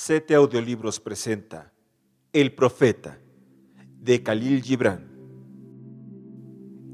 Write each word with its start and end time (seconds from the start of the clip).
Sete 0.00 0.36
Audiolibros 0.36 1.00
presenta 1.00 1.72
El 2.32 2.54
Profeta 2.54 3.18
de 4.00 4.22
Khalil 4.22 4.62
Gibran. 4.62 5.10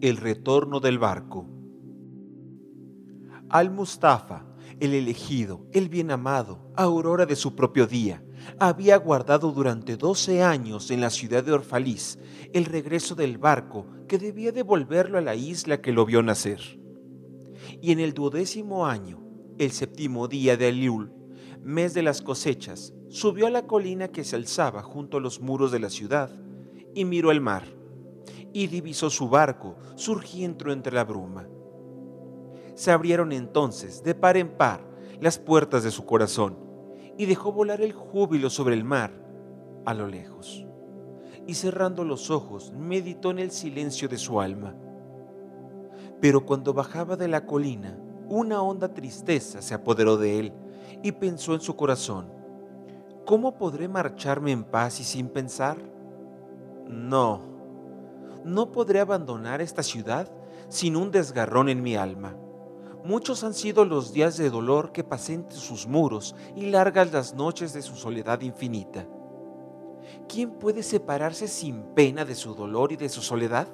El 0.00 0.16
retorno 0.16 0.80
del 0.80 0.98
barco. 0.98 1.46
Al-Mustafa, 3.50 4.46
el 4.80 4.94
elegido, 4.94 5.66
el 5.72 5.90
bien 5.90 6.12
amado, 6.12 6.72
aurora 6.76 7.26
de 7.26 7.36
su 7.36 7.54
propio 7.54 7.86
día, 7.86 8.24
había 8.58 8.96
guardado 8.96 9.52
durante 9.52 9.98
doce 9.98 10.42
años 10.42 10.90
en 10.90 11.02
la 11.02 11.10
ciudad 11.10 11.44
de 11.44 11.52
Orfaliz 11.52 12.18
el 12.54 12.64
regreso 12.64 13.14
del 13.14 13.36
barco 13.36 13.86
que 14.08 14.16
debía 14.16 14.50
devolverlo 14.50 15.18
a 15.18 15.20
la 15.20 15.34
isla 15.34 15.82
que 15.82 15.92
lo 15.92 16.06
vio 16.06 16.22
nacer. 16.22 16.80
Y 17.82 17.92
en 17.92 18.00
el 18.00 18.14
duodécimo 18.14 18.86
año, 18.86 19.22
el 19.58 19.72
séptimo 19.72 20.26
día 20.26 20.56
de 20.56 20.68
Aliul, 20.68 21.23
mes 21.64 21.94
de 21.94 22.02
las 22.02 22.20
cosechas, 22.20 22.92
subió 23.08 23.46
a 23.46 23.50
la 23.50 23.66
colina 23.66 24.08
que 24.08 24.22
se 24.22 24.36
alzaba 24.36 24.82
junto 24.82 25.16
a 25.16 25.20
los 25.20 25.40
muros 25.40 25.72
de 25.72 25.80
la 25.80 25.88
ciudad 25.88 26.30
y 26.94 27.06
miró 27.06 27.30
el 27.30 27.40
mar 27.40 27.64
y 28.52 28.66
divisó 28.66 29.08
su 29.08 29.30
barco 29.30 29.76
surgiendo 29.94 30.70
entre 30.70 30.92
la 30.92 31.04
bruma. 31.04 31.48
Se 32.74 32.90
abrieron 32.90 33.32
entonces 33.32 34.02
de 34.02 34.14
par 34.14 34.36
en 34.36 34.56
par 34.56 34.86
las 35.20 35.38
puertas 35.38 35.82
de 35.82 35.90
su 35.90 36.04
corazón 36.04 36.58
y 37.16 37.24
dejó 37.24 37.50
volar 37.50 37.80
el 37.80 37.92
júbilo 37.92 38.50
sobre 38.50 38.74
el 38.74 38.84
mar 38.84 39.12
a 39.86 39.94
lo 39.94 40.06
lejos. 40.06 40.66
Y 41.46 41.54
cerrando 41.54 42.04
los 42.04 42.30
ojos, 42.30 42.72
meditó 42.72 43.30
en 43.30 43.38
el 43.38 43.50
silencio 43.50 44.08
de 44.08 44.18
su 44.18 44.40
alma. 44.40 44.74
Pero 46.20 46.44
cuando 46.44 46.74
bajaba 46.74 47.16
de 47.16 47.28
la 47.28 47.44
colina, 47.46 47.98
una 48.28 48.62
honda 48.62 48.92
tristeza 48.92 49.60
se 49.62 49.74
apoderó 49.74 50.16
de 50.16 50.38
él 50.38 50.52
y 51.04 51.12
pensó 51.12 51.52
en 51.52 51.60
su 51.60 51.76
corazón, 51.76 52.32
¿cómo 53.26 53.58
podré 53.58 53.88
marcharme 53.88 54.52
en 54.52 54.64
paz 54.64 55.00
y 55.00 55.04
sin 55.04 55.28
pensar? 55.28 55.76
No, 56.88 57.42
no 58.42 58.72
podré 58.72 59.00
abandonar 59.00 59.60
esta 59.60 59.82
ciudad 59.82 60.32
sin 60.70 60.96
un 60.96 61.10
desgarrón 61.10 61.68
en 61.68 61.82
mi 61.82 61.94
alma. 61.94 62.34
Muchos 63.04 63.44
han 63.44 63.52
sido 63.52 63.84
los 63.84 64.14
días 64.14 64.38
de 64.38 64.48
dolor 64.48 64.92
que 64.92 65.04
pasé 65.04 65.34
entre 65.34 65.58
sus 65.58 65.86
muros 65.86 66.34
y 66.56 66.70
largas 66.70 67.12
las 67.12 67.34
noches 67.34 67.74
de 67.74 67.82
su 67.82 67.96
soledad 67.96 68.40
infinita. 68.40 69.06
¿Quién 70.26 70.52
puede 70.52 70.82
separarse 70.82 71.48
sin 71.48 71.82
pena 71.94 72.24
de 72.24 72.34
su 72.34 72.54
dolor 72.54 72.92
y 72.92 72.96
de 72.96 73.10
su 73.10 73.20
soledad? 73.20 73.68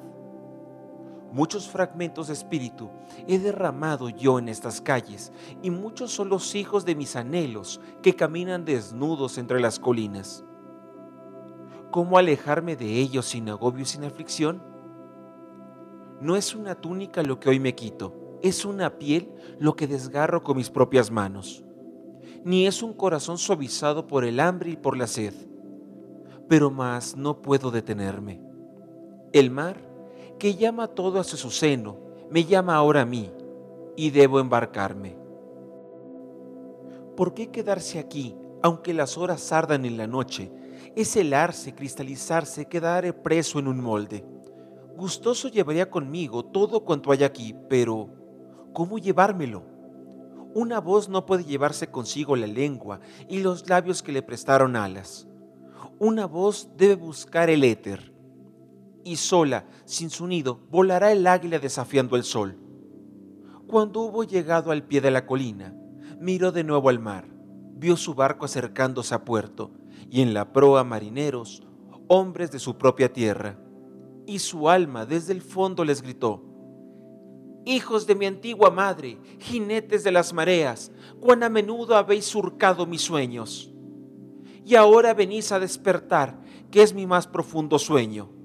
Muchos 1.32 1.68
fragmentos 1.68 2.26
de 2.26 2.32
espíritu 2.32 2.90
he 3.28 3.38
derramado 3.38 4.08
yo 4.08 4.38
en 4.40 4.48
estas 4.48 4.80
calles 4.80 5.32
y 5.62 5.70
muchos 5.70 6.10
son 6.10 6.28
los 6.28 6.56
hijos 6.56 6.84
de 6.84 6.96
mis 6.96 7.14
anhelos 7.14 7.80
que 8.02 8.16
caminan 8.16 8.64
desnudos 8.64 9.38
entre 9.38 9.60
las 9.60 9.78
colinas. 9.78 10.44
¿Cómo 11.92 12.18
alejarme 12.18 12.74
de 12.74 12.98
ellos 12.98 13.26
sin 13.26 13.48
agobio 13.48 13.82
y 13.82 13.86
sin 13.86 14.04
aflicción? 14.04 14.62
No 16.20 16.36
es 16.36 16.54
una 16.54 16.74
túnica 16.74 17.22
lo 17.22 17.38
que 17.38 17.48
hoy 17.48 17.60
me 17.60 17.74
quito, 17.74 18.38
es 18.42 18.64
una 18.64 18.98
piel 18.98 19.32
lo 19.58 19.74
que 19.74 19.86
desgarro 19.86 20.42
con 20.42 20.56
mis 20.56 20.70
propias 20.70 21.10
manos. 21.10 21.64
Ni 22.44 22.66
es 22.66 22.82
un 22.82 22.92
corazón 22.92 23.38
suavizado 23.38 24.06
por 24.06 24.24
el 24.24 24.40
hambre 24.40 24.70
y 24.70 24.76
por 24.76 24.96
la 24.96 25.06
sed. 25.06 25.34
Pero 26.48 26.70
más 26.70 27.16
no 27.16 27.40
puedo 27.40 27.70
detenerme. 27.70 28.40
El 29.32 29.50
mar 29.50 29.89
que 30.40 30.56
llama 30.56 30.88
todo 30.88 31.20
hacia 31.20 31.36
su 31.38 31.50
seno, 31.50 31.98
me 32.30 32.44
llama 32.44 32.74
ahora 32.74 33.02
a 33.02 33.04
mí, 33.04 33.30
y 33.94 34.08
debo 34.10 34.40
embarcarme. 34.40 35.14
¿Por 37.14 37.34
qué 37.34 37.50
quedarse 37.50 37.98
aquí, 37.98 38.34
aunque 38.62 38.94
las 38.94 39.18
horas 39.18 39.52
ardan 39.52 39.84
en 39.84 39.98
la 39.98 40.06
noche? 40.06 40.50
Es 40.96 41.14
helarse, 41.14 41.74
cristalizarse, 41.74 42.64
quedar 42.64 43.22
preso 43.22 43.58
en 43.58 43.68
un 43.68 43.80
molde. 43.82 44.24
Gustoso 44.96 45.48
llevaría 45.48 45.90
conmigo 45.90 46.42
todo 46.42 46.84
cuanto 46.84 47.12
hay 47.12 47.22
aquí, 47.22 47.54
pero 47.68 48.08
¿cómo 48.72 48.98
llevármelo? 48.98 49.62
Una 50.54 50.80
voz 50.80 51.10
no 51.10 51.26
puede 51.26 51.44
llevarse 51.44 51.90
consigo 51.90 52.34
la 52.34 52.46
lengua 52.46 53.00
y 53.28 53.40
los 53.40 53.68
labios 53.68 54.02
que 54.02 54.10
le 54.10 54.22
prestaron 54.22 54.74
alas. 54.74 55.28
Una 55.98 56.26
voz 56.26 56.70
debe 56.78 56.94
buscar 56.94 57.50
el 57.50 57.62
éter 57.62 58.19
y 59.04 59.16
sola, 59.16 59.66
sin 59.84 60.10
su 60.10 60.26
nido, 60.26 60.60
volará 60.70 61.12
el 61.12 61.26
águila 61.26 61.58
desafiando 61.58 62.16
el 62.16 62.24
sol. 62.24 62.56
Cuando 63.66 64.00
hubo 64.00 64.24
llegado 64.24 64.70
al 64.70 64.84
pie 64.84 65.00
de 65.00 65.10
la 65.10 65.26
colina, 65.26 65.74
miró 66.18 66.52
de 66.52 66.64
nuevo 66.64 66.88
al 66.88 66.98
mar, 66.98 67.28
vio 67.76 67.96
su 67.96 68.14
barco 68.14 68.44
acercándose 68.44 69.14
a 69.14 69.24
puerto, 69.24 69.70
y 70.10 70.22
en 70.22 70.34
la 70.34 70.52
proa 70.52 70.84
marineros, 70.84 71.62
hombres 72.08 72.50
de 72.50 72.58
su 72.58 72.76
propia 72.76 73.12
tierra. 73.12 73.58
Y 74.26 74.40
su 74.40 74.68
alma 74.68 75.06
desde 75.06 75.32
el 75.32 75.42
fondo 75.42 75.84
les 75.84 76.02
gritó, 76.02 76.44
Hijos 77.66 78.06
de 78.06 78.14
mi 78.14 78.26
antigua 78.26 78.70
madre, 78.70 79.18
jinetes 79.38 80.02
de 80.02 80.12
las 80.12 80.32
mareas, 80.32 80.90
cuán 81.20 81.42
a 81.42 81.50
menudo 81.50 81.94
habéis 81.94 82.24
surcado 82.24 82.86
mis 82.86 83.02
sueños. 83.02 83.70
Y 84.64 84.74
ahora 84.76 85.12
venís 85.14 85.52
a 85.52 85.60
despertar, 85.60 86.40
que 86.70 86.82
es 86.82 86.94
mi 86.94 87.06
más 87.06 87.26
profundo 87.26 87.78
sueño 87.78 88.39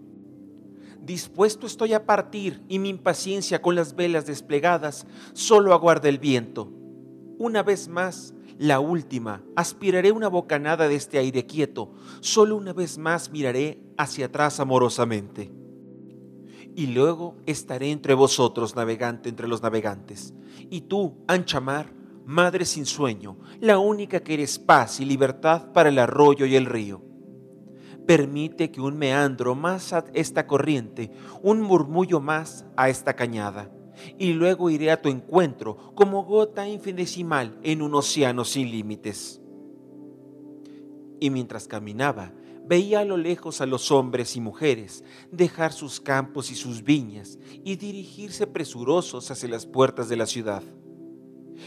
Dispuesto 1.05 1.67
estoy 1.67 1.93
a 1.93 2.07
partir 2.07 2.63
y 2.67 2.79
mi 2.79 2.89
impaciencia 2.89 3.61
con 3.61 3.75
las 3.75 3.95
velas 3.95 4.25
desplegadas 4.25 5.05
solo 5.33 5.71
aguarda 5.71 6.09
el 6.09 6.17
viento. 6.17 6.71
Una 7.37 7.61
vez 7.61 7.87
más, 7.87 8.33
la 8.57 8.79
última, 8.79 9.43
aspiraré 9.55 10.11
una 10.11 10.29
bocanada 10.29 10.87
de 10.87 10.95
este 10.95 11.19
aire 11.19 11.45
quieto, 11.45 11.93
solo 12.21 12.57
una 12.57 12.73
vez 12.73 12.97
más 12.97 13.29
miraré 13.29 13.79
hacia 13.97 14.25
atrás 14.25 14.59
amorosamente. 14.59 15.51
Y 16.73 16.87
luego 16.87 17.35
estaré 17.45 17.91
entre 17.91 18.15
vosotros, 18.15 18.75
navegante 18.75 19.29
entre 19.29 19.47
los 19.47 19.61
navegantes, 19.61 20.33
y 20.71 20.81
tú, 20.81 21.23
ancha 21.27 21.59
mar, 21.59 21.93
madre 22.25 22.65
sin 22.65 22.87
sueño, 22.87 23.37
la 23.59 23.77
única 23.77 24.21
que 24.21 24.33
eres 24.33 24.57
paz 24.57 24.99
y 24.99 25.05
libertad 25.05 25.71
para 25.71 25.89
el 25.89 25.99
arroyo 25.99 26.47
y 26.47 26.55
el 26.55 26.65
río 26.65 27.14
permite 28.05 28.71
que 28.71 28.81
un 28.81 28.97
meandro 28.97 29.55
más 29.55 29.93
a 29.93 30.05
esta 30.13 30.47
corriente, 30.47 31.11
un 31.41 31.61
murmullo 31.61 32.19
más 32.19 32.65
a 32.77 32.89
esta 32.89 33.15
cañada, 33.15 33.71
y 34.17 34.33
luego 34.33 34.69
iré 34.69 34.91
a 34.91 35.01
tu 35.01 35.09
encuentro 35.09 35.93
como 35.95 36.23
gota 36.23 36.67
infinitesimal 36.67 37.57
en 37.63 37.81
un 37.81 37.95
océano 37.95 38.45
sin 38.45 38.69
límites. 38.71 39.41
Y 41.19 41.29
mientras 41.29 41.67
caminaba, 41.67 42.33
veía 42.67 42.99
a 42.99 43.05
lo 43.05 43.17
lejos 43.17 43.61
a 43.61 43.65
los 43.65 43.91
hombres 43.91 44.35
y 44.35 44.41
mujeres 44.41 45.03
dejar 45.31 45.71
sus 45.71 45.99
campos 45.99 46.51
y 46.51 46.55
sus 46.55 46.83
viñas 46.83 47.39
y 47.63 47.75
dirigirse 47.75 48.47
presurosos 48.47 49.31
hacia 49.31 49.49
las 49.49 49.65
puertas 49.65 50.09
de 50.09 50.17
la 50.17 50.25
ciudad. 50.25 50.63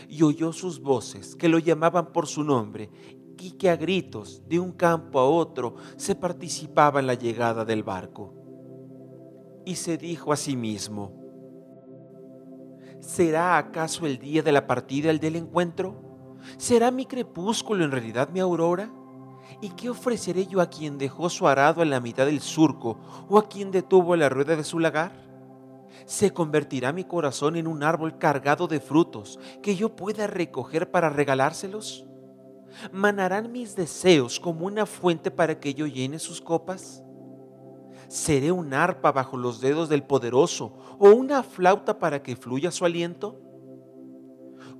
Y 0.09 0.23
oyó 0.23 0.53
sus 0.53 0.81
voces 0.81 1.35
que 1.35 1.49
lo 1.49 1.59
llamaban 1.59 2.13
por 2.13 2.27
su 2.27 2.45
nombre 2.45 2.91
y 3.41 3.53
que 3.53 3.71
a 3.71 3.77
gritos 3.77 4.43
de 4.49 4.59
un 4.59 4.73
campo 4.73 5.19
a 5.19 5.29
otro 5.29 5.77
se 5.97 6.15
participaba 6.15 7.01
en 7.01 7.07
la 7.07 7.15
llegada 7.15 7.65
del 7.65 7.83
barco. 7.83 8.35
Y 9.65 9.77
se 9.77 9.99
dijo 9.99 10.33
a 10.33 10.37
sí 10.37 10.57
mismo, 10.57 11.13
¿será 13.01 13.59
acaso 13.59 14.07
el 14.07 14.19
día 14.19 14.43
de 14.43 14.53
la 14.53 14.67
partida 14.67 15.11
el 15.11 15.21
del 15.21 15.37
encuentro? 15.37 16.37
¿Será 16.57 16.91
mi 16.91 17.07
crepúsculo 17.07 17.85
en 17.85 17.91
realidad 17.91 18.31
mi 18.31 18.41
aurora? 18.41 18.91
¿Y 19.61 19.71
qué 19.71 19.91
ofreceré 19.91 20.47
yo 20.47 20.61
a 20.61 20.71
quien 20.71 20.99
dejó 20.99 21.29
su 21.31 21.49
arado 21.49 21.83
en 21.83 21.91
la 21.91 22.01
mitad 22.01 22.27
del 22.27 22.41
surco 22.41 22.99
o 23.29 23.39
a 23.39 23.49
quien 23.49 23.71
detuvo 23.71 24.15
la 24.17 24.29
rueda 24.29 24.57
de 24.57 24.65
su 24.65 24.79
lagar? 24.79 25.13
¿Se 26.07 26.33
convertirá 26.33 26.93
mi 26.93 27.05
corazón 27.05 27.57
en 27.57 27.67
un 27.67 27.83
árbol 27.83 28.19
cargado 28.19 28.69
de 28.69 28.81
frutos 28.81 29.39
que 29.63 29.77
yo 29.77 29.97
pueda 29.97 30.27
recoger 30.27 30.91
para 30.91 31.11
regalárselos? 31.11 32.07
¿Manarán 32.93 33.51
mis 33.53 33.75
deseos 33.75 34.39
como 34.39 34.67
una 34.67 34.87
fuente 34.87 35.31
para 35.31 35.59
que 35.59 35.75
yo 35.75 35.87
llene 35.87 36.19
sus 36.19 36.41
copas? 36.41 37.03
¿Seré 38.09 38.53
un 38.53 38.73
arpa 38.73 39.13
bajo 39.13 39.37
los 39.37 39.61
dedos 39.61 39.89
del 39.89 40.03
poderoso 40.03 40.79
o 40.99 41.11
una 41.11 41.43
flauta 41.43 41.99
para 41.99 42.23
que 42.23 42.37
fluya 42.37 42.71
su 42.71 42.85
aliento? 42.85 43.41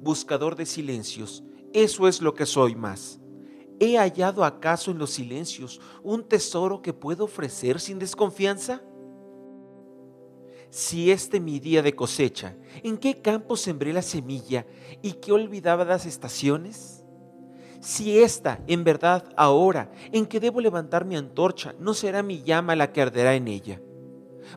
Buscador 0.01 0.57
de 0.57 0.65
silencios, 0.65 1.45
eso 1.73 2.09
es 2.09 2.23
lo 2.23 2.35
que 2.35 2.47
soy 2.47 2.75
más. 2.75 3.21
¿He 3.81 3.97
hallado 3.97 4.45
acaso 4.45 4.91
en 4.91 4.99
los 4.99 5.11
silencios 5.11 5.81
un 6.03 6.25
tesoro 6.25 6.83
que 6.83 6.93
puedo 6.93 7.25
ofrecer 7.25 7.79
sin 7.81 7.99
desconfianza? 7.99 8.83
Si 10.71 11.11
este 11.11 11.41
mi 11.41 11.61
día 11.61 11.83
de 11.83 11.95
cosecha, 11.95 12.57
¿en 12.83 12.99
qué 12.99 13.21
campo 13.21 13.57
sembré 13.57 13.93
la 13.93 14.03
semilla 14.03 14.67
y 15.01 15.13
qué 15.13 15.33
olvidadas 15.33 16.07
estaciones? 16.07 16.98
Si 17.81 18.19
esta, 18.19 18.61
en 18.67 18.83
verdad, 18.83 19.25
ahora, 19.37 19.91
en 20.13 20.27
que 20.27 20.41
debo 20.41 20.61
levantar 20.61 21.05
mi 21.05 21.17
antorcha, 21.17 21.75
no 21.79 21.95
será 21.95 22.23
mi 22.23 22.43
llama 22.43 22.75
la 22.75 22.93
que 22.93 23.03
arderá 23.03 23.35
en 23.35 23.47
ella. 23.47 23.81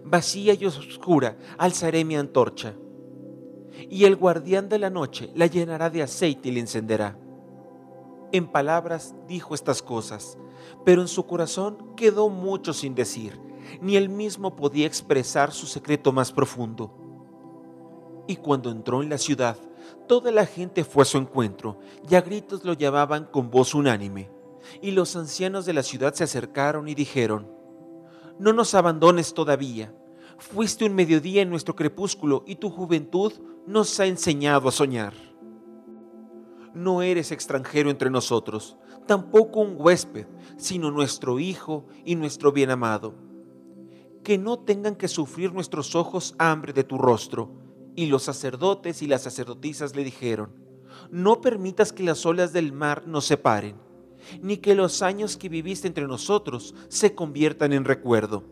Vacía 0.04 0.54
y 0.54 0.66
oscura, 0.66 1.38
alzaré 1.58 2.04
mi 2.04 2.16
antorcha. 2.16 2.74
Y 3.90 4.06
el 4.06 4.16
guardián 4.16 4.70
de 4.70 4.80
la 4.80 4.90
noche 4.90 5.30
la 5.36 5.46
llenará 5.46 5.90
de 5.90 6.02
aceite 6.02 6.50
y 6.50 6.52
la 6.54 6.60
encenderá. 6.60 7.18
En 8.32 8.48
palabras 8.48 9.14
dijo 9.28 9.54
estas 9.54 9.82
cosas, 9.82 10.38
pero 10.86 11.02
en 11.02 11.08
su 11.08 11.26
corazón 11.26 11.96
quedó 11.96 12.30
mucho 12.30 12.74
sin 12.74 12.96
decir, 12.96 13.40
ni 13.82 13.98
él 13.98 14.10
mismo 14.10 14.56
podía 14.56 14.88
expresar 14.88 15.52
su 15.52 15.68
secreto 15.68 16.12
más 16.12 16.32
profundo. 16.32 16.98
Y 18.28 18.38
cuando 18.38 18.72
entró 18.72 19.04
en 19.04 19.10
la 19.10 19.18
ciudad, 19.18 19.58
toda 20.08 20.32
la 20.32 20.46
gente 20.46 20.84
fue 20.84 21.04
a 21.04 21.06
su 21.06 21.18
encuentro 21.18 21.80
y 22.10 22.16
a 22.16 22.22
gritos 22.22 22.64
lo 22.66 22.74
llamaban 22.74 23.26
con 23.26 23.50
voz 23.50 23.74
unánime. 23.74 24.30
Y 24.82 24.92
los 24.92 25.16
ancianos 25.16 25.66
de 25.66 25.74
la 25.74 25.84
ciudad 25.84 26.14
se 26.14 26.24
acercaron 26.24 26.88
y 26.88 26.96
dijeron, 26.96 27.48
No 28.38 28.54
nos 28.54 28.74
abandones 28.74 29.34
todavía. 29.34 29.94
Fuiste 30.38 30.86
un 30.86 30.96
mediodía 30.96 31.42
en 31.42 31.50
nuestro 31.50 31.76
crepúsculo 31.76 32.44
y 32.48 32.56
tu 32.56 32.70
juventud 32.70 33.34
nos 33.68 34.00
ha 34.00 34.06
enseñado 34.06 34.68
a 34.68 34.72
soñar. 34.72 35.14
No 36.74 37.02
eres 37.02 37.32
extranjero 37.32 37.90
entre 37.90 38.10
nosotros, 38.10 38.78
tampoco 39.06 39.60
un 39.60 39.76
huésped, 39.78 40.26
sino 40.58 40.90
nuestro 40.90 41.40
Hijo 41.40 41.86
y 42.06 42.16
nuestro 42.16 42.52
bien 42.52 42.70
amado. 42.70 43.14
Que 44.24 44.38
no 44.38 44.60
tengan 44.60 44.96
que 44.96 45.08
sufrir 45.08 45.54
nuestros 45.54 45.96
ojos 45.96 46.34
hambre 46.38 46.74
de 46.74 46.84
tu 46.84 46.98
rostro. 46.98 47.52
Y 48.02 48.08
los 48.08 48.24
sacerdotes 48.24 49.04
y 49.04 49.06
las 49.06 49.22
sacerdotisas 49.22 49.96
le 49.96 50.04
dijeron, 50.04 50.56
no 51.12 51.40
permitas 51.40 51.94
que 51.94 52.02
las 52.02 52.26
olas 52.26 52.52
del 52.52 52.74
mar 52.74 53.04
nos 53.06 53.26
separen 53.26 53.76
ni 54.42 54.58
que 54.58 54.74
los 54.74 55.04
años 55.04 55.38
que 55.38 55.50
viviste 55.50 55.88
entre 55.88 56.08
nosotros 56.08 56.74
se 56.88 57.14
conviertan 57.14 57.74
en 57.74 57.86
recuerdo. 57.86 58.44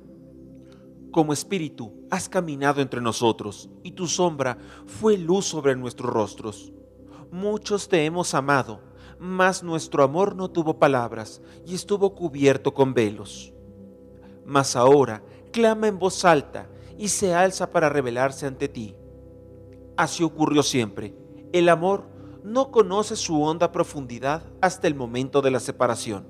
Como 1.10 1.34
espíritu 1.34 1.92
has 2.12 2.30
caminado 2.30 2.80
entre 2.80 3.02
nosotros, 3.02 3.72
y 3.82 3.94
tu 3.94 4.06
sombra 4.06 4.60
fue 4.86 5.18
luz 5.18 5.46
sobre 5.46 5.76
nuestros 5.76 6.14
rostros. 6.14 6.72
Muchos 7.32 7.90
te 7.90 8.06
hemos 8.06 8.36
amado, 8.36 8.82
mas 9.18 9.64
nuestro 9.64 10.04
amor 10.04 10.36
no 10.36 10.52
tuvo 10.52 10.78
palabras 10.78 11.42
y 11.66 11.74
estuvo 11.74 12.14
cubierto 12.14 12.76
con 12.76 12.94
velos. 12.94 13.52
Mas 14.46 14.76
ahora 14.76 15.24
clama 15.52 15.88
en 15.88 15.98
voz 15.98 16.24
alta 16.24 16.70
y 17.00 17.08
se 17.08 17.34
alza 17.34 17.72
para 17.72 17.90
revelarse 17.90 18.46
ante 18.46 18.68
ti. 18.68 18.96
Así 20.00 20.24
ocurrió 20.24 20.64
siempre. 20.64 21.14
El 21.52 21.68
amor 21.68 22.08
no 22.46 22.72
conoce 22.72 23.18
su 23.18 23.44
honda 23.44 23.74
profundidad 23.74 24.46
hasta 24.62 24.88
el 24.88 24.96
momento 24.96 25.42
de 25.42 25.52
la 25.52 25.60
separación. 25.60 26.26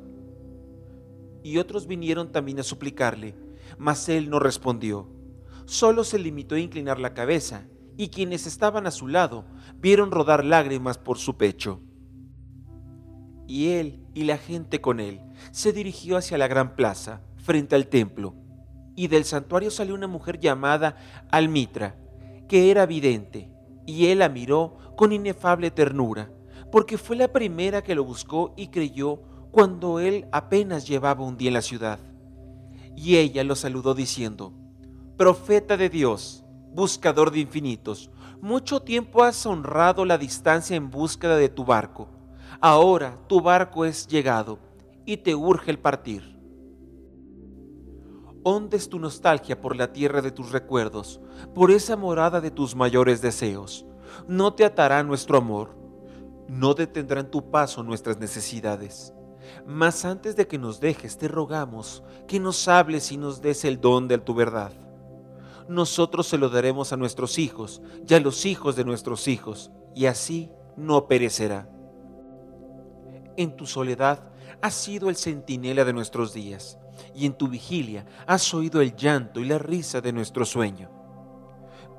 Y 1.44 1.60
otros 1.60 1.86
vinieron 1.86 2.32
también 2.32 2.60
a 2.60 2.64
suplicarle, 2.64 3.36
mas 3.78 4.10
él 4.10 4.32
no 4.32 4.40
respondió. 4.40 5.08
Solo 5.66 6.04
se 6.04 6.18
limitó 6.18 6.56
a 6.56 6.60
inclinar 6.60 7.00
la 7.00 7.14
cabeza, 7.14 7.68
y 7.96 8.08
quienes 8.08 8.48
estaban 8.48 8.88
a 8.88 8.92
su 8.92 9.08
lado 9.08 9.46
vieron 9.76 10.10
rodar 10.10 10.44
lágrimas 10.44 10.98
por 10.98 11.20
su 11.20 11.38
pecho. 11.38 11.80
Y 13.46 13.68
él 13.74 14.04
y 14.16 14.24
la 14.24 14.40
gente 14.40 14.82
con 14.82 15.00
él 15.00 15.22
se 15.52 15.74
dirigió 15.74 16.18
hacia 16.18 16.40
la 16.40 16.48
gran 16.48 16.76
plaza, 16.76 17.22
frente 17.36 17.76
al 17.76 17.86
templo, 17.86 18.34
y 18.96 19.10
del 19.10 19.26
santuario 19.26 19.70
salió 19.70 19.94
una 19.94 20.08
mujer 20.08 20.40
llamada 20.40 20.98
Almitra, 21.30 22.00
que 22.48 22.72
era 22.72 22.88
vidente 22.88 23.59
y 23.90 24.06
él 24.06 24.20
la 24.20 24.30
miró 24.30 24.78
con 24.96 25.12
inefable 25.12 25.72
ternura, 25.72 26.32
porque 26.72 27.00
fue 27.00 27.16
la 27.16 27.30
primera 27.30 27.82
que 27.82 27.96
lo 27.96 28.04
buscó 28.04 28.54
y 28.56 28.68
creyó 28.68 29.24
cuando 29.50 30.00
él 30.00 30.28
apenas 30.32 30.88
llevaba 30.88 31.26
un 31.26 31.38
día 31.38 31.48
en 31.48 31.56
la 31.56 31.64
ciudad. 31.64 31.98
Y 32.96 33.18
ella 33.18 33.44
lo 33.44 33.56
saludó 33.56 33.96
diciendo, 33.96 34.54
Profeta 35.18 35.76
de 35.76 35.90
Dios, 35.90 36.46
buscador 36.72 37.32
de 37.32 37.40
infinitos, 37.40 38.12
mucho 38.42 38.82
tiempo 38.82 39.24
has 39.24 39.44
honrado 39.48 40.06
la 40.06 40.20
distancia 40.20 40.76
en 40.76 40.92
búsqueda 40.92 41.36
de 41.36 41.50
tu 41.50 41.66
barco. 41.66 42.10
Ahora 42.62 43.18
tu 43.26 43.42
barco 43.42 43.86
es 43.86 44.06
llegado 44.06 44.60
y 45.04 45.18
te 45.18 45.34
urge 45.34 45.72
el 45.72 45.80
partir. 45.80 46.39
Hondes 48.44 48.88
tu 48.88 49.00
nostalgia 49.00 49.60
por 49.60 49.76
la 49.76 49.92
tierra 49.92 50.22
de 50.22 50.32
tus 50.32 50.52
recuerdos, 50.52 51.20
por 51.54 51.72
esa 51.72 51.98
morada 51.98 52.40
de 52.40 52.52
tus 52.52 52.74
mayores 52.74 53.22
deseos. 53.22 53.86
No 54.28 54.54
te 54.54 54.64
atará 54.64 55.04
nuestro 55.04 55.38
amor, 55.38 55.76
no 56.48 56.74
detendrán 56.74 57.30
tu 57.30 57.52
paso 57.52 57.84
nuestras 57.84 58.18
necesidades. 58.18 59.14
Mas 59.66 60.06
antes 60.06 60.36
de 60.36 60.48
que 60.48 60.58
nos 60.58 60.80
dejes, 60.80 61.18
te 61.18 61.28
rogamos 61.28 62.02
que 62.28 62.40
nos 62.40 62.68
hables 62.68 63.12
y 63.12 63.18
nos 63.18 63.42
des 63.42 63.66
el 63.66 63.82
don 63.82 64.08
de 64.08 64.18
tu 64.18 64.34
verdad. 64.34 64.72
Nosotros 65.68 66.28
se 66.28 66.38
lo 66.38 66.50
daremos 66.50 66.94
a 66.94 66.98
nuestros 66.98 67.38
hijos 67.38 67.82
y 68.08 68.14
a 68.14 68.20
los 68.20 68.46
hijos 68.46 68.76
de 68.76 68.86
nuestros 68.86 69.28
hijos, 69.28 69.70
y 69.96 70.06
así 70.06 70.50
no 70.78 71.08
perecerá. 71.08 71.70
En 73.36 73.56
tu 73.56 73.66
soledad 73.66 74.32
has 74.62 74.74
sido 74.74 75.10
el 75.10 75.16
centinela 75.16 75.84
de 75.84 75.94
nuestros 75.94 76.34
días 76.34 76.79
y 77.16 77.26
en 77.26 77.34
tu 77.34 77.48
vigilia 77.48 78.06
has 78.28 78.54
oído 78.54 78.82
el 78.82 78.96
llanto 78.96 79.40
y 79.40 79.46
la 79.46 79.58
risa 79.58 80.02
de 80.02 80.14
nuestro 80.14 80.46
sueño. 80.46 80.90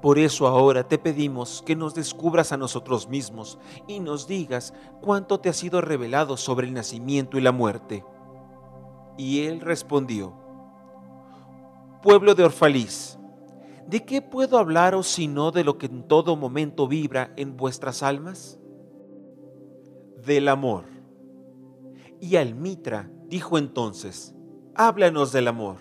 Por 0.01 0.19
eso 0.19 0.47
ahora 0.47 0.89
te 0.89 0.99
pedimos 0.99 1.63
que 1.67 1.77
nos 1.77 1.95
descubras 1.95 2.53
a 2.53 2.57
nosotros 2.57 3.09
mismos 3.09 3.59
y 3.87 4.01
nos 4.01 4.27
digas 4.27 4.73
cuánto 5.03 5.41
te 5.41 5.51
ha 5.51 5.53
sido 5.53 5.83
revelado 5.83 6.37
sobre 6.39 6.67
el 6.67 6.73
nacimiento 6.73 7.37
y 7.37 7.43
la 7.43 7.53
muerte. 7.53 8.05
Y 9.19 9.41
él 9.41 9.61
respondió, 9.61 10.35
Pueblo 12.03 12.35
de 12.35 12.45
Orfalís, 12.45 13.19
¿de 13.87 14.03
qué 14.07 14.23
puedo 14.23 14.59
hablaros 14.59 15.07
sino 15.07 15.51
de 15.51 15.65
lo 15.65 15.77
que 15.77 15.87
en 15.87 16.09
todo 16.09 16.35
momento 16.35 16.89
vibra 16.89 17.35
en 17.37 17.59
vuestras 17.59 18.03
almas? 18.03 18.59
Del 20.25 20.49
amor. 20.49 20.85
Y 22.21 22.37
Almitra 22.37 23.11
dijo 23.27 23.59
entonces, 23.59 24.35
háblanos 24.81 25.31
del 25.31 25.47
amor. 25.47 25.77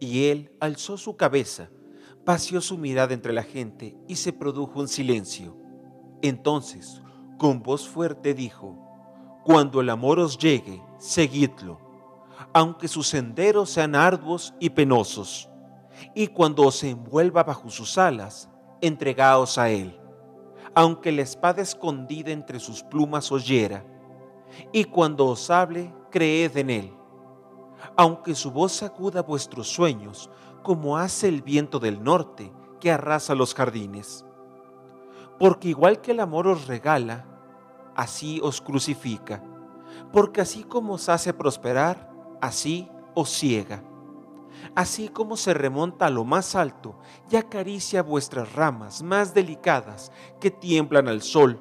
Y 0.00 0.26
él 0.26 0.52
alzó 0.60 0.98
su 0.98 1.16
cabeza, 1.16 1.70
paseó 2.26 2.60
su 2.60 2.76
mirada 2.76 3.14
entre 3.14 3.32
la 3.32 3.42
gente 3.42 3.96
y 4.06 4.16
se 4.16 4.34
produjo 4.34 4.80
un 4.80 4.88
silencio. 4.88 5.56
Entonces, 6.20 7.00
con 7.38 7.62
voz 7.62 7.88
fuerte 7.88 8.34
dijo, 8.34 8.76
Cuando 9.46 9.80
el 9.80 9.88
amor 9.88 10.18
os 10.18 10.36
llegue, 10.36 10.82
seguidlo, 10.98 11.80
aunque 12.52 12.86
sus 12.86 13.08
senderos 13.08 13.70
sean 13.70 13.94
arduos 13.94 14.52
y 14.60 14.68
penosos, 14.68 15.48
y 16.14 16.26
cuando 16.26 16.64
os 16.64 16.84
envuelva 16.84 17.44
bajo 17.44 17.70
sus 17.70 17.96
alas, 17.96 18.50
entregaos 18.82 19.56
a 19.56 19.70
él, 19.70 19.98
aunque 20.74 21.12
la 21.12 21.22
espada 21.22 21.62
escondida 21.62 22.30
entre 22.30 22.60
sus 22.60 22.82
plumas 22.82 23.32
os 23.32 23.48
hiera, 23.48 23.86
y 24.70 24.84
cuando 24.84 25.24
os 25.24 25.48
hable, 25.48 25.94
creed 26.10 26.58
en 26.58 26.68
él 26.68 26.92
aunque 27.96 28.34
su 28.34 28.50
voz 28.50 28.72
sacuda 28.72 29.22
vuestros 29.22 29.68
sueños, 29.68 30.30
como 30.62 30.98
hace 30.98 31.28
el 31.28 31.42
viento 31.42 31.78
del 31.78 32.02
norte 32.02 32.52
que 32.80 32.90
arrasa 32.90 33.34
los 33.34 33.54
jardines. 33.54 34.24
Porque 35.38 35.68
igual 35.68 36.00
que 36.00 36.12
el 36.12 36.20
amor 36.20 36.46
os 36.46 36.66
regala, 36.66 37.26
así 37.94 38.40
os 38.42 38.60
crucifica, 38.60 39.42
porque 40.12 40.40
así 40.40 40.64
como 40.64 40.94
os 40.94 41.08
hace 41.08 41.32
prosperar, 41.32 42.10
así 42.40 42.88
os 43.14 43.30
ciega. 43.30 43.82
Así 44.74 45.08
como 45.08 45.36
se 45.36 45.54
remonta 45.54 46.06
a 46.06 46.10
lo 46.10 46.24
más 46.24 46.54
alto 46.54 46.98
y 47.30 47.36
acaricia 47.36 48.02
vuestras 48.02 48.52
ramas 48.54 49.02
más 49.02 49.34
delicadas 49.34 50.12
que 50.40 50.50
tiemblan 50.50 51.08
al 51.08 51.22
sol, 51.22 51.60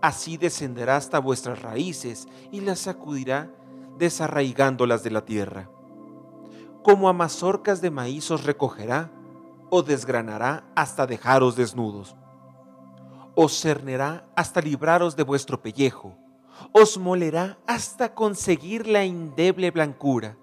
así 0.00 0.36
descenderá 0.36 0.96
hasta 0.96 1.18
vuestras 1.18 1.62
raíces 1.62 2.28
y 2.50 2.60
las 2.60 2.80
sacudirá 2.80 3.50
desarraigándolas 3.98 5.02
de 5.02 5.10
la 5.10 5.24
tierra. 5.24 5.68
Como 6.82 7.08
a 7.08 7.12
mazorcas 7.12 7.80
de 7.80 7.90
maíz 7.90 8.30
os 8.30 8.44
recogerá, 8.44 9.10
o 9.70 9.82
desgranará 9.82 10.64
hasta 10.74 11.06
dejaros 11.06 11.56
desnudos. 11.56 12.16
Os 13.34 13.60
cernerá 13.60 14.26
hasta 14.34 14.60
libraros 14.60 15.14
de 15.14 15.22
vuestro 15.22 15.60
pellejo, 15.60 16.16
os 16.72 16.96
molerá 16.96 17.58
hasta 17.66 18.14
conseguir 18.14 18.86
la 18.86 19.04
indeble 19.04 19.70
blancura. 19.70 20.36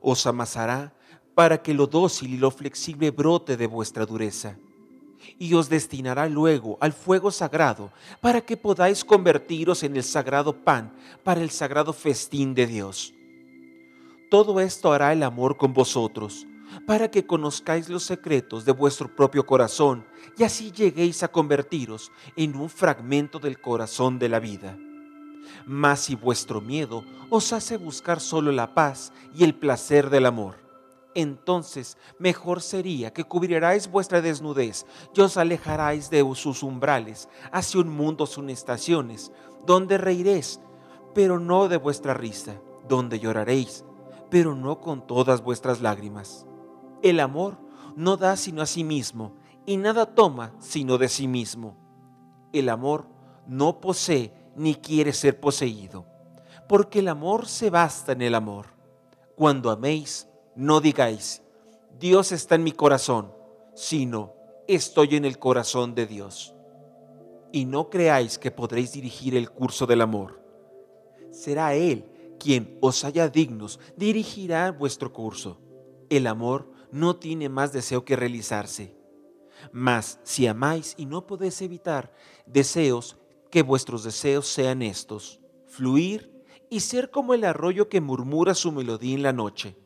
Os 0.00 0.26
amasará 0.26 0.94
para 1.34 1.62
que 1.62 1.74
lo 1.74 1.86
dócil 1.86 2.34
y 2.34 2.38
lo 2.38 2.50
flexible 2.50 3.10
brote 3.10 3.56
de 3.56 3.66
vuestra 3.66 4.06
dureza 4.06 4.58
y 5.38 5.54
os 5.54 5.68
destinará 5.68 6.28
luego 6.28 6.78
al 6.80 6.92
fuego 6.92 7.30
sagrado 7.30 7.90
para 8.20 8.40
que 8.40 8.56
podáis 8.56 9.04
convertiros 9.04 9.82
en 9.82 9.96
el 9.96 10.04
sagrado 10.04 10.52
pan 10.52 10.92
para 11.24 11.40
el 11.40 11.50
sagrado 11.50 11.92
festín 11.92 12.54
de 12.54 12.66
Dios. 12.66 13.14
Todo 14.30 14.60
esto 14.60 14.92
hará 14.92 15.12
el 15.12 15.22
amor 15.22 15.56
con 15.56 15.72
vosotros, 15.72 16.46
para 16.86 17.10
que 17.10 17.26
conozcáis 17.26 17.88
los 17.88 18.02
secretos 18.02 18.64
de 18.64 18.72
vuestro 18.72 19.14
propio 19.14 19.46
corazón 19.46 20.06
y 20.36 20.44
así 20.44 20.70
lleguéis 20.70 21.22
a 21.22 21.28
convertiros 21.28 22.12
en 22.36 22.56
un 22.56 22.68
fragmento 22.68 23.38
del 23.38 23.60
corazón 23.60 24.18
de 24.18 24.28
la 24.28 24.38
vida. 24.38 24.76
Mas 25.66 26.00
si 26.00 26.14
vuestro 26.14 26.60
miedo 26.60 27.04
os 27.30 27.52
hace 27.52 27.76
buscar 27.76 28.20
solo 28.20 28.52
la 28.52 28.74
paz 28.74 29.12
y 29.34 29.44
el 29.44 29.54
placer 29.54 30.10
del 30.10 30.26
amor, 30.26 30.67
entonces 31.14 31.96
mejor 32.18 32.60
sería 32.60 33.12
que 33.12 33.24
cubriráis 33.24 33.90
vuestra 33.90 34.20
desnudez 34.20 34.86
y 35.14 35.20
os 35.20 35.36
alejaráis 35.36 36.10
de 36.10 36.24
sus 36.34 36.62
umbrales 36.62 37.28
hacia 37.50 37.80
un 37.80 37.88
mundo 37.88 38.26
sin 38.26 38.50
estaciones, 38.50 39.32
donde 39.66 39.98
reiréis, 39.98 40.60
pero 41.14 41.40
no 41.40 41.68
de 41.68 41.76
vuestra 41.76 42.14
risa, 42.14 42.60
donde 42.88 43.18
lloraréis, 43.18 43.84
pero 44.30 44.54
no 44.54 44.80
con 44.80 45.06
todas 45.06 45.42
vuestras 45.42 45.80
lágrimas. 45.80 46.46
El 47.02 47.20
amor 47.20 47.58
no 47.96 48.16
da 48.16 48.36
sino 48.36 48.62
a 48.62 48.66
sí 48.66 48.84
mismo, 48.84 49.34
y 49.66 49.76
nada 49.76 50.06
toma 50.14 50.54
sino 50.60 50.98
de 50.98 51.08
sí 51.08 51.26
mismo. 51.26 51.76
El 52.52 52.68
amor 52.68 53.06
no 53.46 53.80
posee 53.80 54.32
ni 54.56 54.74
quiere 54.74 55.12
ser 55.12 55.40
poseído, 55.40 56.06
porque 56.68 57.00
el 57.00 57.08
amor 57.08 57.46
se 57.46 57.70
basta 57.70 58.12
en 58.12 58.22
el 58.22 58.34
amor. 58.34 58.66
Cuando 59.36 59.70
améis, 59.70 60.27
no 60.58 60.80
digáis, 60.80 61.40
Dios 62.00 62.32
está 62.32 62.56
en 62.56 62.64
mi 62.64 62.72
corazón, 62.72 63.32
sino 63.76 64.34
estoy 64.66 65.14
en 65.14 65.24
el 65.24 65.38
corazón 65.38 65.94
de 65.94 66.04
Dios. 66.04 66.52
Y 67.52 67.64
no 67.64 67.88
creáis 67.90 68.40
que 68.40 68.50
podréis 68.50 68.90
dirigir 68.90 69.36
el 69.36 69.52
curso 69.52 69.86
del 69.86 70.00
amor. 70.00 70.42
Será 71.30 71.76
Él 71.76 72.10
quien 72.40 72.76
os 72.80 73.04
haya 73.04 73.28
dignos, 73.28 73.78
dirigirá 73.96 74.72
vuestro 74.72 75.12
curso. 75.12 75.60
El 76.10 76.26
amor 76.26 76.72
no 76.90 77.14
tiene 77.14 77.48
más 77.48 77.72
deseo 77.72 78.04
que 78.04 78.16
realizarse. 78.16 78.96
Mas 79.70 80.18
si 80.24 80.48
amáis 80.48 80.94
y 80.96 81.06
no 81.06 81.24
podéis 81.24 81.62
evitar 81.62 82.12
deseos, 82.46 83.16
que 83.52 83.62
vuestros 83.62 84.02
deseos 84.02 84.48
sean 84.48 84.82
estos, 84.82 85.40
fluir 85.68 86.42
y 86.68 86.80
ser 86.80 87.12
como 87.12 87.32
el 87.32 87.44
arroyo 87.44 87.88
que 87.88 88.00
murmura 88.00 88.54
su 88.54 88.72
melodía 88.72 89.14
en 89.14 89.22
la 89.22 89.32
noche 89.32 89.76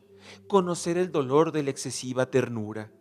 conocer 0.47 0.97
el 0.97 1.11
dolor 1.11 1.51
de 1.51 1.63
la 1.63 1.69
excesiva 1.69 2.29
ternura, 2.29 2.91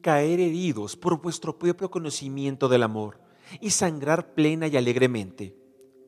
caer 0.00 0.40
heridos 0.40 0.96
por 0.96 1.20
vuestro 1.20 1.58
propio 1.58 1.90
conocimiento 1.90 2.68
del 2.68 2.82
amor 2.82 3.20
y 3.60 3.70
sangrar 3.70 4.34
plena 4.34 4.66
y 4.68 4.76
alegremente, 4.76 5.56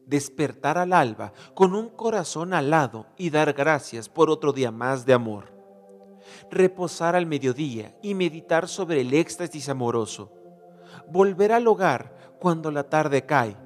despertar 0.06 0.78
al 0.78 0.92
alba 0.92 1.32
con 1.54 1.74
un 1.74 1.88
corazón 1.88 2.54
alado 2.54 3.06
y 3.16 3.30
dar 3.30 3.52
gracias 3.52 4.08
por 4.08 4.30
otro 4.30 4.52
día 4.52 4.70
más 4.70 5.06
de 5.06 5.12
amor, 5.12 5.52
reposar 6.50 7.16
al 7.16 7.26
mediodía 7.26 7.96
y 8.02 8.14
meditar 8.14 8.68
sobre 8.68 9.00
el 9.00 9.12
éxtasis 9.14 9.68
amoroso, 9.68 10.32
volver 11.08 11.52
al 11.52 11.66
hogar 11.66 12.36
cuando 12.40 12.70
la 12.70 12.84
tarde 12.84 13.24
cae, 13.26 13.56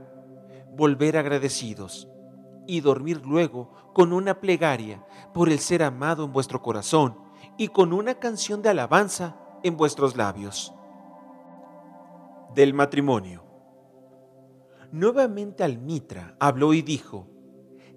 volver 0.77 1.17
agradecidos 1.17 2.09
y 2.67 2.81
dormir 2.81 3.23
luego 3.25 3.73
con 3.97 4.13
una 4.13 4.43
plegaria 4.43 5.03
por 5.33 5.49
el 5.49 5.59
ser 5.59 5.83
amado 5.83 6.27
en 6.27 6.31
vuestro 6.31 6.61
corazón 6.61 7.17
y 7.57 7.69
con 7.69 7.95
una 7.95 8.19
canción 8.19 8.61
de 8.61 8.69
alabanza 8.69 9.39
en 9.63 9.79
vuestros 9.79 10.19
labios. 10.19 10.75
Del 12.55 12.75
matrimonio. 12.75 13.43
Nuevamente 14.93 15.65
Almitra 15.65 16.37
habló 16.39 16.75
y 16.75 16.83
dijo, 16.83 17.27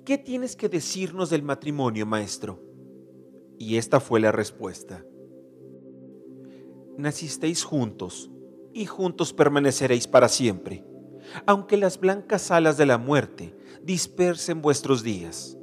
¿qué 0.06 0.18
tienes 0.18 0.56
que 0.56 0.70
decirnos 0.70 1.30
del 1.30 1.44
matrimonio, 1.44 2.06
maestro? 2.06 2.64
Y 3.58 3.76
esta 3.76 4.00
fue 4.00 4.22
la 4.22 4.32
respuesta. 4.32 5.04
Nacisteis 6.98 7.66
juntos 7.66 8.32
y 8.72 8.86
juntos 8.86 9.34
permaneceréis 9.34 10.08
para 10.08 10.30
siempre 10.30 10.86
aunque 11.46 11.78
las 11.78 12.00
blancas 12.00 12.50
alas 12.50 12.76
de 12.76 12.88
la 12.88 12.98
muerte 12.98 13.56
dispersen 13.84 14.64
vuestros 14.64 15.04
días. 15.04 15.59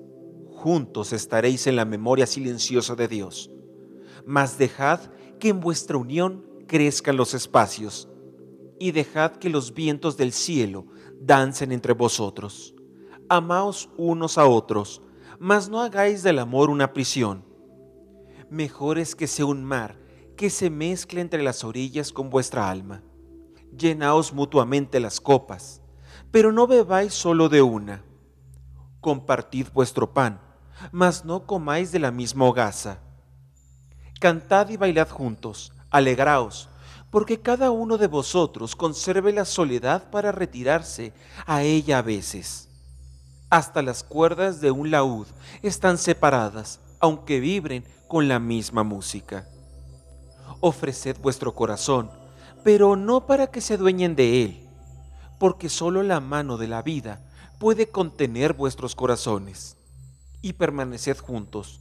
Juntos 0.67 1.13
estaréis 1.13 1.69
en 1.69 1.77
la 1.77 1.85
memoria 1.85 2.27
silenciosa 2.27 2.97
de 2.97 3.07
Dios. 3.07 3.53
Mas 4.25 4.59
dejad 4.59 4.99
que 5.39 5.51
en 5.51 5.61
vuestra 5.61 5.97
unión 5.97 6.45
crezcan 6.67 7.17
los 7.17 7.35
espacios, 7.35 8.09
y 8.81 8.91
dejad 8.91 9.37
que 9.37 9.49
los 9.49 9.75
vientos 9.75 10.17
del 10.17 10.33
cielo 10.33 10.89
dancen 11.21 11.71
entre 11.71 11.93
vosotros. 11.93 12.75
Amaos 13.29 13.91
unos 13.97 14.39
a 14.39 14.47
otros, 14.47 15.03
mas 15.39 15.69
no 15.69 15.81
hagáis 15.81 16.25
del 16.25 16.41
amor 16.41 16.69
una 16.69 16.93
prisión. 16.93 17.45
Mejor 18.51 18.99
es 18.99 19.15
que 19.15 19.29
sea 19.29 19.47
un 19.47 19.63
mar 19.63 20.01
que 20.37 20.51
se 20.51 20.69
mezcle 20.69 21.21
entre 21.21 21.45
las 21.45 21.63
orillas 21.63 22.11
con 22.11 22.29
vuestra 22.29 22.69
alma 22.69 23.05
llenaos 23.79 24.33
mutuamente 24.33 24.99
las 24.99 25.21
copas, 25.21 25.81
pero 26.33 26.51
no 26.51 26.67
bebáis 26.67 27.15
solo 27.15 27.49
de 27.49 27.63
una. 27.63 28.03
Compartid 29.01 29.69
vuestro 29.73 30.13
pan, 30.13 30.41
mas 30.93 31.25
no 31.25 31.47
comáis 31.47 31.93
de 31.93 31.99
la 31.99 32.11
misma 32.11 32.45
hogaza. 32.45 32.99
Cantad 34.21 34.69
y 34.71 34.77
bailad 34.77 35.09
juntos, 35.09 35.73
alegraos, 35.91 36.69
porque 37.11 37.41
cada 37.41 37.71
uno 37.71 37.99
de 37.99 38.07
vosotros 38.07 38.77
conserve 38.77 39.33
la 39.33 39.45
soledad 39.45 40.11
para 40.11 40.33
retirarse 40.33 41.13
a 41.47 41.63
ella 41.63 41.99
a 41.99 42.03
veces. 42.03 42.69
Hasta 43.49 43.83
las 43.83 44.03
cuerdas 44.03 44.61
de 44.61 44.71
un 44.71 44.91
laúd 44.91 45.27
están 45.63 45.99
separadas, 45.99 46.81
aunque 47.01 47.41
vibren 47.41 47.85
con 48.09 48.29
la 48.29 48.39
misma 48.39 48.83
música. 48.83 49.49
Ofreced 50.61 51.19
vuestro 51.21 51.55
corazón, 51.55 52.11
pero 52.65 52.97
no 52.97 53.27
para 53.27 53.47
que 53.47 53.61
se 53.61 53.75
adueñen 53.75 54.17
de 54.17 54.43
él, 54.43 54.69
porque 55.39 55.69
solo 55.69 56.03
la 56.03 56.21
mano 56.21 56.57
de 56.57 56.67
la 56.67 56.83
vida 56.83 57.21
puede 57.59 57.89
contener 57.89 58.53
vuestros 58.55 58.95
corazones. 58.95 59.76
Y 60.43 60.55
permaneced 60.55 61.19
juntos, 61.19 61.81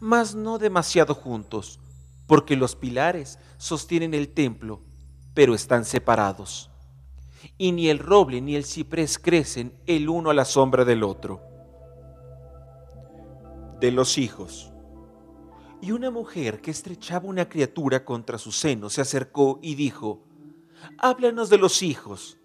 mas 0.00 0.34
no 0.34 0.58
demasiado 0.58 1.14
juntos, 1.14 1.80
porque 2.26 2.56
los 2.56 2.76
pilares 2.76 3.38
sostienen 3.58 4.14
el 4.14 4.28
templo, 4.28 4.80
pero 5.34 5.54
están 5.54 5.84
separados. 5.84 6.70
Y 7.58 7.72
ni 7.72 7.88
el 7.88 7.98
roble 7.98 8.40
ni 8.40 8.56
el 8.56 8.64
ciprés 8.64 9.18
crecen 9.18 9.72
el 9.86 10.08
uno 10.08 10.30
a 10.30 10.34
la 10.34 10.44
sombra 10.44 10.84
del 10.84 11.02
otro. 11.02 11.42
De 13.80 13.92
los 13.92 14.18
hijos. 14.18 14.72
Y 15.80 15.92
una 15.92 16.10
mujer 16.10 16.60
que 16.60 16.70
estrechaba 16.70 17.28
una 17.28 17.48
criatura 17.48 18.04
contra 18.04 18.38
su 18.38 18.50
seno 18.50 18.88
se 18.88 19.02
acercó 19.02 19.58
y 19.62 19.74
dijo, 19.74 20.24
háblanos 20.98 21.50
de 21.50 21.58
los 21.58 21.82
hijos. 21.82 22.38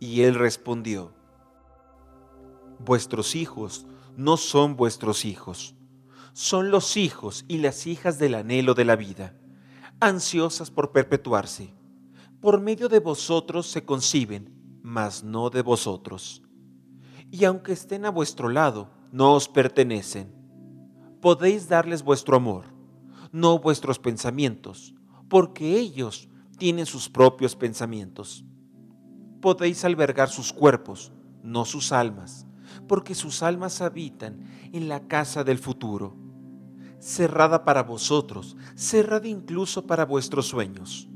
Y 0.00 0.22
él 0.22 0.34
respondió, 0.34 1.12
vuestros 2.80 3.36
hijos 3.36 3.86
no 4.16 4.36
son 4.36 4.76
vuestros 4.76 5.24
hijos, 5.24 5.74
son 6.32 6.70
los 6.70 6.96
hijos 6.96 7.44
y 7.48 7.58
las 7.58 7.86
hijas 7.86 8.18
del 8.18 8.34
anhelo 8.34 8.74
de 8.74 8.84
la 8.84 8.96
vida, 8.96 9.34
ansiosas 10.00 10.70
por 10.70 10.92
perpetuarse. 10.92 11.74
Por 12.40 12.60
medio 12.60 12.88
de 12.88 12.98
vosotros 12.98 13.66
se 13.66 13.84
conciben, 13.84 14.80
mas 14.82 15.22
no 15.22 15.50
de 15.50 15.62
vosotros. 15.62 16.42
Y 17.30 17.44
aunque 17.44 17.72
estén 17.72 18.04
a 18.04 18.10
vuestro 18.10 18.48
lado, 18.48 18.90
no 19.12 19.34
os 19.34 19.48
pertenecen. 19.48 20.34
Podéis 21.20 21.68
darles 21.68 22.02
vuestro 22.02 22.36
amor, 22.36 22.64
no 23.30 23.58
vuestros 23.58 23.98
pensamientos, 23.98 24.94
porque 25.28 25.78
ellos 25.78 26.28
tienen 26.58 26.84
sus 26.86 27.08
propios 27.08 27.56
pensamientos. 27.56 28.44
Podéis 29.40 29.84
albergar 29.84 30.28
sus 30.28 30.52
cuerpos, 30.52 31.12
no 31.42 31.64
sus 31.64 31.92
almas, 31.92 32.46
porque 32.88 33.14
sus 33.14 33.42
almas 33.42 33.80
habitan 33.80 34.40
en 34.72 34.88
la 34.88 35.06
casa 35.06 35.44
del 35.44 35.58
futuro, 35.58 36.16
cerrada 36.98 37.64
para 37.64 37.82
vosotros, 37.82 38.56
cerrada 38.74 39.28
incluso 39.28 39.86
para 39.86 40.04
vuestros 40.04 40.46
sueños. 40.46 41.08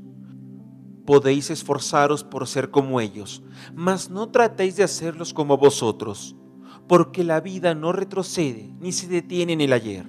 Podéis 1.05 1.49
esforzaros 1.49 2.23
por 2.23 2.47
ser 2.47 2.69
como 2.69 2.99
ellos, 2.99 3.41
mas 3.73 4.09
no 4.09 4.29
tratéis 4.29 4.75
de 4.75 4.83
hacerlos 4.83 5.33
como 5.33 5.57
vosotros, 5.57 6.35
porque 6.87 7.23
la 7.23 7.39
vida 7.39 7.75
no 7.75 7.91
retrocede 7.91 8.73
ni 8.79 8.91
se 8.91 9.07
detiene 9.07 9.53
en 9.53 9.61
el 9.61 9.73
ayer. 9.73 10.05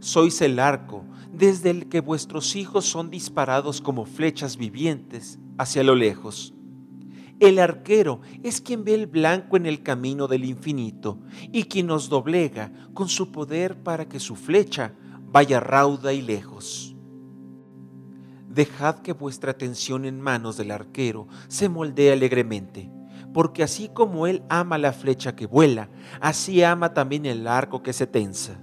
Sois 0.00 0.40
el 0.40 0.58
arco 0.58 1.04
desde 1.32 1.70
el 1.70 1.88
que 1.88 2.00
vuestros 2.00 2.54
hijos 2.56 2.84
son 2.84 3.10
disparados 3.10 3.80
como 3.80 4.06
flechas 4.06 4.56
vivientes 4.56 5.38
hacia 5.58 5.82
lo 5.82 5.94
lejos. 5.94 6.53
El 7.40 7.58
arquero 7.58 8.20
es 8.42 8.60
quien 8.60 8.84
ve 8.84 8.94
el 8.94 9.06
blanco 9.06 9.56
en 9.56 9.66
el 9.66 9.82
camino 9.82 10.28
del 10.28 10.44
infinito 10.44 11.18
y 11.52 11.64
quien 11.64 11.88
nos 11.88 12.08
doblega 12.08 12.72
con 12.94 13.08
su 13.08 13.32
poder 13.32 13.82
para 13.82 14.08
que 14.08 14.20
su 14.20 14.36
flecha 14.36 14.94
vaya 15.26 15.58
rauda 15.58 16.12
y 16.12 16.22
lejos. 16.22 16.96
Dejad 18.48 19.00
que 19.00 19.12
vuestra 19.12 19.50
atención 19.50 20.04
en 20.04 20.20
manos 20.20 20.56
del 20.56 20.70
arquero 20.70 21.26
se 21.48 21.68
moldee 21.68 22.12
alegremente, 22.12 22.88
porque 23.32 23.64
así 23.64 23.88
como 23.88 24.28
él 24.28 24.44
ama 24.48 24.78
la 24.78 24.92
flecha 24.92 25.34
que 25.34 25.46
vuela, 25.46 25.90
así 26.20 26.62
ama 26.62 26.94
también 26.94 27.26
el 27.26 27.48
arco 27.48 27.82
que 27.82 27.92
se 27.92 28.06
tensa 28.06 28.60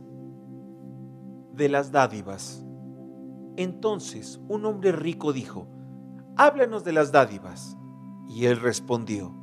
de 1.52 1.68
las 1.68 1.92
dádivas. 1.92 2.66
Entonces 3.58 4.40
un 4.48 4.66
hombre 4.66 4.94
rico 4.94 5.34
dijo, 5.34 5.68
háblanos 6.38 6.86
de 6.86 6.94
las 6.94 7.12
dádivas. 7.12 7.78
Y 8.34 8.46
él 8.46 8.62
respondió, 8.62 9.34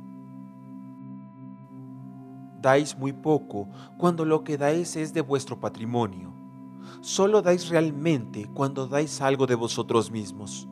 dais 2.59 2.97
muy 2.97 3.13
poco 3.13 3.69
cuando 3.99 4.25
lo 4.25 4.43
que 4.43 4.57
dais 4.57 4.95
es 4.95 5.13
de 5.13 5.21
vuestro 5.21 5.59
patrimonio. 5.59 6.33
solo 7.01 7.43
dais 7.43 7.69
realmente 7.69 8.49
cuando 8.53 8.87
dais 8.87 9.21
algo 9.21 9.45
de 9.45 9.53
vosotros 9.53 10.09
mismos. 10.09 10.67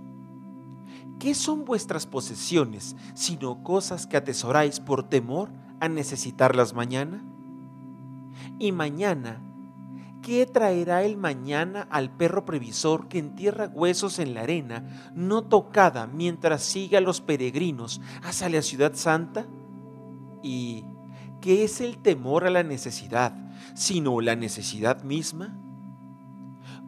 ¿Qué 1.19 1.35
son 1.35 1.63
vuestras 1.63 2.07
posesiones 2.07 2.95
sino 3.13 3.63
cosas 3.63 4.07
que 4.07 4.17
atesoráis 4.17 4.79
por 4.79 5.03
temor 5.03 5.51
a 5.79 5.87
necesitarlas 5.87 6.73
mañana? 6.73 7.23
Y 8.57 8.71
mañana, 8.71 9.41
¿qué 10.27 10.45
traerá 10.45 11.03
el 11.03 11.15
mañana 11.15 11.87
al 11.89 12.11
perro 12.11 12.43
previsor 12.43 13.07
que 13.07 13.17
entierra 13.17 13.71
huesos 13.73 14.19
en 14.19 14.33
la 14.33 14.41
arena 14.41 15.11
no 15.15 15.43
tocada 15.43 16.05
mientras 16.05 16.63
sigue 16.63 16.97
a 16.97 17.01
los 17.01 17.21
peregrinos 17.21 18.01
hacia 18.21 18.49
la 18.49 18.61
ciudad 18.61 18.93
santa? 18.93 19.47
¿Y 20.43 20.83
qué 21.39 21.63
es 21.63 21.79
el 21.79 21.99
temor 21.99 22.43
a 22.43 22.49
la 22.49 22.63
necesidad, 22.63 23.33
sino 23.73 24.19
la 24.19 24.35
necesidad 24.35 25.01
misma? 25.01 25.57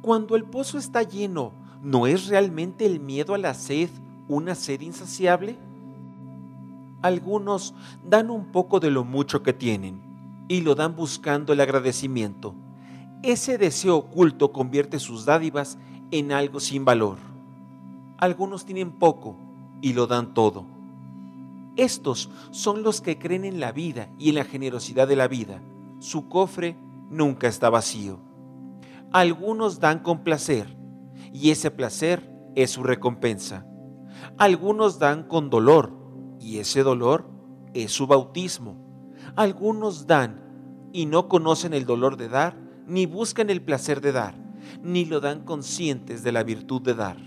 Cuando 0.02 0.36
el 0.36 0.44
pozo 0.44 0.78
está 0.78 1.04
lleno, 1.04 1.54
¿no 1.82 2.08
es 2.08 2.28
realmente 2.28 2.86
el 2.86 3.00
miedo 3.00 3.34
a 3.34 3.38
la 3.38 3.54
sed 3.54 3.90
una 4.28 4.54
sed 4.54 4.82
insaciable? 4.82 5.56
Algunos 7.02 7.74
dan 8.04 8.32
un 8.32 8.52
poco 8.52 8.82
de 8.82 8.92
lo 8.92 9.06
mucho 9.06 9.44
que 9.44 9.54
tienen 9.54 10.02
y 10.50 10.60
lo 10.60 10.76
dan 10.76 10.98
buscando 10.98 11.54
el 11.54 11.62
agradecimiento. 11.62 12.54
Ese 13.22 13.58
deseo 13.58 13.98
oculto 13.98 14.54
convierte 14.54 15.00
sus 15.00 15.26
dádivas 15.26 15.78
en 16.12 16.32
algo 16.32 16.60
sin 16.60 16.86
valor. 16.86 17.18
Algunos 18.18 18.66
tienen 18.66 18.92
poco 18.92 19.36
y 19.82 19.94
lo 19.94 20.08
dan 20.08 20.34
todo. 20.34 20.66
Estos 21.76 22.30
son 22.52 22.84
los 22.84 23.02
que 23.02 23.18
creen 23.18 23.46
en 23.46 23.60
la 23.60 23.72
vida 23.72 24.10
y 24.18 24.30
en 24.30 24.36
la 24.36 24.44
generosidad 24.44 25.08
de 25.08 25.16
la 25.16 25.28
vida. 25.28 25.62
Su 26.00 26.28
cofre 26.30 26.78
nunca 27.10 27.48
está 27.48 27.70
vacío. 27.70 28.20
Algunos 29.12 29.80
dan 29.80 30.00
con 30.00 30.24
placer 30.24 30.78
y 31.34 31.52
ese 31.52 31.72
placer 31.72 32.30
es 32.56 32.72
su 32.72 32.84
recompensa. 32.84 33.66
Algunos 34.38 35.00
dan 35.00 35.24
con 35.24 35.50
dolor 35.50 35.92
y 36.40 36.60
ese 36.60 36.84
dolor 36.84 37.30
es 37.74 37.92
su 37.92 38.08
bautismo. 38.08 38.76
Algunos 39.36 40.08
dan 40.08 40.90
y 40.92 41.06
no 41.06 41.28
conocen 41.28 41.74
el 41.74 41.86
dolor 41.86 42.18
de 42.18 42.30
dar, 42.30 42.69
ni 42.90 43.06
buscan 43.06 43.50
el 43.50 43.62
placer 43.62 44.02
de 44.02 44.12
dar, 44.12 44.36
ni 44.82 45.06
lo 45.06 45.20
dan 45.20 45.46
conscientes 45.46 46.24
de 46.24 46.32
la 46.32 46.44
virtud 46.44 46.82
de 46.82 46.96
dar. 46.96 47.18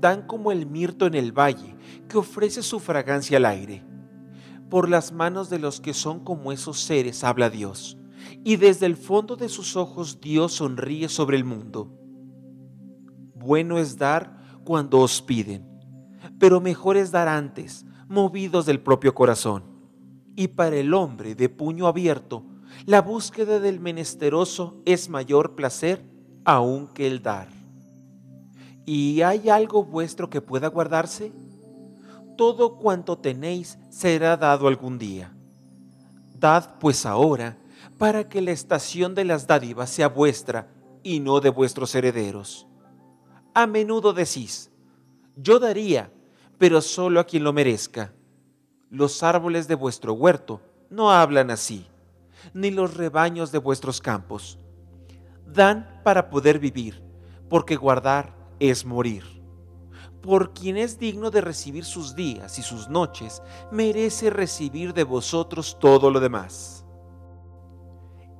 Dan 0.00 0.26
como 0.26 0.50
el 0.50 0.66
mirto 0.66 1.06
en 1.06 1.14
el 1.14 1.32
valle, 1.32 1.76
que 2.08 2.18
ofrece 2.18 2.62
su 2.62 2.80
fragancia 2.80 3.36
al 3.36 3.44
aire. 3.44 3.84
Por 4.70 4.88
las 4.88 5.12
manos 5.12 5.50
de 5.50 5.58
los 5.58 5.80
que 5.80 5.94
son 5.94 6.20
como 6.20 6.52
esos 6.52 6.80
seres 6.80 7.22
habla 7.22 7.50
Dios, 7.50 7.98
y 8.44 8.56
desde 8.56 8.86
el 8.86 8.96
fondo 8.96 9.36
de 9.36 9.48
sus 9.48 9.76
ojos 9.76 10.20
Dios 10.20 10.54
sonríe 10.54 11.08
sobre 11.08 11.36
el 11.36 11.44
mundo. 11.44 11.92
Bueno 13.34 13.78
es 13.78 13.98
dar 13.98 14.40
cuando 14.64 15.00
os 15.00 15.22
piden, 15.22 15.64
pero 16.38 16.60
mejor 16.60 16.96
es 16.96 17.12
dar 17.12 17.28
antes, 17.28 17.84
movidos 18.08 18.66
del 18.66 18.80
propio 18.80 19.14
corazón. 19.14 19.64
Y 20.34 20.48
para 20.48 20.76
el 20.76 20.92
hombre 20.94 21.34
de 21.34 21.48
puño 21.48 21.86
abierto, 21.86 22.44
la 22.84 23.00
búsqueda 23.02 23.58
del 23.60 23.80
menesteroso 23.80 24.80
es 24.84 25.08
mayor 25.08 25.54
placer 25.54 26.04
aún 26.44 26.88
que 26.88 27.06
el 27.06 27.22
dar. 27.22 27.48
¿Y 28.84 29.22
hay 29.22 29.48
algo 29.48 29.84
vuestro 29.84 30.30
que 30.30 30.40
pueda 30.40 30.68
guardarse? 30.68 31.32
Todo 32.36 32.76
cuanto 32.76 33.18
tenéis 33.18 33.78
será 33.90 34.36
dado 34.36 34.68
algún 34.68 34.98
día. 34.98 35.32
Dad 36.38 36.78
pues 36.78 37.06
ahora, 37.06 37.56
para 37.98 38.28
que 38.28 38.42
la 38.42 38.52
estación 38.52 39.14
de 39.14 39.24
las 39.24 39.46
dádivas 39.46 39.90
sea 39.90 40.08
vuestra 40.08 40.68
y 41.02 41.20
no 41.20 41.40
de 41.40 41.50
vuestros 41.50 41.94
herederos 41.94 42.66
a 43.56 43.66
menudo 43.66 44.12
decís, 44.12 44.70
yo 45.34 45.58
daría, 45.58 46.12
pero 46.58 46.82
solo 46.82 47.20
a 47.20 47.24
quien 47.24 47.42
lo 47.42 47.54
merezca. 47.54 48.12
Los 48.90 49.22
árboles 49.22 49.66
de 49.66 49.74
vuestro 49.74 50.12
huerto 50.12 50.60
no 50.90 51.10
hablan 51.10 51.50
así, 51.50 51.86
ni 52.56 52.70
los 52.70 52.96
rebaños 52.96 53.52
de 53.52 53.58
vuestros 53.58 54.00
campos. 54.00 54.58
Dan 55.46 56.00
para 56.02 56.30
poder 56.30 56.58
vivir, 56.58 57.02
porque 57.50 57.76
guardar 57.76 58.34
es 58.58 58.86
morir. 58.86 59.24
Por 60.22 60.54
quien 60.54 60.78
es 60.78 60.98
digno 60.98 61.30
de 61.30 61.42
recibir 61.42 61.84
sus 61.84 62.16
días 62.16 62.58
y 62.58 62.62
sus 62.62 62.88
noches, 62.88 63.42
merece 63.70 64.30
recibir 64.30 64.94
de 64.94 65.04
vosotros 65.04 65.76
todo 65.78 66.10
lo 66.10 66.18
demás. 66.18 66.86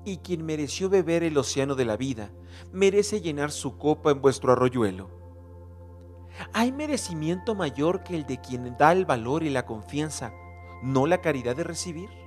Y 0.06 0.16
quien 0.16 0.46
mereció 0.46 0.88
beber 0.88 1.22
el 1.22 1.36
océano 1.36 1.74
de 1.74 1.84
la 1.84 1.98
vida, 1.98 2.30
merece 2.72 3.20
llenar 3.20 3.52
su 3.52 3.76
copa 3.76 4.12
en 4.12 4.22
vuestro 4.22 4.52
arroyuelo. 4.52 5.10
¿Hay 6.54 6.72
merecimiento 6.72 7.54
mayor 7.54 8.02
que 8.02 8.16
el 8.16 8.24
de 8.24 8.40
quien 8.40 8.78
da 8.78 8.92
el 8.92 9.04
valor 9.04 9.42
y 9.42 9.50
la 9.50 9.66
confianza, 9.66 10.32
no 10.82 11.06
la 11.06 11.20
caridad 11.20 11.54
de 11.54 11.64
recibir? 11.64 12.25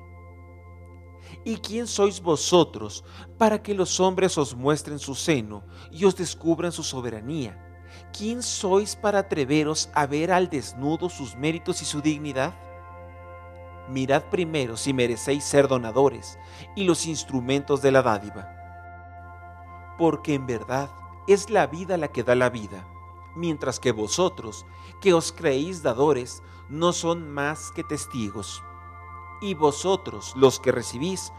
¿Y 1.44 1.58
quién 1.58 1.88
sois 1.88 2.22
vosotros 2.22 3.04
para 3.38 3.62
que 3.62 3.74
los 3.74 4.00
hombres 4.00 4.38
os 4.38 4.56
muestren 4.56 5.00
su 5.00 5.16
seno 5.16 5.64
y 5.92 6.06
os 6.06 6.16
descubran 6.16 6.72
su 6.72 6.84
soberanía? 6.84 7.66
¿Quién 8.12 8.44
sois 8.44 8.96
para 8.96 9.20
atreveros 9.20 9.90
a 9.94 10.06
ver 10.06 10.32
al 10.32 10.50
desnudo 10.50 11.10
sus 11.10 11.36
méritos 11.36 11.82
y 11.82 11.86
su 11.86 12.02
dignidad? 12.02 12.54
Mirad 13.90 14.24
primero 14.30 14.78
si 14.78 14.94
merecéis 14.94 15.44
ser 15.44 15.68
donadores 15.68 16.38
y 16.76 16.84
los 16.84 17.06
instrumentos 17.06 17.82
de 17.82 17.92
la 17.92 18.02
dádiva 18.04 18.60
porque 20.00 20.34
en 20.34 20.48
verdad 20.48 20.90
es 21.28 21.50
la 21.50 21.68
vida 21.68 21.98
la 21.98 22.08
que 22.08 22.24
da 22.24 22.34
la 22.34 22.50
vida, 22.50 22.88
mientras 23.36 23.82
que 23.82 23.92
vosotros, 23.92 24.66
que 25.02 25.14
os 25.14 25.34
creéis 25.34 25.84
dadores, 25.84 26.42
no 26.70 26.94
son 26.94 27.30
más 27.30 27.70
que 27.76 27.84
testigos. 27.84 28.64
Y 29.42 29.54
vosotros, 29.54 30.34
los 30.36 30.60
que 30.60 30.72
recibís, 30.72 31.32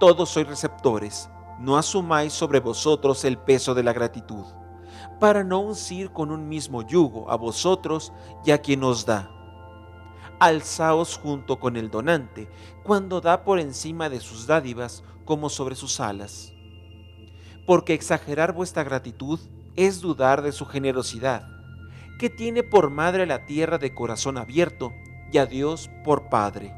todos 0.00 0.30
sois 0.30 0.46
receptores, 0.46 1.28
no 1.58 1.76
asumáis 1.76 2.32
sobre 2.32 2.60
vosotros 2.60 3.24
el 3.24 3.38
peso 3.38 3.74
de 3.74 3.82
la 3.82 3.92
gratitud, 3.92 4.44
para 5.20 5.44
no 5.44 5.60
uncir 5.60 6.12
con 6.12 6.30
un 6.30 6.48
mismo 6.48 6.82
yugo 6.82 7.30
a 7.30 7.36
vosotros 7.36 8.12
y 8.44 8.50
a 8.50 8.58
quien 8.58 8.82
os 8.84 9.06
da. 9.06 9.30
Alzaos 10.40 11.18
junto 11.18 11.60
con 11.60 11.76
el 11.76 11.90
donante, 11.90 12.50
cuando 12.82 13.20
da 13.20 13.44
por 13.44 13.60
encima 13.60 14.08
de 14.08 14.20
sus 14.20 14.46
dádivas 14.46 15.04
como 15.24 15.48
sobre 15.48 15.76
sus 15.76 16.00
alas 16.00 16.52
porque 17.66 17.94
exagerar 17.94 18.52
vuestra 18.52 18.84
gratitud 18.84 19.38
es 19.76 20.00
dudar 20.00 20.42
de 20.42 20.52
su 20.52 20.66
generosidad, 20.66 21.46
que 22.18 22.28
tiene 22.28 22.62
por 22.62 22.90
madre 22.90 23.26
la 23.26 23.46
tierra 23.46 23.78
de 23.78 23.94
corazón 23.94 24.38
abierto 24.38 24.92
y 25.32 25.38
a 25.38 25.46
Dios 25.46 25.90
por 26.04 26.28
Padre. 26.28 26.74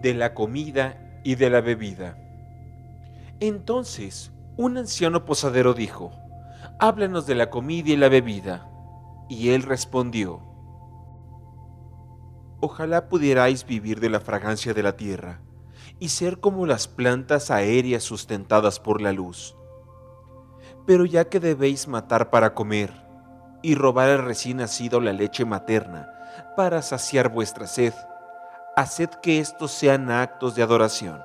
De 0.00 0.14
la 0.14 0.34
comida 0.34 1.20
y 1.24 1.34
de 1.34 1.50
la 1.50 1.60
bebida. 1.60 2.16
Entonces, 3.40 4.32
un 4.56 4.78
anciano 4.78 5.24
posadero 5.24 5.74
dijo, 5.74 6.12
Háblanos 6.78 7.26
de 7.26 7.34
la 7.34 7.50
comida 7.50 7.90
y 7.90 7.96
la 7.96 8.08
bebida. 8.08 8.66
Y 9.28 9.50
él 9.50 9.62
respondió, 9.62 10.40
Ojalá 12.60 13.08
pudierais 13.08 13.66
vivir 13.66 14.00
de 14.00 14.10
la 14.10 14.20
fragancia 14.20 14.74
de 14.74 14.82
la 14.82 14.96
tierra 14.96 15.40
y 15.98 16.10
ser 16.10 16.40
como 16.40 16.66
las 16.66 16.88
plantas 16.88 17.50
aéreas 17.50 18.02
sustentadas 18.02 18.80
por 18.80 19.00
la 19.00 19.12
luz. 19.12 19.56
Pero 20.86 21.06
ya 21.06 21.28
que 21.28 21.40
debéis 21.40 21.88
matar 21.88 22.30
para 22.30 22.54
comer 22.54 22.92
y 23.62 23.74
robar 23.74 24.10
al 24.10 24.24
recién 24.24 24.58
nacido 24.58 25.00
la 25.00 25.12
leche 25.12 25.44
materna 25.44 26.08
para 26.56 26.82
saciar 26.82 27.30
vuestra 27.30 27.66
sed, 27.66 27.94
haced 28.76 29.10
que 29.22 29.40
estos 29.40 29.72
sean 29.72 30.10
actos 30.10 30.54
de 30.54 30.62
adoración. 30.62 31.22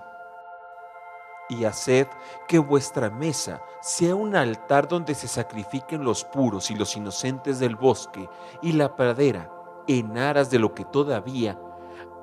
Y 1.47 1.65
haced 1.65 2.08
que 2.47 2.58
vuestra 2.58 3.10
mesa 3.10 3.62
sea 3.81 4.15
un 4.15 4.36
altar 4.36 4.88
donde 4.88 5.13
se 5.13 5.27
sacrifiquen 5.27 6.03
los 6.03 6.25
puros 6.25 6.71
y 6.71 6.75
los 6.75 6.95
inocentes 6.97 7.60
del 7.60 7.75
bosque 7.75 8.27
y 8.62 8.71
la 8.71 8.95
pradera 8.95 9.51
en 9.88 10.17
aras 10.17 10.49
de 10.49 10.58
lo 10.58 10.73
que 10.73 10.86
todavía 10.86 11.60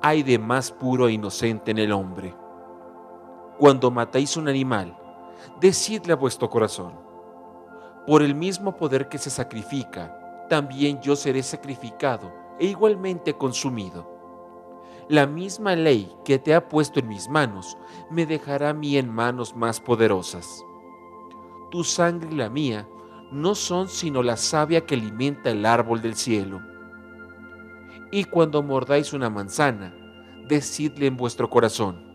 hay 0.01 0.23
de 0.23 0.37
más 0.37 0.71
puro 0.71 1.07
e 1.07 1.13
inocente 1.13 1.71
en 1.71 1.77
el 1.77 1.93
hombre. 1.93 2.35
Cuando 3.57 3.89
matáis 3.91 4.35
un 4.35 4.49
animal, 4.49 4.97
decidle 5.61 6.11
a 6.11 6.17
vuestro 6.17 6.49
corazón, 6.49 6.99
por 8.05 8.21
el 8.21 8.35
mismo 8.35 8.75
poder 8.75 9.07
que 9.07 9.17
se 9.17 9.29
sacrifica, 9.29 10.45
también 10.49 10.99
yo 11.01 11.15
seré 11.15 11.41
sacrificado 11.41 12.33
e 12.59 12.65
igualmente 12.65 13.33
consumido. 13.37 14.12
La 15.09 15.27
misma 15.27 15.75
ley 15.75 16.15
que 16.23 16.39
te 16.39 16.55
ha 16.55 16.69
puesto 16.69 17.01
en 17.01 17.09
mis 17.09 17.27
manos 17.27 17.77
me 18.09 18.25
dejará 18.25 18.69
a 18.69 18.73
mí 18.73 18.97
en 18.97 19.09
manos 19.09 19.53
más 19.53 19.81
poderosas. 19.81 20.63
Tu 21.71 21.83
sangre 21.83 22.29
y 22.31 22.35
la 22.35 22.49
mía 22.49 22.87
no 23.31 23.53
son 23.53 23.89
sino 23.89 24.23
la 24.23 24.37
savia 24.37 24.85
que 24.85 24.95
alimenta 24.95 25.49
el 25.49 25.65
árbol 25.65 26.01
del 26.01 26.15
cielo. 26.15 26.61
Y 28.11 28.23
cuando 28.25 28.63
mordáis 28.63 29.11
una 29.11 29.29
manzana, 29.29 29.93
decidle 30.47 31.07
en 31.07 31.17
vuestro 31.17 31.49
corazón, 31.49 32.13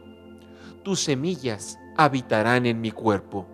tus 0.83 1.01
semillas 1.01 1.79
habitarán 1.97 2.65
en 2.65 2.81
mi 2.81 2.91
cuerpo, 2.91 3.47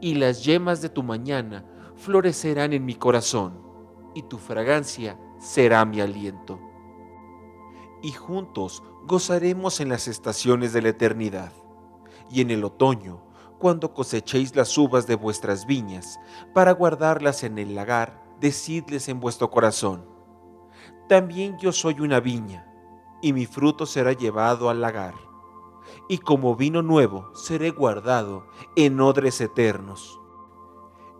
y 0.00 0.14
las 0.14 0.44
yemas 0.44 0.80
de 0.80 0.90
tu 0.90 1.02
mañana 1.02 1.64
florecerán 1.96 2.72
en 2.72 2.84
mi 2.84 2.94
corazón, 2.94 3.58
y 4.14 4.22
tu 4.22 4.38
fragancia 4.38 5.18
será 5.38 5.84
mi 5.84 6.00
aliento. 6.00 6.60
Y 8.04 8.12
juntos 8.12 8.82
gozaremos 9.06 9.80
en 9.80 9.88
las 9.88 10.08
estaciones 10.08 10.74
de 10.74 10.82
la 10.82 10.90
eternidad, 10.90 11.54
y 12.30 12.42
en 12.42 12.50
el 12.50 12.62
otoño, 12.62 13.24
cuando 13.58 13.94
cosechéis 13.94 14.54
las 14.54 14.76
uvas 14.76 15.06
de 15.06 15.14
vuestras 15.14 15.64
viñas, 15.64 16.20
para 16.52 16.72
guardarlas 16.72 17.44
en 17.44 17.56
el 17.56 17.74
lagar, 17.74 18.22
decidles 18.40 19.08
en 19.08 19.20
vuestro 19.20 19.50
corazón, 19.50 20.04
también 21.08 21.56
yo 21.58 21.72
soy 21.72 21.98
una 22.00 22.20
viña, 22.20 22.70
y 23.22 23.32
mi 23.32 23.46
fruto 23.46 23.86
será 23.86 24.12
llevado 24.12 24.68
al 24.68 24.82
lagar, 24.82 25.14
y 26.06 26.18
como 26.18 26.56
vino 26.56 26.82
nuevo 26.82 27.34
seré 27.34 27.70
guardado 27.70 28.46
en 28.76 29.00
odres 29.00 29.40
eternos. 29.40 30.20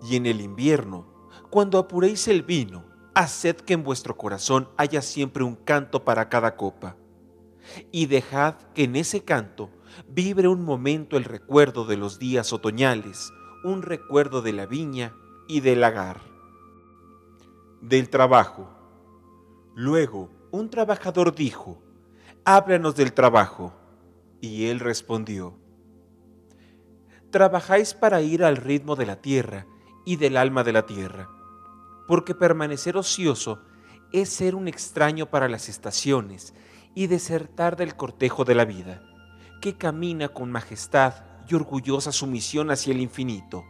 Y 0.03 0.17
en 0.17 0.27
el 0.27 0.43
invierno, 0.43 1.07
cuando 1.49 1.79
apuréis 1.79 2.29
el 2.29 2.43
vino, 2.43 2.85
haced 3.15 3.57
que 3.57 3.75
en 3.75 3.85
vuestro 3.85 4.17
corazón 4.17 4.69
haya 4.77 5.03
siempre 5.03 5.45
un 5.45 5.57
canto 5.57 6.05
para 6.05 6.29
cada 6.29 6.57
copa, 6.57 6.97
y 7.91 8.07
dejad 8.07 8.55
que 8.75 8.85
en 8.85 8.97
ese 8.97 9.25
canto 9.25 9.71
vibre 10.09 10.49
un 10.49 10.65
momento 10.65 11.17
el 11.17 11.25
recuerdo 11.25 11.85
de 11.85 11.97
los 11.97 12.19
días 12.19 12.53
otoñales, 12.53 13.33
un 13.65 13.83
recuerdo 13.83 14.43
de 14.43 14.53
la 14.53 14.67
viña 14.67 15.15
y 15.49 15.61
del 15.61 15.81
lagar. 15.81 16.21
Del 17.81 18.11
trabajo. 18.11 18.69
Luego 19.75 20.31
un 20.51 20.71
trabajador 20.71 21.35
dijo, 21.35 21.83
háblanos 22.45 22.95
del 22.95 23.13
trabajo. 23.13 23.73
Y 24.41 24.67
él 24.67 24.79
respondió, 24.79 25.57
trabajáis 27.31 27.95
para 27.95 28.21
ir 28.21 28.45
al 28.45 28.59
ritmo 28.59 28.95
de 28.95 29.07
la 29.07 29.23
tierra 29.23 29.67
y 30.05 30.17
del 30.17 30.37
alma 30.37 30.63
de 30.65 30.73
la 30.73 30.85
tierra, 30.85 31.31
porque 32.07 32.35
permanecer 32.35 32.97
ocioso 32.97 33.63
es 34.13 34.29
ser 34.29 34.55
un 34.55 34.69
extraño 34.69 35.31
para 35.31 35.49
las 35.49 35.69
estaciones 35.69 36.55
y 36.95 37.07
desertar 37.09 37.77
del 37.77 37.97
cortejo 37.97 38.45
de 38.45 38.55
la 38.55 38.65
vida 38.65 39.03
que 39.61 39.79
camina 39.79 40.29
con 40.29 40.53
majestad 40.53 41.25
y 41.49 41.55
orgullosa 41.55 42.13
sumisión 42.13 42.71
hacia 42.71 42.93
el 42.93 43.01
infinito. 43.01 43.65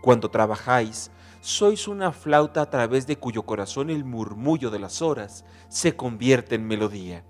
Cuando 0.00 0.30
trabajáis, 0.30 1.10
sois 1.42 1.86
una 1.86 2.12
flauta 2.12 2.62
a 2.62 2.70
través 2.70 3.06
de 3.06 3.18
cuyo 3.18 3.42
corazón 3.42 3.90
el 3.90 4.04
murmullo 4.04 4.70
de 4.70 4.78
las 4.78 5.02
horas 5.02 5.44
se 5.68 5.96
convierte 5.96 6.54
en 6.54 6.66
melodía. 6.66 7.24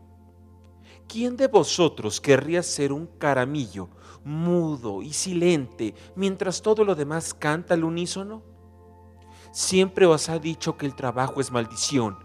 ¿Quién 1.08 1.36
de 1.36 1.48
vosotros 1.48 2.20
querría 2.20 2.62
ser 2.62 2.92
un 2.92 3.06
caramillo, 3.18 3.90
mudo 4.24 5.02
y 5.02 5.12
silente, 5.12 5.94
mientras 6.14 6.62
todo 6.62 6.84
lo 6.84 6.94
demás 6.94 7.34
canta 7.34 7.74
al 7.74 7.84
unísono? 7.84 8.51
Siempre 9.52 10.06
os 10.06 10.30
ha 10.30 10.38
dicho 10.38 10.78
que 10.78 10.86
el 10.86 10.94
trabajo 10.94 11.38
es 11.38 11.52
maldición 11.52 12.16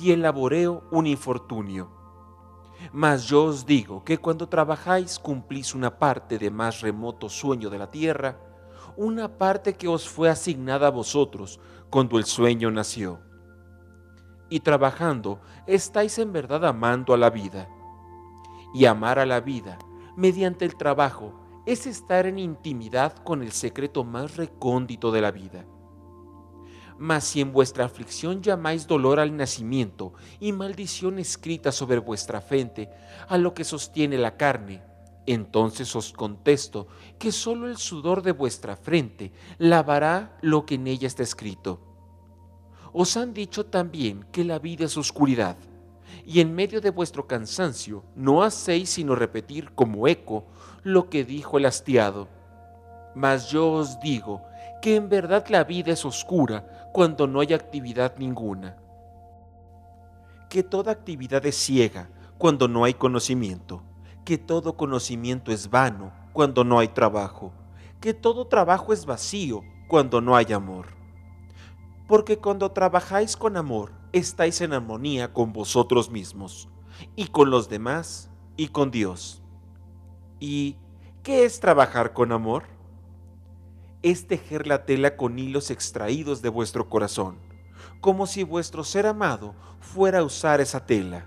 y 0.00 0.12
el 0.12 0.22
laboreo 0.22 0.84
un 0.92 1.08
infortunio. 1.08 1.90
Mas 2.92 3.24
yo 3.24 3.42
os 3.46 3.66
digo 3.66 4.04
que 4.04 4.18
cuando 4.18 4.48
trabajáis 4.48 5.18
cumplís 5.18 5.74
una 5.74 5.98
parte 5.98 6.38
de 6.38 6.48
más 6.48 6.82
remoto 6.82 7.28
sueño 7.28 7.70
de 7.70 7.78
la 7.78 7.90
tierra, 7.90 8.38
una 8.96 9.36
parte 9.36 9.74
que 9.74 9.88
os 9.88 10.08
fue 10.08 10.30
asignada 10.30 10.86
a 10.86 10.92
vosotros 10.92 11.58
cuando 11.90 12.18
el 12.18 12.24
sueño 12.24 12.70
nació. 12.70 13.18
Y 14.48 14.60
trabajando 14.60 15.40
estáis 15.66 16.20
en 16.20 16.32
verdad 16.32 16.64
amando 16.64 17.12
a 17.12 17.16
la 17.16 17.30
vida. 17.30 17.68
Y 18.72 18.84
amar 18.84 19.18
a 19.18 19.26
la 19.26 19.40
vida 19.40 19.76
mediante 20.16 20.64
el 20.64 20.76
trabajo 20.76 21.34
es 21.66 21.88
estar 21.88 22.26
en 22.26 22.38
intimidad 22.38 23.12
con 23.24 23.42
el 23.42 23.50
secreto 23.50 24.04
más 24.04 24.36
recóndito 24.36 25.10
de 25.10 25.20
la 25.20 25.32
vida 25.32 25.66
mas 26.98 27.24
si 27.24 27.40
en 27.40 27.52
vuestra 27.52 27.84
aflicción 27.84 28.42
llamáis 28.42 28.86
dolor 28.86 29.20
al 29.20 29.36
nacimiento 29.36 30.14
y 30.40 30.52
maldición 30.52 31.18
escrita 31.18 31.72
sobre 31.72 31.98
vuestra 31.98 32.40
frente 32.40 32.90
a 33.28 33.38
lo 33.38 33.54
que 33.54 33.64
sostiene 33.64 34.18
la 34.18 34.36
carne, 34.36 34.82
entonces 35.26 35.94
os 35.96 36.12
contesto 36.12 36.86
que 37.18 37.32
sólo 37.32 37.68
el 37.68 37.76
sudor 37.76 38.22
de 38.22 38.32
vuestra 38.32 38.76
frente 38.76 39.32
lavará 39.58 40.38
lo 40.40 40.64
que 40.64 40.76
en 40.76 40.86
ella 40.86 41.06
está 41.06 41.22
escrito. 41.22 41.80
Os 42.92 43.16
han 43.16 43.34
dicho 43.34 43.66
también 43.66 44.24
que 44.32 44.44
la 44.44 44.58
vida 44.58 44.86
es 44.86 44.96
oscuridad, 44.96 45.56
y 46.24 46.40
en 46.40 46.54
medio 46.54 46.80
de 46.80 46.90
vuestro 46.90 47.26
cansancio 47.26 48.04
no 48.14 48.42
hacéis 48.42 48.90
sino 48.90 49.14
repetir 49.14 49.72
como 49.72 50.08
eco 50.08 50.46
lo 50.82 51.10
que 51.10 51.24
dijo 51.24 51.58
el 51.58 51.66
hastiado. 51.66 52.28
Mas 53.14 53.50
yo 53.50 53.70
os 53.70 54.00
digo 54.00 54.42
que 54.80 54.96
en 54.96 55.08
verdad 55.08 55.44
la 55.48 55.64
vida 55.64 55.92
es 55.92 56.04
oscura 56.04 56.75
cuando 56.96 57.26
no 57.26 57.40
hay 57.40 57.52
actividad 57.52 58.16
ninguna. 58.16 58.74
Que 60.48 60.62
toda 60.62 60.92
actividad 60.92 61.44
es 61.44 61.54
ciega 61.54 62.08
cuando 62.38 62.68
no 62.68 62.84
hay 62.84 62.94
conocimiento. 62.94 63.82
Que 64.24 64.38
todo 64.38 64.78
conocimiento 64.78 65.52
es 65.52 65.68
vano 65.68 66.10
cuando 66.32 66.64
no 66.64 66.78
hay 66.78 66.88
trabajo. 66.88 67.52
Que 68.00 68.14
todo 68.14 68.46
trabajo 68.46 68.94
es 68.94 69.04
vacío 69.04 69.60
cuando 69.88 70.22
no 70.22 70.36
hay 70.36 70.54
amor. 70.54 70.86
Porque 72.08 72.38
cuando 72.38 72.70
trabajáis 72.70 73.36
con 73.36 73.58
amor, 73.58 73.92
estáis 74.12 74.62
en 74.62 74.72
armonía 74.72 75.34
con 75.34 75.52
vosotros 75.52 76.10
mismos, 76.10 76.66
y 77.14 77.26
con 77.26 77.50
los 77.50 77.68
demás, 77.68 78.30
y 78.56 78.68
con 78.68 78.90
Dios. 78.90 79.42
¿Y 80.40 80.76
qué 81.22 81.44
es 81.44 81.60
trabajar 81.60 82.14
con 82.14 82.32
amor? 82.32 82.75
Es 84.10 84.28
tejer 84.28 84.68
la 84.68 84.86
tela 84.86 85.16
con 85.16 85.36
hilos 85.36 85.72
extraídos 85.72 86.40
de 86.40 86.48
vuestro 86.48 86.88
corazón, 86.88 87.40
como 88.00 88.28
si 88.28 88.44
vuestro 88.44 88.84
ser 88.84 89.04
amado 89.04 89.56
fuera 89.80 90.20
a 90.20 90.22
usar 90.22 90.60
esa 90.60 90.86
tela. 90.86 91.26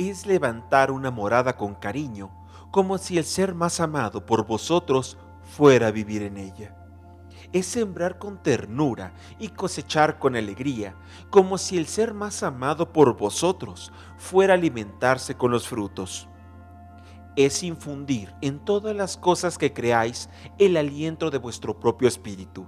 Es 0.00 0.26
levantar 0.26 0.90
una 0.90 1.12
morada 1.12 1.56
con 1.56 1.76
cariño, 1.76 2.32
como 2.72 2.98
si 2.98 3.16
el 3.16 3.24
ser 3.24 3.54
más 3.54 3.78
amado 3.78 4.26
por 4.26 4.44
vosotros 4.44 5.16
fuera 5.44 5.86
a 5.86 5.92
vivir 5.92 6.22
en 6.22 6.36
ella. 6.36 6.74
Es 7.52 7.66
sembrar 7.66 8.18
con 8.18 8.42
ternura 8.42 9.12
y 9.38 9.50
cosechar 9.50 10.18
con 10.18 10.34
alegría, 10.34 10.96
como 11.30 11.58
si 11.58 11.78
el 11.78 11.86
ser 11.86 12.12
más 12.12 12.42
amado 12.42 12.92
por 12.92 13.16
vosotros 13.16 13.92
fuera 14.16 14.54
a 14.54 14.56
alimentarse 14.56 15.36
con 15.36 15.52
los 15.52 15.68
frutos 15.68 16.28
es 17.36 17.62
infundir 17.62 18.34
en 18.40 18.58
todas 18.58 18.94
las 18.94 19.16
cosas 19.16 19.58
que 19.58 19.72
creáis 19.72 20.28
el 20.58 20.76
aliento 20.76 21.30
de 21.30 21.38
vuestro 21.38 21.78
propio 21.80 22.08
espíritu, 22.08 22.66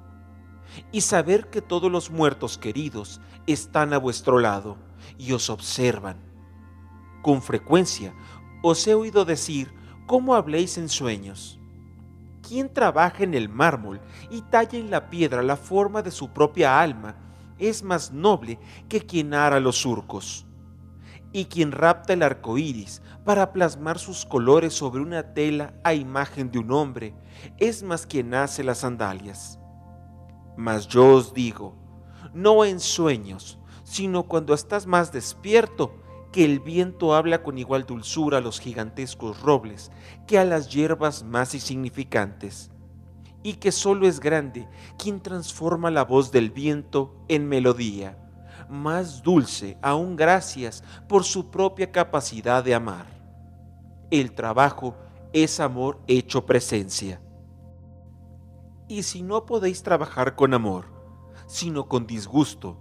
y 0.92 1.00
saber 1.02 1.48
que 1.48 1.62
todos 1.62 1.90
los 1.90 2.11
muertos 2.11 2.59
queridos 2.59 3.20
están 3.46 3.92
a 3.92 3.98
vuestro 3.98 4.38
lado 4.38 4.76
y 5.16 5.33
os 5.33 5.48
observan. 5.48 6.18
Con 7.22 7.42
frecuencia 7.42 8.14
os 8.62 8.87
he 8.87 8.94
oído 8.94 9.24
decir 9.24 9.72
cómo 10.07 10.35
habléis 10.35 10.76
en 10.79 10.88
sueños. 10.88 11.59
Quien 12.42 12.72
trabaja 12.72 13.24
en 13.24 13.35
el 13.35 13.48
mármol 13.48 14.00
y 14.31 14.42
talla 14.42 14.79
en 14.79 14.90
la 14.90 15.09
piedra 15.11 15.42
la 15.42 15.57
forma 15.57 16.02
de 16.02 16.11
su 16.11 16.29
propia 16.31 16.81
alma 16.81 17.16
es 17.59 17.83
más 17.83 18.12
noble 18.12 18.59
que 18.88 19.00
quien 19.00 19.35
ara 19.35 19.61
los 19.61 19.76
surcos 19.76 20.46
y 21.37 21.44
quien 21.44 21.70
rapta 21.70 22.14
el 22.14 22.22
arco 22.22 22.57
iris 22.57 23.03
para 23.22 23.53
plasmar 23.53 23.99
sus 23.99 24.25
colores 24.25 24.72
sobre 24.72 25.03
una 25.03 25.35
tela 25.35 25.75
a 25.85 25.92
imagen 25.92 26.51
de 26.51 26.59
un 26.59 26.72
hombre, 26.72 27.14
es 27.59 27.83
más 27.83 28.07
quien 28.07 28.33
hace 28.33 28.64
las 28.64 28.79
sandalias. 28.79 29.59
Mas 30.57 30.88
yo 30.88 31.14
os 31.14 31.35
digo, 31.35 31.77
no 32.33 32.64
en 32.64 32.81
sueños, 32.81 33.59
sino 33.85 34.22
cuando 34.22 34.55
estás 34.55 34.87
más 34.87 35.12
despierto, 35.12 35.94
que 36.33 36.42
el 36.42 36.59
viento 36.59 37.14
habla 37.14 37.42
con 37.42 37.59
igual 37.59 37.85
dulzura 37.85 38.38
a 38.38 38.40
los 38.40 38.59
gigantescos 38.59 39.42
robles 39.42 39.90
que 40.27 40.38
a 40.38 40.46
las 40.46 40.70
hierbas 40.70 41.22
más 41.22 41.53
insignificantes, 41.53 42.70
y 43.42 43.57
que 43.57 43.72
solo 43.72 44.09
es 44.09 44.20
grande 44.20 44.66
quien 44.99 45.20
transforma 45.20 45.90
la 45.90 46.07
voz 46.07 46.33
del 46.33 46.51
viento 46.51 47.14
en 47.29 47.46
melodía 47.46 48.26
más 48.68 49.22
dulce, 49.22 49.79
aún 49.83 50.16
gracias 50.16 50.83
por 51.09 51.24
su 51.24 51.50
propia 51.50 51.90
capacidad 51.92 52.62
de 52.62 52.74
amar. 52.74 53.07
El 54.11 54.33
trabajo 54.33 54.96
es 55.33 55.61
amor 55.61 56.00
hecho 56.07 56.46
presencia. 56.46 57.20
Y 58.88 59.02
si 59.02 59.22
no 59.22 59.46
podéis 59.46 59.83
trabajar 59.83 60.37
con 60.37 60.55
amor, 60.55 60.87
sino 61.46 61.88
con 61.88 62.07
disgusto, 62.07 62.79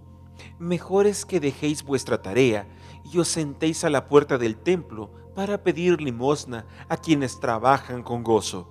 mejor 0.58 1.06
es 1.06 1.26
que 1.26 1.40
dejéis 1.40 1.82
vuestra 1.82 2.22
tarea 2.22 2.68
y 3.12 3.18
os 3.18 3.28
sentéis 3.28 3.84
a 3.84 3.90
la 3.90 4.08
puerta 4.08 4.38
del 4.38 4.56
templo 4.56 5.10
para 5.34 5.62
pedir 5.62 6.00
limosna 6.00 6.66
a 6.88 6.96
quienes 6.96 7.40
trabajan 7.40 8.02
con 8.02 8.22
gozo. 8.22 8.70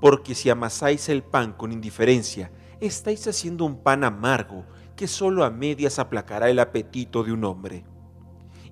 Porque 0.00 0.34
si 0.34 0.50
amasáis 0.50 1.08
el 1.08 1.24
pan 1.24 1.52
con 1.52 1.72
indiferencia, 1.72 2.52
estáis 2.80 3.26
haciendo 3.26 3.64
un 3.64 3.82
pan 3.82 4.04
amargo 4.04 4.64
que 4.98 5.06
solo 5.06 5.44
a 5.44 5.50
medias 5.50 6.00
aplacará 6.00 6.50
el 6.50 6.58
apetito 6.58 7.22
de 7.22 7.30
un 7.30 7.44
hombre. 7.44 7.84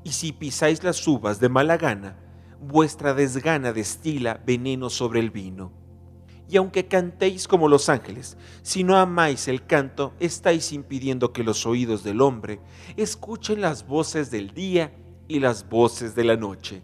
Y 0.02 0.10
si 0.10 0.32
pisáis 0.32 0.82
las 0.82 1.06
uvas 1.06 1.38
de 1.38 1.48
mala 1.48 1.76
gana, 1.76 2.18
vuestra 2.60 3.14
desgana 3.14 3.72
destila 3.72 4.42
veneno 4.44 4.90
sobre 4.90 5.20
el 5.20 5.30
vino. 5.30 5.70
Y 6.48 6.56
aunque 6.56 6.88
cantéis 6.88 7.46
como 7.46 7.68
los 7.68 7.88
ángeles, 7.88 8.36
si 8.62 8.82
no 8.82 8.96
amáis 8.96 9.46
el 9.46 9.66
canto, 9.66 10.14
estáis 10.18 10.72
impidiendo 10.72 11.32
que 11.32 11.44
los 11.44 11.64
oídos 11.64 12.02
del 12.02 12.20
hombre 12.20 12.58
escuchen 12.96 13.60
las 13.60 13.86
voces 13.86 14.28
del 14.32 14.50
día 14.50 14.92
y 15.28 15.38
las 15.38 15.68
voces 15.68 16.16
de 16.16 16.24
la 16.24 16.36
noche. 16.36 16.82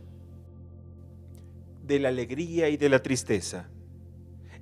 De 1.82 1.98
la 1.98 2.10
alegría 2.10 2.68
y 2.68 2.76
de 2.76 2.88
la 2.88 3.02
tristeza. 3.02 3.68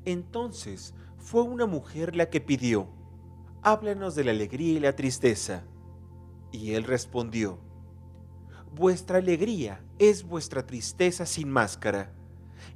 Entonces 0.06 0.94
fue 1.18 1.42
una 1.42 1.66
mujer 1.66 2.16
la 2.16 2.30
que 2.30 2.40
pidió, 2.40 2.88
háblanos 3.62 4.14
de 4.14 4.24
la 4.24 4.30
alegría 4.30 4.72
y 4.72 4.80
la 4.80 4.96
tristeza. 4.96 5.64
Y 6.52 6.72
él 6.72 6.84
respondió, 6.84 7.58
vuestra 8.74 9.18
alegría 9.18 9.84
es 9.98 10.24
vuestra 10.24 10.66
tristeza 10.66 11.26
sin 11.26 11.50
máscara, 11.50 12.12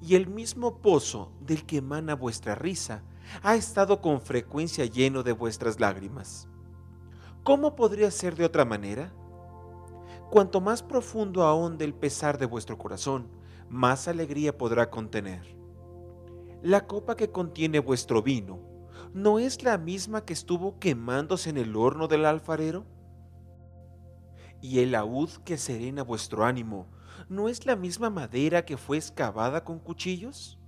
y 0.01 0.15
el 0.15 0.27
mismo 0.27 0.79
pozo 0.81 1.33
del 1.41 1.65
que 1.65 1.79
emana 1.79 2.15
vuestra 2.15 2.55
risa 2.55 3.03
ha 3.43 3.55
estado 3.55 4.01
con 4.01 4.21
frecuencia 4.21 4.85
lleno 4.85 5.23
de 5.23 5.33
vuestras 5.33 5.81
lágrimas. 5.81 6.49
¿Cómo 7.43 7.75
podría 7.75 8.11
ser 8.11 8.37
de 8.37 8.45
otra 8.45 8.65
manera? 8.65 9.13
Cuanto 10.31 10.61
más 10.61 10.83
profundo 10.83 11.43
ahonde 11.43 11.85
el 11.85 11.95
pesar 11.95 12.39
de 12.39 12.47
vuestro 12.47 12.79
corazón, 12.79 13.29
más 13.69 14.09
alegría 14.09 14.57
podrá 14.57 14.91
contener. 14.91 15.57
La 16.63 16.87
copa 16.87 17.17
que 17.17 17.31
contiene 17.31 17.79
vuestro 17.79 18.23
vino, 18.23 18.74
¿no 19.15 19.39
es 19.39 19.63
la 19.63 19.79
misma 19.79 20.25
que 20.25 20.33
estuvo 20.33 20.81
quemándose 20.81 21.49
en 21.49 21.57
el 21.57 21.77
horno 21.77 22.09
del 22.09 22.27
alfarero? 22.27 22.85
Y 24.61 24.81
el 24.81 24.91
laúd 24.91 25.31
que 25.45 25.57
serena 25.57 26.03
vuestro 26.03 26.45
ánimo, 26.45 26.89
¿no 27.29 27.49
es 27.49 27.65
la 27.65 27.77
misma 27.77 28.11
madera 28.11 28.65
que 28.65 28.77
fue 28.77 28.97
excavada 28.97 29.63
con 29.63 29.79
cuchillos? 29.79 30.59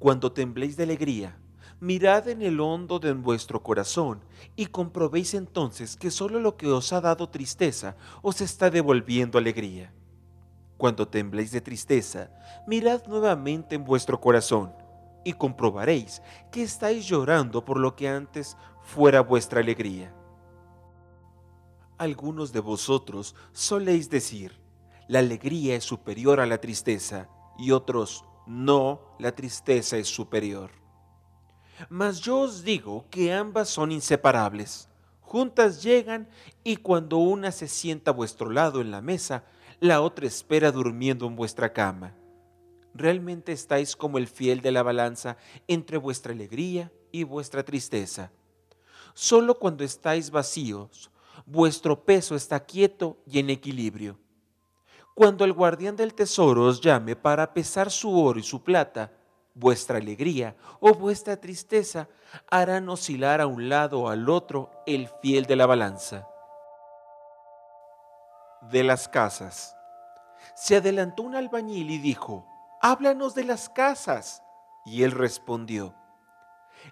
Cuando 0.00 0.32
tembléis 0.32 0.76
de 0.76 0.82
alegría, 0.82 1.38
mirad 1.78 2.26
en 2.26 2.42
el 2.42 2.58
hondo 2.58 2.98
de 2.98 3.12
vuestro 3.12 3.62
corazón 3.62 4.24
y 4.56 4.66
comprobéis 4.66 5.34
entonces 5.34 5.96
que 5.96 6.10
solo 6.10 6.40
lo 6.40 6.56
que 6.56 6.66
os 6.72 6.92
ha 6.92 7.00
dado 7.00 7.28
tristeza 7.28 7.94
os 8.22 8.40
está 8.40 8.68
devolviendo 8.68 9.38
alegría. 9.38 9.94
Cuando 10.76 11.06
tembléis 11.06 11.52
de 11.52 11.60
tristeza, 11.60 12.30
mirad 12.66 13.06
nuevamente 13.06 13.76
en 13.76 13.84
vuestro 13.84 14.20
corazón 14.20 14.81
y 15.24 15.34
comprobaréis 15.34 16.22
que 16.50 16.62
estáis 16.62 17.06
llorando 17.06 17.64
por 17.64 17.78
lo 17.78 17.94
que 17.96 18.08
antes 18.08 18.56
fuera 18.82 19.20
vuestra 19.20 19.60
alegría. 19.60 20.14
Algunos 21.98 22.52
de 22.52 22.60
vosotros 22.60 23.34
soléis 23.52 24.10
decir, 24.10 24.60
la 25.08 25.20
alegría 25.20 25.76
es 25.76 25.84
superior 25.84 26.40
a 26.40 26.46
la 26.46 26.58
tristeza, 26.58 27.28
y 27.58 27.70
otros, 27.70 28.24
no, 28.46 29.02
la 29.18 29.32
tristeza 29.32 29.96
es 29.96 30.08
superior. 30.08 30.70
Mas 31.88 32.20
yo 32.20 32.40
os 32.40 32.64
digo 32.64 33.06
que 33.10 33.32
ambas 33.32 33.68
son 33.68 33.92
inseparables. 33.92 34.88
Juntas 35.20 35.82
llegan 35.82 36.28
y 36.64 36.76
cuando 36.76 37.18
una 37.18 37.52
se 37.52 37.68
sienta 37.68 38.10
a 38.10 38.14
vuestro 38.14 38.50
lado 38.50 38.80
en 38.80 38.90
la 38.90 39.00
mesa, 39.00 39.44
la 39.80 40.00
otra 40.00 40.26
espera 40.26 40.70
durmiendo 40.70 41.26
en 41.26 41.36
vuestra 41.36 41.72
cama. 41.72 42.14
Realmente 42.94 43.52
estáis 43.52 43.96
como 43.96 44.18
el 44.18 44.26
fiel 44.26 44.60
de 44.60 44.72
la 44.72 44.82
balanza 44.82 45.36
entre 45.68 45.96
vuestra 45.96 46.32
alegría 46.32 46.92
y 47.10 47.24
vuestra 47.24 47.64
tristeza. 47.64 48.30
Solo 49.14 49.58
cuando 49.58 49.84
estáis 49.84 50.30
vacíos, 50.30 51.10
vuestro 51.46 52.04
peso 52.04 52.34
está 52.34 52.64
quieto 52.64 53.18
y 53.26 53.38
en 53.38 53.50
equilibrio. 53.50 54.18
Cuando 55.14 55.44
el 55.44 55.52
guardián 55.52 55.96
del 55.96 56.14
tesoro 56.14 56.64
os 56.64 56.80
llame 56.80 57.16
para 57.16 57.52
pesar 57.52 57.90
su 57.90 58.18
oro 58.18 58.38
y 58.38 58.42
su 58.42 58.62
plata, 58.62 59.12
vuestra 59.54 59.98
alegría 59.98 60.56
o 60.80 60.94
vuestra 60.94 61.36
tristeza 61.36 62.08
harán 62.50 62.88
oscilar 62.88 63.40
a 63.40 63.46
un 63.46 63.68
lado 63.68 64.02
o 64.02 64.08
al 64.08 64.28
otro 64.30 64.70
el 64.86 65.08
fiel 65.20 65.44
de 65.44 65.56
la 65.56 65.66
balanza 65.66 66.26
de 68.70 68.84
las 68.84 69.08
casas. 69.08 69.76
Se 70.54 70.76
adelantó 70.76 71.22
un 71.22 71.34
albañil 71.34 71.90
y 71.90 71.98
dijo, 71.98 72.46
háblanos 72.82 73.34
de 73.34 73.44
las 73.44 73.68
casas. 73.68 74.42
Y 74.84 75.04
él 75.04 75.12
respondió, 75.12 75.94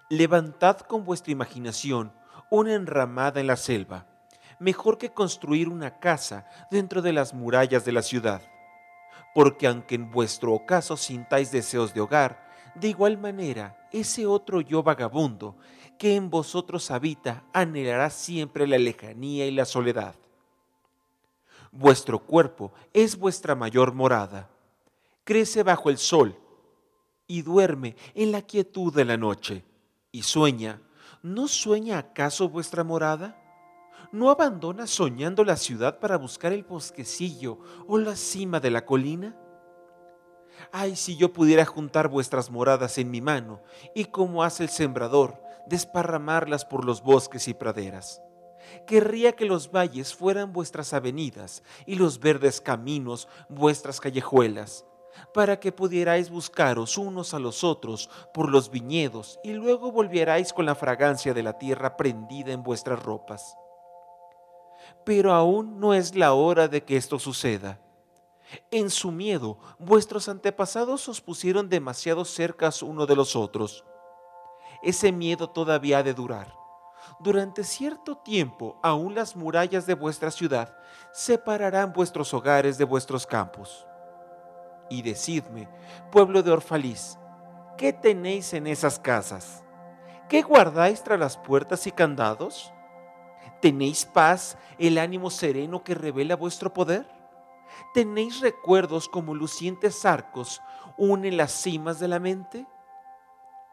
levantad 0.09 0.79
con 0.79 1.03
vuestra 1.03 1.33
imaginación 1.33 2.13
una 2.49 2.73
enramada 2.73 3.41
en 3.41 3.47
la 3.47 3.57
selva, 3.57 4.07
mejor 4.59 4.97
que 4.97 5.11
construir 5.11 5.67
una 5.67 5.99
casa 5.99 6.47
dentro 6.71 7.01
de 7.01 7.11
las 7.11 7.33
murallas 7.33 7.83
de 7.83 7.91
la 7.91 8.01
ciudad. 8.01 8.41
Porque 9.35 9.67
aunque 9.67 9.95
en 9.95 10.09
vuestro 10.09 10.53
ocaso 10.53 10.95
sintáis 10.95 11.51
deseos 11.51 11.93
de 11.93 11.99
hogar, 11.99 12.49
de 12.75 12.87
igual 12.87 13.17
manera 13.17 13.89
ese 13.91 14.25
otro 14.25 14.61
yo 14.61 14.83
vagabundo 14.83 15.57
que 15.97 16.15
en 16.15 16.29
vosotros 16.29 16.89
habita 16.89 17.43
anhelará 17.51 18.09
siempre 18.09 18.65
la 18.65 18.77
lejanía 18.77 19.45
y 19.45 19.51
la 19.51 19.65
soledad. 19.65 20.15
Vuestro 21.73 22.19
cuerpo 22.19 22.71
es 22.93 23.17
vuestra 23.17 23.55
mayor 23.55 23.93
morada. 23.93 24.49
Crece 25.23 25.63
bajo 25.63 25.89
el 25.89 25.97
sol 25.97 26.37
y 27.27 27.43
duerme 27.43 27.95
en 28.15 28.31
la 28.31 28.41
quietud 28.41 28.93
de 28.93 29.05
la 29.05 29.17
noche 29.17 29.63
y 30.11 30.23
sueña. 30.23 30.81
¿No 31.21 31.47
sueña 31.47 31.99
acaso 31.99 32.49
vuestra 32.49 32.83
morada? 32.83 33.37
¿No 34.11 34.29
abandona 34.29 34.87
soñando 34.87 35.43
la 35.43 35.55
ciudad 35.55 35.99
para 35.99 36.17
buscar 36.17 36.51
el 36.51 36.63
bosquecillo 36.63 37.59
o 37.87 37.97
la 37.97 38.15
cima 38.15 38.59
de 38.59 38.71
la 38.71 38.85
colina? 38.85 39.37
Ay, 40.71 40.95
si 40.95 41.15
yo 41.15 41.31
pudiera 41.31 41.65
juntar 41.65 42.07
vuestras 42.07 42.49
moradas 42.49 42.97
en 42.97 43.09
mi 43.09 43.21
mano 43.21 43.61
y 43.95 44.05
como 44.05 44.43
hace 44.43 44.63
el 44.63 44.69
sembrador, 44.69 45.41
desparramarlas 45.67 46.65
por 46.65 46.83
los 46.83 47.01
bosques 47.01 47.47
y 47.47 47.53
praderas. 47.53 48.21
Querría 48.85 49.33
que 49.33 49.45
los 49.45 49.71
valles 49.71 50.13
fueran 50.13 50.53
vuestras 50.53 50.93
avenidas 50.93 51.63
y 51.85 51.95
los 51.95 52.19
verdes 52.19 52.61
caminos 52.61 53.27
vuestras 53.49 53.99
callejuelas, 53.99 54.85
para 55.33 55.59
que 55.59 55.71
pudierais 55.71 56.29
buscaros 56.29 56.97
unos 56.97 57.33
a 57.33 57.39
los 57.39 57.63
otros 57.63 58.09
por 58.33 58.49
los 58.49 58.69
viñedos 58.69 59.39
y 59.43 59.53
luego 59.53 59.91
volvierais 59.91 60.53
con 60.53 60.65
la 60.65 60.75
fragancia 60.75 61.33
de 61.33 61.43
la 61.43 61.57
tierra 61.57 61.97
prendida 61.97 62.51
en 62.51 62.63
vuestras 62.63 63.01
ropas. 63.01 63.55
Pero 65.03 65.33
aún 65.33 65.79
no 65.79 65.93
es 65.93 66.15
la 66.15 66.33
hora 66.33 66.67
de 66.67 66.83
que 66.83 66.97
esto 66.97 67.19
suceda. 67.19 67.79
En 68.69 68.89
su 68.89 69.11
miedo, 69.11 69.57
vuestros 69.79 70.27
antepasados 70.27 71.07
os 71.07 71.21
pusieron 71.21 71.69
demasiado 71.69 72.25
cercas 72.25 72.81
uno 72.81 73.05
de 73.05 73.15
los 73.15 73.35
otros. 73.35 73.85
Ese 74.83 75.11
miedo 75.11 75.49
todavía 75.49 75.99
ha 75.99 76.03
de 76.03 76.13
durar 76.13 76.61
durante 77.19 77.63
cierto 77.63 78.17
tiempo 78.17 78.79
aún 78.81 79.15
las 79.15 79.35
murallas 79.35 79.85
de 79.85 79.93
vuestra 79.93 80.31
ciudad 80.31 80.75
separarán 81.13 81.93
vuestros 81.93 82.33
hogares 82.33 82.77
de 82.77 82.85
vuestros 82.85 83.27
campos. 83.27 83.85
Y 84.91 85.01
decidme, 85.03 85.69
pueblo 86.11 86.43
de 86.43 86.51
Orfalís, 86.51 87.17
¿qué 87.77 87.93
tenéis 87.93 88.53
en 88.53 88.67
esas 88.67 88.99
casas? 88.99 89.63
¿Qué 90.27 90.41
guardáis 90.41 91.01
tras 91.01 91.17
las 91.17 91.37
puertas 91.37 91.87
y 91.87 91.93
candados? 91.93 92.73
¿Tenéis 93.61 94.03
paz, 94.05 94.57
el 94.77 94.97
ánimo 94.97 95.29
sereno 95.29 95.81
que 95.81 95.95
revela 95.95 96.35
vuestro 96.35 96.73
poder? 96.73 97.07
¿Tenéis 97.93 98.41
recuerdos 98.41 99.07
como 99.07 99.33
lucientes 99.33 100.03
arcos 100.03 100.61
unen 100.97 101.37
las 101.37 101.53
cimas 101.53 101.97
de 102.01 102.09
la 102.09 102.19
mente? 102.19 102.67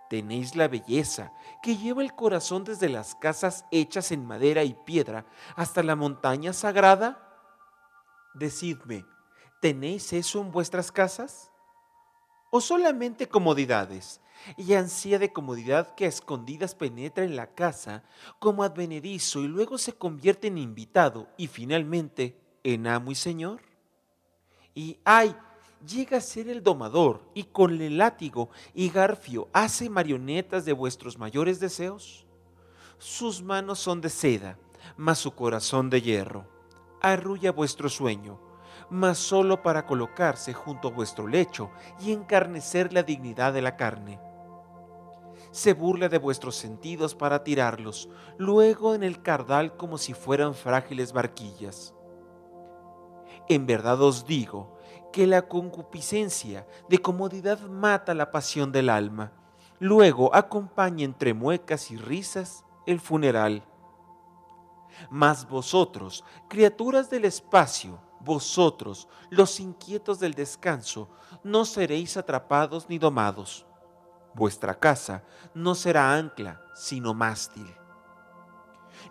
tenéis 0.08 0.56
la 0.56 0.68
belleza 0.68 1.32
que 1.62 1.76
lleva 1.76 2.02
el 2.02 2.14
corazón 2.14 2.64
desde 2.64 2.88
las 2.88 3.14
casas 3.14 3.66
hechas 3.70 4.10
en 4.10 4.24
madera 4.24 4.64
y 4.64 4.72
piedra 4.72 5.26
hasta 5.54 5.82
la 5.82 5.96
montaña 5.96 6.54
sagrada? 6.54 7.18
Decidme, 8.34 9.04
¿tenéis 9.60 10.12
eso 10.12 10.40
en 10.40 10.50
vuestras 10.50 10.92
casas? 10.92 11.50
¿O 12.50 12.60
solamente 12.60 13.28
comodidades 13.28 14.20
y 14.56 14.74
ansía 14.74 15.18
de 15.18 15.32
comodidad 15.32 15.94
que 15.94 16.06
a 16.06 16.08
escondidas 16.08 16.74
penetra 16.74 17.24
en 17.24 17.36
la 17.36 17.54
casa 17.54 18.04
como 18.38 18.62
advenedizo 18.62 19.40
y 19.40 19.48
luego 19.48 19.76
se 19.78 19.92
convierte 19.92 20.46
en 20.46 20.58
invitado 20.58 21.28
y 21.36 21.48
finalmente 21.48 22.40
en 22.62 22.86
amo 22.86 23.10
y 23.10 23.14
señor? 23.14 23.60
Y 24.74 24.98
ay, 25.04 25.36
llega 25.86 26.18
a 26.18 26.22
ser 26.22 26.48
el 26.48 26.62
domador 26.62 27.28
y 27.34 27.44
con 27.44 27.80
el 27.80 27.98
látigo 27.98 28.50
y 28.74 28.88
garfio 28.88 29.48
hace 29.52 29.90
marionetas 29.90 30.64
de 30.64 30.72
vuestros 30.72 31.18
mayores 31.18 31.60
deseos? 31.60 32.26
Sus 32.98 33.42
manos 33.42 33.78
son 33.78 34.00
de 34.00 34.08
seda, 34.08 34.58
mas 34.96 35.18
su 35.18 35.32
corazón 35.32 35.90
de 35.90 36.00
hierro. 36.00 36.48
Arrulla 37.00 37.52
vuestro 37.52 37.88
sueño, 37.88 38.40
mas 38.90 39.18
solo 39.18 39.62
para 39.62 39.86
colocarse 39.86 40.52
junto 40.54 40.88
a 40.88 40.90
vuestro 40.90 41.26
lecho 41.26 41.70
y 42.00 42.12
encarnecer 42.12 42.92
la 42.92 43.02
dignidad 43.02 43.52
de 43.52 43.62
la 43.62 43.76
carne. 43.76 44.20
Se 45.50 45.72
burla 45.72 46.08
de 46.08 46.18
vuestros 46.18 46.56
sentidos 46.56 47.14
para 47.14 47.42
tirarlos, 47.42 48.08
luego 48.36 48.94
en 48.94 49.02
el 49.02 49.22
cardal 49.22 49.76
como 49.76 49.98
si 49.98 50.14
fueran 50.14 50.54
frágiles 50.54 51.12
barquillas. 51.12 51.94
En 53.48 53.66
verdad 53.66 54.00
os 54.02 54.26
digo 54.26 54.76
que 55.12 55.26
la 55.26 55.48
concupiscencia 55.48 56.66
de 56.88 56.98
comodidad 56.98 57.60
mata 57.60 58.14
la 58.14 58.30
pasión 58.30 58.72
del 58.72 58.90
alma. 58.90 59.32
Luego 59.78 60.34
acompaña 60.34 61.04
entre 61.04 61.32
muecas 61.32 61.90
y 61.90 61.96
risas 61.96 62.64
el 62.84 63.00
funeral. 63.00 63.64
Mas 65.10 65.48
vosotros, 65.48 66.24
criaturas 66.48 67.08
del 67.08 67.24
espacio, 67.24 67.98
vosotros, 68.28 69.08
los 69.30 69.58
inquietos 69.58 70.20
del 70.20 70.34
descanso, 70.34 71.08
no 71.42 71.64
seréis 71.64 72.16
atrapados 72.16 72.88
ni 72.88 72.98
domados. 72.98 73.66
Vuestra 74.34 74.78
casa 74.78 75.24
no 75.54 75.74
será 75.74 76.14
ancla, 76.14 76.60
sino 76.74 77.14
mástil. 77.14 77.66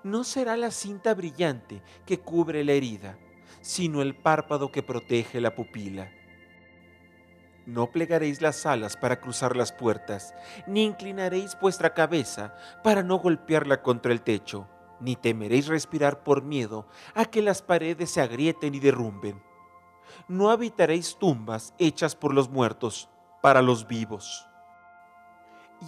No 0.03 0.23
será 0.23 0.55
la 0.55 0.69
cinta 0.69 1.15
brillante 1.15 1.81
que 2.05 2.19
cubre 2.19 2.63
la 2.63 2.73
herida, 2.73 3.17
sino 3.61 4.01
el 4.01 4.15
párpado 4.15 4.71
que 4.71 4.83
protege 4.83 5.41
la 5.41 5.55
pupila. 5.55 6.11
No 7.65 7.91
plegaréis 7.91 8.41
las 8.41 8.65
alas 8.65 8.95
para 8.95 9.19
cruzar 9.19 9.57
las 9.57 9.71
puertas, 9.71 10.33
ni 10.67 10.85
inclinaréis 10.85 11.57
vuestra 11.59 11.93
cabeza 11.93 12.55
para 12.83 13.01
no 13.01 13.17
golpearla 13.17 13.81
contra 13.81 14.13
el 14.13 14.21
techo, 14.21 14.69
ni 14.99 15.15
temeréis 15.15 15.67
respirar 15.67 16.23
por 16.23 16.43
miedo 16.43 16.87
a 17.13 17.25
que 17.25 17.41
las 17.41 17.61
paredes 17.61 18.11
se 18.11 18.21
agrieten 18.21 18.75
y 18.75 18.79
derrumben. 18.79 19.41
No 20.27 20.49
habitaréis 20.49 21.17
tumbas 21.17 21.73
hechas 21.77 22.15
por 22.15 22.33
los 22.33 22.49
muertos, 22.49 23.09
para 23.41 23.61
los 23.61 23.87
vivos. 23.87 24.47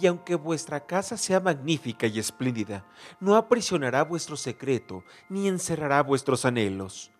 Y 0.00 0.06
aunque 0.06 0.36
vuestra 0.36 0.86
casa 0.86 1.16
sea 1.16 1.40
magnífica 1.40 2.06
y 2.06 2.18
espléndida, 2.18 2.86
no 3.18 3.34
aprisionará 3.34 4.04
vuestro 4.04 4.36
secreto, 4.36 5.04
ni 5.28 5.48
encerrará 5.48 6.02
vuestros 6.02 6.44
anhelos 6.44 7.10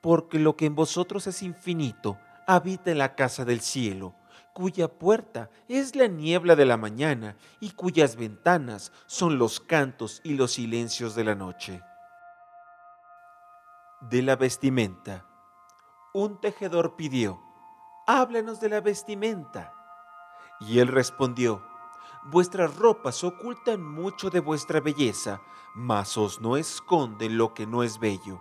porque 0.00 0.38
lo 0.38 0.56
que 0.56 0.66
en 0.66 0.74
vosotros 0.74 1.26
es 1.26 1.42
infinito 1.42 2.18
habita 2.46 2.90
en 2.90 2.98
la 2.98 3.14
casa 3.14 3.44
del 3.44 3.60
cielo, 3.60 4.14
cuya 4.58 4.88
puerta 4.88 5.50
es 5.68 5.94
la 5.94 6.08
niebla 6.08 6.56
de 6.56 6.66
la 6.66 6.76
mañana 6.76 7.36
y 7.60 7.70
cuyas 7.70 8.16
ventanas 8.16 8.90
son 9.06 9.38
los 9.38 9.60
cantos 9.60 10.20
y 10.24 10.34
los 10.34 10.54
silencios 10.54 11.14
de 11.14 11.22
la 11.22 11.36
noche. 11.36 11.80
De 14.00 14.20
la 14.20 14.34
vestimenta. 14.34 15.24
Un 16.12 16.40
tejedor 16.40 16.96
pidió, 16.96 17.40
háblanos 18.08 18.58
de 18.58 18.68
la 18.68 18.80
vestimenta. 18.80 19.72
Y 20.58 20.80
él 20.80 20.88
respondió, 20.88 21.64
vuestras 22.24 22.74
ropas 22.74 23.22
ocultan 23.22 23.80
mucho 23.80 24.28
de 24.28 24.40
vuestra 24.40 24.80
belleza, 24.80 25.40
mas 25.76 26.18
os 26.18 26.40
no 26.40 26.56
esconden 26.56 27.38
lo 27.38 27.54
que 27.54 27.64
no 27.64 27.84
es 27.84 28.00
bello 28.00 28.40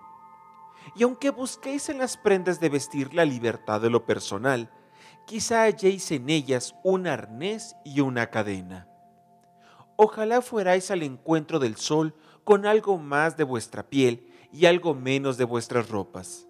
y 0.95 1.03
aunque 1.03 1.31
busquéis 1.31 1.89
en 1.89 1.99
las 1.99 2.15
prendas 2.15 2.61
de 2.61 2.69
vestir 2.69 3.13
la 3.13 3.25
libertad 3.25 3.81
de 3.81 3.89
lo 3.89 4.05
personal, 4.05 4.71
quizá 5.27 5.63
halléis 5.63 6.09
en 6.11 6.29
ellas 6.29 6.73
un 6.83 7.05
arnés 7.05 7.75
y 7.83 7.99
una 7.99 8.29
cadena. 8.29 8.87
Ojalá 9.97 10.41
fuerais 10.41 10.89
al 10.89 11.03
encuentro 11.03 11.59
del 11.59 11.75
sol 11.75 12.15
con 12.45 12.65
algo 12.65 12.97
más 12.97 13.35
de 13.35 13.43
vuestra 13.43 13.83
piel 13.89 14.25
y 14.53 14.67
algo 14.67 14.95
menos 14.95 15.37
de 15.37 15.43
vuestras 15.43 15.89
ropas. 15.89 16.47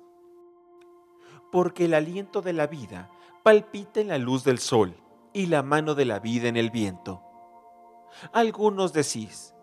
Porque 1.52 1.86
el 1.86 1.96
aliento 1.96 2.44
de 2.44 2.54
la 2.54 2.68
vida 2.68 3.10
palpita 3.44 4.00
en 4.00 4.10
la 4.10 4.20
luz 4.20 4.44
del 4.44 4.60
sol 4.60 4.96
y 5.34 5.48
la 5.48 5.64
mano 5.64 5.96
de 5.96 6.06
la 6.06 6.20
vida 6.20 6.48
en 6.48 6.56
el 6.56 6.70
viento. 6.70 7.24
Algunos 8.32 8.94
decís, 8.94 9.56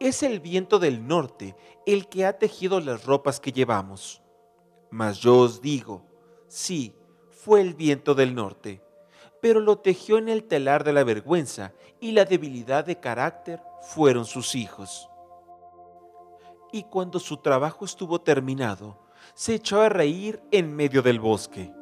es 0.00 0.24
el 0.24 0.40
viento 0.40 0.80
del 0.80 1.06
norte 1.06 1.54
el 1.86 2.08
que 2.08 2.26
ha 2.26 2.38
tejido 2.38 2.80
las 2.80 3.04
ropas 3.04 3.38
que 3.38 3.52
llevamos. 3.52 4.20
Mas 4.90 5.18
yo 5.18 5.38
os 5.38 5.60
digo, 5.60 6.04
sí, 6.48 6.96
fue 7.42 7.60
el 7.60 7.74
viento 7.74 8.14
del 8.14 8.34
norte, 8.34 8.82
pero 9.40 9.60
lo 9.60 9.78
tejió 9.78 10.18
en 10.18 10.28
el 10.28 10.44
telar 10.44 10.84
de 10.84 10.92
la 10.92 11.04
vergüenza 11.04 11.72
y 12.00 12.12
la 12.12 12.24
debilidad 12.24 12.84
de 12.84 12.98
carácter 12.98 13.60
fueron 13.82 14.24
sus 14.24 14.54
hijos. 14.54 15.08
Y 16.72 16.84
cuando 16.84 17.18
su 17.18 17.38
trabajo 17.38 17.84
estuvo 17.84 18.20
terminado, 18.20 18.98
se 19.34 19.54
echó 19.54 19.80
a 19.80 19.88
reír 19.88 20.42
en 20.50 20.74
medio 20.74 21.02
del 21.02 21.20
bosque. 21.20 21.72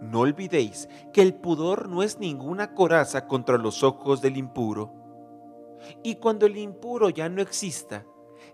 No 0.00 0.20
olvidéis 0.20 0.88
que 1.12 1.22
el 1.22 1.34
pudor 1.34 1.88
no 1.88 2.02
es 2.02 2.18
ninguna 2.18 2.74
coraza 2.74 3.26
contra 3.26 3.58
los 3.58 3.82
ojos 3.82 4.20
del 4.20 4.36
impuro 4.36 5.02
y 6.02 6.16
cuando 6.16 6.46
el 6.46 6.56
impuro 6.56 7.10
ya 7.10 7.28
no 7.28 7.42
exista, 7.42 8.04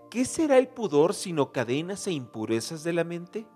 ¿qué 0.09 0.25
será 0.25 0.57
el 0.57 0.67
pudor 0.67 1.13
sino 1.13 1.51
cadenas 1.51 2.07
e 2.07 2.11
impurezas 2.11 2.83
de 2.83 2.93
la 2.93 3.03
mente? 3.03 3.47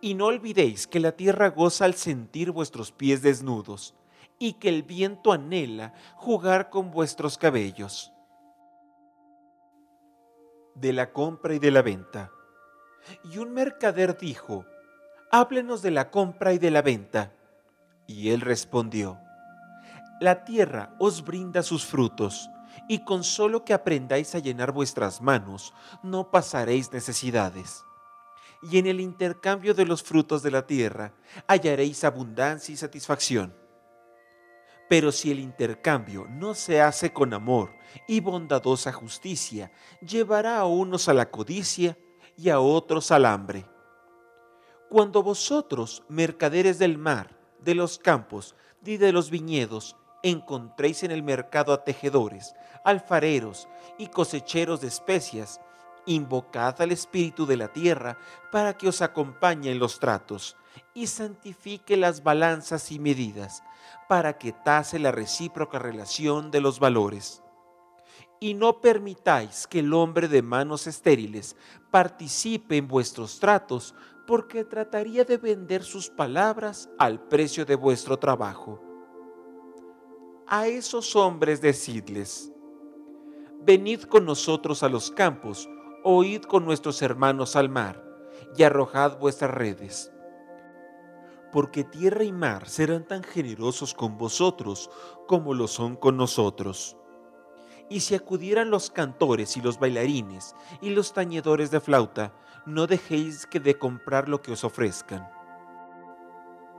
Y 0.00 0.14
no 0.14 0.26
olvidéis 0.26 0.86
que 0.86 1.00
la 1.00 1.12
tierra 1.12 1.50
goza 1.50 1.84
al 1.84 1.94
sentir 1.94 2.50
vuestros 2.50 2.92
pies 2.92 3.22
desnudos, 3.22 3.94
y 4.38 4.54
que 4.54 4.68
el 4.68 4.82
viento 4.82 5.32
anhela 5.32 5.94
jugar 6.16 6.70
con 6.70 6.90
vuestros 6.90 7.38
cabellos. 7.38 8.12
De 10.74 10.92
la 10.92 11.12
compra 11.12 11.54
y 11.54 11.58
de 11.58 11.70
la 11.70 11.82
venta. 11.82 12.30
Y 13.24 13.38
un 13.38 13.52
mercader 13.52 14.18
dijo, 14.18 14.64
háblenos 15.30 15.82
de 15.82 15.90
la 15.90 16.10
compra 16.10 16.52
y 16.52 16.58
de 16.58 16.70
la 16.70 16.82
venta. 16.82 17.32
Y 18.06 18.30
él 18.30 18.40
respondió, 18.40 19.18
la 20.20 20.44
tierra 20.44 20.94
os 20.98 21.24
brinda 21.24 21.62
sus 21.62 21.84
frutos 21.84 22.50
y 22.88 23.00
con 23.04 23.24
solo 23.24 23.64
que 23.64 23.74
aprendáis 23.74 24.34
a 24.34 24.38
llenar 24.38 24.72
vuestras 24.72 25.20
manos, 25.20 25.72
no 26.02 26.30
pasaréis 26.30 26.92
necesidades. 26.92 27.84
Y 28.70 28.78
en 28.78 28.86
el 28.86 29.00
intercambio 29.00 29.74
de 29.74 29.84
los 29.84 30.02
frutos 30.02 30.42
de 30.42 30.50
la 30.50 30.66
tierra 30.66 31.12
hallaréis 31.46 32.02
abundancia 32.04 32.72
y 32.72 32.76
satisfacción. 32.76 33.54
Pero 34.88 35.12
si 35.12 35.30
el 35.30 35.38
intercambio 35.38 36.26
no 36.28 36.54
se 36.54 36.80
hace 36.80 37.12
con 37.12 37.34
amor 37.34 37.74
y 38.06 38.20
bondadosa 38.20 38.92
justicia, 38.92 39.72
llevará 40.00 40.58
a 40.58 40.66
unos 40.66 41.08
a 41.08 41.14
la 41.14 41.30
codicia 41.30 41.96
y 42.36 42.48
a 42.50 42.60
otros 42.60 43.10
al 43.10 43.26
hambre. 43.26 43.66
Cuando 44.90 45.22
vosotros, 45.22 46.02
mercaderes 46.08 46.78
del 46.78 46.98
mar, 46.98 47.36
de 47.60 47.74
los 47.74 47.98
campos 47.98 48.54
y 48.84 48.96
de 48.96 49.12
los 49.12 49.30
viñedos, 49.30 49.96
encontréis 50.22 51.02
en 51.02 51.10
el 51.10 51.22
mercado 51.22 51.72
a 51.72 51.84
tejedores, 51.84 52.54
alfareros 52.84 53.68
y 53.98 54.08
cosecheros 54.08 54.80
de 54.80 54.88
especias, 54.88 55.60
invocad 56.06 56.80
al 56.80 56.92
Espíritu 56.92 57.46
de 57.46 57.56
la 57.56 57.72
tierra 57.72 58.18
para 58.50 58.76
que 58.76 58.88
os 58.88 59.02
acompañe 59.02 59.70
en 59.70 59.78
los 59.78 59.98
tratos 59.98 60.56
y 60.92 61.06
santifique 61.06 61.96
las 61.96 62.22
balanzas 62.22 62.90
y 62.90 62.98
medidas, 62.98 63.62
para 64.08 64.38
que 64.38 64.52
tase 64.52 64.98
la 64.98 65.12
recíproca 65.12 65.78
relación 65.78 66.50
de 66.50 66.60
los 66.60 66.80
valores. 66.80 67.42
Y 68.40 68.54
no 68.54 68.80
permitáis 68.80 69.66
que 69.66 69.80
el 69.80 69.94
hombre 69.94 70.28
de 70.28 70.42
manos 70.42 70.86
estériles 70.86 71.56
participe 71.90 72.76
en 72.76 72.88
vuestros 72.88 73.38
tratos, 73.38 73.94
porque 74.26 74.64
trataría 74.64 75.24
de 75.24 75.36
vender 75.36 75.84
sus 75.84 76.08
palabras 76.08 76.88
al 76.98 77.20
precio 77.28 77.64
de 77.64 77.76
vuestro 77.76 78.18
trabajo 78.18 78.80
a 80.46 80.66
esos 80.66 81.16
hombres 81.16 81.60
decidles, 81.60 82.52
venid 83.62 84.02
con 84.02 84.26
nosotros 84.26 84.82
a 84.82 84.88
los 84.88 85.10
campos, 85.10 85.68
oíd 86.04 86.42
con 86.42 86.64
nuestros 86.64 87.02
hermanos 87.02 87.56
al 87.56 87.70
mar, 87.70 88.04
y 88.56 88.62
arrojad 88.62 89.18
vuestras 89.18 89.50
redes. 89.50 90.12
Porque 91.50 91.82
tierra 91.82 92.24
y 92.24 92.32
mar 92.32 92.68
serán 92.68 93.04
tan 93.08 93.22
generosos 93.22 93.94
con 93.94 94.18
vosotros 94.18 94.90
como 95.26 95.54
lo 95.54 95.66
son 95.66 95.96
con 95.96 96.16
nosotros. 96.16 96.96
Y 97.88 98.00
si 98.00 98.14
acudieran 98.14 98.70
los 98.70 98.90
cantores 98.90 99.56
y 99.56 99.62
los 99.62 99.78
bailarines 99.78 100.54
y 100.80 100.90
los 100.90 101.12
tañedores 101.12 101.70
de 101.70 101.80
flauta, 101.80 102.34
no 102.66 102.86
dejéis 102.86 103.46
que 103.46 103.58
de 103.58 103.78
comprar 103.78 104.28
lo 104.28 104.42
que 104.42 104.52
os 104.52 104.62
ofrezcan 104.62 105.28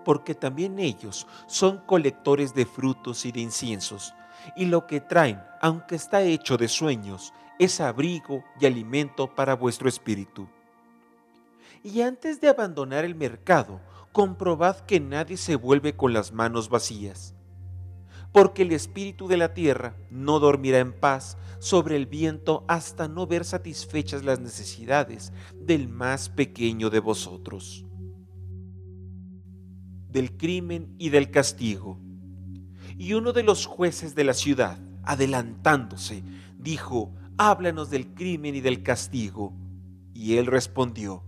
porque 0.05 0.35
también 0.35 0.79
ellos 0.79 1.27
son 1.47 1.79
colectores 1.79 2.53
de 2.53 2.65
frutos 2.65 3.25
y 3.25 3.31
de 3.31 3.41
inciensos, 3.41 4.13
y 4.55 4.65
lo 4.65 4.87
que 4.87 5.01
traen, 5.01 5.41
aunque 5.61 5.95
está 5.95 6.21
hecho 6.21 6.57
de 6.57 6.67
sueños, 6.67 7.33
es 7.59 7.79
abrigo 7.79 8.43
y 8.59 8.65
alimento 8.65 9.33
para 9.33 9.55
vuestro 9.55 9.87
espíritu. 9.87 10.47
Y 11.83 12.01
antes 12.01 12.41
de 12.41 12.49
abandonar 12.49 13.05
el 13.05 13.15
mercado, 13.15 13.79
comprobad 14.11 14.79
que 14.81 14.99
nadie 14.99 15.37
se 15.37 15.55
vuelve 15.55 15.95
con 15.95 16.13
las 16.13 16.31
manos 16.31 16.69
vacías, 16.69 17.33
porque 18.31 18.63
el 18.63 18.71
espíritu 18.71 19.27
de 19.27 19.37
la 19.37 19.53
tierra 19.53 19.95
no 20.09 20.39
dormirá 20.39 20.79
en 20.79 20.93
paz 20.93 21.37
sobre 21.59 21.95
el 21.95 22.05
viento 22.05 22.65
hasta 22.67 23.07
no 23.07 23.27
ver 23.27 23.45
satisfechas 23.45 24.23
las 24.23 24.39
necesidades 24.39 25.31
del 25.53 25.87
más 25.87 26.29
pequeño 26.29 26.89
de 26.89 26.99
vosotros 26.99 27.85
del 30.15 30.37
crimen 30.37 30.95
y 30.97 31.09
del 31.09 31.29
castigo. 31.29 31.99
Y 32.97 33.13
uno 33.13 33.33
de 33.33 33.43
los 33.43 33.65
jueces 33.65 34.15
de 34.15 34.23
la 34.23 34.33
ciudad, 34.33 34.77
adelantándose, 35.03 36.23
dijo, 36.57 37.13
háblanos 37.37 37.89
del 37.89 38.13
crimen 38.13 38.55
y 38.55 38.61
del 38.61 38.83
castigo. 38.83 39.53
Y 40.13 40.37
él 40.37 40.45
respondió, 40.45 41.23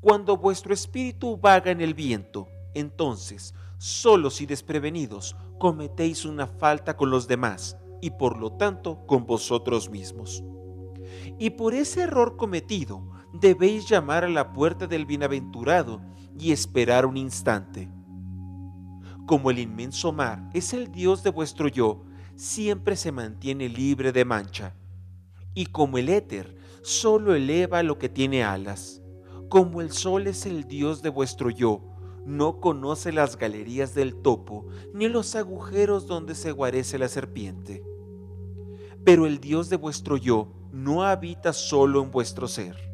cuando 0.00 0.36
vuestro 0.36 0.72
espíritu 0.72 1.36
vaga 1.36 1.70
en 1.70 1.80
el 1.80 1.94
viento 1.94 2.48
entonces, 2.74 3.54
solos 3.78 4.40
y 4.40 4.46
desprevenidos, 4.46 5.36
cometéis 5.58 6.24
una 6.24 6.46
falta 6.46 6.96
con 6.96 7.10
los 7.10 7.26
demás 7.26 7.76
y 8.00 8.10
por 8.10 8.38
lo 8.38 8.52
tanto 8.52 9.04
con 9.06 9.26
vosotros 9.26 9.90
mismos. 9.90 10.42
Y 11.38 11.50
por 11.50 11.74
ese 11.74 12.02
error 12.02 12.36
cometido, 12.36 13.02
debéis 13.32 13.88
llamar 13.88 14.24
a 14.24 14.28
la 14.28 14.52
puerta 14.52 14.86
del 14.86 15.06
bienaventurado 15.06 16.00
y 16.38 16.52
esperar 16.52 17.06
un 17.06 17.16
instante. 17.16 17.88
Como 19.30 19.52
el 19.52 19.60
inmenso 19.60 20.10
mar 20.10 20.50
es 20.54 20.72
el 20.74 20.90
Dios 20.90 21.22
de 21.22 21.30
vuestro 21.30 21.68
yo, 21.68 22.02
siempre 22.34 22.96
se 22.96 23.12
mantiene 23.12 23.68
libre 23.68 24.10
de 24.10 24.24
mancha. 24.24 24.74
Y 25.54 25.66
como 25.66 25.98
el 25.98 26.08
éter 26.08 26.56
solo 26.82 27.36
eleva 27.36 27.84
lo 27.84 27.96
que 27.96 28.08
tiene 28.08 28.42
alas, 28.42 29.00
como 29.48 29.82
el 29.82 29.92
sol 29.92 30.26
es 30.26 30.46
el 30.46 30.64
Dios 30.64 31.00
de 31.00 31.10
vuestro 31.10 31.48
yo, 31.48 31.80
no 32.26 32.58
conoce 32.58 33.12
las 33.12 33.36
galerías 33.36 33.94
del 33.94 34.16
topo, 34.16 34.66
ni 34.94 35.06
los 35.06 35.36
agujeros 35.36 36.08
donde 36.08 36.34
se 36.34 36.50
guarece 36.50 36.98
la 36.98 37.06
serpiente. 37.06 37.84
Pero 39.04 39.26
el 39.26 39.38
Dios 39.38 39.68
de 39.70 39.76
vuestro 39.76 40.16
yo 40.16 40.48
no 40.72 41.04
habita 41.04 41.52
solo 41.52 42.02
en 42.02 42.10
vuestro 42.10 42.48
ser. 42.48 42.90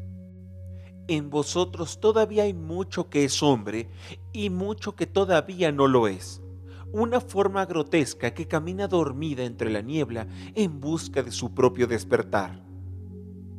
En 1.07 1.29
vosotros 1.29 1.99
todavía 2.01 2.43
hay 2.43 2.53
mucho 2.53 3.09
que 3.09 3.23
es 3.23 3.41
hombre 3.41 3.89
y 4.37 4.51
mucho 4.51 4.95
que 4.95 5.07
todavía 5.07 5.71
no 5.71 5.87
lo 5.87 6.07
es. 6.07 6.43
Una 6.91 7.19
forma 7.19 7.65
grotesca 7.65 8.35
que 8.35 8.47
camina 8.47 8.87
dormida 8.87 9.43
entre 9.43 9.71
la 9.71 9.81
niebla 9.81 10.27
en 10.53 10.79
busca 10.79 11.23
de 11.23 11.31
su 11.31 11.55
propio 11.55 11.87
despertar. 11.87 12.63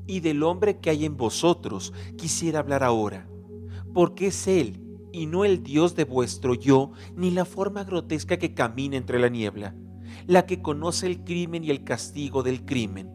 Y 0.06 0.20
del 0.20 0.44
hombre 0.44 0.78
que 0.78 0.90
hay 0.90 1.04
en 1.04 1.16
vosotros 1.16 1.92
quisiera 2.16 2.60
hablar 2.60 2.84
ahora, 2.84 3.28
porque 3.92 4.28
es 4.28 4.46
Él 4.46 4.80
y 5.12 5.26
no 5.26 5.44
el 5.44 5.64
Dios 5.64 5.96
de 5.96 6.04
vuestro 6.04 6.54
yo, 6.54 6.92
ni 7.16 7.32
la 7.32 7.44
forma 7.44 7.82
grotesca 7.82 8.36
que 8.36 8.54
camina 8.54 8.96
entre 8.96 9.18
la 9.18 9.28
niebla, 9.28 9.74
la 10.28 10.46
que 10.46 10.62
conoce 10.62 11.08
el 11.08 11.24
crimen 11.24 11.64
y 11.64 11.70
el 11.70 11.82
castigo 11.82 12.44
del 12.44 12.64
crimen. 12.64 13.10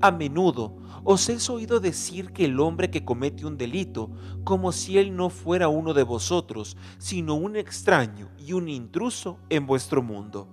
A 0.00 0.10
menudo 0.10 0.78
os 1.10 1.26
he 1.30 1.38
oído 1.50 1.80
decir 1.80 2.34
que 2.34 2.44
el 2.44 2.60
hombre 2.60 2.90
que 2.90 3.02
comete 3.02 3.46
un 3.46 3.56
delito, 3.56 4.10
como 4.44 4.72
si 4.72 4.98
él 4.98 5.16
no 5.16 5.30
fuera 5.30 5.68
uno 5.68 5.94
de 5.94 6.02
vosotros, 6.02 6.76
sino 6.98 7.34
un 7.34 7.56
extraño 7.56 8.28
y 8.36 8.52
un 8.52 8.68
intruso 8.68 9.38
en 9.48 9.66
vuestro 9.66 10.02
mundo. 10.02 10.48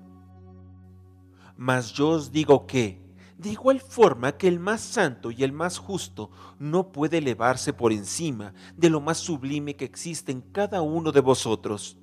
Mas 1.57 1.91
yo 1.91 2.11
os 2.11 2.31
digo 2.31 2.65
que, 2.67 3.01
de 3.37 3.49
igual 3.49 3.81
forma 3.81 4.37
que 4.37 4.47
el 4.47 4.61
más 4.61 4.79
santo 4.79 5.29
y 5.29 5.43
el 5.43 5.51
más 5.51 5.77
justo 5.77 6.31
no 6.57 6.93
puede 6.93 7.17
elevarse 7.17 7.73
por 7.73 7.91
encima 7.91 8.53
de 8.77 8.89
lo 8.89 9.01
más 9.01 9.17
sublime 9.17 9.75
que 9.75 9.83
existe 9.83 10.31
en 10.31 10.39
cada 10.39 10.81
uno 10.81 11.11
de 11.11 11.19
vosotros, 11.19 11.97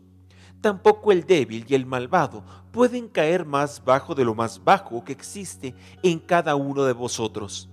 tampoco 0.60 1.10
el 1.10 1.24
débil 1.24 1.64
y 1.66 1.74
el 1.74 1.86
malvado 1.86 2.44
pueden 2.70 3.08
caer 3.08 3.46
más 3.46 3.82
bajo 3.82 4.14
de 4.14 4.26
lo 4.26 4.34
más 4.34 4.62
bajo 4.62 5.02
que 5.04 5.12
existe 5.12 5.74
en 6.02 6.18
cada 6.18 6.54
uno 6.54 6.84
de 6.84 6.92
vosotros. 6.92 7.71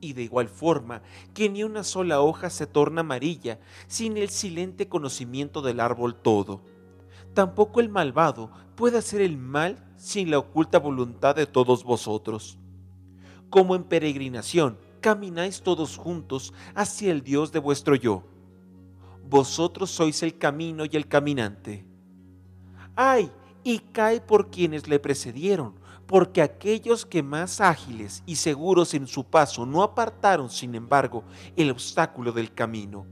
Y 0.00 0.14
de 0.14 0.22
igual 0.22 0.48
forma 0.48 1.02
que 1.34 1.48
ni 1.48 1.62
una 1.62 1.84
sola 1.84 2.20
hoja 2.20 2.50
se 2.50 2.66
torna 2.66 3.00
amarilla 3.02 3.58
sin 3.86 4.16
el 4.16 4.30
silente 4.30 4.88
conocimiento 4.88 5.62
del 5.62 5.80
árbol 5.80 6.14
todo. 6.14 6.62
Tampoco 7.34 7.80
el 7.80 7.88
malvado 7.88 8.50
puede 8.76 8.98
hacer 8.98 9.20
el 9.20 9.36
mal 9.36 9.84
sin 9.96 10.30
la 10.30 10.38
oculta 10.38 10.78
voluntad 10.78 11.36
de 11.36 11.46
todos 11.46 11.84
vosotros 11.84 12.58
como 13.50 13.74
en 13.74 13.82
peregrinación, 13.82 14.78
camináis 15.00 15.60
todos 15.60 15.96
juntos 15.96 16.54
hacia 16.74 17.10
el 17.10 17.22
Dios 17.22 17.52
de 17.52 17.58
vuestro 17.58 17.96
yo. 17.96 18.22
Vosotros 19.28 19.90
sois 19.90 20.22
el 20.22 20.38
camino 20.38 20.84
y 20.84 20.96
el 20.96 21.06
caminante. 21.06 21.84
¡Ay! 22.96 23.30
Y 23.62 23.80
cae 23.80 24.20
por 24.20 24.50
quienes 24.50 24.88
le 24.88 24.98
precedieron, 24.98 25.74
porque 26.10 26.42
aquellos 26.42 27.06
que 27.06 27.22
más 27.22 27.60
ágiles 27.60 28.24
y 28.26 28.34
seguros 28.34 28.94
en 28.94 29.06
su 29.06 29.22
paso 29.22 29.64
no 29.64 29.84
apartaron, 29.84 30.50
sin 30.50 30.74
embargo, 30.74 31.22
el 31.54 31.70
obstáculo 31.70 32.32
del 32.32 32.52
camino. 32.52 33.06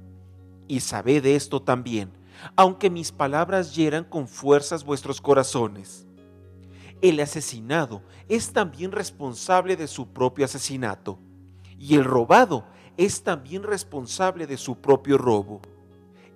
Y 0.66 0.80
sabed 0.80 1.24
esto 1.24 1.62
también, 1.62 2.11
aunque 2.57 2.90
mis 2.90 3.12
palabras 3.12 3.74
hieran 3.76 4.03
con 4.03 4.26
fuerzas 4.26 4.84
vuestros 4.84 5.20
corazones 5.20 6.09
el 7.01 7.20
asesinado 7.20 8.03
es 8.28 8.53
también 8.53 8.92
responsable 8.92 9.76
de 9.76 9.86
su 9.86 10.09
propio 10.09 10.44
asesinato 10.44 11.18
y 11.78 11.94
el 11.94 12.05
robado 12.05 12.64
es 12.96 13.22
también 13.22 13.62
responsable 13.62 14.46
de 14.46 14.57
su 14.57 14.80
propio 14.80 15.16
robo. 15.16 15.61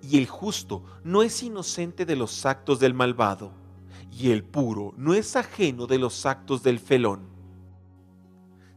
Y 0.01 0.17
el 0.17 0.27
justo 0.27 0.83
no 1.03 1.21
es 1.21 1.43
inocente 1.43 2.05
de 2.05 2.15
los 2.15 2.45
actos 2.45 2.79
del 2.79 2.93
malvado, 2.93 3.51
y 4.17 4.31
el 4.31 4.43
puro 4.43 4.93
no 4.97 5.13
es 5.13 5.35
ajeno 5.35 5.87
de 5.87 5.99
los 5.99 6.25
actos 6.25 6.63
del 6.63 6.79
felón. 6.79 7.21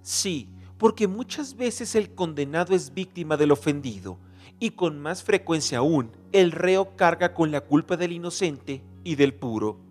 Sí, 0.02 0.48
porque 0.78 1.08
muchas 1.08 1.56
veces 1.56 1.94
el 1.94 2.14
condenado 2.14 2.74
es 2.74 2.92
víctima 2.94 3.36
del 3.36 3.52
ofendido, 3.52 4.18
y 4.58 4.70
con 4.70 5.00
más 5.00 5.22
frecuencia 5.22 5.78
aún 5.78 6.10
el 6.32 6.52
reo 6.52 6.96
carga 6.96 7.34
con 7.34 7.50
la 7.50 7.60
culpa 7.60 7.96
del 7.96 8.12
inocente 8.12 8.82
y 9.04 9.16
del 9.16 9.34
puro 9.34 9.86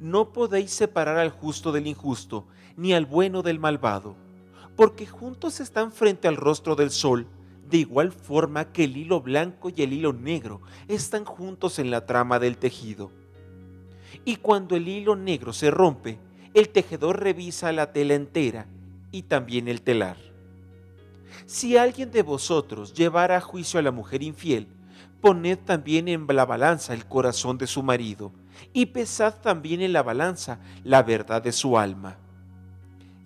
no 0.00 0.32
podéis 0.32 0.72
separar 0.72 1.18
al 1.18 1.30
justo 1.30 1.72
del 1.72 1.86
injusto, 1.86 2.46
ni 2.76 2.92
al 2.92 3.06
bueno 3.06 3.42
del 3.42 3.58
malvado, 3.58 4.16
porque 4.76 5.06
juntos 5.06 5.60
están 5.60 5.92
frente 5.92 6.28
al 6.28 6.36
rostro 6.36 6.76
del 6.76 6.90
sol, 6.90 7.26
de 7.68 7.78
igual 7.78 8.12
forma 8.12 8.72
que 8.72 8.84
el 8.84 8.96
hilo 8.96 9.20
blanco 9.20 9.70
y 9.74 9.82
el 9.82 9.92
hilo 9.92 10.12
negro 10.12 10.60
están 10.86 11.24
juntos 11.24 11.78
en 11.78 11.90
la 11.90 12.06
trama 12.06 12.38
del 12.38 12.58
tejido. 12.58 13.10
Y 14.26 14.36
cuando 14.36 14.74
el 14.74 14.88
hilo 14.88 15.14
negro 15.14 15.52
se 15.52 15.70
rompe, 15.70 16.18
el 16.52 16.68
tejedor 16.68 17.20
revisa 17.20 17.70
la 17.70 17.92
tela 17.92 18.14
entera 18.14 18.66
y 19.12 19.22
también 19.22 19.68
el 19.68 19.82
telar. 19.82 20.16
Si 21.46 21.76
alguien 21.76 22.10
de 22.10 22.22
vosotros 22.22 22.92
llevara 22.92 23.36
a 23.36 23.40
juicio 23.40 23.78
a 23.78 23.84
la 23.84 23.92
mujer 23.92 24.24
infiel, 24.24 24.66
poned 25.20 25.58
también 25.58 26.08
en 26.08 26.26
la 26.26 26.44
balanza 26.44 26.92
el 26.92 27.06
corazón 27.06 27.56
de 27.56 27.68
su 27.68 27.84
marido, 27.84 28.32
y 28.72 28.86
pesad 28.86 29.34
también 29.40 29.80
en 29.80 29.92
la 29.92 30.02
balanza 30.02 30.58
la 30.82 31.04
verdad 31.04 31.40
de 31.40 31.52
su 31.52 31.78
alma. 31.78 32.18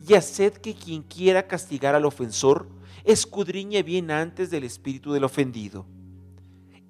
Y 0.07 0.12
haced 0.12 0.53
que 0.53 0.74
quien 0.74 1.03
quiera 1.03 1.46
castigar 1.46 1.94
al 1.94 2.05
ofensor, 2.05 2.68
escudriñe 3.05 3.82
bien 3.82 4.11
antes 4.11 4.51
del 4.51 4.64
espíritu 4.64 5.12
del 5.14 5.24
ofendido. 5.24 5.86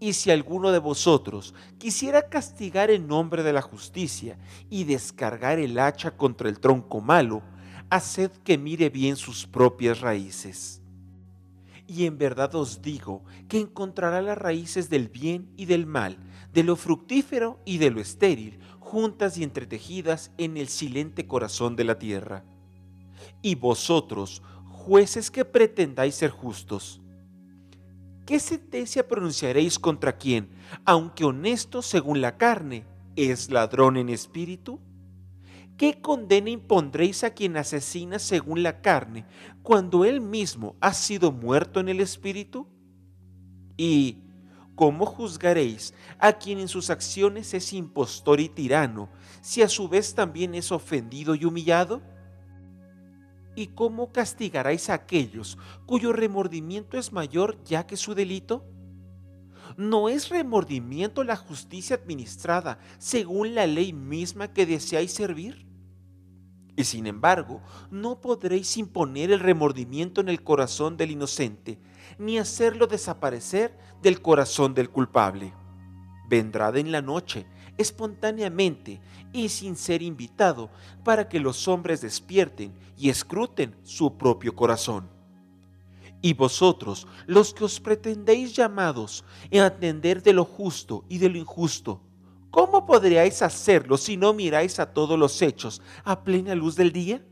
Y 0.00 0.14
si 0.14 0.30
alguno 0.30 0.72
de 0.72 0.78
vosotros 0.78 1.54
quisiera 1.78 2.28
castigar 2.28 2.90
en 2.90 3.06
nombre 3.06 3.42
de 3.42 3.52
la 3.52 3.62
justicia 3.62 4.38
y 4.68 4.84
descargar 4.84 5.58
el 5.58 5.78
hacha 5.78 6.16
contra 6.16 6.48
el 6.48 6.58
tronco 6.58 7.00
malo, 7.00 7.42
haced 7.90 8.30
que 8.42 8.58
mire 8.58 8.88
bien 8.88 9.16
sus 9.16 9.46
propias 9.46 10.00
raíces 10.00 10.80
y 11.90 12.06
en 12.06 12.18
verdad 12.18 12.54
os 12.54 12.82
digo 12.82 13.24
que 13.48 13.58
encontrará 13.58 14.22
las 14.22 14.38
raíces 14.38 14.90
del 14.90 15.08
bien 15.08 15.50
y 15.56 15.64
del 15.64 15.86
mal, 15.86 16.18
de 16.52 16.62
lo 16.62 16.76
fructífero 16.76 17.58
y 17.64 17.78
de 17.78 17.90
lo 17.90 18.00
estéril, 18.00 18.60
juntas 18.78 19.36
y 19.36 19.42
entretejidas 19.42 20.30
en 20.38 20.56
el 20.56 20.68
silente 20.68 21.26
corazón 21.26 21.74
de 21.74 21.82
la 21.82 21.98
tierra. 21.98 22.44
Y 23.42 23.56
vosotros, 23.56 24.40
jueces 24.68 25.32
que 25.32 25.44
pretendáis 25.44 26.14
ser 26.14 26.30
justos, 26.30 27.00
¿qué 28.30 28.38
sentencia 28.38 29.08
pronunciaréis 29.08 29.76
contra 29.76 30.16
quien, 30.16 30.50
aunque 30.84 31.24
honesto 31.24 31.82
según 31.82 32.20
la 32.20 32.36
carne, 32.36 32.86
es 33.16 33.50
ladrón 33.50 33.96
en 33.96 34.08
espíritu? 34.08 34.78
¿qué 35.76 36.00
condena 36.00 36.48
impondréis 36.48 37.24
a 37.24 37.30
quien 37.30 37.56
asesina 37.56 38.20
según 38.20 38.62
la 38.62 38.82
carne, 38.82 39.26
cuando 39.62 40.04
él 40.04 40.20
mismo 40.20 40.76
ha 40.80 40.92
sido 40.92 41.32
muerto 41.32 41.80
en 41.80 41.88
el 41.88 41.98
espíritu? 41.98 42.68
¿Y 43.76 44.18
cómo 44.76 45.06
juzgaréis 45.06 45.92
a 46.20 46.34
quien 46.34 46.60
en 46.60 46.68
sus 46.68 46.88
acciones 46.88 47.52
es 47.52 47.72
impostor 47.72 48.38
y 48.38 48.48
tirano, 48.48 49.08
si 49.40 49.62
a 49.62 49.68
su 49.68 49.88
vez 49.88 50.14
también 50.14 50.54
es 50.54 50.70
ofendido 50.70 51.34
y 51.34 51.46
humillado? 51.46 52.00
¿Y 53.60 53.66
cómo 53.66 54.10
castigaréis 54.10 54.88
a 54.88 54.94
aquellos 54.94 55.58
cuyo 55.84 56.14
remordimiento 56.14 56.96
es 56.96 57.12
mayor 57.12 57.62
ya 57.62 57.86
que 57.86 57.98
su 57.98 58.14
delito? 58.14 58.64
¿No 59.76 60.08
es 60.08 60.30
remordimiento 60.30 61.24
la 61.24 61.36
justicia 61.36 61.96
administrada 61.96 62.78
según 62.96 63.54
la 63.54 63.66
ley 63.66 63.92
misma 63.92 64.54
que 64.54 64.64
deseáis 64.64 65.12
servir? 65.12 65.66
Y 66.74 66.84
sin 66.84 67.06
embargo, 67.06 67.60
no 67.90 68.22
podréis 68.22 68.78
imponer 68.78 69.30
el 69.30 69.40
remordimiento 69.40 70.22
en 70.22 70.30
el 70.30 70.42
corazón 70.42 70.96
del 70.96 71.10
inocente, 71.10 71.78
ni 72.18 72.38
hacerlo 72.38 72.86
desaparecer 72.86 73.76
del 74.00 74.22
corazón 74.22 74.72
del 74.72 74.88
culpable. 74.88 75.52
Vendrá 76.30 76.70
en 76.70 76.92
la 76.92 77.02
noche, 77.02 77.44
espontáneamente 77.80 79.00
y 79.32 79.48
sin 79.48 79.76
ser 79.76 80.02
invitado, 80.02 80.70
para 81.04 81.28
que 81.28 81.40
los 81.40 81.68
hombres 81.68 82.00
despierten 82.00 82.72
y 82.96 83.08
escruten 83.08 83.74
su 83.82 84.16
propio 84.16 84.54
corazón. 84.54 85.08
Y 86.22 86.34
vosotros, 86.34 87.06
los 87.26 87.54
que 87.54 87.64
os 87.64 87.80
pretendéis 87.80 88.54
llamados 88.54 89.24
a 89.54 89.64
atender 89.64 90.22
de 90.22 90.32
lo 90.32 90.44
justo 90.44 91.04
y 91.08 91.18
de 91.18 91.30
lo 91.30 91.38
injusto, 91.38 92.02
¿Cómo 92.50 92.84
podríais 92.84 93.42
hacerlo 93.42 93.96
si 93.96 94.16
no 94.16 94.32
miráis 94.32 94.80
a 94.80 94.92
todos 94.92 95.16
los 95.16 95.40
hechos 95.40 95.80
a 96.02 96.24
plena 96.24 96.56
luz 96.56 96.74
del 96.74 96.90
día? 96.90 97.24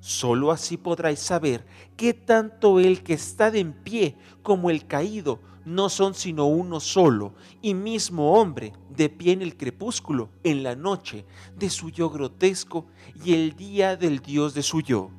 Solo 0.00 0.50
así 0.50 0.78
podráis 0.78 1.18
saber 1.18 1.66
que 1.96 2.14
tanto 2.14 2.80
el 2.80 3.02
que 3.02 3.12
está 3.12 3.50
de 3.50 3.60
en 3.60 3.74
pie 3.74 4.16
como 4.42 4.70
el 4.70 4.86
caído 4.86 5.40
no 5.66 5.90
son 5.90 6.14
sino 6.14 6.46
uno 6.46 6.80
solo 6.80 7.34
y 7.60 7.74
mismo 7.74 8.32
hombre, 8.32 8.72
de 8.96 9.08
pie 9.08 9.32
en 9.32 9.42
el 9.42 9.56
crepúsculo, 9.56 10.30
en 10.42 10.62
la 10.62 10.74
noche 10.74 11.24
de 11.56 11.70
su 11.70 11.90
yo 11.90 12.10
grotesco 12.10 12.86
y 13.24 13.34
el 13.34 13.54
día 13.54 13.96
del 13.96 14.20
Dios 14.20 14.54
de 14.54 14.62
su 14.62 14.80
yo. 14.80 15.10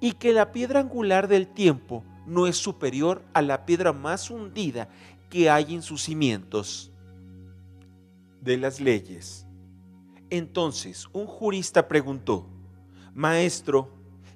Y 0.00 0.12
que 0.12 0.32
la 0.32 0.52
piedra 0.52 0.80
angular 0.80 1.28
del 1.28 1.48
tiempo 1.48 2.04
no 2.26 2.46
es 2.46 2.56
superior 2.56 3.22
a 3.34 3.42
la 3.42 3.66
piedra 3.66 3.92
más 3.92 4.30
hundida 4.30 4.88
que 5.28 5.50
hay 5.50 5.74
en 5.74 5.82
sus 5.82 6.02
cimientos. 6.02 6.90
De 8.40 8.56
las 8.56 8.80
leyes. 8.80 9.46
Entonces 10.30 11.06
un 11.12 11.26
jurista 11.26 11.86
preguntó, 11.86 12.48
Maestro, 13.14 13.90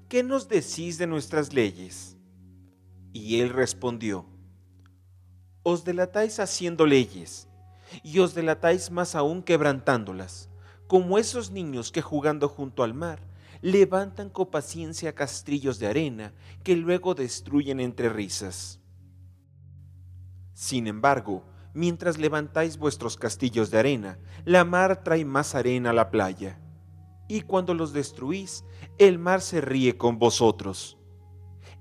¿qué 0.08 0.22
nos 0.22 0.48
decís 0.48 0.98
de 0.98 1.06
nuestras 1.06 1.52
leyes? 1.52 2.16
Y 3.12 3.40
él 3.40 3.50
respondió, 3.50 4.26
os 5.62 5.84
delatáis 5.84 6.38
haciendo 6.38 6.86
leyes, 6.86 7.47
y 8.02 8.18
os 8.18 8.34
delatáis 8.34 8.90
más 8.90 9.14
aún 9.14 9.42
quebrantándolas, 9.42 10.48
como 10.86 11.18
esos 11.18 11.50
niños 11.50 11.92
que 11.92 12.02
jugando 12.02 12.48
junto 12.48 12.82
al 12.82 12.94
mar 12.94 13.20
levantan 13.60 14.30
con 14.30 14.50
paciencia 14.50 15.14
castrillos 15.14 15.78
de 15.78 15.88
arena 15.88 16.32
que 16.62 16.76
luego 16.76 17.14
destruyen 17.14 17.80
entre 17.80 18.08
risas. 18.08 18.80
Sin 20.54 20.86
embargo, 20.86 21.44
mientras 21.74 22.18
levantáis 22.18 22.78
vuestros 22.78 23.16
castillos 23.16 23.70
de 23.70 23.78
arena, 23.78 24.18
la 24.44 24.64
mar 24.64 25.02
trae 25.02 25.24
más 25.24 25.54
arena 25.54 25.90
a 25.90 25.92
la 25.92 26.10
playa, 26.10 26.60
y 27.28 27.42
cuando 27.42 27.74
los 27.74 27.92
destruís, 27.92 28.64
el 28.98 29.18
mar 29.18 29.40
se 29.40 29.60
ríe 29.60 29.96
con 29.96 30.18
vosotros. 30.18 30.98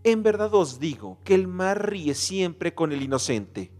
En 0.04 0.24
verdad 0.24 0.54
os 0.54 0.80
digo 0.80 1.20
que 1.24 1.36
el 1.36 1.48
mar 1.48 1.90
ríe 1.90 2.14
siempre 2.14 2.74
con 2.74 2.92
el 2.92 3.02
inocente 3.02 3.78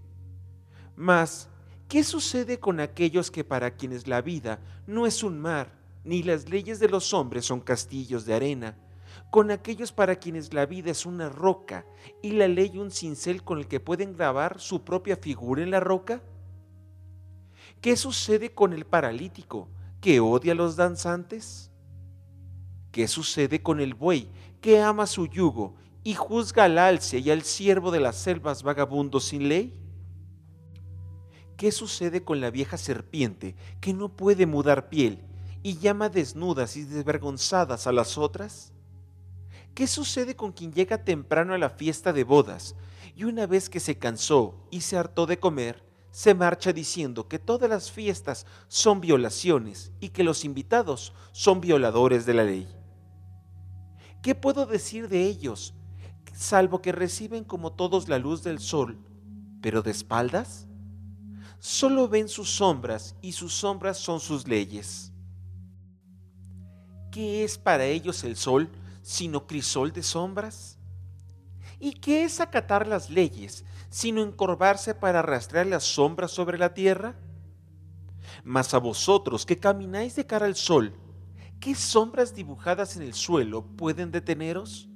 mas, 0.98 1.48
¿qué 1.88 2.04
sucede 2.04 2.60
con 2.60 2.80
aquellos 2.80 3.32
que 3.32 3.44
para 3.44 3.72
quienes 3.72 4.08
la 4.08 4.22
vida 4.22 4.60
no 4.86 5.06
es 5.06 5.24
un 5.24 5.40
mar, 5.40 5.72
ni 6.04 6.24
las 6.24 6.50
leyes 6.50 6.80
de 6.80 6.90
los 6.90 7.14
hombres 7.14 7.46
son 7.46 7.60
castillos 7.60 8.26
de 8.26 8.34
arena? 8.34 8.78
Con 9.30 9.52
aquellos 9.52 9.92
para 9.92 10.16
quienes 10.16 10.54
la 10.54 10.66
vida 10.66 10.92
es 10.92 11.06
una 11.06 11.30
roca 11.30 11.86
y 12.22 12.32
la 12.32 12.48
ley 12.48 12.78
un 12.78 12.92
cincel 12.92 13.44
con 13.44 13.60
el 13.60 13.68
que 13.68 13.80
pueden 13.80 14.16
grabar 14.16 14.60
su 14.60 14.84
propia 14.84 15.18
figura 15.18 15.64
en 15.64 15.72
la 15.72 15.80
roca? 15.80 16.22
¿Qué 17.82 17.96
sucede 17.96 18.54
con 18.54 18.74
el 18.74 18.86
paralítico 18.86 19.68
que 20.02 20.20
odia 20.20 20.54
a 20.54 20.56
los 20.56 20.76
danzantes? 20.76 21.72
¿Qué 22.92 23.08
sucede 23.08 23.62
con 23.62 23.80
el 23.80 23.94
buey 23.94 24.30
que 24.62 24.82
ama 24.82 25.06
su 25.06 25.28
yugo 25.28 25.76
y 26.04 26.16
juzga 26.16 26.64
al 26.64 26.78
alce 26.78 27.20
y 27.20 27.30
al 27.30 27.44
siervo 27.44 27.92
de 27.92 28.00
las 28.00 28.16
selvas 28.16 28.64
vagabundo 28.64 29.20
sin 29.20 29.50
ley? 29.50 29.87
¿Qué 31.58 31.72
sucede 31.72 32.24
con 32.24 32.40
la 32.40 32.52
vieja 32.52 32.78
serpiente 32.78 33.56
que 33.82 33.92
no 33.92 34.10
puede 34.10 34.46
mudar 34.46 34.90
piel 34.90 35.24
y 35.64 35.80
llama 35.80 36.08
desnudas 36.08 36.78
y 36.78 36.84
desvergonzadas 36.84 37.88
a 37.88 37.92
las 37.92 38.20
otras? 38.20 38.74
¿Qué 39.74 39.88
sucede 39.88 40.36
con 40.36 40.52
quien 40.52 40.72
llega 40.72 41.04
temprano 41.04 41.56
a 41.56 41.58
la 41.58 41.72
fiesta 41.72 42.14
de 42.14 42.24
bodas 42.24 42.76
y 43.16 43.24
una 43.24 43.48
vez 43.48 43.70
que 43.70 43.80
se 43.80 43.98
cansó 43.98 44.68
y 44.70 44.82
se 44.82 44.98
hartó 44.98 45.26
de 45.26 45.40
comer, 45.40 45.84
se 46.12 46.36
marcha 46.36 46.74
diciendo 46.74 47.28
que 47.28 47.40
todas 47.40 47.68
las 47.68 47.90
fiestas 47.92 48.46
son 48.68 49.02
violaciones 49.02 49.92
y 50.00 50.10
que 50.10 50.24
los 50.24 50.46
invitados 50.46 51.12
son 51.32 51.60
violadores 51.60 52.28
de 52.28 52.34
la 52.36 52.44
ley? 52.44 52.68
¿Qué 54.22 54.36
puedo 54.36 54.68
decir 54.68 55.10
de 55.10 55.24
ellos, 55.24 55.74
salvo 56.34 56.84
que 56.84 56.92
reciben 56.92 57.44
como 57.44 57.74
todos 57.74 58.10
la 58.10 58.20
luz 58.20 58.44
del 58.44 58.60
sol, 58.60 59.00
pero 59.60 59.82
de 59.82 59.90
espaldas? 59.90 60.67
Solo 61.60 62.08
ven 62.08 62.28
sus 62.28 62.50
sombras 62.50 63.16
y 63.22 63.32
sus 63.32 63.54
sombras 63.54 63.98
son 63.98 64.20
sus 64.20 64.48
leyes. 64.48 65.12
¿Qué 67.12 67.44
es 67.44 67.58
para 67.58 67.86
ellos 67.86 68.24
el 68.24 68.36
sol 68.36 68.70
sino 69.02 69.48
crisol 69.48 69.92
de 69.92 70.04
sombras? 70.04 70.78
¿Y 71.80 71.94
qué 71.94 72.24
es 72.24 72.40
acatar 72.40 72.88
las 72.88 73.10
leyes 73.10 73.66
sino 73.90 74.22
encorvarse 74.22 74.94
para 74.94 75.20
arrastrar 75.20 75.66
las 75.66 75.84
sombras 75.84 76.32
sobre 76.32 76.58
la 76.58 76.74
tierra? 76.74 77.16
Mas 78.44 78.74
a 78.74 78.80
vosotros 78.80 79.46
que 79.46 79.58
camináis 79.58 80.16
de 80.16 80.26
cara 80.26 80.46
al 80.46 80.56
sol, 80.56 80.94
¿qué 81.60 81.76
sombras 81.76 82.36
dibujadas 82.36 82.96
en 82.96 83.04
el 83.04 83.14
suelo 83.14 83.66
pueden 83.78 84.12
deteneros? 84.12 84.90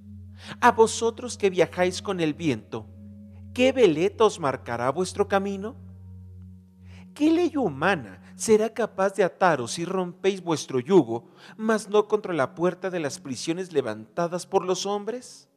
A 0.60 0.72
vosotros 0.72 1.38
que 1.38 1.50
viajáis 1.50 2.02
con 2.02 2.20
el 2.20 2.34
viento, 2.34 2.88
¿qué 3.54 3.72
veleta 3.72 4.26
os 4.26 4.40
marcará 4.40 4.92
vuestro 4.92 5.28
camino? 5.28 5.76
¿Qué 7.14 7.32
ley 7.32 7.58
humana 7.58 8.22
será 8.36 8.74
capaz 8.74 9.14
de 9.16 9.24
ataros 9.24 9.74
si 9.74 9.86
rompéis 9.86 10.42
vuestro 10.42 10.80
yugo, 10.80 11.30
mas 11.58 11.90
no 11.90 12.08
contra 12.08 12.34
la 12.34 12.56
puerta 12.56 12.90
de 12.90 13.00
las 13.00 13.20
prisiones 13.20 13.74
levantadas 13.74 14.46
por 14.46 14.66
los 14.66 14.86
hombres? 14.86 15.50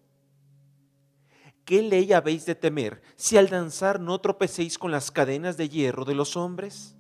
¿Qué 1.65 1.81
ley 1.83 2.13
habéis 2.13 2.45
de 2.45 2.55
temer 2.55 3.01
si 3.17 3.39
al 3.39 3.49
danzar 3.49 3.99
no 4.01 4.21
tropecéis 4.21 4.79
con 4.79 4.91
las 4.91 5.11
cadenas 5.11 5.57
de 5.57 5.69
hierro 5.69 6.05
de 6.05 6.15
los 6.15 6.37
hombres? 6.37 6.97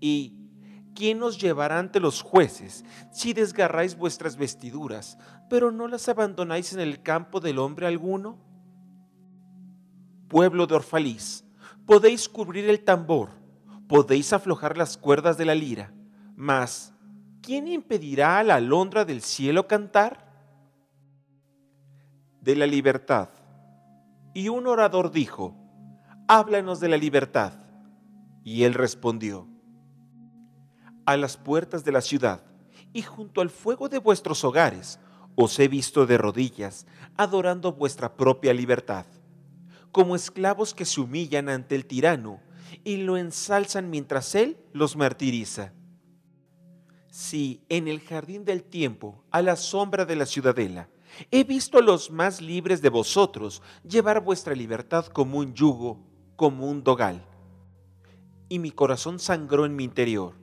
¿Y 0.00 0.36
quién 0.94 1.22
os 1.22 1.38
llevará 1.40 1.78
ante 1.78 2.00
los 2.00 2.22
jueces 2.22 2.84
si 3.12 3.32
desgarráis 3.32 3.96
vuestras 3.96 4.36
vestiduras, 4.36 5.16
pero 5.48 5.70
no 5.70 5.86
las 5.86 6.08
abandonáis 6.08 6.72
en 6.72 6.80
el 6.80 7.02
campo 7.02 7.38
del 7.38 7.58
hombre 7.58 7.86
alguno? 7.86 8.38
Pueblo 10.28 10.66
de 10.66 10.74
Orfalís, 10.76 11.44
Podéis 11.90 12.28
cubrir 12.28 12.70
el 12.70 12.84
tambor, 12.84 13.30
podéis 13.88 14.32
aflojar 14.32 14.76
las 14.76 14.96
cuerdas 14.96 15.36
de 15.36 15.44
la 15.44 15.56
lira, 15.56 15.92
mas 16.36 16.94
¿quién 17.42 17.66
impedirá 17.66 18.38
a 18.38 18.44
la 18.44 18.54
alondra 18.54 19.04
del 19.04 19.22
cielo 19.22 19.66
cantar? 19.66 20.24
De 22.40 22.54
la 22.54 22.68
libertad. 22.68 23.30
Y 24.34 24.50
un 24.50 24.68
orador 24.68 25.10
dijo, 25.10 25.56
háblanos 26.28 26.78
de 26.78 26.90
la 26.90 26.96
libertad. 26.96 27.54
Y 28.44 28.62
él 28.62 28.74
respondió, 28.74 29.48
a 31.06 31.16
las 31.16 31.36
puertas 31.36 31.82
de 31.82 31.90
la 31.90 32.02
ciudad 32.02 32.40
y 32.92 33.02
junto 33.02 33.40
al 33.40 33.50
fuego 33.50 33.88
de 33.88 33.98
vuestros 33.98 34.44
hogares 34.44 35.00
os 35.34 35.58
he 35.58 35.66
visto 35.66 36.06
de 36.06 36.18
rodillas, 36.18 36.86
adorando 37.16 37.72
vuestra 37.72 38.14
propia 38.14 38.54
libertad 38.54 39.06
como 39.92 40.16
esclavos 40.16 40.74
que 40.74 40.84
se 40.84 41.00
humillan 41.00 41.48
ante 41.48 41.74
el 41.74 41.86
tirano 41.86 42.40
y 42.84 42.98
lo 42.98 43.16
ensalzan 43.16 43.90
mientras 43.90 44.34
él 44.34 44.56
los 44.72 44.96
martiriza. 44.96 45.72
Si 47.10 47.64
en 47.68 47.88
el 47.88 48.00
jardín 48.00 48.44
del 48.44 48.62
tiempo, 48.62 49.24
a 49.30 49.42
la 49.42 49.56
sombra 49.56 50.04
de 50.04 50.16
la 50.16 50.26
ciudadela, 50.26 50.88
he 51.30 51.42
visto 51.44 51.78
a 51.78 51.82
los 51.82 52.10
más 52.10 52.40
libres 52.40 52.82
de 52.82 52.88
vosotros 52.88 53.62
llevar 53.82 54.22
vuestra 54.22 54.54
libertad 54.54 55.06
como 55.06 55.38
un 55.38 55.54
yugo, 55.54 56.06
como 56.36 56.68
un 56.68 56.84
dogal. 56.84 57.26
Y 58.48 58.60
mi 58.60 58.70
corazón 58.70 59.18
sangró 59.18 59.66
en 59.66 59.74
mi 59.74 59.84
interior, 59.84 60.34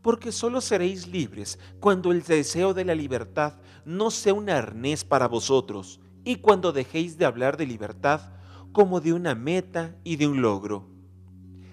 porque 0.00 0.32
solo 0.32 0.60
seréis 0.60 1.08
libres 1.08 1.58
cuando 1.80 2.12
el 2.12 2.22
deseo 2.22 2.72
de 2.72 2.84
la 2.84 2.94
libertad 2.94 3.54
no 3.84 4.10
sea 4.10 4.34
un 4.34 4.48
arnés 4.48 5.04
para 5.04 5.28
vosotros, 5.28 6.00
y 6.24 6.36
cuando 6.36 6.72
dejéis 6.72 7.18
de 7.18 7.24
hablar 7.24 7.56
de 7.56 7.66
libertad 7.66 8.32
como 8.72 9.00
de 9.00 9.12
una 9.12 9.34
meta 9.34 9.94
y 10.02 10.16
de 10.16 10.26
un 10.26 10.42
logro. 10.42 10.88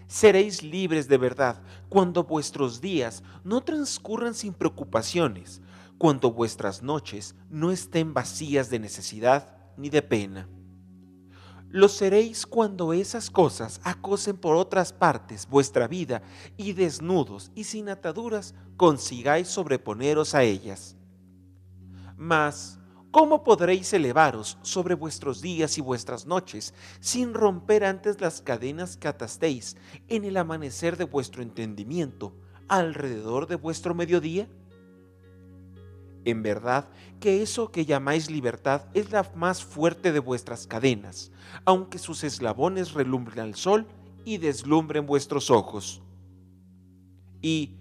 Seréis 0.07 0.63
libres 0.63 1.07
de 1.07 1.17
verdad 1.17 1.61
cuando 1.87 2.23
vuestros 2.23 2.81
días 2.81 3.23
no 3.43 3.61
transcurran 3.61 4.33
sin 4.33 4.53
preocupaciones, 4.53 5.61
cuando 5.97 6.31
vuestras 6.31 6.81
noches 6.81 7.35
no 7.49 7.71
estén 7.71 8.13
vacías 8.13 8.69
de 8.69 8.79
necesidad 8.79 9.55
ni 9.77 9.89
de 9.89 10.01
pena. 10.01 10.47
Lo 11.69 11.87
seréis 11.87 12.47
cuando 12.47 12.93
esas 12.93 13.29
cosas 13.29 13.79
acosen 13.83 14.35
por 14.37 14.55
otras 14.55 14.91
partes 14.91 15.47
vuestra 15.47 15.87
vida 15.87 16.23
y 16.57 16.73
desnudos 16.73 17.51
y 17.53 17.65
sin 17.65 17.89
ataduras 17.89 18.55
consigáis 18.75 19.47
sobreponeros 19.47 20.33
a 20.33 20.41
ellas. 20.41 20.95
Mas 22.17 22.78
¿Cómo 23.11 23.43
podréis 23.43 23.91
elevaros 23.93 24.59
sobre 24.61 24.93
vuestros 24.93 25.41
días 25.41 25.79
y 25.79 25.81
vuestras 25.81 26.27
noches 26.27 26.75
sin 26.99 27.33
romper 27.33 27.83
antes 27.83 28.21
las 28.21 28.39
cadenas 28.39 28.97
que 28.97 29.07
atastéis 29.07 29.77
en 30.09 30.25
el 30.25 30.37
amanecer 30.37 30.95
de 30.95 31.05
vuestro 31.05 31.41
entendimiento 31.41 32.35
alrededor 32.67 33.47
de 33.47 33.55
vuestro 33.55 33.95
mediodía? 33.95 34.47
En 36.23 36.43
verdad 36.43 36.87
que 37.19 37.41
eso 37.41 37.71
que 37.71 37.85
llamáis 37.85 38.29
libertad 38.29 38.85
es 38.93 39.11
la 39.11 39.27
más 39.33 39.63
fuerte 39.63 40.11
de 40.11 40.19
vuestras 40.19 40.67
cadenas, 40.67 41.31
aunque 41.65 41.97
sus 41.97 42.23
eslabones 42.23 42.93
relumbren 42.93 43.39
al 43.39 43.55
sol 43.55 43.87
y 44.23 44.37
deslumbren 44.37 45.07
vuestros 45.07 45.49
ojos. 45.49 46.03
¿Y 47.41 47.78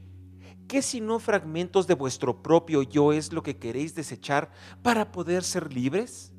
qué 0.68 0.82
si 0.82 1.00
no 1.00 1.18
fragmentos 1.18 1.86
de 1.86 1.94
vuestro 1.94 2.42
propio 2.42 2.82
yo 2.82 3.12
es 3.12 3.32
lo 3.32 3.42
que 3.42 3.56
queréis 3.56 3.94
desechar 3.94 4.50
para 4.82 5.10
poder 5.10 5.42
ser 5.42 5.72
libres? 5.72 6.32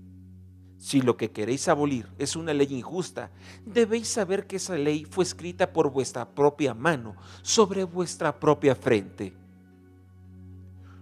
Si 0.77 1.01
lo 1.01 1.17
que 1.17 1.31
queréis 1.31 1.67
abolir 1.67 2.07
es 2.17 2.37
una 2.37 2.53
ley 2.53 2.73
injusta, 2.73 3.31
debéis 3.65 4.07
saber 4.07 4.47
que 4.47 4.55
esa 4.55 4.77
ley 4.77 5.03
fue 5.03 5.25
escrita 5.25 5.73
por 5.73 5.91
vuestra 5.91 6.29
propia 6.29 6.73
mano 6.73 7.17
sobre 7.41 7.83
vuestra 7.83 8.39
propia 8.39 8.75
frente. 8.75 9.33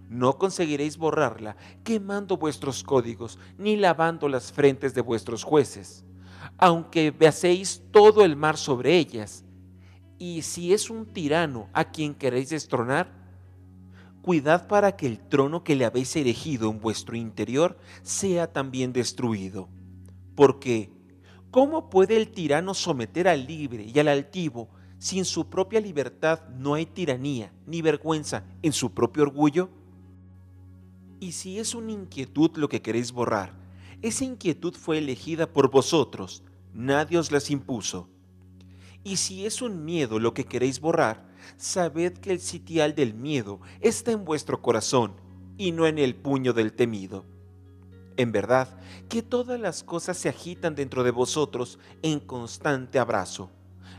No 0.08 0.38
conseguiréis 0.38 0.96
borrarla 0.96 1.56
quemando 1.84 2.38
vuestros 2.38 2.82
códigos 2.82 3.38
ni 3.58 3.76
lavando 3.76 4.28
las 4.28 4.50
frentes 4.50 4.94
de 4.94 5.02
vuestros 5.02 5.44
jueces, 5.44 6.02
aunque 6.56 7.10
veáis 7.12 7.82
todo 7.92 8.24
el 8.24 8.34
mar 8.34 8.56
sobre 8.56 8.96
ellas. 8.96 9.44
Y 10.18 10.42
si 10.42 10.72
es 10.72 10.90
un 10.90 11.06
tirano 11.06 11.68
a 11.72 11.84
quien 11.84 12.14
queréis 12.14 12.48
destronar, 12.48 13.17
cuidad 14.28 14.68
para 14.68 14.94
que 14.94 15.06
el 15.06 15.18
trono 15.18 15.64
que 15.64 15.74
le 15.74 15.86
habéis 15.86 16.14
erigido 16.14 16.70
en 16.70 16.80
vuestro 16.80 17.16
interior 17.16 17.78
sea 18.02 18.52
también 18.52 18.92
destruido. 18.92 19.70
Porque, 20.34 20.92
¿cómo 21.50 21.88
puede 21.88 22.18
el 22.18 22.28
tirano 22.28 22.74
someter 22.74 23.26
al 23.26 23.46
libre 23.46 23.84
y 23.84 23.98
al 23.98 24.08
altivo 24.08 24.68
si 24.98 25.18
en 25.18 25.24
su 25.24 25.48
propia 25.48 25.80
libertad 25.80 26.46
no 26.50 26.74
hay 26.74 26.84
tiranía 26.84 27.54
ni 27.64 27.80
vergüenza 27.80 28.44
en 28.60 28.74
su 28.74 28.92
propio 28.92 29.22
orgullo? 29.22 29.70
Y 31.20 31.32
si 31.32 31.58
es 31.58 31.74
una 31.74 31.92
inquietud 31.92 32.50
lo 32.56 32.68
que 32.68 32.82
queréis 32.82 33.12
borrar, 33.12 33.54
esa 34.02 34.26
inquietud 34.26 34.74
fue 34.74 34.98
elegida 34.98 35.50
por 35.50 35.70
vosotros, 35.70 36.42
nadie 36.74 37.16
os 37.16 37.32
las 37.32 37.50
impuso. 37.50 38.10
Y 39.04 39.16
si 39.16 39.46
es 39.46 39.62
un 39.62 39.86
miedo 39.86 40.18
lo 40.18 40.34
que 40.34 40.44
queréis 40.44 40.80
borrar, 40.80 41.27
sabed 41.56 42.14
que 42.18 42.32
el 42.32 42.40
sitial 42.40 42.94
del 42.94 43.14
miedo 43.14 43.60
está 43.80 44.12
en 44.12 44.24
vuestro 44.24 44.60
corazón 44.62 45.14
y 45.56 45.72
no 45.72 45.86
en 45.86 45.98
el 45.98 46.14
puño 46.14 46.52
del 46.52 46.72
temido. 46.72 47.24
En 48.16 48.32
verdad 48.32 48.68
que 49.08 49.22
todas 49.22 49.60
las 49.60 49.82
cosas 49.82 50.18
se 50.18 50.28
agitan 50.28 50.74
dentro 50.74 51.04
de 51.04 51.10
vosotros 51.10 51.78
en 52.02 52.20
constante 52.20 52.98
abrazo, 52.98 53.50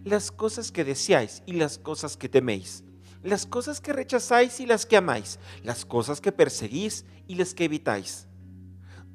las 0.03 0.31
cosas 0.31 0.71
que 0.71 0.83
deseáis 0.83 1.41
y 1.45 1.53
las 1.53 1.77
cosas 1.77 2.17
que 2.17 2.29
teméis, 2.29 2.83
las 3.23 3.45
cosas 3.45 3.81
que 3.81 3.93
rechazáis 3.93 4.59
y 4.59 4.65
las 4.65 4.85
que 4.85 4.97
amáis, 4.97 5.39
las 5.63 5.85
cosas 5.85 6.21
que 6.21 6.31
perseguís 6.31 7.05
y 7.27 7.35
las 7.35 7.53
que 7.53 7.65
evitáis. 7.65 8.27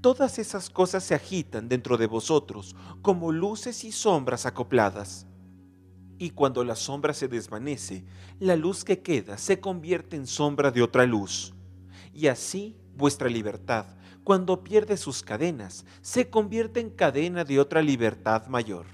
Todas 0.01 0.39
esas 0.39 0.69
cosas 0.69 1.03
se 1.03 1.15
agitan 1.15 1.69
dentro 1.69 1.97
de 1.97 2.07
vosotros 2.07 2.77
como 3.01 3.33
luces 3.33 3.85
y 3.85 3.93
sombras 3.93 4.45
acopladas. 4.45 5.27
Y 6.19 6.31
cuando 6.31 6.65
la 6.65 6.77
sombra 6.77 7.13
se 7.13 7.29
desvanece, 7.29 8.05
la 8.39 8.57
luz 8.57 8.85
que 8.85 9.01
queda 9.01 9.37
se 9.39 9.61
convierte 9.61 10.17
en 10.17 10.27
sombra 10.27 10.71
de 10.71 10.83
otra 10.83 11.07
luz. 11.07 11.55
Y 12.13 12.29
así 12.29 12.77
vuestra 12.97 13.29
libertad, 13.29 13.87
cuando 14.23 14.63
pierde 14.65 14.97
sus 14.97 15.23
cadenas, 15.23 15.85
se 16.01 16.31
convierte 16.31 16.81
en 16.81 16.91
cadena 16.91 17.45
de 17.45 17.61
otra 17.61 17.83
libertad 17.83 18.47
mayor. 18.47 18.87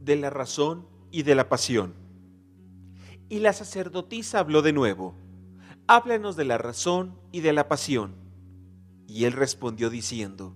De 0.00 0.16
la 0.16 0.30
razón 0.30 0.86
y 1.10 1.22
de 1.22 1.34
la 1.34 1.48
pasión. 1.48 1.94
Y 3.28 3.40
la 3.40 3.52
sacerdotisa 3.52 4.40
habló 4.40 4.62
de 4.62 4.72
nuevo, 4.72 5.14
háblanos 5.86 6.36
de 6.36 6.44
la 6.44 6.58
razón 6.58 7.18
y 7.32 7.40
de 7.40 7.52
la 7.52 7.68
pasión. 7.68 8.14
Y 9.06 9.24
él 9.24 9.32
respondió 9.32 9.90
diciendo, 9.90 10.54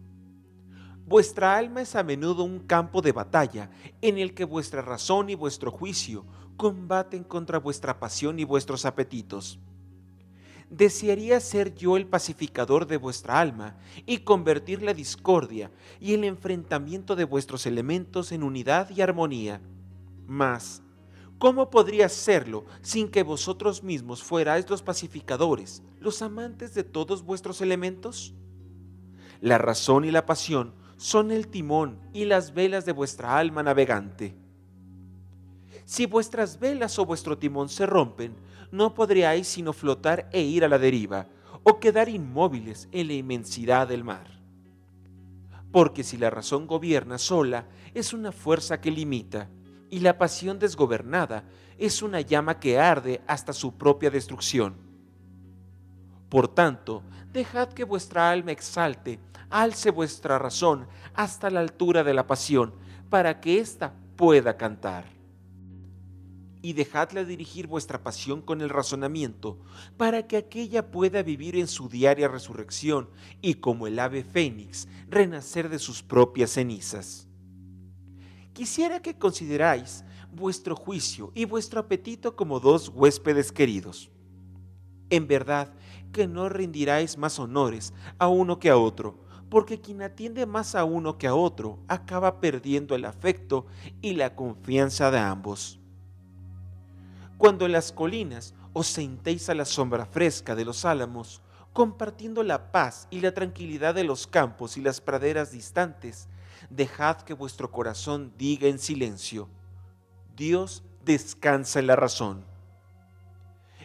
Vuestra 1.12 1.58
alma 1.58 1.82
es 1.82 1.94
a 1.94 2.02
menudo 2.02 2.42
un 2.42 2.60
campo 2.60 3.02
de 3.02 3.12
batalla 3.12 3.68
en 4.00 4.16
el 4.16 4.32
que 4.32 4.46
vuestra 4.46 4.80
razón 4.80 5.28
y 5.28 5.34
vuestro 5.34 5.70
juicio 5.70 6.24
combaten 6.56 7.22
contra 7.22 7.58
vuestra 7.58 8.00
pasión 8.00 8.38
y 8.38 8.44
vuestros 8.44 8.86
apetitos. 8.86 9.58
Desearía 10.70 11.38
ser 11.40 11.74
yo 11.74 11.98
el 11.98 12.06
pacificador 12.06 12.86
de 12.86 12.96
vuestra 12.96 13.40
alma 13.40 13.76
y 14.06 14.20
convertir 14.20 14.82
la 14.82 14.94
discordia 14.94 15.70
y 16.00 16.14
el 16.14 16.24
enfrentamiento 16.24 17.14
de 17.14 17.24
vuestros 17.24 17.66
elementos 17.66 18.32
en 18.32 18.42
unidad 18.42 18.88
y 18.88 19.02
armonía. 19.02 19.60
Mas, 20.26 20.82
¿Cómo 21.36 21.68
podría 21.68 22.08
serlo 22.08 22.64
sin 22.80 23.10
que 23.10 23.22
vosotros 23.22 23.82
mismos 23.82 24.22
fuerais 24.22 24.70
los 24.70 24.80
pacificadores, 24.80 25.82
los 26.00 26.22
amantes 26.22 26.72
de 26.72 26.84
todos 26.84 27.22
vuestros 27.22 27.60
elementos? 27.60 28.32
La 29.42 29.58
razón 29.58 30.06
y 30.06 30.10
la 30.10 30.24
pasión 30.24 30.80
son 31.02 31.32
el 31.32 31.48
timón 31.48 31.98
y 32.12 32.26
las 32.26 32.54
velas 32.54 32.86
de 32.86 32.92
vuestra 32.92 33.36
alma 33.36 33.64
navegante. 33.64 34.36
Si 35.84 36.06
vuestras 36.06 36.60
velas 36.60 36.96
o 37.00 37.04
vuestro 37.04 37.36
timón 37.36 37.68
se 37.68 37.86
rompen, 37.86 38.36
no 38.70 38.94
podríais 38.94 39.48
sino 39.48 39.72
flotar 39.72 40.28
e 40.30 40.42
ir 40.42 40.64
a 40.64 40.68
la 40.68 40.78
deriva, 40.78 41.26
o 41.64 41.80
quedar 41.80 42.08
inmóviles 42.08 42.88
en 42.92 43.08
la 43.08 43.14
inmensidad 43.14 43.88
del 43.88 44.04
mar. 44.04 44.28
Porque 45.72 46.04
si 46.04 46.16
la 46.16 46.30
razón 46.30 46.68
gobierna 46.68 47.18
sola, 47.18 47.66
es 47.94 48.12
una 48.12 48.30
fuerza 48.30 48.80
que 48.80 48.92
limita, 48.92 49.50
y 49.90 49.98
la 49.98 50.16
pasión 50.18 50.60
desgobernada 50.60 51.42
es 51.78 52.00
una 52.02 52.20
llama 52.20 52.60
que 52.60 52.78
arde 52.78 53.22
hasta 53.26 53.52
su 53.52 53.76
propia 53.76 54.08
destrucción. 54.08 54.76
Por 56.28 56.46
tanto, 56.46 57.02
dejad 57.32 57.70
que 57.70 57.82
vuestra 57.82 58.30
alma 58.30 58.52
exalte, 58.52 59.18
alce 59.52 59.90
vuestra 59.90 60.38
razón 60.38 60.88
hasta 61.14 61.50
la 61.50 61.60
altura 61.60 62.02
de 62.02 62.14
la 62.14 62.26
pasión, 62.26 62.74
para 63.08 63.40
que 63.40 63.58
ésta 63.58 63.94
pueda 64.16 64.56
cantar. 64.56 65.04
Y 66.60 66.72
dejadla 66.72 67.24
dirigir 67.24 67.66
vuestra 67.66 68.02
pasión 68.02 68.42
con 68.42 68.60
el 68.60 68.70
razonamiento, 68.70 69.60
para 69.96 70.26
que 70.26 70.36
aquella 70.36 70.90
pueda 70.90 71.22
vivir 71.22 71.56
en 71.56 71.68
su 71.68 71.88
diaria 71.88 72.28
resurrección 72.28 73.10
y 73.40 73.54
como 73.54 73.86
el 73.86 73.98
ave 73.98 74.24
fénix, 74.24 74.88
renacer 75.08 75.68
de 75.68 75.78
sus 75.78 76.02
propias 76.02 76.50
cenizas 76.50 77.28
quisiera 78.52 79.00
que 79.00 79.16
consideráis 79.16 80.04
vuestro 80.30 80.76
juicio 80.76 81.32
y 81.34 81.44
vuestro 81.44 81.80
apetito 81.80 82.36
como 82.36 82.60
dos 82.60 82.88
huéspedes 82.88 83.52
queridos. 83.52 84.10
En 85.10 85.26
verdad 85.26 85.72
que 86.12 86.26
no 86.26 86.48
rendiráis 86.48 87.18
más 87.18 87.38
honores 87.38 87.92
a 88.18 88.28
uno 88.28 88.58
que 88.58 88.70
a 88.70 88.76
otro, 88.76 89.21
porque 89.52 89.82
quien 89.82 90.00
atiende 90.00 90.46
más 90.46 90.74
a 90.74 90.84
uno 90.84 91.18
que 91.18 91.26
a 91.26 91.34
otro 91.34 91.78
acaba 91.86 92.40
perdiendo 92.40 92.94
el 92.94 93.04
afecto 93.04 93.66
y 94.00 94.14
la 94.14 94.34
confianza 94.34 95.10
de 95.10 95.18
ambos. 95.18 95.78
Cuando 97.36 97.66
en 97.66 97.72
las 97.72 97.92
colinas 97.92 98.54
os 98.72 98.86
sentéis 98.86 99.50
a 99.50 99.54
la 99.54 99.66
sombra 99.66 100.06
fresca 100.06 100.54
de 100.54 100.64
los 100.64 100.86
álamos, 100.86 101.42
compartiendo 101.74 102.42
la 102.42 102.72
paz 102.72 103.08
y 103.10 103.20
la 103.20 103.34
tranquilidad 103.34 103.94
de 103.94 104.04
los 104.04 104.26
campos 104.26 104.78
y 104.78 104.80
las 104.80 105.02
praderas 105.02 105.52
distantes, 105.52 106.28
dejad 106.70 107.18
que 107.18 107.34
vuestro 107.34 107.70
corazón 107.70 108.32
diga 108.38 108.68
en 108.68 108.78
silencio, 108.78 109.50
Dios 110.34 110.82
descansa 111.04 111.78
en 111.78 111.88
la 111.88 111.96
razón. 111.96 112.51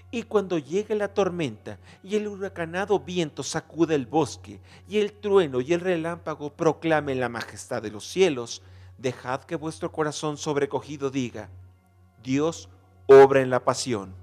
Y 0.10 0.24
cuando 0.24 0.58
llegue 0.58 0.96
la 0.96 1.14
tormenta 1.14 1.80
y 2.02 2.16
el 2.16 2.28
huracanado 2.28 3.00
viento 3.00 3.44
sacude 3.44 3.96
el 3.96 4.06
bosque 4.06 4.62
y 4.88 5.00
el 5.00 5.12
trueno 5.12 5.60
y 5.60 5.74
el 5.74 5.82
relámpago 5.82 6.54
proclamen 6.54 7.20
la 7.20 7.28
majestad 7.28 7.82
de 7.82 7.92
los 7.92 8.08
cielos, 8.08 8.62
dejad 8.98 9.42
que 9.44 9.58
vuestro 9.58 9.92
corazón 9.92 10.38
sobrecogido 10.38 11.10
diga, 11.10 11.50
Dios 12.24 12.70
obra 13.06 13.42
en 13.42 13.50
la 13.50 13.64
pasión. 13.66 14.16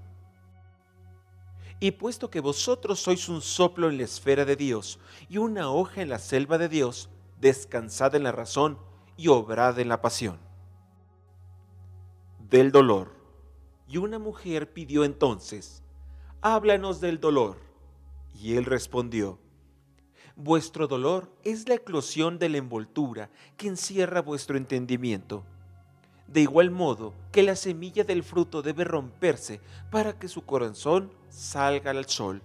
Y 1.79 1.91
puesto 1.91 2.31
que 2.31 2.39
vosotros 2.39 2.99
sois 2.99 3.29
un 3.29 3.41
soplo 3.41 3.89
en 3.89 3.97
la 3.97 4.03
esfera 4.03 4.45
de 4.45 4.55
Dios 4.55 4.99
y 5.29 5.37
una 5.37 5.69
hoja 5.69 6.01
en 6.01 6.09
la 6.09 6.19
selva 6.19 6.57
de 6.57 6.69
Dios, 6.69 7.09
descansad 7.39 8.15
en 8.15 8.23
la 8.23 8.31
razón 8.31 8.79
y 9.17 9.27
obrad 9.27 9.77
en 9.79 9.89
la 9.89 10.01
pasión. 10.01 10.39
Del 12.49 12.71
dolor. 12.71 13.14
Y 13.87 13.97
una 13.97 14.19
mujer 14.19 14.73
pidió 14.73 15.03
entonces, 15.03 15.83
háblanos 16.41 17.01
del 17.01 17.19
dolor. 17.19 17.57
Y 18.33 18.55
él 18.55 18.65
respondió, 18.65 19.39
vuestro 20.35 20.87
dolor 20.87 21.31
es 21.43 21.69
la 21.69 21.75
eclosión 21.75 22.37
de 22.37 22.49
la 22.49 22.57
envoltura 22.57 23.29
que 23.57 23.67
encierra 23.67 24.21
vuestro 24.21 24.57
entendimiento. 24.57 25.43
De 26.27 26.41
igual 26.41 26.71
modo 26.71 27.13
que 27.31 27.43
la 27.43 27.55
semilla 27.55 28.03
del 28.03 28.23
fruto 28.23 28.61
debe 28.61 28.83
romperse 28.83 29.61
para 29.91 30.17
que 30.17 30.27
su 30.27 30.43
corazón 30.43 31.11
salga 31.29 31.91
al 31.91 32.05
sol. 32.05 32.41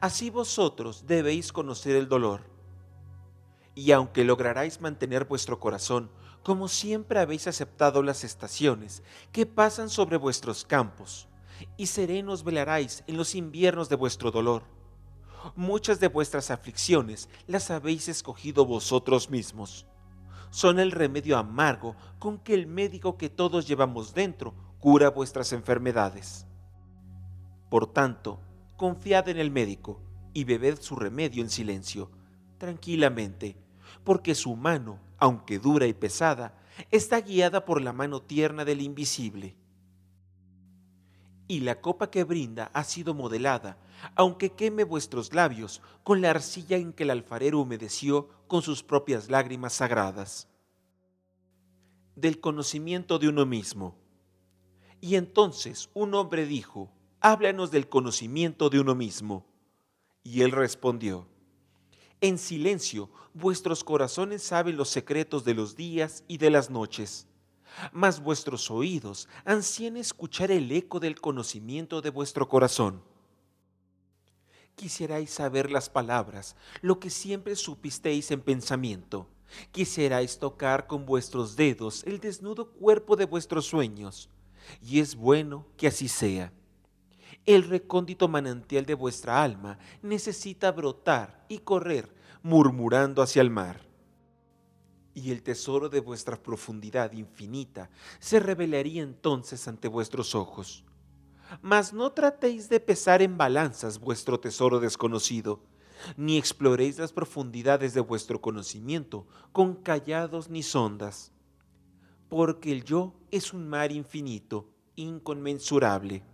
Así 0.00 0.28
vosotros 0.28 1.06
debéis 1.06 1.52
conocer 1.52 1.96
el 1.96 2.08
dolor 2.08 2.52
y 3.74 3.92
aunque 3.92 4.24
lograráis 4.24 4.80
mantener 4.80 5.24
vuestro 5.24 5.58
corazón, 5.58 6.10
como 6.42 6.68
siempre 6.68 7.20
habéis 7.20 7.46
aceptado 7.46 8.02
las 8.02 8.24
estaciones 8.24 9.02
que 9.30 9.46
pasan 9.46 9.88
sobre 9.88 10.16
vuestros 10.16 10.64
campos, 10.64 11.28
y 11.76 11.86
serenos 11.86 12.44
velaráis 12.44 13.04
en 13.06 13.16
los 13.16 13.34
inviernos 13.34 13.88
de 13.88 13.96
vuestro 13.96 14.30
dolor. 14.30 14.64
Muchas 15.56 16.00
de 16.00 16.08
vuestras 16.08 16.50
aflicciones 16.50 17.28
las 17.46 17.70
habéis 17.70 18.08
escogido 18.08 18.64
vosotros 18.64 19.30
mismos. 19.30 19.86
Son 20.50 20.78
el 20.78 20.92
remedio 20.92 21.38
amargo 21.38 21.96
con 22.18 22.38
que 22.38 22.54
el 22.54 22.66
médico 22.66 23.16
que 23.16 23.28
todos 23.28 23.66
llevamos 23.66 24.14
dentro 24.14 24.54
cura 24.78 25.10
vuestras 25.10 25.52
enfermedades. 25.52 26.46
Por 27.70 27.86
tanto, 27.86 28.40
confiad 28.76 29.28
en 29.28 29.38
el 29.38 29.50
médico 29.50 30.00
y 30.34 30.44
bebed 30.44 30.78
su 30.80 30.96
remedio 30.96 31.42
en 31.42 31.50
silencio, 31.50 32.10
tranquilamente, 32.58 33.56
porque 34.04 34.34
su 34.34 34.54
mano, 34.56 34.98
aunque 35.22 35.60
dura 35.60 35.86
y 35.86 35.94
pesada, 35.94 36.52
está 36.90 37.20
guiada 37.20 37.64
por 37.64 37.80
la 37.80 37.92
mano 37.92 38.22
tierna 38.22 38.64
del 38.64 38.80
invisible. 38.80 39.54
Y 41.46 41.60
la 41.60 41.80
copa 41.80 42.10
que 42.10 42.24
brinda 42.24 42.72
ha 42.74 42.82
sido 42.82 43.14
modelada, 43.14 43.78
aunque 44.16 44.50
queme 44.50 44.82
vuestros 44.82 45.32
labios, 45.32 45.80
con 46.02 46.22
la 46.22 46.30
arcilla 46.30 46.76
en 46.76 46.92
que 46.92 47.04
el 47.04 47.10
alfarero 47.10 47.60
humedeció 47.60 48.30
con 48.48 48.62
sus 48.62 48.82
propias 48.82 49.30
lágrimas 49.30 49.74
sagradas. 49.74 50.48
Del 52.16 52.40
conocimiento 52.40 53.20
de 53.20 53.28
uno 53.28 53.46
mismo. 53.46 53.96
Y 55.00 55.14
entonces 55.14 55.88
un 55.94 56.14
hombre 56.14 56.46
dijo, 56.46 56.90
háblanos 57.20 57.70
del 57.70 57.88
conocimiento 57.88 58.70
de 58.70 58.80
uno 58.80 58.96
mismo. 58.96 59.46
Y 60.24 60.42
él 60.42 60.50
respondió, 60.50 61.28
en 62.22 62.38
silencio 62.38 63.10
vuestros 63.34 63.82
corazones 63.82 64.42
saben 64.42 64.76
los 64.76 64.88
secretos 64.88 65.44
de 65.44 65.54
los 65.54 65.76
días 65.76 66.24
y 66.28 66.38
de 66.38 66.50
las 66.50 66.70
noches, 66.70 67.26
mas 67.90 68.22
vuestros 68.22 68.70
oídos 68.70 69.28
ansían 69.44 69.96
escuchar 69.96 70.52
el 70.52 70.70
eco 70.70 71.00
del 71.00 71.20
conocimiento 71.20 72.00
de 72.00 72.10
vuestro 72.10 72.48
corazón. 72.48 73.02
Quisierais 74.76 75.30
saber 75.30 75.70
las 75.70 75.90
palabras, 75.90 76.54
lo 76.80 77.00
que 77.00 77.10
siempre 77.10 77.56
supisteis 77.56 78.30
en 78.30 78.40
pensamiento. 78.40 79.28
Quisierais 79.72 80.38
tocar 80.38 80.86
con 80.86 81.04
vuestros 81.04 81.56
dedos 81.56 82.04
el 82.04 82.20
desnudo 82.20 82.70
cuerpo 82.70 83.16
de 83.16 83.26
vuestros 83.26 83.66
sueños, 83.66 84.30
y 84.80 85.00
es 85.00 85.16
bueno 85.16 85.66
que 85.76 85.88
así 85.88 86.08
sea 86.08 86.52
el 87.46 87.64
recóndito 87.64 88.28
manantial 88.28 88.86
de 88.86 88.94
vuestra 88.94 89.42
alma 89.42 89.78
necesita 90.02 90.70
brotar 90.70 91.44
y 91.48 91.58
correr 91.58 92.14
murmurando 92.42 93.22
hacia 93.22 93.42
el 93.42 93.50
mar. 93.50 93.80
Y 95.14 95.30
el 95.30 95.42
tesoro 95.42 95.88
de 95.88 96.00
vuestra 96.00 96.40
profundidad 96.40 97.12
infinita 97.12 97.90
se 98.18 98.40
revelaría 98.40 99.02
entonces 99.02 99.66
ante 99.68 99.88
vuestros 99.88 100.34
ojos. 100.34 100.84
Mas 101.60 101.92
no 101.92 102.12
tratéis 102.12 102.68
de 102.68 102.80
pesar 102.80 103.20
en 103.20 103.36
balanzas 103.36 103.98
vuestro 103.98 104.40
tesoro 104.40 104.80
desconocido, 104.80 105.60
ni 106.16 106.38
exploréis 106.38 106.98
las 106.98 107.12
profundidades 107.12 107.92
de 107.92 108.00
vuestro 108.00 108.40
conocimiento 108.40 109.26
con 109.52 109.74
callados 109.74 110.48
ni 110.48 110.62
sondas, 110.62 111.30
porque 112.28 112.72
el 112.72 112.84
yo 112.84 113.14
es 113.30 113.52
un 113.52 113.68
mar 113.68 113.92
infinito, 113.92 114.70
inconmensurable 114.96 116.24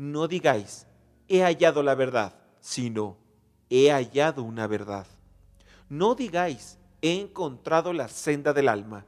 no 0.00 0.28
digáis, 0.28 0.86
he 1.28 1.42
hallado 1.42 1.82
la 1.82 1.94
verdad, 1.94 2.34
sino, 2.58 3.18
he 3.68 3.90
hallado 3.90 4.42
una 4.42 4.66
verdad. 4.66 5.06
No 5.90 6.14
digáis, 6.14 6.78
he 7.02 7.20
encontrado 7.20 7.92
la 7.92 8.08
senda 8.08 8.54
del 8.54 8.70
alma. 8.70 9.04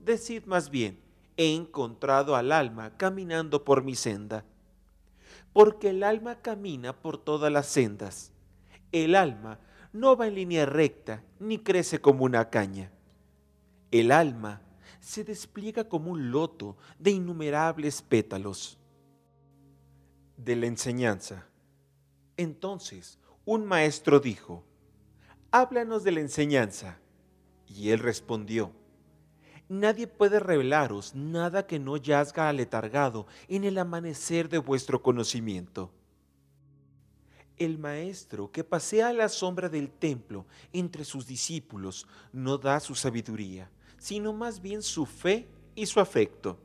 Decid 0.00 0.42
más 0.46 0.68
bien, 0.68 0.98
he 1.36 1.54
encontrado 1.54 2.34
al 2.34 2.50
alma 2.50 2.96
caminando 2.96 3.64
por 3.64 3.84
mi 3.84 3.94
senda. 3.94 4.44
Porque 5.52 5.90
el 5.90 6.02
alma 6.02 6.42
camina 6.42 6.92
por 6.92 7.18
todas 7.18 7.52
las 7.52 7.68
sendas. 7.68 8.32
El 8.90 9.14
alma 9.14 9.60
no 9.92 10.16
va 10.16 10.26
en 10.26 10.34
línea 10.34 10.66
recta 10.66 11.22
ni 11.38 11.58
crece 11.58 12.00
como 12.00 12.24
una 12.24 12.50
caña. 12.50 12.90
El 13.92 14.10
alma 14.10 14.60
se 14.98 15.22
despliega 15.22 15.88
como 15.88 16.10
un 16.10 16.32
loto 16.32 16.76
de 16.98 17.12
innumerables 17.12 18.02
pétalos 18.02 18.76
de 20.36 20.56
la 20.56 20.66
enseñanza. 20.66 21.46
Entonces 22.36 23.18
un 23.44 23.64
maestro 23.64 24.18
dijo, 24.18 24.64
háblanos 25.50 26.02
de 26.02 26.12
la 26.12 26.20
enseñanza. 26.20 26.98
Y 27.68 27.90
él 27.90 28.00
respondió, 28.00 28.72
Nadie 29.68 30.06
puede 30.06 30.38
revelaros 30.38 31.14
nada 31.14 31.66
que 31.66 31.78
no 31.78 31.96
yazga 31.96 32.48
aletargado 32.48 33.26
en 33.48 33.64
el 33.64 33.78
amanecer 33.78 34.48
de 34.48 34.58
vuestro 34.58 35.02
conocimiento. 35.02 35.90
El 37.56 37.78
maestro 37.78 38.52
que 38.52 38.62
pasea 38.62 39.08
a 39.08 39.12
la 39.12 39.28
sombra 39.28 39.68
del 39.68 39.90
templo 39.90 40.46
entre 40.72 41.04
sus 41.04 41.26
discípulos 41.26 42.06
no 42.32 42.58
da 42.58 42.78
su 42.78 42.94
sabiduría, 42.94 43.70
sino 43.98 44.32
más 44.32 44.60
bien 44.60 44.82
su 44.82 45.06
fe 45.06 45.48
y 45.74 45.86
su 45.86 45.98
afecto. 45.98 46.58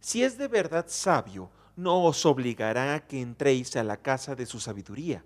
Si 0.00 0.22
es 0.22 0.38
de 0.38 0.48
verdad 0.48 0.86
sabio, 0.88 1.50
no 1.76 2.02
os 2.04 2.24
obligará 2.24 2.94
a 2.94 3.06
que 3.06 3.20
entréis 3.20 3.76
a 3.76 3.84
la 3.84 3.98
casa 3.98 4.34
de 4.34 4.46
su 4.46 4.60
sabiduría, 4.60 5.22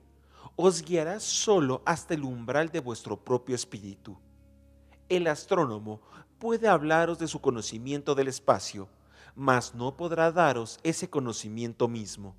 os 0.56 0.82
guiará 0.82 1.20
solo 1.20 1.80
hasta 1.86 2.14
el 2.14 2.24
umbral 2.24 2.70
de 2.70 2.80
vuestro 2.80 3.24
propio 3.24 3.54
espíritu. 3.54 4.18
El 5.08 5.28
astrónomo 5.28 6.02
puede 6.38 6.66
hablaros 6.66 7.20
de 7.20 7.28
su 7.28 7.40
conocimiento 7.40 8.16
del 8.16 8.26
espacio, 8.26 8.88
mas 9.36 9.76
no 9.76 9.96
podrá 9.96 10.32
daros 10.32 10.80
ese 10.82 11.08
conocimiento 11.08 11.86
mismo. 11.86 12.34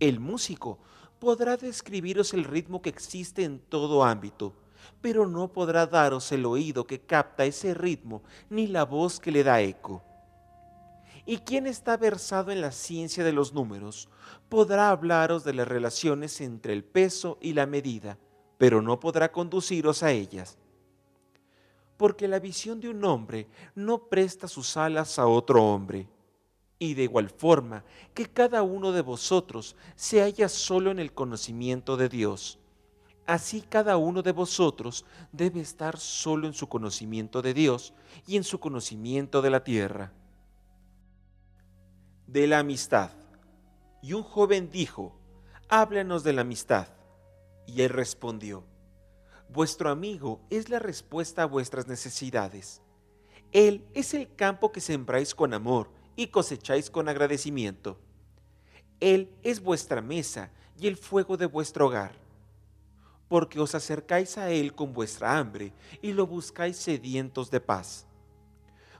El 0.00 0.18
músico 0.18 0.78
podrá 1.18 1.58
describiros 1.58 2.32
el 2.32 2.44
ritmo 2.44 2.80
que 2.80 2.88
existe 2.88 3.44
en 3.44 3.60
todo 3.60 4.04
ámbito, 4.04 4.54
pero 5.02 5.28
no 5.28 5.52
podrá 5.52 5.86
daros 5.86 6.32
el 6.32 6.46
oído 6.46 6.86
que 6.86 7.02
capta 7.02 7.44
ese 7.44 7.74
ritmo 7.74 8.22
ni 8.48 8.66
la 8.66 8.84
voz 8.84 9.20
que 9.20 9.30
le 9.30 9.44
da 9.44 9.60
eco 9.60 10.02
y 11.24 11.38
quien 11.38 11.66
está 11.66 11.96
versado 11.96 12.50
en 12.50 12.60
la 12.60 12.72
ciencia 12.72 13.22
de 13.22 13.32
los 13.32 13.52
números 13.52 14.08
podrá 14.48 14.90
hablaros 14.90 15.44
de 15.44 15.54
las 15.54 15.68
relaciones 15.68 16.40
entre 16.40 16.72
el 16.72 16.84
peso 16.84 17.38
y 17.40 17.52
la 17.52 17.66
medida, 17.66 18.18
pero 18.58 18.82
no 18.82 18.98
podrá 18.98 19.30
conduciros 19.30 20.02
a 20.02 20.10
ellas. 20.10 20.58
Porque 21.96 22.26
la 22.26 22.40
visión 22.40 22.80
de 22.80 22.88
un 22.88 23.04
hombre 23.04 23.46
no 23.74 24.08
presta 24.08 24.48
sus 24.48 24.76
alas 24.76 25.18
a 25.18 25.26
otro 25.26 25.64
hombre. 25.64 26.08
Y 26.78 26.94
de 26.94 27.04
igual 27.04 27.30
forma 27.30 27.84
que 28.12 28.26
cada 28.26 28.64
uno 28.64 28.90
de 28.90 29.02
vosotros 29.02 29.76
se 29.94 30.20
halla 30.20 30.48
solo 30.48 30.90
en 30.90 30.98
el 30.98 31.12
conocimiento 31.12 31.96
de 31.96 32.08
Dios. 32.08 32.58
Así 33.24 33.60
cada 33.60 33.96
uno 33.96 34.22
de 34.22 34.32
vosotros 34.32 35.04
debe 35.30 35.60
estar 35.60 35.96
solo 35.96 36.48
en 36.48 36.54
su 36.54 36.68
conocimiento 36.68 37.40
de 37.40 37.54
Dios 37.54 37.94
y 38.26 38.36
en 38.36 38.42
su 38.42 38.58
conocimiento 38.58 39.40
de 39.42 39.50
la 39.50 39.62
tierra 39.62 40.12
de 42.32 42.46
la 42.46 42.60
amistad. 42.60 43.10
Y 44.00 44.14
un 44.14 44.22
joven 44.22 44.70
dijo, 44.70 45.14
háblanos 45.68 46.24
de 46.24 46.32
la 46.32 46.40
amistad. 46.40 46.88
Y 47.66 47.82
él 47.82 47.90
respondió, 47.90 48.64
vuestro 49.50 49.90
amigo 49.90 50.40
es 50.48 50.70
la 50.70 50.78
respuesta 50.78 51.42
a 51.42 51.46
vuestras 51.46 51.86
necesidades. 51.88 52.80
Él 53.52 53.84
es 53.92 54.14
el 54.14 54.34
campo 54.34 54.72
que 54.72 54.80
sembráis 54.80 55.34
con 55.34 55.52
amor 55.52 55.90
y 56.16 56.28
cosecháis 56.28 56.90
con 56.90 57.06
agradecimiento. 57.06 57.98
Él 58.98 59.28
es 59.42 59.62
vuestra 59.62 60.00
mesa 60.00 60.50
y 60.78 60.86
el 60.86 60.96
fuego 60.96 61.36
de 61.36 61.44
vuestro 61.44 61.88
hogar. 61.88 62.12
Porque 63.28 63.60
os 63.60 63.74
acercáis 63.74 64.38
a 64.38 64.50
Él 64.50 64.74
con 64.74 64.94
vuestra 64.94 65.38
hambre 65.38 65.74
y 66.00 66.12
lo 66.12 66.26
buscáis 66.26 66.78
sedientos 66.78 67.50
de 67.50 67.60
paz. 67.60 68.06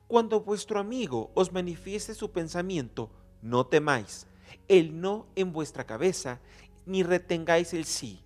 Cuando 0.07 0.43
vuestro 0.43 0.79
amigo 0.79 1.31
os 1.35 1.51
manifieste 1.51 2.15
su 2.15 2.31
pensamiento, 2.31 3.11
no 3.43 3.67
temáis 3.67 4.27
el 4.69 5.01
no 5.01 5.27
en 5.37 5.53
vuestra 5.53 5.85
cabeza, 5.85 6.41
ni 6.87 7.03
retengáis 7.03 7.75
el 7.75 7.85
sí. 7.85 8.23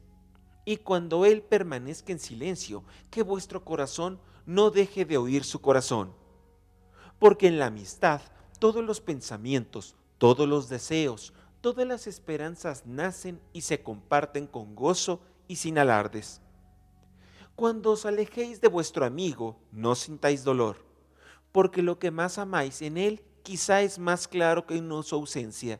Y 0.64 0.78
cuando 0.78 1.24
Él 1.24 1.42
permanezca 1.42 2.12
en 2.12 2.18
silencio, 2.18 2.84
que 3.10 3.22
vuestro 3.22 3.64
corazón 3.64 4.20
no 4.44 4.70
deje 4.70 5.04
de 5.04 5.16
oír 5.16 5.44
su 5.44 5.60
corazón. 5.60 6.12
Porque 7.18 7.48
en 7.48 7.58
la 7.58 7.66
amistad 7.66 8.20
todos 8.58 8.84
los 8.84 9.00
pensamientos, 9.00 9.96
todos 10.18 10.48
los 10.48 10.68
deseos, 10.68 11.32
todas 11.60 11.86
las 11.86 12.06
esperanzas 12.06 12.86
nacen 12.86 13.40
y 13.52 13.62
se 13.62 13.82
comparten 13.82 14.46
con 14.46 14.74
gozo 14.74 15.20
y 15.48 15.56
sin 15.56 15.78
alardes. 15.78 16.40
Cuando 17.54 17.92
os 17.92 18.04
alejéis 18.04 18.60
de 18.60 18.68
vuestro 18.68 19.04
amigo, 19.04 19.58
no 19.72 19.94
sintáis 19.94 20.44
dolor, 20.44 20.84
porque 21.52 21.82
lo 21.82 21.98
que 21.98 22.10
más 22.10 22.38
amáis 22.38 22.82
en 22.82 22.98
él 22.98 23.22
quizá 23.46 23.82
es 23.82 24.00
más 24.00 24.26
claro 24.26 24.66
que 24.66 24.76
en 24.76 24.90
su 25.04 25.14
ausencia, 25.14 25.78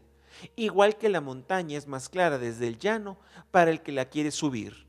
igual 0.55 0.97
que 0.99 1.09
la 1.09 1.21
montaña 1.21 1.77
es 1.77 1.89
más 1.89 2.09
clara 2.09 2.39
desde 2.39 2.69
el 2.69 2.79
llano 2.79 3.19
para 3.51 3.73
el 3.73 3.83
que 3.83 3.91
la 3.91 4.05
quiere 4.05 4.31
subir. 4.31 4.87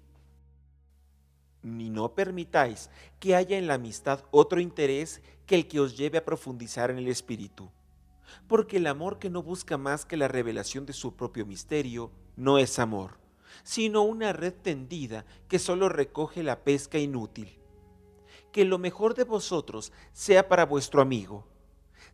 Ni 1.63 1.89
no 1.89 2.13
permitáis 2.13 2.91
que 3.19 3.35
haya 3.35 3.57
en 3.57 3.65
la 3.65 3.73
amistad 3.73 4.25
otro 4.29 4.59
interés 4.59 5.23
que 5.47 5.55
el 5.55 5.67
que 5.67 5.79
os 5.79 5.97
lleve 5.97 6.19
a 6.19 6.25
profundizar 6.25 6.91
en 6.91 6.99
el 6.99 7.07
espíritu, 7.07 7.71
porque 8.47 8.77
el 8.77 8.85
amor 8.85 9.17
que 9.17 9.31
no 9.31 9.41
busca 9.41 9.79
más 9.79 10.05
que 10.05 10.15
la 10.15 10.27
revelación 10.27 10.85
de 10.85 10.93
su 10.93 11.15
propio 11.15 11.47
misterio 11.47 12.11
no 12.35 12.59
es 12.59 12.77
amor, 12.77 13.17
sino 13.63 14.03
una 14.03 14.33
red 14.33 14.53
tendida 14.53 15.25
que 15.47 15.57
solo 15.57 15.89
recoge 15.89 16.43
la 16.43 16.63
pesca 16.63 16.99
inútil. 16.99 17.57
Que 18.51 18.65
lo 18.65 18.77
mejor 18.77 19.15
de 19.15 19.23
vosotros 19.23 19.91
sea 20.13 20.47
para 20.47 20.67
vuestro 20.67 21.01
amigo, 21.01 21.47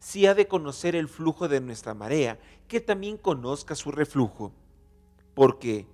si 0.03 0.27
ha 0.27 0.35
de 0.35 0.49
conocer 0.49 0.97
el 0.97 1.07
flujo 1.07 1.47
de 1.47 1.61
nuestra 1.61 1.93
marea, 1.93 2.37
que 2.67 2.81
también 2.81 3.15
conozca 3.15 3.73
su 3.73 3.89
reflujo. 3.89 4.51
Porque, 5.33 5.87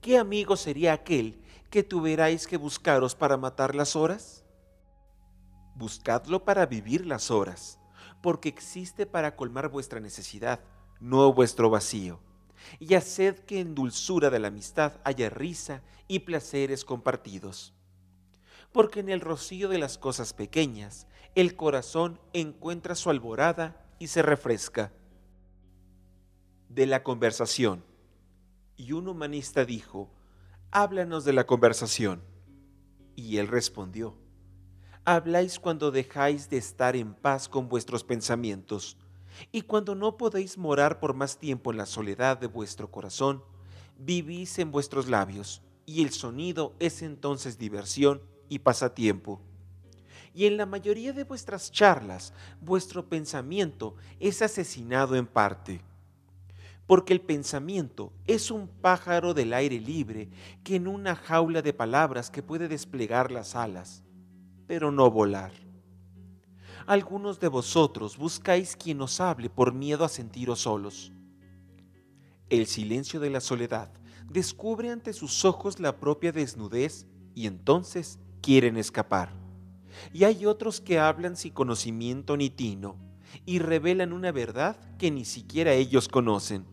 ¿qué 0.00 0.16
amigo 0.16 0.56
sería 0.56 0.94
aquel 0.94 1.38
que 1.68 1.82
tuvierais 1.82 2.46
que 2.46 2.56
buscaros 2.56 3.14
para 3.14 3.36
matar 3.36 3.74
las 3.74 3.94
horas? 3.94 4.42
Buscadlo 5.74 6.46
para 6.46 6.64
vivir 6.64 7.04
las 7.04 7.30
horas, 7.30 7.78
porque 8.22 8.48
existe 8.48 9.04
para 9.04 9.36
colmar 9.36 9.68
vuestra 9.68 10.00
necesidad, 10.00 10.60
no 10.98 11.30
vuestro 11.34 11.68
vacío. 11.68 12.20
Y 12.80 12.94
haced 12.94 13.40
que 13.40 13.60
en 13.60 13.74
dulzura 13.74 14.30
de 14.30 14.38
la 14.38 14.48
amistad 14.48 14.94
haya 15.04 15.28
risa 15.28 15.82
y 16.08 16.20
placeres 16.20 16.86
compartidos. 16.86 17.74
Porque 18.72 19.00
en 19.00 19.08
el 19.08 19.20
rocío 19.20 19.68
de 19.68 19.78
las 19.78 19.98
cosas 19.98 20.32
pequeñas, 20.32 21.06
el 21.34 21.56
corazón 21.56 22.20
encuentra 22.32 22.94
su 22.94 23.10
alborada 23.10 23.86
y 23.98 24.08
se 24.08 24.22
refresca. 24.22 24.92
De 26.68 26.86
la 26.86 27.02
conversación. 27.02 27.84
Y 28.76 28.92
un 28.92 29.08
humanista 29.08 29.64
dijo, 29.64 30.10
háblanos 30.70 31.24
de 31.24 31.34
la 31.34 31.46
conversación. 31.46 32.22
Y 33.14 33.36
él 33.36 33.48
respondió, 33.48 34.16
habláis 35.04 35.58
cuando 35.58 35.90
dejáis 35.90 36.48
de 36.48 36.56
estar 36.56 36.96
en 36.96 37.14
paz 37.14 37.48
con 37.48 37.68
vuestros 37.68 38.04
pensamientos 38.04 38.96
y 39.50 39.62
cuando 39.62 39.94
no 39.94 40.16
podéis 40.16 40.58
morar 40.58 41.00
por 41.00 41.14
más 41.14 41.38
tiempo 41.38 41.70
en 41.70 41.78
la 41.78 41.86
soledad 41.86 42.38
de 42.38 42.46
vuestro 42.46 42.90
corazón, 42.90 43.42
vivís 43.98 44.58
en 44.58 44.70
vuestros 44.70 45.08
labios, 45.08 45.62
y 45.86 46.02
el 46.02 46.10
sonido 46.10 46.74
es 46.78 47.02
entonces 47.02 47.58
diversión 47.58 48.22
y 48.52 48.58
pasatiempo. 48.58 49.40
Y 50.34 50.46
en 50.46 50.56
la 50.56 50.66
mayoría 50.66 51.12
de 51.12 51.24
vuestras 51.24 51.70
charlas, 51.70 52.32
vuestro 52.60 53.08
pensamiento 53.08 53.96
es 54.18 54.42
asesinado 54.42 55.16
en 55.16 55.26
parte. 55.26 55.80
Porque 56.86 57.12
el 57.12 57.20
pensamiento 57.20 58.12
es 58.26 58.50
un 58.50 58.68
pájaro 58.68 59.34
del 59.34 59.52
aire 59.52 59.78
libre 59.80 60.28
que 60.64 60.76
en 60.76 60.88
una 60.88 61.16
jaula 61.16 61.62
de 61.62 61.72
palabras 61.72 62.30
que 62.30 62.42
puede 62.42 62.68
desplegar 62.68 63.30
las 63.30 63.54
alas, 63.54 64.02
pero 64.66 64.90
no 64.90 65.10
volar 65.10 65.52
algunos 66.86 67.38
de 67.38 67.48
vosotros 67.48 68.16
buscáis 68.16 68.76
quien 68.76 69.00
os 69.00 69.20
hable 69.20 69.48
por 69.48 69.72
miedo 69.72 70.04
a 70.04 70.08
sentiros 70.08 70.60
solos. 70.60 71.12
El 72.50 72.66
silencio 72.66 73.20
de 73.20 73.30
la 73.30 73.40
soledad 73.40 73.90
descubre 74.28 74.90
ante 74.90 75.12
sus 75.12 75.44
ojos 75.44 75.78
la 75.80 75.98
propia 75.98 76.32
desnudez 76.32 77.06
y 77.34 77.46
entonces 77.46 78.18
quieren 78.42 78.76
escapar. 78.76 79.32
Y 80.12 80.24
hay 80.24 80.44
otros 80.44 80.80
que 80.80 80.98
hablan 80.98 81.36
sin 81.36 81.52
conocimiento 81.52 82.36
ni 82.36 82.50
tino 82.50 82.96
y 83.46 83.60
revelan 83.60 84.12
una 84.12 84.32
verdad 84.32 84.76
que 84.98 85.10
ni 85.10 85.24
siquiera 85.24 85.72
ellos 85.72 86.08
conocen. 86.08 86.66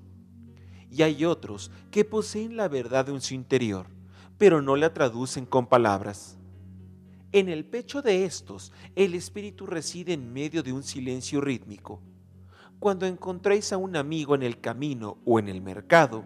Y 0.91 1.03
hay 1.03 1.23
otros 1.23 1.71
que 1.91 2.03
poseen 2.03 2.57
la 2.57 2.67
verdad 2.67 3.07
en 3.09 3.21
su 3.21 3.35
interior, 3.35 3.87
pero 4.37 4.61
no 4.61 4.75
la 4.75 4.93
traducen 4.93 5.45
con 5.45 5.67
palabras. 5.67 6.37
En 7.31 7.47
el 7.47 7.63
pecho 7.63 8.01
de 8.01 8.25
estos, 8.25 8.73
el 8.95 9.13
espíritu 9.13 9.67
reside 9.67 10.13
en 10.13 10.33
medio 10.33 10.63
de 10.63 10.73
un 10.73 10.81
silencio 10.81 11.41
rítmico. 11.41 12.01
Cuando 12.79 13.05
encontréis 13.05 13.71
a 13.71 13.77
un 13.77 13.95
amigo 13.95 14.33
en 14.33 14.41
el 14.41 14.59
camino 14.59 15.19
o 15.25 15.37
en 15.37 15.47
el 15.47 15.61
mercado, 15.61 16.23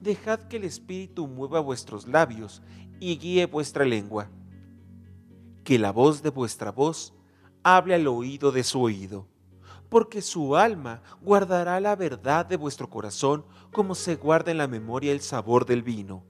dejad 0.00 0.38
que 0.42 0.58
el 0.58 0.64
espíritu 0.64 1.26
mueva 1.26 1.58
vuestros 1.58 2.06
labios 2.06 2.62
y 3.00 3.16
guíe 3.16 3.46
vuestra 3.46 3.84
lengua. 3.84 4.30
Que 5.64 5.78
la 5.78 5.92
voz 5.92 6.22
de 6.22 6.30
vuestra 6.30 6.70
voz 6.70 7.14
hable 7.62 7.94
al 7.94 8.06
oído 8.06 8.52
de 8.52 8.62
su 8.62 8.80
oído, 8.80 9.26
porque 9.88 10.20
su 10.20 10.56
alma 10.56 11.02
guardará 11.22 11.80
la 11.80 11.96
verdad 11.96 12.44
de 12.44 12.56
vuestro 12.56 12.90
corazón 12.90 13.46
como 13.72 13.94
se 13.94 14.16
guarda 14.16 14.50
en 14.50 14.58
la 14.58 14.68
memoria 14.68 15.12
el 15.12 15.20
sabor 15.20 15.64
del 15.64 15.82
vino, 15.82 16.24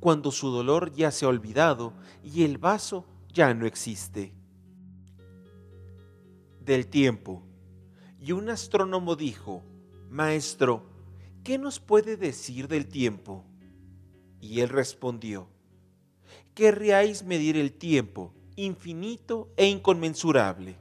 cuando 0.00 0.30
su 0.30 0.50
dolor 0.50 0.92
ya 0.92 1.10
se 1.10 1.24
ha 1.24 1.28
olvidado 1.28 1.94
y 2.22 2.44
el 2.44 2.58
vaso 2.58 3.06
ya 3.32 3.54
no 3.54 3.66
existe. 3.66 4.34
Del 6.60 6.88
tiempo. 6.88 7.42
Y 8.20 8.32
un 8.32 8.50
astrónomo 8.50 9.16
dijo, 9.16 9.62
Maestro, 10.10 10.82
¿qué 11.42 11.56
nos 11.56 11.80
puede 11.80 12.16
decir 12.16 12.68
del 12.68 12.88
tiempo? 12.88 13.44
Y 14.40 14.60
él 14.60 14.68
respondió, 14.68 15.48
querríais 16.54 17.24
medir 17.24 17.56
el 17.56 17.72
tiempo, 17.72 18.34
infinito 18.66 19.52
e 19.56 19.66
inconmensurable. 19.66 20.76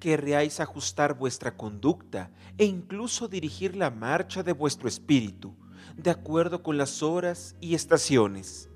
Querríais 0.00 0.60
ajustar 0.60 1.14
vuestra 1.14 1.56
conducta 1.56 2.30
e 2.58 2.64
incluso 2.64 3.28
dirigir 3.28 3.76
la 3.76 3.90
marcha 3.90 4.42
de 4.42 4.52
vuestro 4.52 4.88
espíritu, 4.88 5.54
de 5.96 6.10
acuerdo 6.10 6.62
con 6.62 6.76
las 6.76 7.02
horas 7.02 7.56
y 7.60 7.74
estaciones 7.74 8.68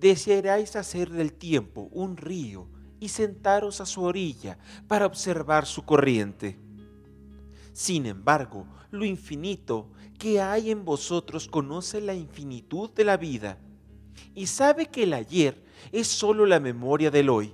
desearáis 0.00 0.76
hacer 0.76 1.10
del 1.10 1.34
tiempo 1.34 1.88
un 1.92 2.16
río 2.16 2.66
y 2.98 3.08
sentaros 3.08 3.80
a 3.80 3.86
su 3.86 4.02
orilla 4.02 4.58
para 4.88 5.06
observar 5.06 5.66
su 5.66 5.84
corriente. 5.84 6.58
Sin 7.72 8.06
embargo, 8.06 8.66
lo 8.90 9.04
infinito 9.04 9.90
que 10.18 10.40
hay 10.40 10.70
en 10.70 10.84
vosotros 10.84 11.48
conoce 11.48 12.00
la 12.00 12.14
infinitud 12.14 12.90
de 12.90 13.04
la 13.04 13.16
vida 13.16 13.58
y 14.34 14.46
sabe 14.46 14.86
que 14.86 15.04
el 15.04 15.12
ayer 15.12 15.62
es 15.92 16.06
sólo 16.06 16.46
la 16.46 16.60
memoria 16.60 17.10
del 17.10 17.28
hoy 17.28 17.52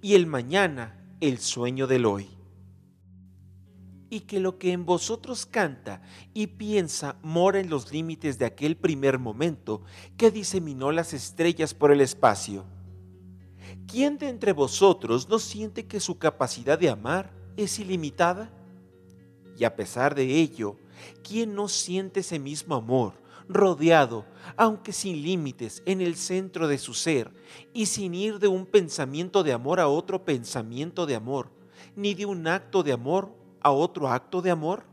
y 0.00 0.14
el 0.14 0.26
mañana 0.26 0.98
el 1.20 1.38
sueño 1.38 1.86
del 1.86 2.06
hoy 2.06 2.28
y 4.10 4.20
que 4.20 4.40
lo 4.40 4.58
que 4.58 4.72
en 4.72 4.86
vosotros 4.86 5.46
canta 5.46 6.02
y 6.32 6.46
piensa 6.46 7.16
mora 7.22 7.60
en 7.60 7.68
los 7.68 7.92
límites 7.92 8.38
de 8.38 8.46
aquel 8.46 8.76
primer 8.76 9.18
momento 9.18 9.82
que 10.16 10.30
diseminó 10.30 10.92
las 10.92 11.12
estrellas 11.12 11.74
por 11.74 11.92
el 11.92 12.00
espacio. 12.00 12.64
¿Quién 13.86 14.18
de 14.18 14.28
entre 14.28 14.52
vosotros 14.52 15.28
no 15.28 15.38
siente 15.38 15.86
que 15.86 16.00
su 16.00 16.18
capacidad 16.18 16.78
de 16.78 16.88
amar 16.88 17.32
es 17.56 17.78
ilimitada? 17.78 18.50
Y 19.58 19.64
a 19.64 19.74
pesar 19.74 20.14
de 20.14 20.24
ello, 20.24 20.76
¿quién 21.22 21.54
no 21.54 21.68
siente 21.68 22.20
ese 22.20 22.38
mismo 22.38 22.74
amor, 22.76 23.14
rodeado, 23.48 24.26
aunque 24.56 24.92
sin 24.92 25.22
límites, 25.22 25.82
en 25.86 26.00
el 26.00 26.16
centro 26.16 26.68
de 26.68 26.78
su 26.78 26.94
ser, 26.94 27.32
y 27.72 27.86
sin 27.86 28.14
ir 28.14 28.38
de 28.38 28.48
un 28.48 28.66
pensamiento 28.66 29.42
de 29.42 29.52
amor 29.52 29.80
a 29.80 29.88
otro 29.88 30.24
pensamiento 30.24 31.06
de 31.06 31.14
amor, 31.14 31.50
ni 31.96 32.14
de 32.14 32.26
un 32.26 32.46
acto 32.46 32.82
de 32.82 32.92
amor 32.92 33.34
a 33.60 33.70
otro 33.70 34.08
acto 34.08 34.42
de 34.42 34.50
amor? 34.50 34.84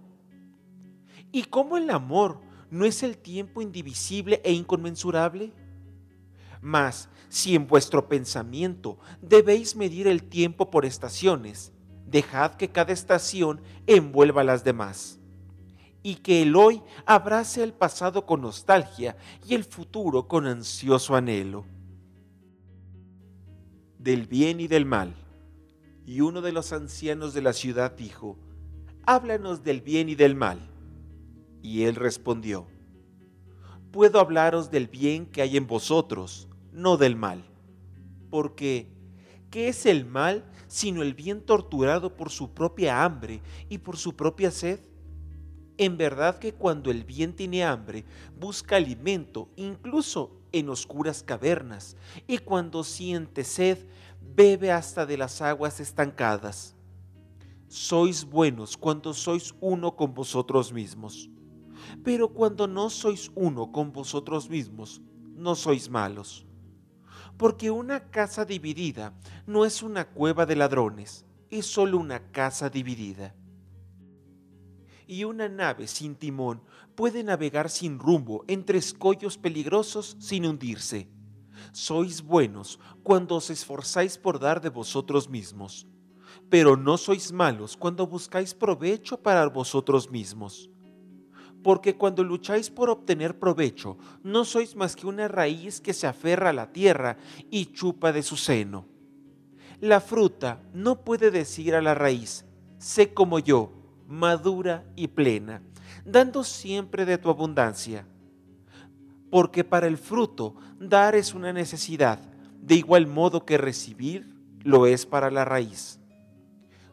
¿Y 1.31 1.43
cómo 1.43 1.77
el 1.77 1.89
amor 1.89 2.39
no 2.69 2.85
es 2.85 3.03
el 3.03 3.17
tiempo 3.17 3.61
indivisible 3.61 4.41
e 4.43 4.53
inconmensurable? 4.53 5.51
Mas, 6.61 7.09
si 7.29 7.55
en 7.55 7.67
vuestro 7.67 8.07
pensamiento 8.07 8.97
debéis 9.21 9.75
medir 9.75 10.07
el 10.07 10.23
tiempo 10.23 10.71
por 10.71 10.85
estaciones, 10.85 11.73
dejad 12.07 12.55
que 12.55 12.69
cada 12.69 12.93
estación 12.93 13.61
envuelva 13.87 14.43
las 14.43 14.63
demás, 14.63 15.19
y 16.05 16.17
que 16.17 16.43
el 16.43 16.55
hoy 16.55 16.83
abrace 17.07 17.63
el 17.63 17.73
pasado 17.73 18.27
con 18.27 18.41
nostalgia 18.41 19.17
y 19.43 19.55
el 19.55 19.63
futuro 19.63 20.27
con 20.27 20.45
ansioso 20.45 21.15
anhelo. 21.15 21.65
Del 23.97 24.27
bien 24.27 24.59
y 24.59 24.67
del 24.67 24.85
mal. 24.85 25.15
Y 26.05 26.21
uno 26.21 26.43
de 26.43 26.51
los 26.51 26.73
ancianos 26.73 27.33
de 27.33 27.41
la 27.41 27.53
ciudad 27.53 27.97
dijo, 27.97 28.37
háblanos 29.07 29.63
del 29.63 29.81
bien 29.81 30.07
y 30.07 30.13
del 30.13 30.35
mal. 30.35 30.59
Y 31.63 31.85
él 31.85 31.95
respondió, 31.95 32.67
puedo 33.89 34.19
hablaros 34.19 34.69
del 34.69 34.87
bien 34.87 35.25
que 35.25 35.41
hay 35.41 35.57
en 35.57 35.65
vosotros, 35.65 36.47
no 36.71 36.97
del 36.97 37.15
mal. 37.15 37.43
Porque, 38.29 38.91
¿qué 39.49 39.69
es 39.69 39.87
el 39.87 40.05
mal 40.05 40.45
sino 40.67 41.01
el 41.01 41.15
bien 41.15 41.41
torturado 41.41 42.15
por 42.15 42.29
su 42.29 42.53
propia 42.53 43.03
hambre 43.03 43.41
y 43.69 43.79
por 43.79 43.97
su 43.97 44.15
propia 44.15 44.51
sed? 44.51 44.79
En 45.77 45.97
verdad 45.97 46.39
que 46.39 46.53
cuando 46.53 46.91
el 46.91 47.03
bien 47.03 47.35
tiene 47.35 47.63
hambre, 47.63 48.05
busca 48.39 48.77
alimento, 48.77 49.49
incluso 49.55 50.39
en 50.51 50.69
oscuras 50.69 51.23
cavernas, 51.23 51.97
y 52.27 52.37
cuando 52.37 52.83
siente 52.83 53.43
sed, 53.43 53.85
bebe 54.35 54.71
hasta 54.71 55.05
de 55.05 55.17
las 55.17 55.41
aguas 55.41 55.79
estancadas 55.79 56.75
sois 57.75 58.23
buenos 58.23 58.77
cuando 58.77 59.13
sois 59.13 59.53
uno 59.59 59.95
con 59.95 60.13
vosotros 60.13 60.71
mismos. 60.71 61.29
Pero 62.03 62.29
cuando 62.29 62.67
no 62.67 62.89
sois 62.89 63.29
uno 63.35 63.71
con 63.71 63.91
vosotros 63.91 64.49
mismos, 64.49 65.01
no 65.35 65.55
sois 65.55 65.89
malos. 65.89 66.45
Porque 67.37 67.69
una 67.69 68.09
casa 68.09 68.45
dividida 68.45 69.13
no 69.45 69.65
es 69.65 69.83
una 69.83 70.05
cueva 70.07 70.45
de 70.45 70.55
ladrones, 70.55 71.25
es 71.49 71.65
solo 71.65 71.97
una 71.97 72.31
casa 72.31 72.69
dividida. 72.69 73.35
Y 75.07 75.23
una 75.23 75.49
nave 75.49 75.87
sin 75.87 76.15
timón 76.15 76.61
puede 76.95 77.23
navegar 77.23 77.69
sin 77.69 77.99
rumbo 77.99 78.43
entre 78.47 78.77
escollos 78.77 79.37
peligrosos 79.37 80.15
sin 80.19 80.45
hundirse. 80.45 81.07
Sois 81.71 82.21
buenos 82.21 82.79
cuando 83.03 83.35
os 83.35 83.49
esforzáis 83.49 84.17
por 84.17 84.39
dar 84.39 84.61
de 84.61 84.69
vosotros 84.69 85.29
mismos 85.29 85.87
pero 86.49 86.77
no 86.77 86.97
sois 86.97 87.31
malos 87.31 87.77
cuando 87.77 88.05
buscáis 88.05 88.53
provecho 88.53 89.17
para 89.17 89.47
vosotros 89.47 90.09
mismos. 90.11 90.69
porque 91.63 91.97
cuando 91.97 92.23
lucháis 92.23 92.69
por 92.69 92.91
obtener 92.91 93.39
provecho, 93.39 93.97
no 94.21 94.45
sois 94.45 94.75
más 94.75 94.95
que 94.95 95.07
una 95.07 95.27
raíz 95.27 95.81
que 95.81 95.93
se 95.93 96.05
aferra 96.05 96.51
a 96.51 96.53
la 96.53 96.71
tierra 96.71 97.17
y 97.49 97.73
chupa 97.73 98.11
de 98.11 98.21
su 98.21 98.37
seno. 98.37 98.85
La 99.79 99.99
fruta 99.99 100.61
no 100.75 101.03
puede 101.03 101.31
decir 101.31 101.73
a 101.73 101.81
la 101.81 101.95
raíz, 101.95 102.45
sé 102.77 103.15
como 103.15 103.39
yo, 103.39 103.71
madura 104.07 104.85
y 104.95 105.07
plena, 105.07 105.61
dando 106.05 106.43
siempre 106.43 107.05
de 107.05 107.17
tu 107.17 107.29
abundancia. 107.29 108.07
Porque 109.29 109.63
para 109.63 109.87
el 109.87 109.97
fruto 109.97 110.55
dar 110.79 111.15
es 111.15 111.33
una 111.33 111.51
necesidad, 111.51 112.19
de 112.61 112.75
igual 112.75 113.07
modo 113.07 113.45
que 113.45 113.57
recibir 113.57 114.33
lo 114.63 114.87
es 114.87 115.05
para 115.05 115.29
la 115.29 115.45
raíz. 115.45 115.99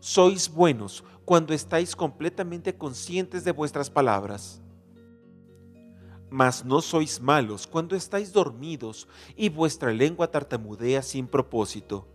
Sois 0.00 0.48
buenos 0.48 1.04
cuando 1.24 1.54
estáis 1.54 1.94
completamente 1.94 2.76
conscientes 2.76 3.44
de 3.44 3.52
vuestras 3.52 3.88
palabras 3.88 4.62
mas 6.32 6.64
no 6.64 6.80
sois 6.80 7.20
malos 7.20 7.66
cuando 7.66 7.94
estáis 7.94 8.32
dormidos 8.32 9.06
y 9.36 9.50
vuestra 9.50 9.92
lengua 9.92 10.30
tartamudea 10.30 11.02
sin 11.02 11.26
propósito. 11.26 12.08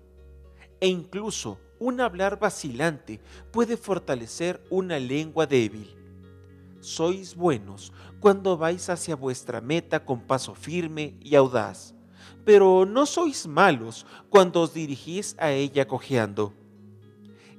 E 0.82 0.88
incluso 0.88 1.60
un 1.80 2.02
hablar 2.02 2.40
vacilante 2.40 3.20
puede 3.52 3.78
fortalecer 3.78 4.64
una 4.70 5.00
lengua 5.00 5.46
débil. 5.46 5.96
Sois 6.80 7.36
buenos 7.36 7.92
cuando 8.20 8.58
vais 8.58 8.90
hacia 8.90 9.16
vuestra 9.16 9.62
meta 9.62 10.06
con 10.06 10.22
paso 10.22 10.56
firme 10.56 11.16
y 11.22 11.36
audaz, 11.36 11.94
pero 12.46 12.86
no 12.86 13.06
sois 13.06 13.48
malos 13.48 14.06
cuando 14.30 14.62
os 14.62 14.74
dirigís 14.74 15.36
a 15.40 15.52
ella 15.52 15.88
cojeando. 15.88 16.54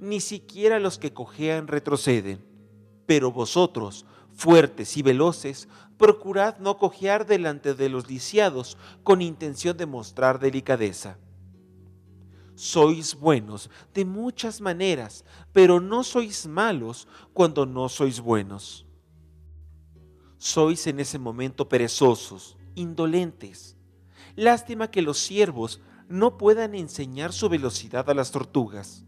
Ni 0.01 0.21
siquiera 0.21 0.79
los 0.79 0.99
que 0.99 1.13
cojean 1.13 1.67
retroceden, 1.67 2.45
pero 3.07 3.33
vosotros 3.33 4.07
fuertes 4.39 4.97
y 4.97 5.03
veloces, 5.03 5.69
procurad 5.99 6.59
no 6.59 6.79
cojear 6.79 7.27
delante 7.27 7.75
de 7.75 7.89
los 7.89 8.09
lisiados 8.09 8.79
con 9.03 9.21
intención 9.21 9.77
de 9.77 9.85
mostrar 9.85 10.39
delicadeza. 10.39 11.19
Sois 12.59 13.15
buenos 13.15 13.71
de 13.95 14.05
muchas 14.05 14.61
maneras, 14.61 15.25
pero 15.53 15.79
no 15.79 16.03
sois 16.03 16.45
malos 16.45 17.07
cuando 17.33 17.65
no 17.65 17.89
sois 17.89 18.19
buenos. 18.19 18.85
Sois 20.39 20.85
en 20.89 20.99
ese 20.99 21.21
momento 21.21 21.69
perezosos, 21.69 22.57
indolentes. 22.75 23.77
Lástima 24.35 24.91
que 24.91 25.03
los 25.03 25.19
siervos 25.19 25.81
no 26.09 26.37
puedan 26.37 26.75
enseñar 26.75 27.33
su 27.33 27.49
velocidad 27.49 28.11
a 28.11 28.15
las 28.15 28.33
tortugas. 28.33 29.05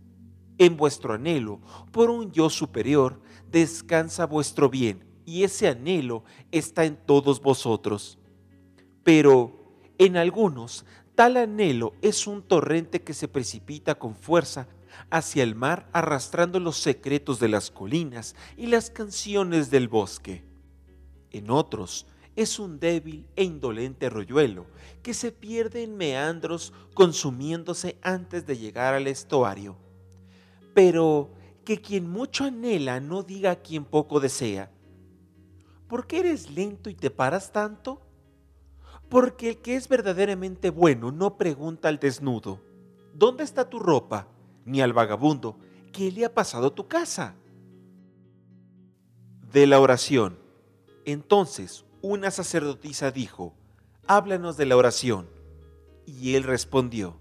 En 0.57 0.77
vuestro 0.77 1.15
anhelo 1.15 1.61
por 1.91 2.09
un 2.09 2.31
yo 2.31 2.51
superior 2.51 3.21
descansa 3.51 4.27
vuestro 4.27 4.71
bien 4.71 5.05
y 5.27 5.43
ese 5.43 5.67
anhelo 5.67 6.23
está 6.53 6.85
en 6.85 6.97
todos 6.97 7.41
vosotros. 7.41 8.17
Pero 9.03 9.61
en 10.01 10.17
algunos, 10.17 10.87
tal 11.21 11.37
anhelo 11.37 11.93
es 12.01 12.27
un 12.27 12.41
torrente 12.41 13.03
que 13.03 13.13
se 13.13 13.29
precipita 13.29 13.97
con 13.99 14.15
fuerza 14.15 14.69
hacia 15.11 15.43
el 15.43 15.55
mar 15.55 15.87
arrastrando 15.93 16.59
los 16.61 16.79
secretos 16.79 17.39
de 17.39 17.49
las 17.49 17.71
colinas 17.71 18.35
y 18.57 18.69
las 18.69 18.89
canciones 18.89 19.71
del 19.71 19.87
bosque. 19.87 20.47
En 21.31 21.51
otros, 21.51 22.07
es 22.37 22.59
un 22.59 22.81
débil 22.81 23.27
e 23.37 23.45
indolente 23.45 24.07
arroyuelo 24.07 24.65
que 25.03 25.13
se 25.13 25.31
pierde 25.31 25.83
en 25.83 25.95
meandros 25.95 26.73
consumiéndose 26.95 27.99
antes 28.01 28.47
de 28.47 28.57
llegar 28.57 28.95
al 28.95 29.07
estuario. 29.07 29.77
Pero 30.73 31.35
que 31.67 31.83
quien 31.83 32.09
mucho 32.09 32.45
anhela 32.45 32.99
no 32.99 33.23
diga 33.23 33.51
a 33.51 33.57
quien 33.57 33.85
poco 33.85 34.21
desea, 34.21 34.71
¿por 35.87 36.07
qué 36.07 36.21
eres 36.21 36.51
lento 36.51 36.89
y 36.89 36.95
te 36.95 37.11
paras 37.11 37.53
tanto? 37.53 38.10
Porque 39.11 39.51
el 39.51 39.59
que 39.59 39.75
es 39.75 39.89
verdaderamente 39.89 40.71
bueno 40.71 41.11
no 41.11 41.37
pregunta 41.37 41.89
al 41.89 41.99
desnudo, 41.99 42.61
¿dónde 43.13 43.45
está 43.45 43.69
tu 43.69 43.81
ropa? 43.81 44.29
Ni 44.65 44.81
al 44.81 44.93
vagabundo, 44.93 45.59
¿qué 45.93 46.13
le 46.13 46.25
ha 46.25 46.33
pasado 46.33 46.73
tu 46.73 46.87
casa? 46.87 47.35
De 49.53 49.67
la 49.67 49.81
oración. 49.81 50.39
Entonces 51.05 51.85
una 52.03 52.31
sacerdotisa 52.31 53.11
dijo, 53.11 53.53
háblanos 54.07 54.57
de 54.57 54.67
la 54.67 54.77
oración. 54.77 55.29
Y 56.07 56.35
él 56.35 56.45
respondió, 56.45 57.17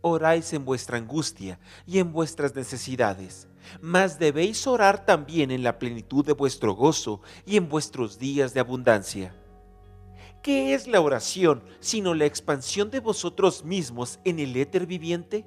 oráis 0.00 0.52
en 0.52 0.64
vuestra 0.64 0.98
angustia 0.98 1.58
y 1.86 1.98
en 1.98 2.12
vuestras 2.12 2.54
necesidades, 2.54 3.48
mas 3.80 4.18
debéis 4.18 4.66
orar 4.66 5.04
también 5.04 5.50
en 5.50 5.62
la 5.62 5.78
plenitud 5.78 6.24
de 6.24 6.32
vuestro 6.32 6.74
gozo 6.74 7.20
y 7.44 7.56
en 7.56 7.68
vuestros 7.68 8.18
días 8.18 8.54
de 8.54 8.60
abundancia. 8.60 9.34
¿Qué 10.42 10.74
es 10.74 10.86
la 10.86 11.00
oración 11.00 11.62
sino 11.80 12.14
la 12.14 12.24
expansión 12.24 12.90
de 12.90 13.00
vosotros 13.00 13.64
mismos 13.64 14.18
en 14.24 14.38
el 14.38 14.56
éter 14.56 14.86
viviente? 14.86 15.46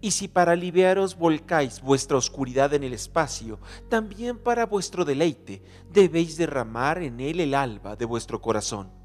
Y 0.00 0.10
si 0.10 0.28
para 0.28 0.52
aliviaros 0.52 1.16
volcáis 1.16 1.80
vuestra 1.80 2.18
oscuridad 2.18 2.74
en 2.74 2.84
el 2.84 2.92
espacio, 2.92 3.58
también 3.88 4.38
para 4.38 4.66
vuestro 4.66 5.04
deleite 5.04 5.62
debéis 5.90 6.36
derramar 6.36 7.02
en 7.02 7.20
él 7.20 7.40
el 7.40 7.54
alba 7.54 7.96
de 7.96 8.04
vuestro 8.04 8.42
corazón 8.42 8.96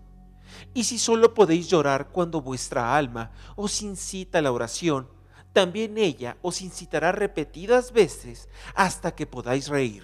y 0.74 0.84
si 0.84 0.98
solo 0.98 1.34
podéis 1.34 1.70
llorar 1.70 2.10
cuando 2.10 2.42
vuestra 2.42 2.96
alma 2.96 3.32
os 3.56 3.82
incita 3.82 4.40
a 4.40 4.42
la 4.42 4.52
oración, 4.52 5.08
también 5.54 5.98
ella 5.98 6.38
os 6.42 6.62
incitará 6.62 7.12
repetidas 7.12 7.92
veces 7.92 8.48
hasta 8.74 9.14
que 9.14 9.28
podáis 9.28 9.68
reír. 9.68 10.04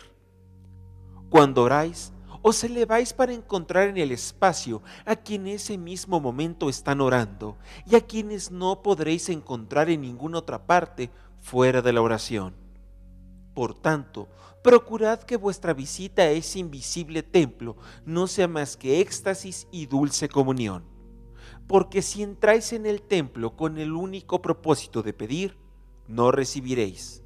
Cuando 1.29 1.63
oráis, 1.63 2.11
os 2.41 2.63
eleváis 2.63 3.13
para 3.13 3.33
encontrar 3.33 3.89
en 3.89 3.97
el 3.97 4.11
espacio 4.11 4.81
a 5.05 5.15
quien 5.15 5.47
ese 5.47 5.77
mismo 5.77 6.19
momento 6.19 6.69
están 6.69 7.01
orando 7.01 7.57
y 7.85 7.95
a 7.95 8.01
quienes 8.01 8.51
no 8.51 8.81
podréis 8.81 9.29
encontrar 9.29 9.89
en 9.89 10.01
ninguna 10.01 10.39
otra 10.39 10.65
parte 10.65 11.09
fuera 11.39 11.81
de 11.81 11.93
la 11.93 12.01
oración. 12.01 12.55
Por 13.53 13.73
tanto, 13.73 14.27
procurad 14.63 15.19
que 15.21 15.37
vuestra 15.37 15.73
visita 15.73 16.23
a 16.23 16.29
ese 16.29 16.59
invisible 16.59 17.23
templo 17.23 17.77
no 18.05 18.27
sea 18.27 18.47
más 18.47 18.77
que 18.77 19.01
éxtasis 19.01 19.67
y 19.71 19.85
dulce 19.85 20.29
comunión. 20.29 20.83
Porque 21.67 22.01
si 22.01 22.23
entráis 22.23 22.71
en 22.73 22.85
el 22.85 23.01
templo 23.01 23.55
con 23.55 23.77
el 23.77 23.93
único 23.93 24.41
propósito 24.41 25.03
de 25.03 25.13
pedir, 25.13 25.57
no 26.07 26.31
recibiréis. 26.31 27.23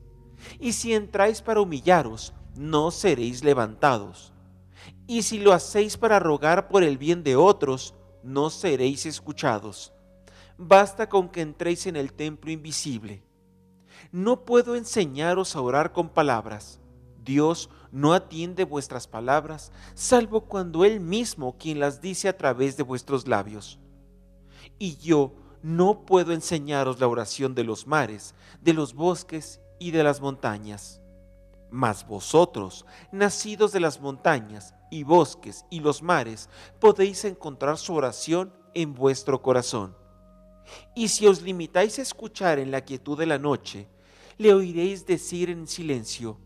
Y 0.59 0.73
si 0.73 0.93
entráis 0.93 1.41
para 1.41 1.61
humillaros, 1.61 2.33
no 2.55 2.91
seréis 2.91 3.43
levantados. 3.43 4.33
Y 5.11 5.23
si 5.23 5.39
lo 5.39 5.51
hacéis 5.51 5.97
para 5.97 6.19
rogar 6.19 6.69
por 6.69 6.83
el 6.83 6.97
bien 6.97 7.21
de 7.23 7.35
otros, 7.35 7.93
no 8.23 8.49
seréis 8.49 9.05
escuchados. 9.05 9.91
Basta 10.57 11.09
con 11.09 11.27
que 11.27 11.41
entréis 11.41 11.85
en 11.85 11.95
el 11.95 12.13
templo 12.13 12.51
invisible 12.51 13.23
no 14.11 14.43
puedo 14.43 14.75
enseñaros 14.75 15.55
a 15.55 15.61
orar 15.61 15.93
con 15.93 16.09
palabras. 16.09 16.79
Dios 17.23 17.69
no 17.91 18.13
atiende 18.13 18.63
vuestras 18.63 19.07
palabras, 19.07 19.71
salvo 19.93 20.41
cuando 20.41 20.85
Él 20.85 20.99
mismo 20.99 21.57
quien 21.57 21.79
las 21.79 22.01
dice 22.01 22.27
a 22.27 22.37
través 22.37 22.77
de 22.77 22.83
vuestros 22.83 23.27
labios. 23.27 23.79
Y 24.79 24.97
yo 24.97 25.33
no 25.61 26.05
puedo 26.05 26.33
enseñaros 26.33 26.99
la 26.99 27.07
oración 27.07 27.53
de 27.53 27.63
los 27.63 27.85
mares, 27.85 28.33
de 28.61 28.73
los 28.73 28.93
bosques 28.93 29.61
y 29.79 29.91
de 29.91 30.03
las 30.03 30.19
montañas. 30.19 31.01
Mas 31.69 32.05
vosotros, 32.05 32.85
nacidos 33.11 33.71
de 33.71 33.79
las 33.79 34.01
montañas 34.01 34.73
y 34.91 35.03
bosques 35.03 35.65
y 35.71 35.79
los 35.79 36.03
mares, 36.03 36.49
podéis 36.79 37.25
encontrar 37.25 37.79
su 37.79 37.95
oración 37.95 38.53
en 38.75 38.93
vuestro 38.93 39.41
corazón. 39.41 39.95
Y 40.95 41.07
si 41.07 41.25
os 41.25 41.41
limitáis 41.41 41.97
a 41.97 42.03
escuchar 42.03 42.59
en 42.59 42.69
la 42.69 42.81
quietud 42.81 43.17
de 43.17 43.25
la 43.25 43.39
noche, 43.39 43.87
le 44.37 44.53
oiréis 44.53 45.05
decir 45.05 45.49
en 45.49 45.67
silencio, 45.67 46.37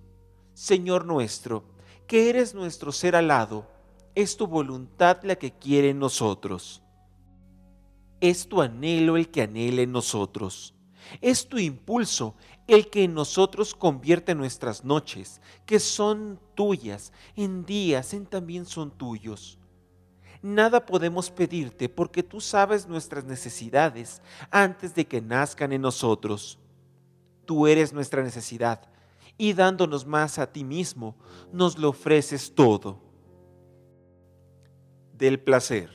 Señor 0.53 1.05
nuestro, 1.05 1.65
que 2.07 2.29
eres 2.29 2.53
nuestro 2.53 2.91
ser 2.91 3.15
alado, 3.15 3.67
es 4.13 4.37
tu 4.37 4.47
voluntad 4.47 5.19
la 5.23 5.35
que 5.35 5.51
quiere 5.51 5.89
en 5.89 5.99
nosotros. 5.99 6.81
Es 8.21 8.47
tu 8.47 8.61
anhelo 8.61 9.17
el 9.17 9.29
que 9.29 9.41
anhela 9.41 9.81
en 9.81 9.91
nosotros. 9.91 10.73
Es 11.21 11.47
tu 11.47 11.57
impulso 11.57 12.35
el 12.67 12.89
que 12.89 13.03
en 13.03 13.13
nosotros 13.13 13.75
convierte 13.75 14.35
nuestras 14.35 14.83
noches, 14.83 15.41
que 15.65 15.79
son 15.79 16.39
tuyas, 16.55 17.13
en 17.35 17.65
días 17.65 18.13
en 18.13 18.25
también 18.25 18.65
son 18.65 18.91
tuyos. 18.91 19.59
Nada 20.41 20.85
podemos 20.85 21.31
pedirte 21.31 21.89
porque 21.89 22.23
tú 22.23 22.41
sabes 22.41 22.87
nuestras 22.87 23.25
necesidades 23.25 24.21
antes 24.51 24.93
de 24.93 25.05
que 25.05 25.21
nazcan 25.21 25.71
en 25.73 25.81
nosotros 25.81 26.59
tú 27.45 27.67
eres 27.67 27.93
nuestra 27.93 28.23
necesidad, 28.23 28.81
y 29.37 29.53
dándonos 29.53 30.05
más 30.05 30.39
a 30.39 30.51
ti 30.51 30.63
mismo, 30.63 31.15
nos 31.51 31.77
lo 31.77 31.89
ofreces 31.89 32.53
todo. 32.53 32.99
Del 35.13 35.39
placer. 35.39 35.89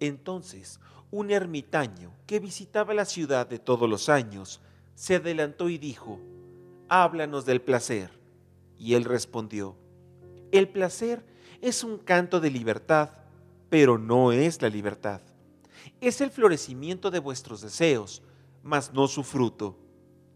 Entonces, 0.00 0.80
un 1.10 1.30
ermitaño 1.30 2.12
que 2.26 2.40
visitaba 2.40 2.92
la 2.92 3.04
ciudad 3.04 3.46
de 3.46 3.58
todos 3.58 3.88
los 3.88 4.08
años, 4.08 4.60
se 4.96 5.16
adelantó 5.16 5.68
y 5.68 5.78
dijo, 5.78 6.18
háblanos 6.88 7.44
del 7.44 7.60
placer. 7.60 8.10
Y 8.78 8.94
él 8.94 9.04
respondió, 9.04 9.76
El 10.50 10.68
placer 10.68 11.24
es 11.60 11.84
un 11.84 11.98
canto 11.98 12.40
de 12.40 12.50
libertad, 12.50 13.10
pero 13.68 13.98
no 13.98 14.32
es 14.32 14.60
la 14.62 14.68
libertad. 14.68 15.20
Es 16.00 16.20
el 16.20 16.30
florecimiento 16.30 17.10
de 17.10 17.18
vuestros 17.18 17.60
deseos, 17.60 18.22
mas 18.62 18.92
no 18.92 19.06
su 19.06 19.22
fruto. 19.22 19.78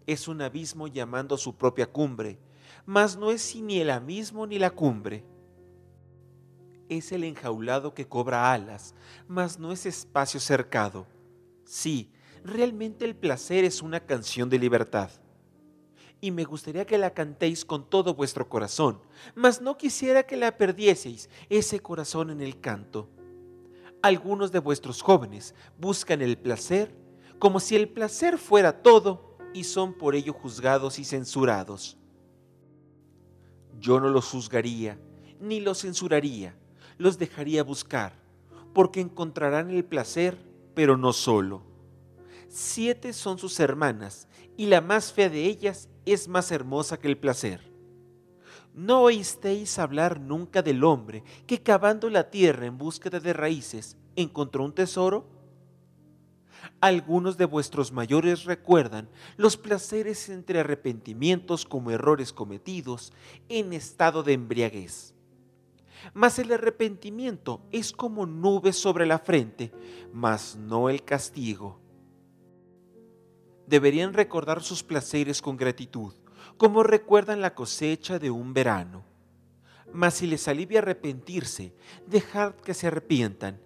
Es 0.07 0.29
un 0.29 0.43
abismo 0.43 0.87
llamando 0.87 1.35
a 1.35 1.39
su 1.39 1.57
propia 1.57 1.87
cumbre, 1.87 2.39
mas 2.85 3.17
no 3.17 3.31
es 3.31 3.57
ni 3.57 3.81
el 3.81 3.91
abismo 3.91 4.47
ni 4.47 4.59
la 4.59 4.71
cumbre. 4.71 5.25
Es 6.89 7.13
el 7.13 7.25
enjaulado 7.25 7.95
que 7.95 8.07
cobra 8.07 8.53
alas, 8.53 8.95
mas 9.27 9.59
no 9.59 9.73
es 9.73 9.87
espacio 9.87 10.39
cercado. 10.41 11.07
Sí, 11.65 12.11
realmente 12.45 13.05
el 13.05 13.15
placer 13.15 13.65
es 13.65 13.83
una 13.83 14.01
canción 14.01 14.49
de 14.49 14.59
libertad. 14.59 15.11
Y 16.21 16.31
me 16.31 16.45
gustaría 16.45 16.85
que 16.85 16.99
la 16.99 17.15
cantéis 17.15 17.65
con 17.65 17.89
todo 17.89 18.15
vuestro 18.15 18.49
corazón, 18.49 19.01
mas 19.35 19.61
no 19.61 19.79
quisiera 19.79 20.25
que 20.25 20.37
la 20.37 20.57
perdieseis 20.57 21.31
ese 21.49 21.81
corazón 21.81 22.31
en 22.31 22.41
el 22.41 22.61
canto. 22.61 23.09
Algunos 24.03 24.53
de 24.53 24.59
vuestros 24.59 25.03
jóvenes 25.03 25.55
buscan 25.79 26.21
el 26.21 26.37
placer 26.37 26.95
como 27.39 27.59
si 27.59 27.75
el 27.75 27.89
placer 27.89 28.37
fuera 28.37 28.83
todo 28.83 29.37
y 29.55 29.65
son 29.65 29.95
por 29.95 30.15
ello 30.15 30.35
juzgados 30.35 30.99
y 30.99 31.05
censurados. 31.05 31.97
Yo 33.79 33.99
no 33.99 34.11
los 34.11 34.27
juzgaría 34.27 34.99
ni 35.41 35.61
los 35.61 35.81
censuraría, 35.81 36.55
los 36.99 37.17
dejaría 37.17 37.65
buscar, 37.65 38.13
porque 38.75 39.01
encontrarán 39.01 39.71
el 39.71 39.87
placer, 39.87 40.37
pero 40.75 40.99
no 40.99 41.15
solo 41.15 41.70
siete 42.51 43.13
son 43.13 43.39
sus 43.39 43.59
hermanas, 43.61 44.29
y 44.57 44.67
la 44.67 44.81
más 44.81 45.13
fea 45.13 45.31
de 45.31 45.47
ellas 45.47 45.89
es 46.05 46.29
más 46.29 46.51
hermosa 46.51 46.99
que 46.99 47.09
el 47.09 47.17
placer. 47.17 47.73
¿No 48.75 49.03
oísteis 49.03 49.79
hablar 49.79 50.21
nunca 50.21 50.61
del 50.61 50.85
hombre 50.85 51.23
que 51.47 51.63
cavando 51.63 52.11
la 52.11 52.31
tierra 52.31 52.67
en 52.67 52.77
búsqueda 52.77 53.21
de 53.21 53.33
raíces 53.33 53.97
encontró 54.17 54.65
un 54.65 54.75
tesoro? 54.75 55.29
Algunos 56.81 57.39
de 57.39 57.47
vuestros 57.47 57.93
mayores 57.93 58.45
recuerdan 58.45 59.09
los 59.37 59.57
placeres 59.57 60.29
entre 60.29 60.61
arrepentimientos 60.61 61.65
como 61.65 61.91
errores 61.91 62.33
cometidos 62.33 63.13
en 63.49 63.73
estado 63.73 64.23
de 64.23 64.35
embriaguez. 64.35 65.15
Mas 66.15 66.39
el 66.39 66.53
arrepentimiento 66.53 67.61
es 67.71 67.93
como 67.93 68.27
nubes 68.27 68.77
sobre 68.77 69.07
la 69.07 69.19
frente, 69.19 69.73
mas 70.13 70.57
no 70.57 70.89
el 70.89 71.05
castigo 71.05 71.81
deberían 73.71 74.13
recordar 74.13 74.63
sus 74.63 74.83
placeres 74.83 75.41
con 75.41 75.57
gratitud, 75.57 76.13
como 76.57 76.83
recuerdan 76.83 77.41
la 77.41 77.55
cosecha 77.55 78.19
de 78.19 78.29
un 78.29 78.53
verano. 78.53 79.05
Mas 79.93 80.15
si 80.15 80.27
les 80.27 80.49
alivia 80.49 80.81
arrepentirse, 80.81 81.73
dejad 82.07 82.55
que 82.57 82.75
se 82.75 82.89
arrepientan. 82.89 83.61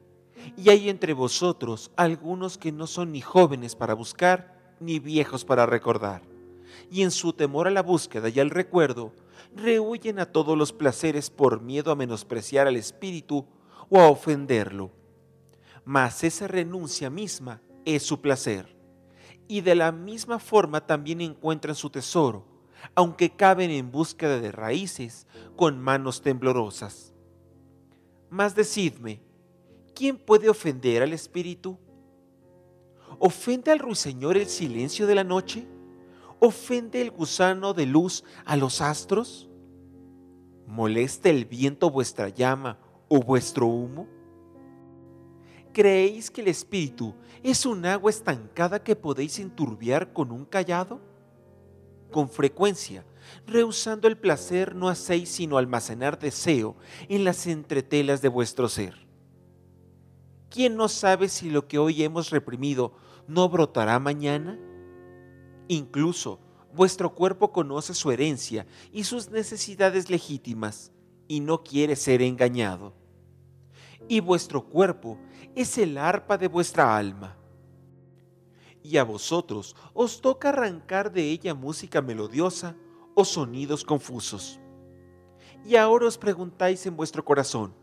Y 0.59 0.69
hay 0.69 0.91
entre 0.91 1.15
vosotros 1.15 1.91
algunos 1.97 2.59
que 2.59 2.71
no 2.71 2.87
son 2.87 3.13
ni 3.13 3.23
jóvenes 3.23 3.75
para 3.75 3.95
buscar, 3.95 4.75
ni 4.79 4.99
viejos 4.99 5.47
para 5.47 5.65
recordar. 5.65 6.21
Y 6.91 7.03
en 7.03 7.11
su 7.11 7.33
temor 7.33 7.67
a 7.67 7.71
la 7.71 7.83
búsqueda 7.83 8.29
y 8.29 8.39
al 8.41 8.51
recuerdo, 8.51 9.15
rehuyen 9.57 10.19
a 10.19 10.27
todos 10.27 10.57
los 10.57 10.73
placeres 10.75 11.31
por 11.31 11.63
miedo 11.63 11.91
a 11.91 11.97
menospreciar 11.97 12.67
al 12.67 12.77
espíritu 12.77 13.47
o 13.89 14.01
a 14.01 14.09
ofenderlo. 14.11 14.91
Mas 15.87 16.25
esa 16.25 16.47
renuncia 16.47 17.09
misma 17.09 17.63
es 17.87 18.03
su 18.03 18.21
placer 18.21 18.74
y 19.49 19.61
de 19.61 19.75
la 19.75 19.93
misma 19.93 20.39
forma 20.39 20.87
también 20.87 21.21
encuentran 21.21 21.75
su 21.75 21.91
tesoro, 21.91 22.45
aunque 22.95 23.31
caben 23.31 23.71
en 23.71 23.91
búsqueda 23.91 24.41
de 24.41 24.53
raíces 24.53 25.27
con 25.57 25.81
manos 25.81 26.23
temblorosas. 26.23 27.13
Mas 28.31 28.55
decidme, 28.55 29.21
¿quién 29.95 30.17
puede 30.17 30.49
ofender 30.49 31.03
al 31.03 31.13
espíritu? 31.13 31.79
¿Ofende 33.19 33.71
al 33.71 33.79
ruiseñor 33.79 34.37
el 34.37 34.47
silencio 34.47 35.07
de 35.07 35.15
la 35.15 35.25
noche? 35.25 35.67
¿Ofende 36.41 37.01
el 37.01 37.11
gusano 37.11 37.75
de 37.75 37.87
luz 37.87 38.25
a 38.45 38.57
los 38.57 38.81
astros? 38.81 39.49
¿Molesta 40.67 41.29
el 41.29 41.45
viento 41.45 41.91
vuestra 41.91 42.29
llama 42.29 42.79
o 43.09 43.21
vuestro 43.21 43.67
humo? 43.67 44.09
¿Creéis 45.73 46.31
que 46.31 46.41
el 46.41 46.49
espíritu 46.49 47.15
es 47.45 47.67
un 47.67 47.85
agua 47.85 48.11
estancada 48.11 48.83
que 48.83 48.97
podéis 48.97 49.39
enturbiar 49.39 50.15
con 50.15 50.33
un 50.33 50.47
callado? 50.47 50.99
Con 52.11 52.31
frecuencia, 52.31 53.05
rehusando 53.47 54.09
el 54.09 54.17
placer, 54.17 54.75
no 54.75 54.89
hacéis 54.89 55.29
sino 55.29 55.59
almacenar 55.59 56.19
deseo 56.19 56.75
en 57.07 57.23
las 57.23 57.47
entretelas 57.47 58.23
de 58.23 58.29
vuestro 58.29 58.67
ser. 58.67 59.07
¿Quién 60.49 60.75
no 60.75 60.89
sabe 60.89 61.29
si 61.29 61.51
lo 61.51 61.69
que 61.69 61.79
hoy 61.79 62.03
hemos 62.03 62.31
reprimido 62.31 62.95
no 63.29 63.47
brotará 63.51 63.99
mañana? 63.99 64.59
Incluso 65.69 66.41
vuestro 66.73 67.15
cuerpo 67.15 67.53
conoce 67.53 67.93
su 67.93 68.11
herencia 68.11 68.67
y 68.91 69.05
sus 69.05 69.31
necesidades 69.31 70.09
legítimas 70.09 70.93
y 71.29 71.41
no 71.41 71.63
quiere 71.63 71.95
ser 71.95 72.23
engañado 72.23 72.95
y 74.09 74.21
vuestro 74.21 74.65
cuerpo 74.65 75.19
es 75.55 75.79
el 75.79 75.99
arpa 75.99 76.37
de 76.37 76.49
vuestra 76.49 76.97
alma. 76.97 77.37
Y 78.83 78.97
a 78.97 79.05
vosotros 79.05 79.77
os 79.95 80.21
toca 80.21 80.49
arrancar 80.51 81.13
de 81.13 81.31
ella 81.31 81.55
música 81.55 82.03
melodiosa 82.03 82.77
o 83.15 83.25
sonidos 83.25 83.85
confusos. 83.85 84.61
Y 85.65 85.77
ahora 85.77 86.07
os 86.07 86.19
preguntáis 86.19 86.85
en 86.87 86.97
vuestro 86.97 87.25
corazón, 87.25 87.75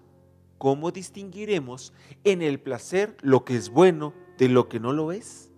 ¿cómo 0.58 0.92
distinguiremos 0.92 1.94
en 2.24 2.42
el 2.42 2.60
placer 2.60 3.18
lo 3.22 3.46
que 3.46 3.56
es 3.56 3.70
bueno 3.70 4.14
de 4.38 4.50
lo 4.50 4.68
que 4.68 4.80
no 4.80 4.94
lo 4.94 5.12
es? 5.12 5.50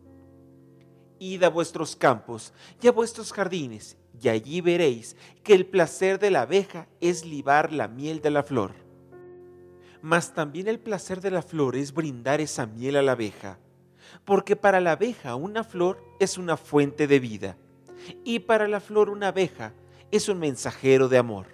Id 1.20 1.43
a 1.43 1.49
vuestros 1.49 1.95
campos 1.95 2.53
y 2.82 2.88
a 2.88 2.91
vuestros 2.91 3.34
jardines, 3.34 3.97
y 4.22 4.30
allí 4.30 4.61
veréis 4.61 5.18
que 5.43 5.53
el 5.53 5.66
placer 5.66 6.20
de 6.20 6.32
la 6.32 6.41
abeja 6.41 6.88
es 7.01 7.26
libar 7.26 7.74
la 7.74 7.88
miel 7.88 8.22
de 8.22 8.30
la 8.30 8.43
flor 8.43 8.83
mas 10.04 10.34
también 10.34 10.68
el 10.68 10.80
placer 10.80 11.22
de 11.22 11.32
la 11.32 11.41
flor 11.41 11.78
es 11.78 11.93
brindar 11.93 12.41
esa 12.41 12.66
miel 12.66 12.97
a 12.97 13.01
la 13.01 13.14
abeja, 13.14 13.58
porque 14.26 14.58
para 14.58 14.82
la 14.82 14.91
abeja 14.91 15.36
una 15.36 15.64
flor 15.64 16.04
es 16.20 16.38
una 16.38 16.58
fuente 16.58 17.08
de 17.08 17.22
vida, 17.22 17.58
y 18.26 18.39
para 18.39 18.68
la 18.68 18.82
flor 18.82 19.10
una 19.10 19.30
abeja 19.30 19.74
es 20.12 20.28
un 20.28 20.39
mensajero 20.39 21.08
de 21.08 21.18
amor. 21.18 21.47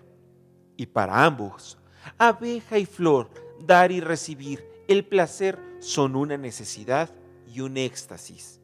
Y 0.78 0.88
para 0.88 1.26
ambos, 1.26 1.78
abeja 2.18 2.80
y 2.80 2.88
flor, 2.88 3.30
dar 3.60 3.92
y 3.92 4.02
recibir, 4.02 4.68
el 4.88 5.06
placer 5.06 5.60
son 5.80 6.16
una 6.16 6.36
necesidad 6.36 7.12
y 7.46 7.62
un 7.62 7.78
éxtasis. 7.78 8.60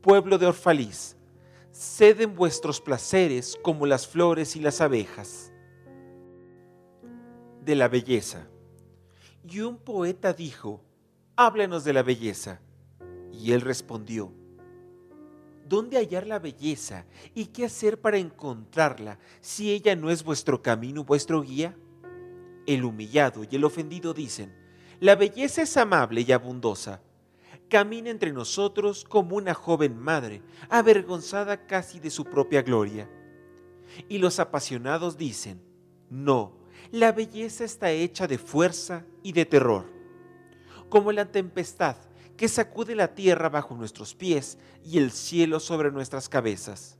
Pueblo 0.00 0.38
de 0.38 0.46
Orfalís, 0.46 1.18
ceden 1.70 2.34
vuestros 2.34 2.80
placeres 2.80 3.58
como 3.60 3.84
las 3.84 4.06
flores 4.06 4.56
y 4.56 4.60
las 4.60 4.80
abejas 4.80 5.51
de 7.64 7.76
la 7.76 7.88
belleza. 7.88 8.48
Y 9.48 9.60
un 9.60 9.78
poeta 9.78 10.32
dijo, 10.32 10.82
háblanos 11.36 11.84
de 11.84 11.92
la 11.92 12.02
belleza. 12.02 12.60
Y 13.32 13.52
él 13.52 13.60
respondió, 13.60 14.32
¿dónde 15.68 15.96
hallar 15.96 16.26
la 16.26 16.38
belleza 16.38 17.06
y 17.34 17.46
qué 17.46 17.64
hacer 17.64 18.00
para 18.00 18.18
encontrarla 18.18 19.18
si 19.40 19.72
ella 19.72 19.96
no 19.96 20.10
es 20.10 20.22
vuestro 20.22 20.60
camino, 20.60 21.04
vuestro 21.04 21.42
guía? 21.42 21.76
El 22.66 22.84
humillado 22.84 23.44
y 23.48 23.56
el 23.56 23.64
ofendido 23.64 24.12
dicen, 24.12 24.54
la 25.00 25.16
belleza 25.16 25.62
es 25.62 25.76
amable 25.76 26.20
y 26.20 26.32
abundosa. 26.32 27.00
Camina 27.68 28.10
entre 28.10 28.32
nosotros 28.32 29.04
como 29.04 29.36
una 29.36 29.54
joven 29.54 29.98
madre, 29.98 30.42
avergonzada 30.68 31.66
casi 31.66 31.98
de 31.98 32.10
su 32.10 32.24
propia 32.24 32.62
gloria. 32.62 33.10
Y 34.08 34.18
los 34.18 34.38
apasionados 34.38 35.16
dicen, 35.16 35.60
no, 36.10 36.61
la 36.92 37.10
belleza 37.10 37.64
está 37.64 37.90
hecha 37.90 38.28
de 38.28 38.36
fuerza 38.36 39.06
y 39.22 39.32
de 39.32 39.46
terror, 39.46 39.90
como 40.90 41.10
la 41.10 41.24
tempestad 41.24 41.96
que 42.36 42.48
sacude 42.48 42.94
la 42.94 43.14
tierra 43.14 43.48
bajo 43.48 43.74
nuestros 43.74 44.14
pies 44.14 44.58
y 44.84 44.98
el 44.98 45.10
cielo 45.10 45.58
sobre 45.58 45.90
nuestras 45.90 46.28
cabezas. 46.28 46.98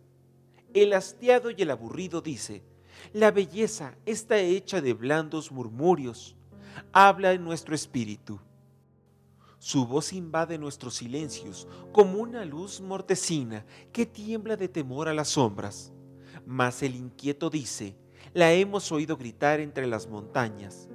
El 0.73 0.95
hastiado 0.95 1.51
y 1.51 1.61
el 1.61 1.71
aburrido 1.71 2.23
dice, 2.23 2.63
la 3.13 3.31
belleza 3.31 3.95
está 4.07 4.39
hecha 4.39 4.81
de 4.81 4.95
blandos 4.95 5.53
murmurios, 5.53 6.37
habla 6.91 7.35
en 7.35 7.45
nuestro 7.45 7.75
espíritu. 7.75 8.41
Su 9.59 9.87
voz 9.87 10.15
invade 10.15 10.57
nuestros 10.57 10.95
silencios 10.95 11.69
como 11.93 12.19
una 12.19 12.47
luz 12.47 12.81
mortecina 12.81 13.67
que 13.93 14.07
tiembla 14.07 14.57
de 14.57 14.69
temor 14.69 15.09
a 15.09 15.15
las 15.15 15.29
sombras. 15.29 15.93
Mas 16.47 16.83
el 16.83 16.97
inquieto 16.97 17.51
dice, 17.51 17.95
la 18.35 18.53
hemos 18.53 18.91
oído 18.93 19.17
gritar 19.17 19.61
entre 19.61 19.87
las 19.87 20.09
montañas, 20.09 20.89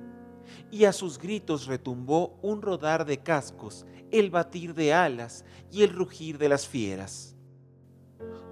y 0.72 0.86
a 0.86 0.94
sus 0.94 1.18
gritos 1.18 1.68
retumbó 1.68 2.38
un 2.42 2.62
rodar 2.62 3.06
de 3.06 3.20
cascos, 3.20 3.86
el 4.12 4.30
batir 4.30 4.74
de 4.74 4.94
alas 4.94 5.46
y 5.72 5.84
el 5.84 5.94
rugir 5.94 6.38
de 6.38 6.50
las 6.50 6.68
fieras. 6.68 7.36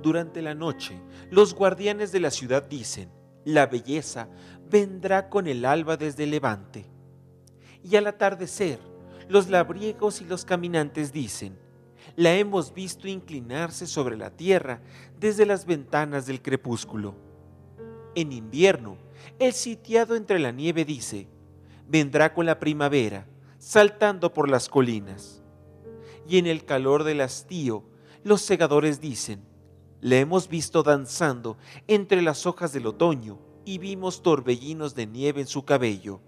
Durante 0.01 0.41
la 0.41 0.53
noche, 0.53 1.01
los 1.31 1.53
guardianes 1.53 2.11
de 2.11 2.19
la 2.19 2.31
ciudad 2.31 2.63
dicen, 2.63 3.09
La 3.43 3.65
belleza 3.65 4.27
vendrá 4.69 5.29
con 5.29 5.47
el 5.47 5.65
alba 5.65 5.97
desde 5.97 6.23
el 6.23 6.31
levante. 6.31 6.85
Y 7.83 7.95
al 7.95 8.07
atardecer, 8.07 8.79
los 9.27 9.49
labriegos 9.49 10.21
y 10.21 10.25
los 10.25 10.45
caminantes 10.45 11.11
dicen, 11.11 11.57
la 12.15 12.35
hemos 12.35 12.73
visto 12.73 13.07
inclinarse 13.07 13.87
sobre 13.87 14.15
la 14.15 14.29
tierra 14.29 14.81
desde 15.19 15.45
las 15.45 15.65
ventanas 15.65 16.25
del 16.25 16.41
crepúsculo. 16.41 17.24
En 18.15 18.31
invierno, 18.31 18.97
el 19.39 19.51
sitiado 19.51 20.15
entre 20.15 20.39
la 20.39 20.51
nieve 20.51 20.85
dice, 20.85 21.27
vendrá 21.87 22.33
con 22.33 22.45
la 22.45 22.59
primavera, 22.59 23.27
saltando 23.59 24.33
por 24.33 24.49
las 24.49 24.69
colinas. 24.69 25.43
Y 26.27 26.37
en 26.37 26.47
el 26.47 26.63
calor 26.63 27.03
del 27.03 27.19
hastío, 27.19 27.83
los 28.23 28.41
segadores 28.41 29.01
dicen, 29.01 29.43
le 29.99 30.21
hemos 30.21 30.47
visto 30.47 30.81
danzando 30.81 31.57
entre 31.87 32.21
las 32.21 32.45
hojas 32.45 32.71
del 32.71 32.87
otoño 32.87 33.37
y 33.65 33.79
vimos 33.79 34.21
torbellinos 34.21 34.95
de 34.95 35.07
nieve 35.07 35.41
en 35.41 35.47
su 35.47 35.65
cabello. 35.65 36.21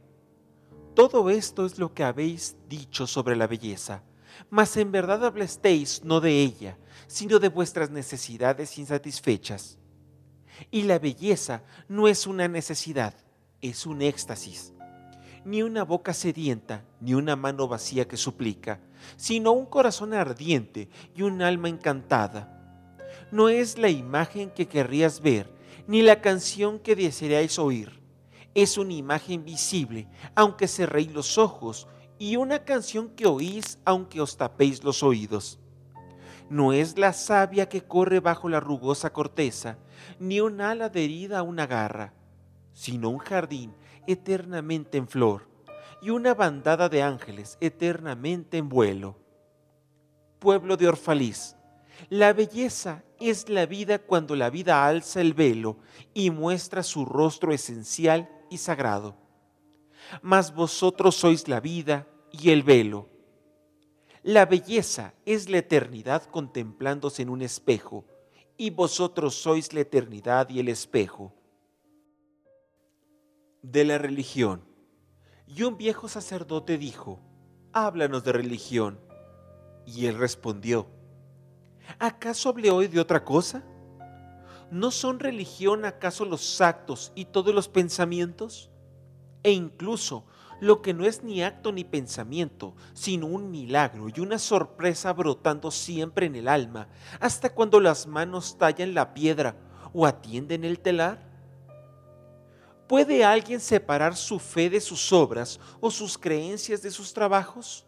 Todo 0.94 1.30
esto 1.30 1.66
es 1.66 1.80
lo 1.80 1.94
que 1.94 2.04
habéis 2.04 2.58
dicho 2.68 3.08
sobre 3.08 3.36
la 3.36 3.48
belleza, 3.48 4.04
mas 4.50 4.76
en 4.78 4.92
verdad 4.92 5.26
hablasteis 5.26 6.04
no 6.04 6.20
de 6.20 6.42
ella, 6.42 6.78
sino 7.08 7.40
de 7.40 7.50
vuestras 7.50 7.92
necesidades 7.92 8.78
insatisfechas. 8.78 9.77
Y 10.72 10.84
la 10.84 11.00
belleza 11.00 11.64
no 11.88 12.08
es 12.08 12.28
una 12.28 12.48
necesidad, 12.48 13.14
es 13.62 13.86
un 13.86 14.02
éxtasis. 14.02 14.74
Ni 15.46 15.64
una 15.64 15.84
boca 15.84 16.14
sedienta, 16.14 16.84
ni 17.00 17.14
una 17.14 17.36
mano 17.36 17.68
vacía 17.68 18.08
que 18.08 18.18
suplica, 18.18 18.80
sino 19.16 19.52
un 19.52 19.66
corazón 19.66 20.14
ardiente 20.14 20.90
y 21.16 21.22
un 21.22 21.42
alma 21.42 21.70
encantada. 21.70 22.54
No 23.32 23.50
es 23.50 23.78
la 23.78 23.90
imagen 23.90 24.50
que 24.50 24.68
querrías 24.68 25.22
ver, 25.22 25.50
ni 25.88 26.02
la 26.02 26.22
canción 26.22 26.80
que 26.80 26.96
desearíais 26.96 27.60
oír. 27.60 28.02
Es 28.56 28.78
una 28.78 28.94
imagen 28.94 29.46
visible, 29.46 30.08
aunque 30.36 30.68
cerréis 30.68 31.12
los 31.14 31.38
ojos, 31.38 31.88
y 32.20 32.36
una 32.36 32.66
canción 32.66 33.10
que 33.10 33.28
oís, 33.28 33.80
aunque 33.86 34.20
os 34.20 34.38
tapéis 34.38 34.84
los 34.84 35.04
oídos. 35.04 35.60
No 36.50 36.72
es 36.72 36.98
la 36.98 37.14
savia 37.14 37.68
que 37.68 37.84
corre 37.84 38.20
bajo 38.20 38.48
la 38.48 38.60
rugosa 38.60 39.12
corteza, 39.12 39.78
ni 40.20 40.40
un 40.40 40.62
ala 40.62 40.86
adherida 40.86 41.40
a 41.40 41.44
una 41.44 41.68
garra, 41.68 42.14
sino 42.74 43.10
un 43.10 43.18
jardín 43.18 43.74
eternamente 44.06 44.98
en 44.98 45.08
flor 45.08 45.48
y 46.02 46.10
una 46.10 46.34
bandada 46.34 46.90
de 46.90 47.04
ángeles 47.04 47.58
eternamente 47.60 48.58
en 48.58 48.70
vuelo. 48.70 49.18
Pueblo 50.40 50.78
de 50.78 50.88
Orfaliz, 50.88 51.56
la 52.10 52.32
belleza 52.32 53.04
es 53.20 53.50
la 53.50 53.66
vida 53.66 54.00
cuando 54.00 54.36
la 54.36 54.50
vida 54.50 54.86
alza 54.86 55.20
el 55.20 55.34
velo 55.34 55.78
y 56.14 56.30
muestra 56.30 56.84
su 56.84 57.06
rostro 57.06 57.52
esencial 57.52 58.30
y 58.50 58.58
sagrado. 58.60 59.18
Mas 60.22 60.54
vosotros 60.54 61.16
sois 61.16 61.48
la 61.48 61.60
vida 61.60 62.08
y 62.32 62.52
el 62.52 62.64
velo. 62.64 63.10
La 64.24 64.46
belleza 64.46 65.14
es 65.26 65.50
la 65.50 65.60
eternidad 65.60 66.24
contemplándose 66.24 67.22
en 67.22 67.30
un 67.30 67.42
espejo, 67.42 68.06
y 68.58 68.72
vosotros 68.72 69.36
sois 69.36 69.74
la 69.74 69.82
eternidad 69.82 70.50
y 70.50 70.60
el 70.60 70.68
espejo. 70.68 71.34
De 73.62 73.86
la 73.86 73.98
religión. 73.98 74.64
Y 75.46 75.64
un 75.64 75.78
viejo 75.78 76.08
sacerdote 76.08 76.78
dijo, 76.78 77.20
háblanos 77.72 78.24
de 78.24 78.34
religión. 78.34 79.00
Y 79.86 80.08
él 80.08 80.18
respondió, 80.18 80.88
¿acaso 82.00 82.50
hablé 82.50 82.72
hoy 82.72 82.88
de 82.88 83.00
otra 83.00 83.24
cosa? 83.24 83.64
¿No 84.72 84.92
son 84.92 85.20
religión 85.20 85.86
acaso 85.86 86.26
los 86.26 86.60
actos 86.60 87.14
y 87.16 87.26
todos 87.26 87.54
los 87.54 87.70
pensamientos? 87.70 88.70
E 89.44 89.52
incluso 89.52 90.26
lo 90.60 90.82
que 90.82 90.94
no 90.94 91.06
es 91.06 91.24
ni 91.24 91.44
acto 91.44 91.72
ni 91.72 91.84
pensamiento, 91.84 92.76
sino 92.94 93.28
un 93.28 93.52
milagro 93.52 94.08
y 94.10 94.20
una 94.20 94.40
sorpresa 94.40 95.14
brotando 95.14 95.72
siempre 95.72 96.26
en 96.26 96.36
el 96.36 96.48
alma, 96.48 96.88
hasta 97.20 97.50
cuando 97.50 97.80
las 97.80 98.08
manos 98.08 98.58
tallan 98.58 98.94
la 98.94 99.14
piedra 99.14 99.56
o 99.94 100.06
atienden 100.06 100.64
el 100.64 100.80
telar? 100.80 101.28
¿Puede 102.88 103.26
alguien 103.26 103.60
separar 103.60 104.16
su 104.16 104.40
fe 104.40 104.70
de 104.70 104.80
sus 104.80 105.12
obras 105.12 105.60
o 105.80 105.92
sus 105.92 106.18
creencias 106.18 106.82
de 106.82 106.90
sus 106.90 107.14
trabajos? 107.14 107.86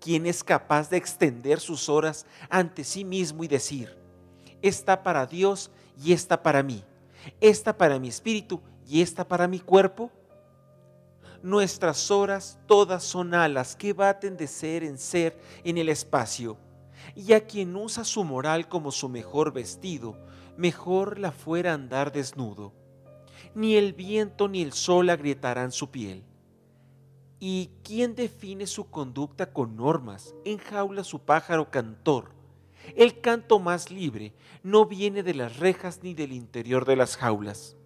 ¿Quién 0.00 0.26
es 0.26 0.42
capaz 0.42 0.90
de 0.90 0.96
extender 0.96 1.60
sus 1.60 1.88
horas 1.88 2.26
ante 2.50 2.82
sí 2.82 3.04
mismo 3.04 3.44
y 3.44 3.48
decir, 3.48 3.96
esta 4.60 5.02
para 5.02 5.26
Dios 5.26 5.70
y 6.02 6.12
esta 6.12 6.42
para 6.42 6.62
mí, 6.64 6.82
esta 7.40 7.76
para 7.76 8.00
mi 8.00 8.08
espíritu 8.08 8.60
y 8.88 9.00
esta 9.00 9.26
para 9.26 9.46
mi 9.46 9.60
cuerpo? 9.60 10.10
Nuestras 11.42 12.10
horas 12.10 12.58
todas 12.66 13.02
son 13.02 13.34
alas 13.34 13.74
que 13.76 13.92
baten 13.92 14.36
de 14.36 14.46
ser 14.46 14.84
en 14.84 14.98
ser 14.98 15.38
en 15.64 15.78
el 15.78 15.88
espacio, 15.88 16.56
y 17.14 17.32
a 17.32 17.46
quien 17.46 17.74
usa 17.74 18.04
su 18.04 18.24
moral 18.24 18.68
como 18.68 18.92
su 18.92 19.08
mejor 19.08 19.52
vestido, 19.52 20.16
mejor 20.56 21.18
la 21.18 21.32
fuera 21.32 21.74
andar 21.74 22.12
desnudo. 22.12 22.72
Ni 23.54 23.76
el 23.76 23.92
viento 23.92 24.48
ni 24.48 24.62
el 24.62 24.72
sol 24.72 25.10
agrietarán 25.10 25.72
su 25.72 25.90
piel 25.90 26.24
¿Y 27.44 27.70
quién 27.82 28.14
define 28.14 28.68
su 28.68 28.88
conducta 28.88 29.52
con 29.52 29.74
normas? 29.74 30.32
Enjaula 30.44 31.02
su 31.02 31.18
pájaro 31.18 31.72
cantor. 31.72 32.30
El 32.94 33.20
canto 33.20 33.58
más 33.58 33.90
libre 33.90 34.32
no 34.62 34.86
viene 34.86 35.24
de 35.24 35.34
las 35.34 35.56
rejas 35.56 36.04
ni 36.04 36.14
del 36.14 36.30
interior 36.30 36.84
de 36.84 36.94
las 36.94 37.16
jaulas. 37.16 37.76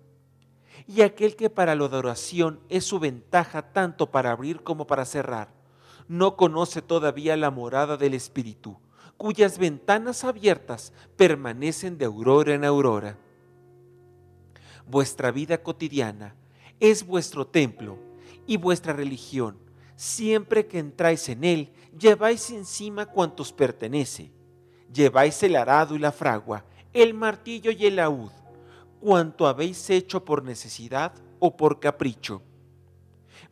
Y 0.87 1.03
aquel 1.03 1.35
que 1.35 1.51
para 1.51 1.75
la 1.75 1.85
adoración 1.85 2.61
es 2.69 2.85
su 2.85 2.99
ventaja 2.99 3.73
tanto 3.73 4.11
para 4.11 4.31
abrir 4.31 4.63
como 4.63 4.87
para 4.87 5.05
cerrar, 5.05 5.49
no 6.09 6.37
conoce 6.37 6.83
todavía 6.83 7.37
la 7.37 7.51
morada 7.51 7.97
del 7.97 8.15
Espíritu, 8.15 8.79
cuyas 9.17 9.59
ventanas 9.59 10.25
abiertas 10.25 10.93
permanecen 11.17 11.99
de 11.99 12.05
aurora 12.05 12.55
en 12.55 12.65
aurora. 12.65 13.19
Vuestra 14.87 15.33
vida 15.33 15.63
cotidiana 15.63 16.37
es 16.79 17.05
vuestro 17.05 17.47
templo 17.47 17.99
y 18.47 18.57
vuestra 18.57 18.93
religión. 18.93 19.59
Siempre 19.97 20.67
que 20.67 20.79
entráis 20.79 21.29
en 21.29 21.43
él, 21.43 21.73
lleváis 21.99 22.51
encima 22.51 23.07
cuantos 23.07 23.53
pertenece. 23.53 24.31
Lleváis 24.93 25.43
el 25.43 25.57
arado 25.57 25.97
y 25.97 25.99
la 25.99 26.13
fragua, 26.13 26.65
el 26.93 27.15
martillo 27.15 27.73
y 27.73 27.87
el 27.87 27.97
laúd, 27.97 28.31
cuanto 29.01 29.47
habéis 29.47 29.89
hecho 29.91 30.25
por 30.25 30.43
necesidad 30.43 31.13
o 31.39 31.57
por 31.57 31.81
capricho. 31.81 32.43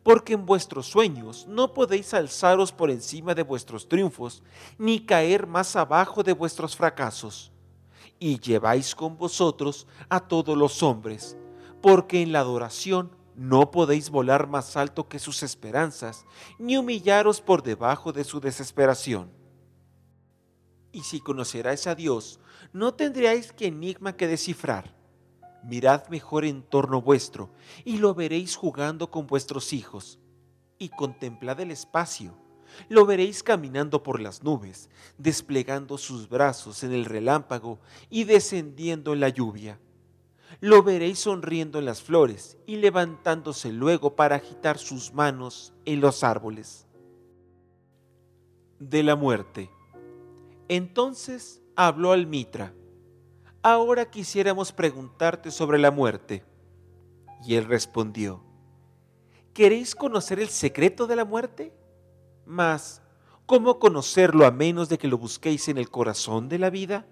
Porque 0.03 0.33
en 0.33 0.45
vuestros 0.45 0.87
sueños 0.87 1.45
no 1.47 1.73
podéis 1.73 2.13
alzaros 2.13 2.71
por 2.71 2.91
encima 2.91 3.33
de 3.33 3.43
vuestros 3.43 3.87
triunfos, 3.87 4.43
ni 4.77 5.05
caer 5.05 5.47
más 5.47 5.75
abajo 5.75 6.23
de 6.23 6.33
vuestros 6.33 6.75
fracasos. 6.75 7.51
Y 8.19 8.39
lleváis 8.39 8.95
con 8.95 9.17
vosotros 9.17 9.87
a 10.09 10.19
todos 10.19 10.57
los 10.57 10.83
hombres, 10.83 11.37
porque 11.81 12.21
en 12.21 12.31
la 12.31 12.39
adoración 12.39 13.11
no 13.35 13.69
podéis 13.71 14.09
volar 14.09 14.47
más 14.47 14.77
alto 14.77 15.09
que 15.09 15.19
sus 15.19 15.43
esperanzas, 15.43 16.25
ni 16.57 16.77
humillaros 16.77 17.41
por 17.41 17.63
debajo 17.63 18.13
de 18.13 18.23
su 18.23 18.39
desesperación. 18.39 19.29
Y 20.91 21.01
si 21.01 21.19
conoceráis 21.19 21.87
a 21.87 21.95
Dios, 21.95 22.39
no 22.71 22.93
tendríais 22.93 23.51
que 23.51 23.67
enigma 23.67 24.15
que 24.15 24.27
descifrar. 24.27 24.94
Mirad 25.65 26.07
mejor 26.07 26.45
en 26.45 26.63
torno 26.63 27.01
vuestro, 27.01 27.49
y 27.83 27.97
lo 27.97 28.13
veréis 28.13 28.55
jugando 28.55 29.11
con 29.11 29.27
vuestros 29.27 29.73
hijos. 29.73 30.19
Y 30.77 30.89
contemplad 30.89 31.59
el 31.59 31.71
espacio, 31.71 32.37
lo 32.89 33.05
veréis 33.05 33.43
caminando 33.43 34.03
por 34.03 34.19
las 34.19 34.43
nubes, 34.43 34.89
desplegando 35.17 35.97
sus 35.97 36.29
brazos 36.29 36.83
en 36.83 36.93
el 36.93 37.05
relámpago 37.05 37.79
y 38.09 38.25
descendiendo 38.25 39.13
en 39.13 39.19
la 39.21 39.29
lluvia 39.29 39.79
lo 40.61 40.83
veréis 40.83 41.19
sonriendo 41.19 41.79
en 41.79 41.85
las 41.85 42.01
flores 42.01 42.57
y 42.65 42.77
levantándose 42.77 43.71
luego 43.71 44.15
para 44.15 44.37
agitar 44.37 44.77
sus 44.77 45.13
manos 45.13 45.73
en 45.85 46.01
los 46.01 46.23
árboles. 46.23 46.87
De 48.79 49.03
la 49.03 49.15
muerte. 49.15 49.69
Entonces 50.67 51.61
habló 51.75 52.11
al 52.11 52.27
Mitra. 52.27 52.73
Ahora 53.67 54.05
quisiéramos 54.05 54.71
preguntarte 54.71 55.49
sobre 55.49 55.79
la 55.79 55.89
muerte. 55.89 56.43
Y 57.43 57.55
él 57.55 57.65
respondió, 57.65 58.43
¿queréis 59.55 59.95
conocer 59.95 60.39
el 60.39 60.49
secreto 60.49 61.07
de 61.07 61.15
la 61.15 61.25
muerte? 61.25 61.73
Mas, 62.45 63.01
¿cómo 63.47 63.79
conocerlo 63.79 64.45
a 64.45 64.51
menos 64.51 64.87
de 64.87 64.99
que 64.99 65.07
lo 65.07 65.17
busquéis 65.17 65.67
en 65.67 65.79
el 65.79 65.89
corazón 65.89 66.47
de 66.47 66.59
la 66.59 66.69
vida? 66.69 67.07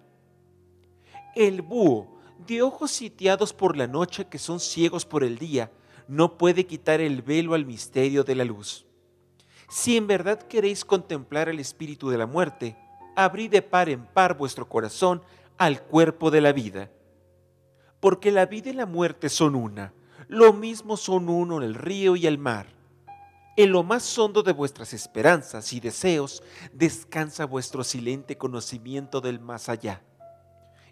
El 1.33 1.63
búho 1.63 2.19
de 2.45 2.61
ojos 2.61 2.91
sitiados 2.91 3.51
por 3.51 3.75
la 3.75 3.87
noche 3.87 4.27
que 4.27 4.37
son 4.37 4.59
ciegos 4.59 5.07
por 5.07 5.23
el 5.23 5.39
día, 5.39 5.71
no 6.07 6.37
puede 6.37 6.67
quitar 6.67 7.01
el 7.01 7.23
velo 7.23 7.55
al 7.55 7.65
misterio 7.65 8.23
de 8.23 8.35
la 8.35 8.45
luz. 8.45 8.85
Si 9.69 9.97
en 9.97 10.05
verdad 10.05 10.39
queréis 10.43 10.85
contemplar 10.85 11.49
el 11.49 11.59
espíritu 11.59 12.11
de 12.11 12.19
la 12.19 12.27
muerte, 12.27 12.77
abrid 13.15 13.49
de 13.49 13.63
par 13.63 13.89
en 13.89 14.05
par 14.05 14.37
vuestro 14.37 14.69
corazón 14.69 15.23
al 15.57 15.81
cuerpo 15.83 16.31
de 16.31 16.41
la 16.41 16.53
vida. 16.53 16.89
porque 17.99 18.31
la 18.31 18.45
vida 18.47 18.69
y 18.69 18.73
la 18.73 18.85
muerte 18.85 19.29
son 19.29 19.55
una, 19.55 19.93
lo 20.27 20.51
mismo 20.51 20.97
son 20.97 21.29
uno 21.29 21.61
el 21.61 21.73
río 21.73 22.17
y 22.17 22.27
el 22.27 22.37
mar. 22.37 22.67
En 23.55 23.71
lo 23.71 23.83
más 23.83 24.17
hondo 24.17 24.43
de 24.43 24.51
vuestras 24.51 24.93
esperanzas 24.93 25.71
y 25.71 25.79
deseos 25.79 26.43
descansa 26.73 27.45
vuestro 27.45 27.83
silente 27.83 28.37
conocimiento 28.37 29.21
del 29.21 29.39
más 29.39 29.69
allá. 29.69 30.01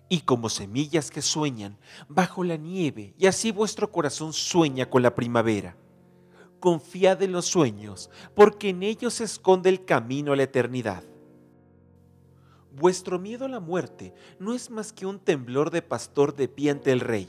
Y 0.08 0.22
como 0.22 0.48
semillas 0.48 1.12
que 1.12 1.22
sueñan 1.22 1.78
bajo 2.08 2.46
la 2.46 2.56
nieve, 2.56 3.14
y 3.18 3.26
así 3.28 3.52
vuestro 3.52 3.92
corazón 3.92 4.32
sueña 4.32 4.90
con 4.90 5.02
la 5.02 5.14
primavera. 5.14 5.76
Confiad 6.62 7.22
en 7.24 7.32
los 7.32 7.46
sueños, 7.46 8.10
porque 8.36 8.70
en 8.70 8.84
ellos 8.84 9.16
se 9.16 9.24
esconde 9.26 9.70
el 9.70 9.84
camino 9.84 10.32
a 10.32 10.36
la 10.38 10.44
eternidad. 10.44 11.04
Vuestro 12.72 13.20
miedo 13.20 13.46
a 13.46 13.50
la 13.50 13.60
muerte 13.60 14.14
no 14.40 14.54
es 14.54 14.70
más 14.70 14.94
que 14.94 15.06
un 15.06 15.20
temblor 15.20 15.72
de 15.72 15.82
pastor 15.82 16.36
de 16.36 16.48
pie 16.48 16.72
ante 16.72 16.92
el 16.92 17.02
rey, 17.02 17.28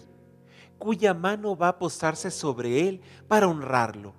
cuya 0.79 1.15
mano 1.15 1.57
va 1.57 1.69
a 1.69 1.79
posarse 1.79 2.31
sobre 2.31 2.89
él 2.89 3.01
para 3.29 3.49
honrarlo 3.49 4.15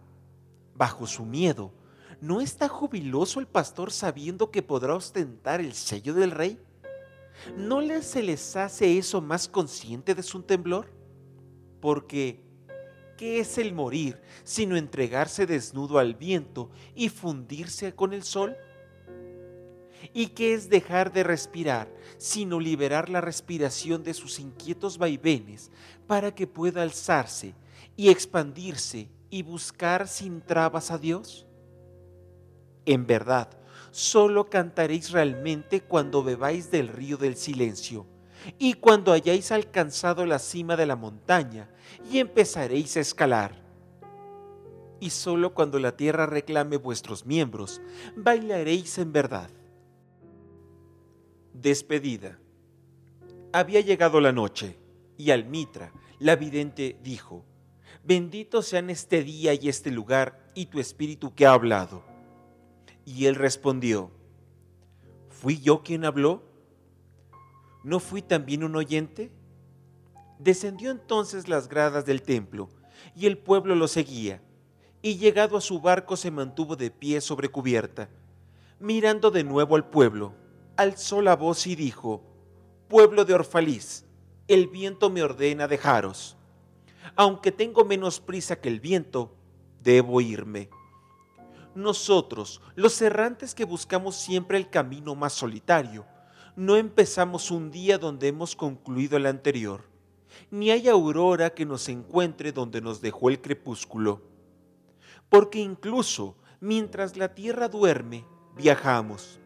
bajo 0.75 1.07
su 1.07 1.25
miedo, 1.25 1.71
¿no 2.21 2.41
está 2.41 2.67
jubiloso 2.67 3.39
el 3.39 3.47
pastor 3.47 3.91
sabiendo 3.91 4.51
que 4.51 4.61
podrá 4.61 4.95
ostentar 4.95 5.61
el 5.61 5.73
sello 5.73 6.13
del 6.13 6.31
rey? 6.31 6.59
¿No 7.57 7.81
se 8.01 8.23
les 8.23 8.55
hace 8.55 8.97
eso 8.97 9.21
más 9.21 9.47
consciente 9.47 10.15
de 10.15 10.23
su 10.23 10.43
temblor? 10.43 10.87
Porque, 11.81 12.43
¿qué 13.17 13.39
es 13.39 13.57
el 13.57 13.73
morir 13.73 14.21
sino 14.43 14.77
entregarse 14.77 15.45
desnudo 15.45 15.99
al 15.99 16.15
viento 16.15 16.69
y 16.95 17.09
fundirse 17.09 17.93
con 17.93 18.13
el 18.13 18.23
sol? 18.23 18.55
¿Y 20.11 20.27
qué 20.27 20.53
es 20.53 20.69
dejar 20.69 21.13
de 21.13 21.23
respirar 21.23 21.87
sino 22.17 22.59
liberar 22.59 23.09
la 23.09 23.21
respiración 23.21 24.03
de 24.03 24.13
sus 24.13 24.39
inquietos 24.39 24.97
vaivenes 24.97 25.71
para 26.07 26.33
que 26.33 26.47
pueda 26.47 26.81
alzarse 26.81 27.53
y 27.95 28.09
expandirse 28.09 29.09
y 29.29 29.43
buscar 29.43 30.07
sin 30.07 30.41
trabas 30.41 30.91
a 30.91 30.97
Dios? 30.97 31.45
En 32.85 33.07
verdad, 33.07 33.49
solo 33.91 34.49
cantaréis 34.49 35.11
realmente 35.11 35.81
cuando 35.81 36.23
bebáis 36.23 36.69
del 36.71 36.87
río 36.89 37.17
del 37.17 37.37
silencio 37.37 38.05
y 38.59 38.73
cuando 38.73 39.13
hayáis 39.13 39.51
alcanzado 39.51 40.25
la 40.25 40.39
cima 40.39 40.75
de 40.75 40.85
la 40.85 40.95
montaña 40.95 41.69
y 42.11 42.19
empezaréis 42.19 42.97
a 42.97 42.99
escalar. 42.99 43.63
Y 44.99 45.09
solo 45.09 45.53
cuando 45.53 45.79
la 45.79 45.95
tierra 45.95 46.25
reclame 46.25 46.77
vuestros 46.77 47.25
miembros, 47.25 47.81
bailaréis 48.15 48.97
en 48.97 49.11
verdad. 49.11 49.49
Despedida. 51.63 52.37
Había 53.53 53.79
llegado 53.79 54.19
la 54.19 54.33
noche, 54.33 54.77
y 55.17 55.31
Almitra, 55.31 55.93
la 56.19 56.35
vidente, 56.35 56.99
dijo, 57.01 57.45
bendito 58.03 58.61
sean 58.61 58.89
este 58.89 59.23
día 59.23 59.53
y 59.53 59.69
este 59.69 59.89
lugar 59.89 60.45
y 60.55 60.65
tu 60.65 60.81
espíritu 60.81 61.33
que 61.33 61.45
ha 61.45 61.53
hablado. 61.53 62.03
Y 63.05 63.27
él 63.27 63.35
respondió, 63.35 64.11
¿fui 65.29 65.61
yo 65.61 65.83
quien 65.83 66.03
habló? 66.03 66.43
¿No 67.85 68.01
fui 68.01 68.21
también 68.21 68.65
un 68.65 68.75
oyente? 68.75 69.31
Descendió 70.39 70.91
entonces 70.91 71.47
las 71.47 71.69
gradas 71.69 72.05
del 72.05 72.23
templo, 72.23 72.67
y 73.15 73.25
el 73.25 73.37
pueblo 73.37 73.73
lo 73.75 73.87
seguía, 73.87 74.41
y 75.01 75.15
llegado 75.15 75.55
a 75.55 75.61
su 75.61 75.79
barco 75.79 76.17
se 76.17 76.29
mantuvo 76.29 76.75
de 76.75 76.91
pie 76.91 77.21
sobre 77.21 77.47
cubierta. 77.47 78.09
Mirando 78.81 79.31
de 79.31 79.45
nuevo 79.45 79.77
al 79.77 79.89
pueblo, 79.89 80.42
alzó 80.77 81.21
la 81.21 81.35
voz 81.35 81.67
y 81.67 81.75
dijo, 81.75 82.23
Pueblo 82.87 83.25
de 83.25 83.33
Orfalís, 83.33 84.05
el 84.47 84.67
viento 84.67 85.09
me 85.09 85.23
ordena 85.23 85.67
dejaros 85.67 86.37
aunque 87.15 87.51
tengo 87.51 87.85
menos 87.85 88.19
prisa 88.19 88.59
que 88.59 88.69
el 88.69 88.79
viento, 88.79 89.35
debo 89.81 90.21
irme. 90.21 90.69
Nosotros, 91.75 92.61
los 92.75 93.01
errantes 93.01 93.55
que 93.55 93.65
buscamos 93.65 94.15
siempre 94.15 94.57
el 94.57 94.69
camino 94.69 95.15
más 95.15 95.33
solitario, 95.33 96.05
no 96.55 96.75
empezamos 96.75 97.49
un 97.49 97.71
día 97.71 97.97
donde 97.97 98.27
hemos 98.27 98.55
concluido 98.55 99.17
el 99.17 99.25
anterior, 99.25 99.81
ni 100.51 100.71
hay 100.71 100.87
aurora 100.87 101.51
que 101.51 101.65
nos 101.65 101.89
encuentre 101.89 102.51
donde 102.51 102.81
nos 102.81 103.01
dejó 103.01 103.29
el 103.29 103.41
crepúsculo. 103.41 104.21
Porque 105.29 105.59
incluso 105.59 106.35
mientras 106.59 107.17
la 107.17 107.33
tierra 107.33 107.67
duerme, 107.67 108.25
viajamos. 108.55 109.39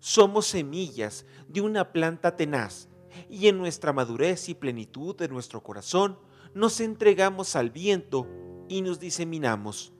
Somos 0.00 0.46
semillas 0.46 1.26
de 1.48 1.60
una 1.60 1.92
planta 1.92 2.36
tenaz, 2.36 2.88
y 3.28 3.48
en 3.48 3.58
nuestra 3.58 3.92
madurez 3.92 4.48
y 4.48 4.54
plenitud 4.54 5.16
de 5.16 5.28
nuestro 5.28 5.62
corazón 5.62 6.18
nos 6.54 6.80
entregamos 6.80 7.56
al 7.56 7.70
viento 7.70 8.26
y 8.68 8.82
nos 8.82 9.00
diseminamos. 9.00 9.92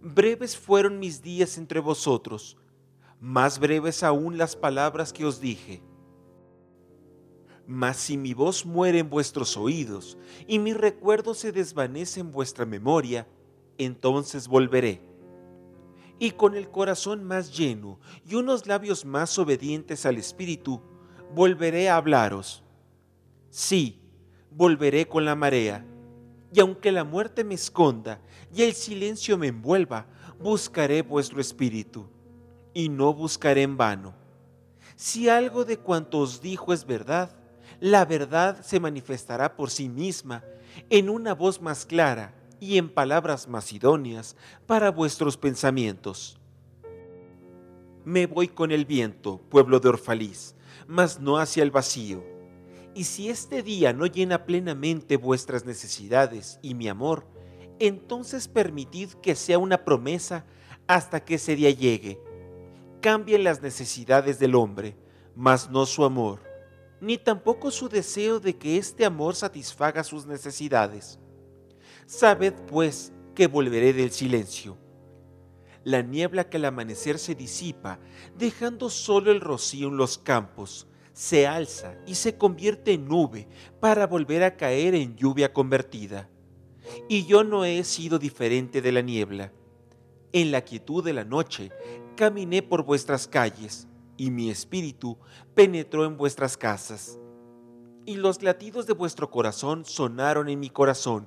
Breves 0.00 0.56
fueron 0.56 0.98
mis 0.98 1.22
días 1.22 1.58
entre 1.58 1.80
vosotros, 1.80 2.56
más 3.20 3.58
breves 3.58 4.02
aún 4.02 4.36
las 4.36 4.56
palabras 4.56 5.12
que 5.12 5.24
os 5.24 5.40
dije. 5.40 5.82
Mas 7.66 7.96
si 7.96 8.16
mi 8.16 8.34
voz 8.34 8.66
muere 8.66 8.98
en 8.98 9.08
vuestros 9.08 9.56
oídos 9.56 10.18
y 10.48 10.58
mi 10.58 10.72
recuerdo 10.72 11.34
se 11.34 11.52
desvanece 11.52 12.18
en 12.18 12.32
vuestra 12.32 12.66
memoria, 12.66 13.28
entonces 13.78 14.48
volveré. 14.48 15.11
Y 16.22 16.30
con 16.30 16.54
el 16.54 16.70
corazón 16.70 17.24
más 17.24 17.52
lleno 17.52 17.98
y 18.24 18.36
unos 18.36 18.68
labios 18.68 19.04
más 19.04 19.36
obedientes 19.40 20.06
al 20.06 20.18
Espíritu, 20.18 20.80
volveré 21.34 21.90
a 21.90 21.96
hablaros. 21.96 22.62
Sí, 23.50 24.00
volveré 24.48 25.08
con 25.08 25.24
la 25.24 25.34
marea. 25.34 25.84
Y 26.54 26.60
aunque 26.60 26.92
la 26.92 27.02
muerte 27.02 27.42
me 27.42 27.56
esconda 27.56 28.20
y 28.54 28.62
el 28.62 28.74
silencio 28.74 29.36
me 29.36 29.48
envuelva, 29.48 30.06
buscaré 30.38 31.02
vuestro 31.02 31.40
espíritu 31.40 32.06
y 32.72 32.88
no 32.88 33.12
buscaré 33.12 33.62
en 33.62 33.76
vano. 33.76 34.14
Si 34.94 35.28
algo 35.28 35.64
de 35.64 35.78
cuanto 35.78 36.20
os 36.20 36.40
dijo 36.40 36.72
es 36.72 36.86
verdad, 36.86 37.34
la 37.80 38.04
verdad 38.04 38.62
se 38.62 38.78
manifestará 38.78 39.56
por 39.56 39.70
sí 39.70 39.88
misma 39.88 40.44
en 40.88 41.10
una 41.10 41.34
voz 41.34 41.60
más 41.60 41.84
clara 41.84 42.32
y 42.62 42.78
en 42.78 42.88
palabras 42.88 43.48
más 43.48 43.72
idóneas 43.72 44.36
para 44.66 44.90
vuestros 44.90 45.36
pensamientos. 45.36 46.38
Me 48.04 48.26
voy 48.26 48.46
con 48.46 48.70
el 48.70 48.86
viento, 48.86 49.40
pueblo 49.48 49.80
de 49.80 49.88
Orfalís, 49.88 50.54
mas 50.86 51.18
no 51.20 51.38
hacia 51.38 51.62
el 51.62 51.72
vacío 51.72 52.32
y 52.94 53.04
si 53.04 53.30
este 53.30 53.62
día 53.62 53.92
no 53.92 54.06
llena 54.06 54.44
plenamente 54.44 55.16
vuestras 55.16 55.64
necesidades 55.64 56.58
y 56.62 56.74
mi 56.74 56.88
amor, 56.88 57.26
entonces 57.78 58.48
permitid 58.48 59.10
que 59.22 59.34
sea 59.34 59.58
una 59.58 59.84
promesa 59.84 60.44
hasta 60.86 61.24
que 61.24 61.36
ese 61.36 61.56
día 61.56 61.70
llegue. 61.70 62.20
Cambien 63.00 63.44
las 63.44 63.62
necesidades 63.62 64.38
del 64.38 64.54
hombre, 64.54 64.96
mas 65.34 65.70
no 65.70 65.86
su 65.86 66.04
amor, 66.04 66.40
ni 67.00 67.18
tampoco 67.18 67.70
su 67.70 67.88
deseo 67.88 68.40
de 68.40 68.56
que 68.56 68.76
este 68.76 69.04
amor 69.04 69.34
satisfaga 69.34 70.04
sus 70.04 70.26
necesidades. 70.26 71.18
Sabed 72.14 72.52
pues 72.66 73.10
que 73.34 73.46
volveré 73.46 73.94
del 73.94 74.10
silencio. 74.10 74.76
La 75.82 76.02
niebla 76.02 76.50
que 76.50 76.58
al 76.58 76.66
amanecer 76.66 77.18
se 77.18 77.34
disipa, 77.34 78.00
dejando 78.36 78.90
solo 78.90 79.32
el 79.32 79.40
rocío 79.40 79.88
en 79.88 79.96
los 79.96 80.18
campos, 80.18 80.86
se 81.14 81.46
alza 81.46 81.96
y 82.06 82.16
se 82.16 82.36
convierte 82.36 82.92
en 82.92 83.08
nube 83.08 83.48
para 83.80 84.06
volver 84.06 84.42
a 84.44 84.58
caer 84.58 84.94
en 84.94 85.16
lluvia 85.16 85.54
convertida. 85.54 86.28
Y 87.08 87.24
yo 87.24 87.44
no 87.44 87.64
he 87.64 87.82
sido 87.82 88.18
diferente 88.18 88.82
de 88.82 88.92
la 88.92 89.00
niebla. 89.00 89.50
En 90.34 90.52
la 90.52 90.60
quietud 90.60 91.02
de 91.02 91.14
la 91.14 91.24
noche 91.24 91.70
caminé 92.14 92.60
por 92.60 92.84
vuestras 92.84 93.26
calles 93.26 93.88
y 94.18 94.30
mi 94.30 94.50
espíritu 94.50 95.16
penetró 95.54 96.04
en 96.04 96.18
vuestras 96.18 96.58
casas. 96.58 97.18
Y 98.04 98.16
los 98.16 98.42
latidos 98.42 98.86
de 98.86 98.92
vuestro 98.92 99.30
corazón 99.30 99.86
sonaron 99.86 100.50
en 100.50 100.60
mi 100.60 100.68
corazón, 100.68 101.26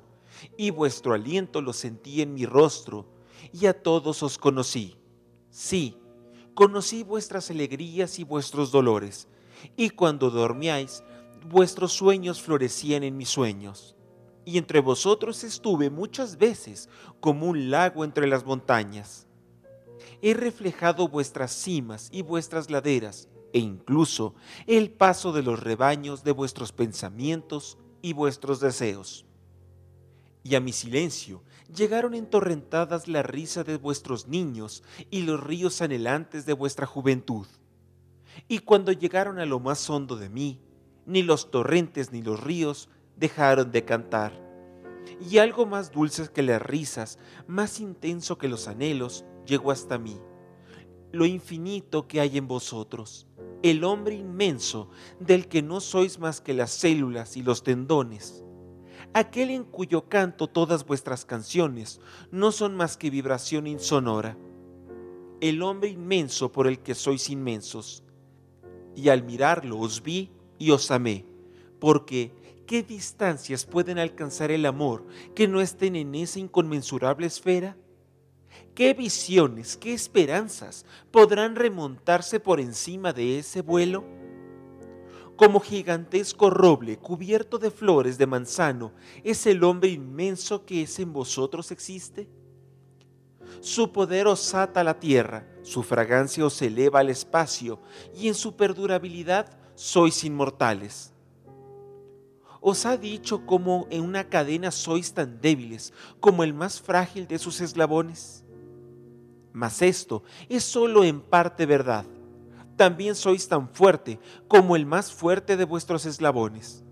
y 0.57 0.69
vuestro 0.69 1.13
aliento 1.13 1.61
lo 1.61 1.73
sentí 1.73 2.21
en 2.21 2.33
mi 2.33 2.45
rostro, 2.45 3.05
y 3.51 3.65
a 3.67 3.81
todos 3.81 4.23
os 4.23 4.37
conocí. 4.37 4.97
Sí, 5.49 5.97
conocí 6.53 7.03
vuestras 7.03 7.49
alegrías 7.51 8.19
y 8.19 8.23
vuestros 8.23 8.71
dolores, 8.71 9.27
y 9.75 9.89
cuando 9.89 10.29
dormíais, 10.29 11.03
vuestros 11.49 11.93
sueños 11.93 12.41
florecían 12.41 13.03
en 13.03 13.17
mis 13.17 13.29
sueños. 13.29 13.95
Y 14.45 14.57
entre 14.57 14.79
vosotros 14.79 15.43
estuve 15.43 15.89
muchas 15.89 16.37
veces 16.37 16.89
como 17.19 17.47
un 17.47 17.71
lago 17.71 18.03
entre 18.03 18.27
las 18.27 18.45
montañas. 18.45 19.27
He 20.21 20.33
reflejado 20.33 21.07
vuestras 21.07 21.51
cimas 21.51 22.09
y 22.11 22.21
vuestras 22.21 22.69
laderas, 22.69 23.27
e 23.53 23.59
incluso 23.59 24.35
el 24.67 24.91
paso 24.91 25.31
de 25.31 25.41
los 25.41 25.61
rebaños 25.61 26.23
de 26.23 26.31
vuestros 26.31 26.73
pensamientos 26.73 27.77
y 28.01 28.13
vuestros 28.13 28.59
deseos. 28.59 29.24
Y 30.45 30.55
a 30.55 30.61
mi 30.61 30.71
silencio 30.71 31.43
llegaron 31.75 32.13
entorrentadas 32.13 33.09
la 33.09 33.21
risa 33.21 33.65
de 33.65 33.75
vuestros 33.75 34.29
niños 34.29 34.81
y 35.09 35.23
los 35.23 35.43
ríos 35.43 35.81
anhelantes 35.81 36.45
de 36.45 36.53
vuestra 36.53 36.85
juventud 36.85 37.45
y 38.47 38.59
cuando 38.59 38.91
llegaron 38.91 39.39
a 39.39 39.45
lo 39.45 39.59
más 39.59 39.89
hondo 39.89 40.15
de 40.15 40.29
mí, 40.29 40.59
ni 41.05 41.23
los 41.23 41.51
torrentes 41.51 42.11
ni 42.11 42.21
los 42.21 42.41
ríos 42.43 42.89
dejaron 43.15 43.71
de 43.71 43.85
cantar. 43.85 44.41
Y 45.29 45.37
algo 45.37 45.65
más 45.65 45.91
dulce 45.91 46.27
que 46.31 46.41
las 46.41 46.61
risas, 46.61 47.19
más 47.47 47.79
intenso 47.79 48.37
que 48.37 48.47
los 48.47 48.67
anhelos, 48.67 49.25
llegó 49.45 49.71
hasta 49.71 49.97
mí. 49.97 50.19
Lo 51.11 51.25
infinito 51.25 52.07
que 52.07 52.19
hay 52.19 52.37
en 52.37 52.47
vosotros, 52.47 53.27
el 53.63 53.83
hombre 53.83 54.15
inmenso 54.15 54.89
del 55.19 55.47
que 55.47 55.61
no 55.61 55.79
sois 55.79 56.19
más 56.19 56.41
que 56.41 56.53
las 56.53 56.71
células 56.71 57.37
y 57.37 57.43
los 57.43 57.63
tendones, 57.63 58.44
aquel 59.15 59.49
en 59.49 59.63
cuyo 59.63 60.09
canto 60.09 60.47
todas 60.47 60.85
vuestras 60.85 61.23
canciones 61.23 62.01
no 62.31 62.51
son 62.51 62.75
más 62.75 62.97
que 62.97 63.09
vibración 63.09 63.65
insonora, 63.65 64.37
el 65.39 65.61
hombre 65.63 65.87
inmenso 65.87 66.51
por 66.51 66.67
el 66.67 66.79
que 66.79 66.95
sois 66.95 67.29
inmensos. 67.29 68.03
Y 68.93 69.07
al 69.07 69.23
mirarlo 69.23 69.79
os 69.79 70.03
vi 70.03 70.31
y 70.59 70.71
os 70.71 70.91
amé, 70.91 71.25
porque 71.79 72.33
¿qué 72.67 72.83
distancias 72.83 73.65
pueden 73.65 73.99
alcanzar 73.99 74.51
el 74.51 74.65
amor 74.65 75.05
que 75.33 75.47
no 75.47 75.61
estén 75.61 75.95
en 75.95 76.13
esa 76.13 76.39
inconmensurable 76.39 77.25
esfera? 77.25 77.77
¿Qué 78.73 78.93
visiones, 78.93 79.77
qué 79.77 79.93
esperanzas 79.93 80.85
podrán 81.11 81.55
remontarse 81.55 82.41
por 82.41 82.59
encima 82.59 83.13
de 83.13 83.39
ese 83.39 83.61
vuelo? 83.61 84.03
Como 85.35 85.59
gigantesco 85.59 86.49
roble 86.49 86.97
cubierto 86.97 87.57
de 87.57 87.69
flores 87.69 88.17
de 88.17 88.25
manzano, 88.25 88.93
¿es 89.23 89.45
el 89.45 89.63
hombre 89.63 89.89
inmenso 89.89 90.65
que 90.65 90.83
es 90.83 90.97
en 90.99 91.11
vosotros 91.11 91.71
existe? 91.71 92.29
Su 93.59 93.91
poder 93.91 94.27
os 94.27 94.53
ata 94.53 94.83
la 94.83 94.99
tierra, 94.99 95.45
su 95.61 95.83
fragancia 95.83 96.45
os 96.45 96.61
eleva 96.61 96.99
al 96.99 97.09
espacio, 97.09 97.79
y 98.15 98.29
en 98.29 98.33
su 98.33 98.55
perdurabilidad 98.55 99.57
sois 99.75 100.23
inmortales. 100.23 101.11
Os 102.61 102.85
ha 102.85 102.97
dicho 102.97 103.45
cómo 103.45 103.87
en 103.91 104.03
una 104.03 104.29
cadena 104.29 104.71
sois 104.71 105.13
tan 105.13 105.39
débiles 105.41 105.93
como 106.19 106.43
el 106.43 106.53
más 106.53 106.81
frágil 106.81 107.27
de 107.27 107.37
sus 107.37 107.61
eslabones. 107.61 108.43
Mas 109.51 109.81
esto 109.81 110.23
es 110.49 110.63
solo 110.63 111.03
en 111.03 111.21
parte 111.21 111.65
verdad. 111.65 112.05
También 112.75 113.15
sois 113.15 113.47
tan 113.47 113.69
fuerte 113.69 114.19
como 114.47 114.75
el 114.75 114.85
más 114.85 115.13
fuerte 115.13 115.57
de 115.57 115.65
vuestros 115.65 116.05
eslabones. 116.05 116.83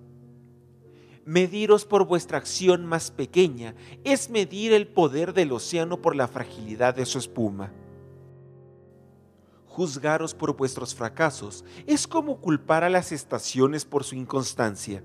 Mediros 1.26 1.86
por 1.86 2.06
vuestra 2.06 2.38
acción 2.38 2.86
más 2.86 3.12
pequeña 3.12 3.76
es 4.04 4.30
medir 4.30 4.74
el 4.74 4.88
poder 4.88 5.34
del 5.34 5.52
océano 5.54 6.02
por 6.02 6.16
la 6.16 6.28
fragilidad 6.28 6.96
de 6.96 7.06
su 7.06 7.18
espuma. 7.18 7.72
Juzgaros 9.68 10.36
por 10.36 10.56
vuestros 10.56 10.94
fracasos 10.94 11.64
es 11.88 12.08
como 12.08 12.40
culpar 12.40 12.84
a 12.84 12.90
las 12.90 13.12
estaciones 13.12 13.86
por 13.86 14.04
su 14.04 14.16
inconstancia. 14.16 15.04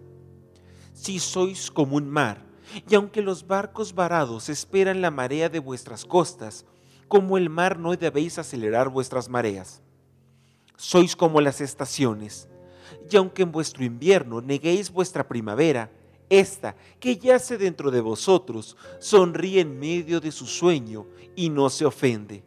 Si 0.92 1.20
sois 1.20 1.70
como 1.70 1.96
un 1.96 2.10
mar, 2.10 2.44
y 2.88 2.94
aunque 2.94 3.22
los 3.22 3.46
barcos 3.46 3.94
varados 3.94 4.48
esperan 4.48 5.00
la 5.00 5.10
marea 5.10 5.48
de 5.48 5.60
vuestras 5.60 6.04
costas, 6.04 6.66
como 7.06 7.38
el 7.38 7.48
mar 7.48 7.78
no 7.78 7.96
debéis 7.96 8.38
acelerar 8.38 8.88
vuestras 8.90 9.28
mareas. 9.28 9.82
Sois 10.80 11.16
como 11.16 11.40
las 11.40 11.60
estaciones, 11.60 12.48
y 13.10 13.16
aunque 13.16 13.42
en 13.42 13.50
vuestro 13.50 13.84
invierno 13.84 14.40
neguéis 14.40 14.92
vuestra 14.92 15.26
primavera, 15.26 15.90
esta 16.30 16.76
que 17.00 17.16
yace 17.16 17.58
dentro 17.58 17.90
de 17.90 18.00
vosotros 18.00 18.76
sonríe 19.00 19.60
en 19.60 19.76
medio 19.76 20.20
de 20.20 20.30
su 20.30 20.46
sueño 20.46 21.08
y 21.34 21.50
no 21.50 21.68
se 21.68 21.84
ofende. 21.84 22.44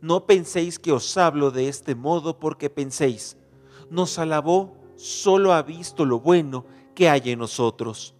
No 0.00 0.24
penséis 0.24 0.78
que 0.78 0.92
os 0.92 1.14
hablo 1.18 1.50
de 1.50 1.68
este 1.68 1.94
modo 1.94 2.38
porque 2.38 2.70
penséis, 2.70 3.36
nos 3.90 4.18
alabó, 4.18 4.74
solo 4.96 5.52
ha 5.52 5.60
visto 5.60 6.06
lo 6.06 6.20
bueno 6.20 6.64
que 6.94 7.10
hay 7.10 7.32
en 7.32 7.40
nosotros. 7.40 8.14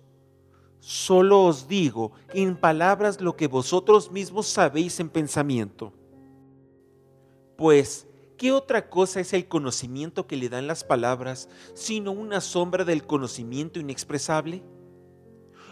Solo 0.80 1.44
os 1.44 1.68
digo 1.68 2.12
en 2.34 2.54
palabras 2.54 3.22
lo 3.22 3.34
que 3.34 3.46
vosotros 3.46 4.10
mismos 4.12 4.46
sabéis 4.46 5.00
en 5.00 5.08
pensamiento. 5.08 5.94
Pues, 7.56 8.06
¿qué 8.40 8.52
otra 8.52 8.88
cosa 8.88 9.20
es 9.20 9.34
el 9.34 9.48
conocimiento 9.48 10.26
que 10.26 10.34
le 10.34 10.48
dan 10.48 10.66
las 10.66 10.82
palabras 10.82 11.50
sino 11.74 12.10
una 12.10 12.40
sombra 12.40 12.86
del 12.86 13.06
conocimiento 13.06 13.78
inexpresable? 13.80 14.62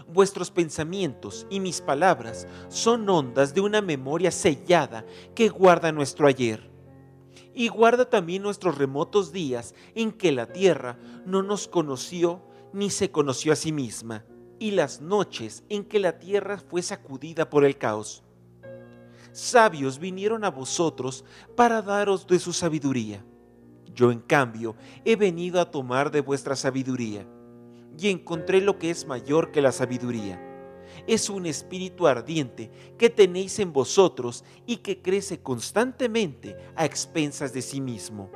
Vuestros 0.07 0.51
pensamientos 0.51 1.47
y 1.49 1.61
mis 1.61 1.81
palabras 1.81 2.47
son 2.69 3.09
ondas 3.09 3.55
de 3.55 3.63
una 3.63 3.81
memoria 3.81 4.31
sellada 4.31 5.07
que 5.35 5.49
guarda 5.49 5.93
nuestro 5.93 6.27
ayer 6.27 6.71
y 7.55 7.69
guarda 7.69 8.11
también 8.11 8.43
nuestros 8.43 8.77
remotos 8.77 9.33
días 9.33 9.75
en 9.95 10.13
que 10.13 10.31
la 10.31 10.53
tierra 10.53 10.99
no 11.25 11.43
nos 11.43 11.69
conoció 11.69 12.43
ni 12.75 12.91
se 12.91 13.11
conoció 13.11 13.55
a 13.55 13.57
sí 13.57 13.73
misma 13.73 14.27
y 14.59 14.73
las 14.73 15.01
noches 15.01 15.65
en 15.71 15.87
que 15.87 16.01
la 16.01 16.19
tierra 16.19 16.59
fue 16.59 16.83
sacudida 16.83 17.49
por 17.49 17.65
el 17.65 17.79
caos. 17.79 18.25
Sabios 19.39 20.01
vinieron 20.01 20.43
a 20.43 20.51
vosotros 20.51 21.25
para 21.55 21.81
daros 21.81 22.27
de 22.27 22.41
su 22.41 22.53
sabiduría. 22.53 23.25
Yo 23.95 24.11
en 24.11 24.19
cambio 24.19 24.75
he 25.05 25.15
venido 25.15 25.61
a 25.61 25.71
tomar 25.71 26.11
de 26.11 26.23
vuestra 26.23 26.57
sabiduría 26.57 27.25
y 27.97 28.09
encontré 28.09 28.61
lo 28.61 28.81
que 28.81 28.91
es 28.91 29.07
mayor 29.07 29.53
que 29.53 29.63
la 29.63 29.71
sabiduría. 29.71 30.43
Es 31.07 31.31
un 31.31 31.47
espíritu 31.47 32.09
ardiente 32.09 32.73
que 32.99 33.11
tenéis 33.11 33.61
en 33.61 33.73
vosotros 33.73 34.43
y 34.67 34.79
que 34.79 35.03
crece 35.03 35.41
constantemente 35.41 36.57
a 36.75 36.85
expensas 36.85 37.53
de 37.53 37.63
sí 37.63 37.81
mismo. 37.81 38.33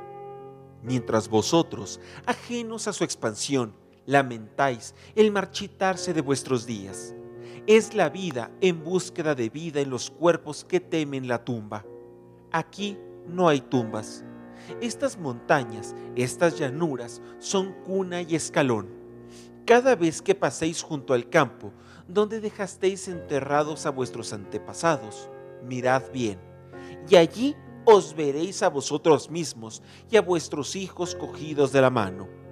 Mientras 0.81 1.27
vosotros, 1.27 1.99
ajenos 2.25 2.87
a 2.87 2.93
su 2.93 3.03
expansión, 3.03 3.75
lamentáis 4.05 4.95
el 5.15 5.31
marchitarse 5.31 6.13
de 6.13 6.21
vuestros 6.21 6.65
días. 6.65 7.13
Es 7.65 7.93
la 7.93 8.09
vida 8.09 8.51
en 8.61 8.83
búsqueda 8.83 9.35
de 9.35 9.49
vida 9.49 9.79
en 9.79 9.89
los 9.89 10.09
cuerpos 10.09 10.65
que 10.65 10.79
temen 10.79 11.27
la 11.27 11.43
tumba. 11.43 11.85
Aquí 12.51 12.97
no 13.27 13.47
hay 13.47 13.61
tumbas. 13.61 14.23
Estas 14.81 15.17
montañas, 15.17 15.95
estas 16.15 16.59
llanuras, 16.59 17.21
son 17.39 17.73
cuna 17.85 18.21
y 18.21 18.35
escalón. 18.35 18.89
Cada 19.65 19.95
vez 19.95 20.21
que 20.21 20.35
paséis 20.35 20.81
junto 20.81 21.13
al 21.13 21.29
campo, 21.29 21.71
donde 22.07 22.41
dejasteis 22.41 23.07
enterrados 23.07 23.85
a 23.85 23.91
vuestros 23.91 24.33
antepasados, 24.33 25.29
mirad 25.65 26.03
bien, 26.11 26.39
y 27.09 27.15
allí 27.15 27.55
os 27.85 28.13
veréis 28.13 28.61
a 28.61 28.69
vosotros 28.69 29.29
mismos 29.29 29.81
y 30.11 30.17
a 30.17 30.21
vuestros 30.21 30.75
hijos 30.75 31.15
cogidos 31.15 31.71
de 31.71 31.81
la 31.81 31.89
mano 31.89 32.43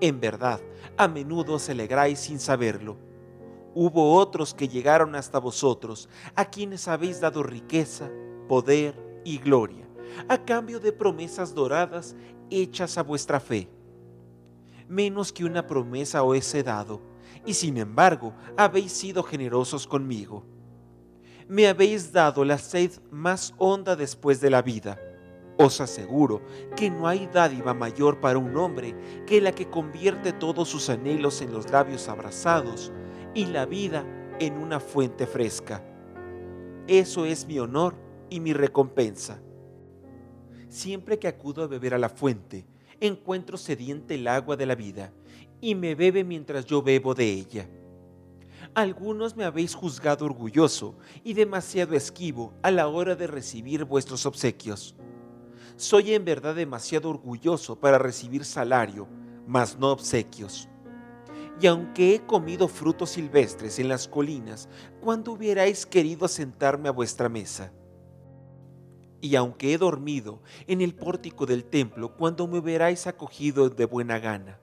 en 0.00 0.20
verdad, 0.20 0.60
a 0.96 1.08
menudo 1.08 1.54
os 1.54 1.68
alegráis 1.70 2.18
sin 2.18 2.38
saberlo. 2.38 2.98
Hubo 3.74 4.14
otros 4.14 4.54
que 4.54 4.68
llegaron 4.68 5.14
hasta 5.14 5.38
vosotros, 5.38 6.08
a 6.36 6.44
quienes 6.44 6.86
habéis 6.86 7.20
dado 7.20 7.42
riqueza, 7.42 8.08
poder 8.48 8.94
y 9.24 9.38
gloria, 9.38 9.88
a 10.28 10.38
cambio 10.44 10.78
de 10.78 10.92
promesas 10.92 11.54
doradas 11.54 12.14
hechas 12.50 12.96
a 12.98 13.02
vuestra 13.02 13.40
fe. 13.40 13.68
Menos 14.88 15.32
que 15.32 15.44
una 15.44 15.66
promesa 15.66 16.22
os 16.22 16.54
he 16.54 16.62
dado, 16.62 17.00
y 17.44 17.54
sin 17.54 17.78
embargo 17.78 18.32
habéis 18.56 18.92
sido 18.92 19.22
generosos 19.22 19.86
conmigo. 19.86 20.44
Me 21.48 21.66
habéis 21.66 22.12
dado 22.12 22.44
la 22.44 22.58
sed 22.58 22.92
más 23.10 23.54
honda 23.58 23.96
después 23.96 24.40
de 24.40 24.50
la 24.50 24.62
vida 24.62 24.98
os 25.56 25.80
aseguro 25.80 26.42
que 26.76 26.90
no 26.90 27.06
hay 27.06 27.28
dádiva 27.32 27.74
mayor 27.74 28.20
para 28.20 28.38
un 28.38 28.56
hombre 28.56 28.94
que 29.26 29.40
la 29.40 29.52
que 29.52 29.70
convierte 29.70 30.32
todos 30.32 30.68
sus 30.68 30.90
anhelos 30.90 31.40
en 31.42 31.52
los 31.52 31.70
labios 31.70 32.08
abrazados 32.08 32.92
y 33.34 33.46
la 33.46 33.66
vida 33.66 34.04
en 34.38 34.56
una 34.58 34.80
fuente 34.80 35.26
fresca. 35.26 35.82
Eso 36.86 37.24
es 37.24 37.46
mi 37.46 37.58
honor 37.58 37.94
y 38.30 38.40
mi 38.40 38.52
recompensa. 38.52 39.40
Siempre 40.68 41.18
que 41.18 41.28
acudo 41.28 41.62
a 41.62 41.66
beber 41.66 41.94
a 41.94 41.98
la 41.98 42.08
fuente, 42.08 42.66
encuentro 43.00 43.56
sediente 43.56 44.14
el 44.14 44.28
agua 44.28 44.56
de 44.56 44.66
la 44.66 44.74
vida 44.74 45.12
y 45.60 45.74
me 45.74 45.94
bebe 45.94 46.24
mientras 46.24 46.64
yo 46.66 46.82
bebo 46.82 47.14
de 47.14 47.30
ella. 47.30 47.68
Algunos 48.74 49.36
me 49.36 49.44
habéis 49.44 49.74
juzgado 49.74 50.24
orgulloso 50.24 50.96
y 51.22 51.34
demasiado 51.34 51.94
esquivo 51.94 52.54
a 52.62 52.70
la 52.70 52.88
hora 52.88 53.14
de 53.14 53.26
recibir 53.26 53.84
vuestros 53.84 54.26
obsequios 54.26 54.96
soy 55.76 56.14
en 56.14 56.24
verdad 56.24 56.54
demasiado 56.54 57.10
orgulloso 57.10 57.76
para 57.78 57.98
recibir 57.98 58.44
salario, 58.44 59.08
mas 59.46 59.76
no 59.78 59.90
obsequios. 59.90 60.68
Y 61.60 61.66
aunque 61.66 62.14
he 62.14 62.20
comido 62.26 62.68
frutos 62.68 63.10
silvestres 63.10 63.78
en 63.78 63.88
las 63.88 64.08
colinas, 64.08 64.68
¿cuándo 65.00 65.32
hubierais 65.32 65.86
querido 65.86 66.28
sentarme 66.28 66.88
a 66.88 66.92
vuestra 66.92 67.28
mesa? 67.28 67.72
Y 69.20 69.36
aunque 69.36 69.72
he 69.72 69.78
dormido 69.78 70.42
en 70.66 70.80
el 70.80 70.94
pórtico 70.94 71.46
del 71.46 71.64
templo, 71.64 72.16
cuando 72.16 72.46
me 72.46 72.58
hubierais 72.58 73.06
acogido 73.06 73.70
de 73.70 73.84
buena 73.84 74.18
gana? 74.18 74.60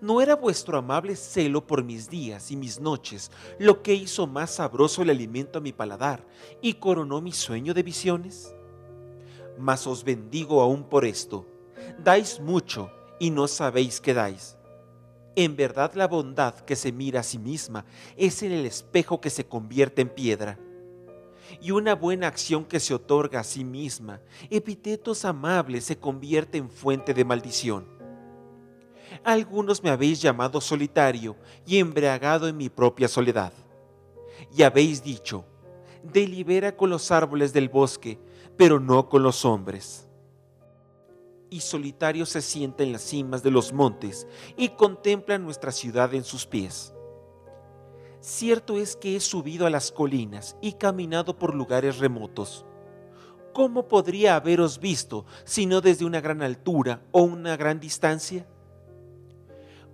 ¿No 0.00 0.22
era 0.22 0.36
vuestro 0.36 0.78
amable 0.78 1.16
celo 1.16 1.66
por 1.66 1.84
mis 1.84 2.08
días 2.08 2.50
y 2.50 2.56
mis 2.56 2.80
noches 2.80 3.30
lo 3.58 3.82
que 3.82 3.92
hizo 3.92 4.26
más 4.26 4.52
sabroso 4.52 5.02
el 5.02 5.10
alimento 5.10 5.58
a 5.58 5.62
mi 5.62 5.72
paladar 5.72 6.26
y 6.62 6.74
coronó 6.74 7.20
mi 7.20 7.32
sueño 7.32 7.74
de 7.74 7.82
visiones? 7.82 8.56
mas 9.58 9.86
os 9.86 10.04
bendigo 10.04 10.60
aún 10.60 10.84
por 10.84 11.04
esto. 11.04 11.46
Dais 12.02 12.40
mucho 12.40 12.90
y 13.18 13.30
no 13.30 13.48
sabéis 13.48 14.00
qué 14.00 14.14
dais. 14.14 14.55
En 15.36 15.54
verdad 15.54 15.92
la 15.94 16.08
bondad 16.08 16.54
que 16.60 16.74
se 16.76 16.92
mira 16.92 17.20
a 17.20 17.22
sí 17.22 17.38
misma 17.38 17.84
es 18.16 18.42
en 18.42 18.52
el 18.52 18.64
espejo 18.64 19.20
que 19.20 19.28
se 19.28 19.44
convierte 19.44 20.00
en 20.00 20.08
piedra. 20.08 20.58
Y 21.60 21.72
una 21.72 21.94
buena 21.94 22.26
acción 22.26 22.64
que 22.64 22.80
se 22.80 22.94
otorga 22.94 23.40
a 23.40 23.44
sí 23.44 23.62
misma, 23.62 24.22
epítetos 24.48 25.26
amables, 25.26 25.84
se 25.84 25.98
convierte 25.98 26.56
en 26.56 26.70
fuente 26.70 27.12
de 27.12 27.24
maldición. 27.26 27.86
Algunos 29.22 29.82
me 29.82 29.90
habéis 29.90 30.22
llamado 30.22 30.58
solitario 30.58 31.36
y 31.66 31.78
embriagado 31.78 32.48
en 32.48 32.56
mi 32.56 32.70
propia 32.70 33.06
soledad. 33.06 33.52
Y 34.56 34.62
habéis 34.62 35.02
dicho, 35.02 35.44
delibera 36.02 36.74
con 36.74 36.88
los 36.88 37.10
árboles 37.10 37.52
del 37.52 37.68
bosque, 37.68 38.18
pero 38.56 38.80
no 38.80 39.10
con 39.10 39.22
los 39.22 39.44
hombres. 39.44 40.05
Y 41.48 41.60
solitario 41.60 42.26
se 42.26 42.42
sienta 42.42 42.82
en 42.82 42.92
las 42.92 43.02
cimas 43.02 43.42
de 43.42 43.50
los 43.50 43.72
montes 43.72 44.26
y 44.56 44.70
contempla 44.70 45.38
nuestra 45.38 45.70
ciudad 45.70 46.12
en 46.14 46.24
sus 46.24 46.46
pies. 46.46 46.92
Cierto 48.20 48.76
es 48.78 48.96
que 48.96 49.14
he 49.14 49.20
subido 49.20 49.66
a 49.66 49.70
las 49.70 49.92
colinas 49.92 50.56
y 50.60 50.72
caminado 50.72 51.38
por 51.38 51.54
lugares 51.54 51.98
remotos. 51.98 52.66
¿Cómo 53.52 53.86
podría 53.86 54.36
haberos 54.36 54.80
visto 54.80 55.24
si 55.44 55.64
no 55.64 55.80
desde 55.80 56.04
una 56.04 56.20
gran 56.20 56.42
altura 56.42 57.02
o 57.12 57.22
una 57.22 57.56
gran 57.56 57.78
distancia? 57.78 58.46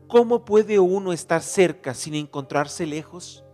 ¿Cómo 0.09 0.45
puede 0.45 0.79
uno 0.79 1.13
estar 1.13 1.43
cerca 1.43 1.95
sin 1.95 2.15
encontrarse 2.15 2.87
lejos? 2.87 3.45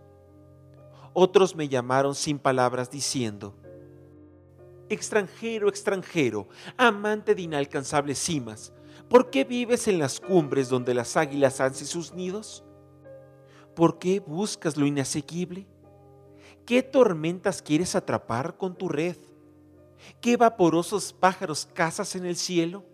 Otros 1.12 1.56
me 1.56 1.68
llamaron 1.68 2.14
sin 2.14 2.38
palabras 2.38 2.90
diciendo, 2.90 3.54
extranjero, 4.88 5.68
extranjero, 5.68 6.48
amante 6.76 7.34
de 7.34 7.42
inalcanzables 7.42 8.18
cimas, 8.18 8.72
¿por 9.08 9.30
qué 9.30 9.44
vives 9.44 9.88
en 9.88 9.98
las 9.98 10.20
cumbres 10.20 10.68
donde 10.68 10.94
las 10.94 11.16
águilas 11.16 11.60
hacen 11.60 11.86
sus 11.86 12.12
nidos? 12.12 12.64
¿Por 13.74 13.98
qué 13.98 14.20
buscas 14.20 14.76
lo 14.76 14.86
inasequible? 14.86 15.66
¿Qué 16.66 16.82
tormentas 16.82 17.62
quieres 17.62 17.94
atrapar 17.94 18.56
con 18.56 18.76
tu 18.76 18.88
red? 18.88 19.16
¿Qué 20.20 20.36
vaporosos 20.36 21.12
pájaros 21.12 21.68
cazas 21.72 22.14
en 22.16 22.26
el 22.26 22.36
cielo? 22.36 22.84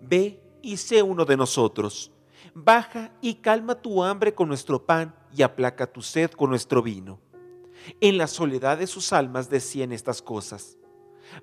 Ve 0.00 0.42
y 0.62 0.76
sé 0.76 1.02
uno 1.02 1.24
de 1.24 1.36
nosotros. 1.36 2.12
Baja 2.54 3.12
y 3.20 3.34
calma 3.34 3.74
tu 3.74 4.02
hambre 4.02 4.34
con 4.34 4.48
nuestro 4.48 4.84
pan 4.84 5.14
y 5.34 5.42
aplaca 5.42 5.90
tu 5.90 6.02
sed 6.02 6.30
con 6.30 6.50
nuestro 6.50 6.82
vino. 6.82 7.20
En 8.00 8.18
la 8.18 8.26
soledad 8.26 8.78
de 8.78 8.86
sus 8.86 9.12
almas 9.12 9.48
decían 9.48 9.92
estas 9.92 10.22
cosas. 10.22 10.76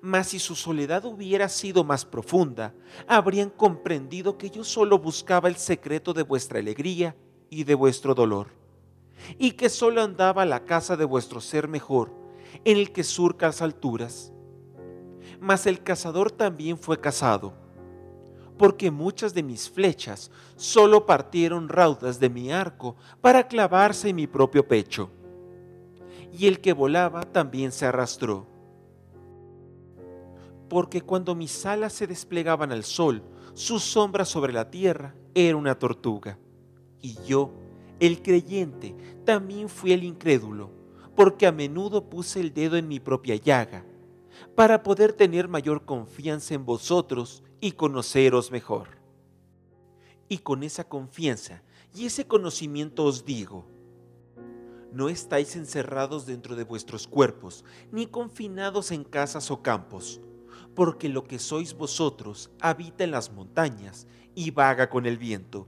Mas 0.00 0.28
si 0.28 0.38
su 0.38 0.54
soledad 0.54 1.04
hubiera 1.04 1.48
sido 1.48 1.84
más 1.84 2.04
profunda, 2.04 2.74
habrían 3.06 3.50
comprendido 3.50 4.38
que 4.38 4.50
yo 4.50 4.64
solo 4.64 4.98
buscaba 4.98 5.48
el 5.48 5.56
secreto 5.56 6.12
de 6.12 6.22
vuestra 6.22 6.58
alegría 6.58 7.16
y 7.50 7.64
de 7.64 7.74
vuestro 7.74 8.14
dolor, 8.14 8.48
y 9.38 9.52
que 9.52 9.68
solo 9.68 10.02
andaba 10.02 10.42
a 10.42 10.46
la 10.46 10.64
casa 10.64 10.96
de 10.96 11.04
vuestro 11.04 11.40
ser 11.40 11.68
mejor, 11.68 12.12
en 12.64 12.76
el 12.76 12.92
que 12.92 13.04
surca 13.04 13.46
las 13.46 13.62
alturas. 13.62 14.32
Mas 15.40 15.66
el 15.66 15.82
cazador 15.82 16.30
también 16.30 16.78
fue 16.78 17.00
cazado 17.00 17.68
porque 18.58 18.90
muchas 18.90 19.32
de 19.32 19.42
mis 19.42 19.70
flechas 19.70 20.30
solo 20.56 21.06
partieron 21.06 21.68
raudas 21.68 22.18
de 22.20 22.28
mi 22.28 22.52
arco 22.52 22.96
para 23.20 23.46
clavarse 23.46 24.10
en 24.10 24.16
mi 24.16 24.26
propio 24.26 24.66
pecho. 24.66 25.10
Y 26.32 26.46
el 26.46 26.60
que 26.60 26.72
volaba 26.74 27.22
también 27.22 27.72
se 27.72 27.86
arrastró. 27.86 28.57
Porque 30.68 31.00
cuando 31.00 31.34
mis 31.34 31.64
alas 31.66 31.92
se 31.92 32.06
desplegaban 32.06 32.72
al 32.72 32.84
sol, 32.84 33.22
su 33.54 33.78
sombra 33.78 34.24
sobre 34.24 34.52
la 34.52 34.70
tierra 34.70 35.14
era 35.34 35.56
una 35.56 35.78
tortuga. 35.78 36.38
Y 37.00 37.16
yo, 37.26 37.52
el 38.00 38.22
creyente, 38.22 38.94
también 39.24 39.68
fui 39.68 39.92
el 39.92 40.04
incrédulo, 40.04 40.70
porque 41.16 41.46
a 41.46 41.52
menudo 41.52 42.08
puse 42.08 42.40
el 42.40 42.52
dedo 42.52 42.76
en 42.76 42.86
mi 42.86 43.00
propia 43.00 43.36
llaga, 43.36 43.84
para 44.54 44.82
poder 44.82 45.12
tener 45.12 45.48
mayor 45.48 45.84
confianza 45.84 46.54
en 46.54 46.64
vosotros 46.64 47.42
y 47.60 47.72
conoceros 47.72 48.50
mejor. 48.50 48.98
Y 50.28 50.38
con 50.38 50.62
esa 50.62 50.84
confianza 50.84 51.62
y 51.94 52.06
ese 52.06 52.26
conocimiento 52.26 53.04
os 53.04 53.24
digo, 53.24 53.66
no 54.92 55.08
estáis 55.08 55.56
encerrados 55.56 56.26
dentro 56.26 56.54
de 56.56 56.64
vuestros 56.64 57.06
cuerpos, 57.06 57.64
ni 57.90 58.06
confinados 58.06 58.90
en 58.90 59.04
casas 59.04 59.50
o 59.50 59.62
campos, 59.62 60.20
porque 60.78 61.08
lo 61.08 61.24
que 61.24 61.40
sois 61.40 61.74
vosotros 61.74 62.52
habita 62.60 63.02
en 63.02 63.10
las 63.10 63.32
montañas 63.32 64.06
y 64.36 64.52
vaga 64.52 64.88
con 64.88 65.06
el 65.06 65.18
viento. 65.18 65.66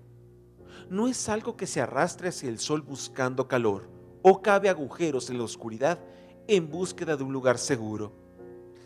No 0.89 1.09
es 1.09 1.29
algo 1.29 1.57
que 1.57 1.67
se 1.67 1.81
arrastre 1.81 2.29
hacia 2.29 2.49
el 2.49 2.61
sol 2.61 2.83
buscando 2.83 3.49
calor, 3.49 3.91
o 4.23 4.41
cabe 4.41 4.69
agujeros 4.69 5.29
en 5.29 5.39
la 5.39 5.43
oscuridad 5.43 5.99
en 6.47 6.71
búsqueda 6.71 7.17
de 7.17 7.25
un 7.25 7.33
lugar 7.33 7.59
seguro, 7.59 8.13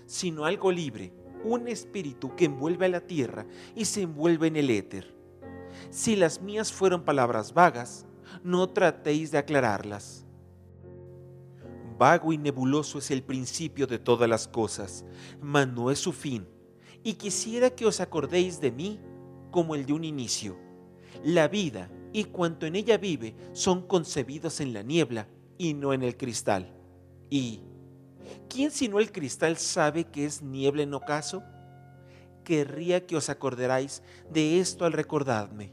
sino 0.06 0.46
algo 0.46 0.72
libre 0.72 1.12
un 1.44 1.68
espíritu 1.68 2.34
que 2.34 2.46
envuelve 2.46 2.86
a 2.86 2.88
la 2.88 3.00
tierra 3.02 3.44
y 3.74 3.84
se 3.84 4.00
envuelve 4.00 4.46
en 4.46 4.56
el 4.56 4.70
éter. 4.70 5.14
Si 5.90 6.16
las 6.16 6.40
mías 6.40 6.72
fueron 6.72 7.04
palabras 7.04 7.52
vagas, 7.52 8.06
no 8.42 8.70
tratéis 8.70 9.30
de 9.30 9.36
aclararlas. 9.36 10.23
Vago 11.98 12.32
y 12.32 12.38
nebuloso 12.38 12.98
es 12.98 13.10
el 13.10 13.22
principio 13.22 13.86
de 13.86 13.98
todas 13.98 14.28
las 14.28 14.48
cosas, 14.48 15.04
mas 15.40 15.68
no 15.68 15.90
es 15.90 15.98
su 15.98 16.12
fin. 16.12 16.46
Y 17.02 17.14
quisiera 17.14 17.70
que 17.70 17.86
os 17.86 18.00
acordéis 18.00 18.60
de 18.60 18.72
mí 18.72 19.00
como 19.50 19.74
el 19.74 19.86
de 19.86 19.92
un 19.92 20.04
inicio. 20.04 20.58
La 21.22 21.48
vida 21.48 21.90
y 22.12 22.24
cuanto 22.24 22.66
en 22.66 22.76
ella 22.76 22.98
vive 22.98 23.36
son 23.52 23.86
concebidos 23.86 24.60
en 24.60 24.72
la 24.72 24.82
niebla 24.82 25.28
y 25.58 25.74
no 25.74 25.92
en 25.92 26.02
el 26.02 26.16
cristal. 26.16 26.74
Y 27.30 27.60
¿Quién 28.48 28.70
sino 28.70 29.00
el 29.00 29.10
cristal 29.12 29.56
sabe 29.56 30.04
que 30.04 30.24
es 30.24 30.42
niebla 30.42 30.82
en 30.82 30.94
ocaso? 30.94 31.42
Querría 32.44 33.06
que 33.06 33.16
os 33.16 33.28
acordarais 33.28 34.02
de 34.30 34.60
esto 34.60 34.84
al 34.84 34.92
recordarme, 34.92 35.72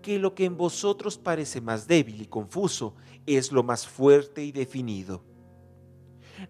que 0.00 0.18
lo 0.18 0.34
que 0.34 0.44
en 0.44 0.56
vosotros 0.56 1.18
parece 1.18 1.60
más 1.60 1.86
débil 1.86 2.22
y 2.22 2.26
confuso 2.26 2.94
es 3.26 3.52
lo 3.52 3.62
más 3.62 3.86
fuerte 3.86 4.44
y 4.44 4.52
definido. 4.52 5.22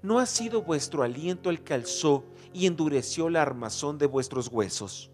¿No 0.02 0.18
ha 0.18 0.26
sido 0.26 0.62
vuestro 0.62 1.02
aliento 1.02 1.50
el 1.50 1.62
que 1.62 1.74
alzó 1.74 2.24
y 2.52 2.66
endureció 2.66 3.28
la 3.28 3.42
armazón 3.42 3.98
de 3.98 4.06
vuestros 4.06 4.48
huesos? 4.48 5.10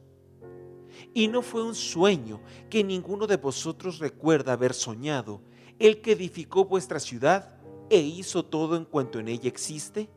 Y 1.14 1.28
no 1.28 1.42
fue 1.42 1.62
un 1.62 1.74
sueño 1.74 2.40
que 2.68 2.84
ninguno 2.84 3.26
de 3.26 3.36
vosotros 3.36 3.98
recuerda 3.98 4.52
haber 4.52 4.74
soñado, 4.74 5.40
el 5.78 6.00
que 6.00 6.12
edificó 6.12 6.66
vuestra 6.66 7.00
ciudad 7.00 7.56
e 7.88 7.98
hizo 7.98 8.44
todo 8.44 8.76
en 8.76 8.84
cuanto 8.84 9.18
en 9.18 9.28
ella 9.28 9.48
existe? 9.48 10.10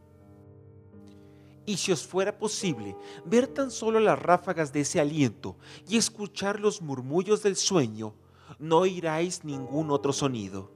Y 1.70 1.78
si 1.78 1.92
os 1.92 2.04
fuera 2.04 2.36
posible 2.36 2.98
ver 3.26 3.46
tan 3.46 3.70
solo 3.70 4.00
las 4.00 4.18
ráfagas 4.18 4.74
de 4.74 4.80
ese 4.80 5.00
aliento 5.00 5.56
y 5.88 5.98
escuchar 5.98 6.60
los 6.60 6.82
murmullos 6.82 7.44
del 7.44 7.56
sueño, 7.56 8.16
no 8.58 8.80
oiráis 8.80 9.44
ningún 9.44 9.92
otro 9.92 10.12
sonido. 10.12 10.72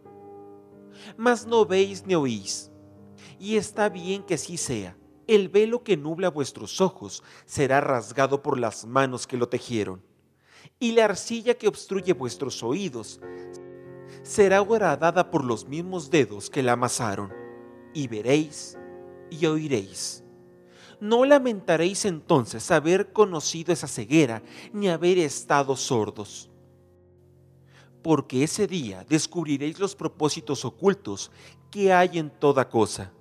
Mas 1.18 1.48
no 1.48 1.66
veis 1.66 2.06
ni 2.06 2.14
oís. 2.14 2.70
Y 3.40 3.58
está 3.58 3.90
bien 3.90 4.22
que 4.22 4.36
así 4.36 4.56
sea. 4.56 4.96
El 5.26 5.50
velo 5.50 5.84
que 5.84 5.98
nubla 5.98 6.30
vuestros 6.30 6.80
ojos 6.80 7.24
será 7.48 7.82
rasgado 7.82 8.44
por 8.44 8.60
las 8.60 8.86
manos 8.86 9.26
que 9.26 9.38
lo 9.38 9.50
tejieron. 9.50 10.04
Y 10.80 10.92
la 10.92 11.06
arcilla 11.06 11.56
que 11.56 11.68
obstruye 11.68 12.14
vuestros 12.14 12.62
oídos 12.62 13.20
será 14.22 14.62
horadada 14.62 15.32
por 15.32 15.44
los 15.44 15.68
mismos 15.68 16.12
dedos 16.12 16.52
que 16.52 16.62
la 16.62 16.74
amasaron, 16.74 17.34
y 17.96 18.08
veréis 18.08 18.78
y 19.32 19.48
oiréis. 19.48 20.23
No 21.04 21.26
lamentaréis 21.26 22.06
entonces 22.06 22.72
haber 22.72 23.12
conocido 23.12 23.74
esa 23.74 23.90
ceguera 23.90 24.42
ni 24.72 24.88
haber 24.88 25.18
estado 25.18 25.76
sordos. 25.76 26.50
Porque 28.02 28.42
ese 28.42 28.68
día 28.68 29.06
descubriréis 29.10 29.80
los 29.80 29.98
propósitos 29.98 30.64
ocultos 30.64 31.30
que 31.70 31.92
hay 31.92 32.20
en 32.20 32.30
toda 32.30 32.70
cosa, 32.70 33.12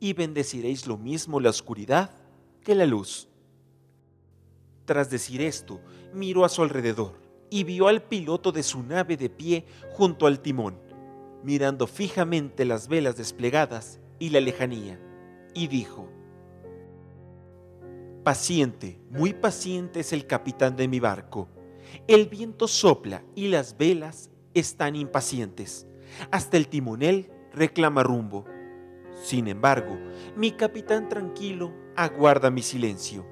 y 0.00 0.12
bendeciréis 0.12 0.88
lo 0.88 0.98
mismo 0.98 1.38
la 1.38 1.50
oscuridad 1.50 2.10
que 2.64 2.74
la 2.74 2.84
luz. 2.84 3.28
Tras 4.84 5.08
decir 5.08 5.40
esto, 5.40 5.80
miró 6.12 6.44
a 6.44 6.48
su 6.48 6.64
alrededor 6.64 7.20
y 7.48 7.62
vio 7.62 7.86
al 7.86 8.02
piloto 8.02 8.50
de 8.50 8.64
su 8.64 8.82
nave 8.82 9.16
de 9.16 9.30
pie 9.30 9.66
junto 9.92 10.26
al 10.26 10.40
timón, 10.40 10.80
mirando 11.44 11.86
fijamente 11.86 12.64
las 12.64 12.88
velas 12.88 13.16
desplegadas 13.16 14.00
y 14.18 14.30
la 14.30 14.40
lejanía, 14.40 14.98
y 15.54 15.68
dijo, 15.68 16.08
Paciente, 18.24 18.98
muy 19.10 19.34
paciente 19.34 20.00
es 20.00 20.14
el 20.14 20.26
capitán 20.26 20.76
de 20.76 20.88
mi 20.88 20.98
barco. 20.98 21.46
El 22.08 22.26
viento 22.26 22.66
sopla 22.68 23.22
y 23.34 23.48
las 23.48 23.76
velas 23.76 24.30
están 24.54 24.96
impacientes. 24.96 25.86
Hasta 26.30 26.56
el 26.56 26.68
timonel 26.68 27.30
reclama 27.52 28.02
rumbo. 28.02 28.46
Sin 29.22 29.46
embargo, 29.46 29.98
mi 30.36 30.52
capitán 30.52 31.10
tranquilo 31.10 31.74
aguarda 31.96 32.50
mi 32.50 32.62
silencio 32.62 33.26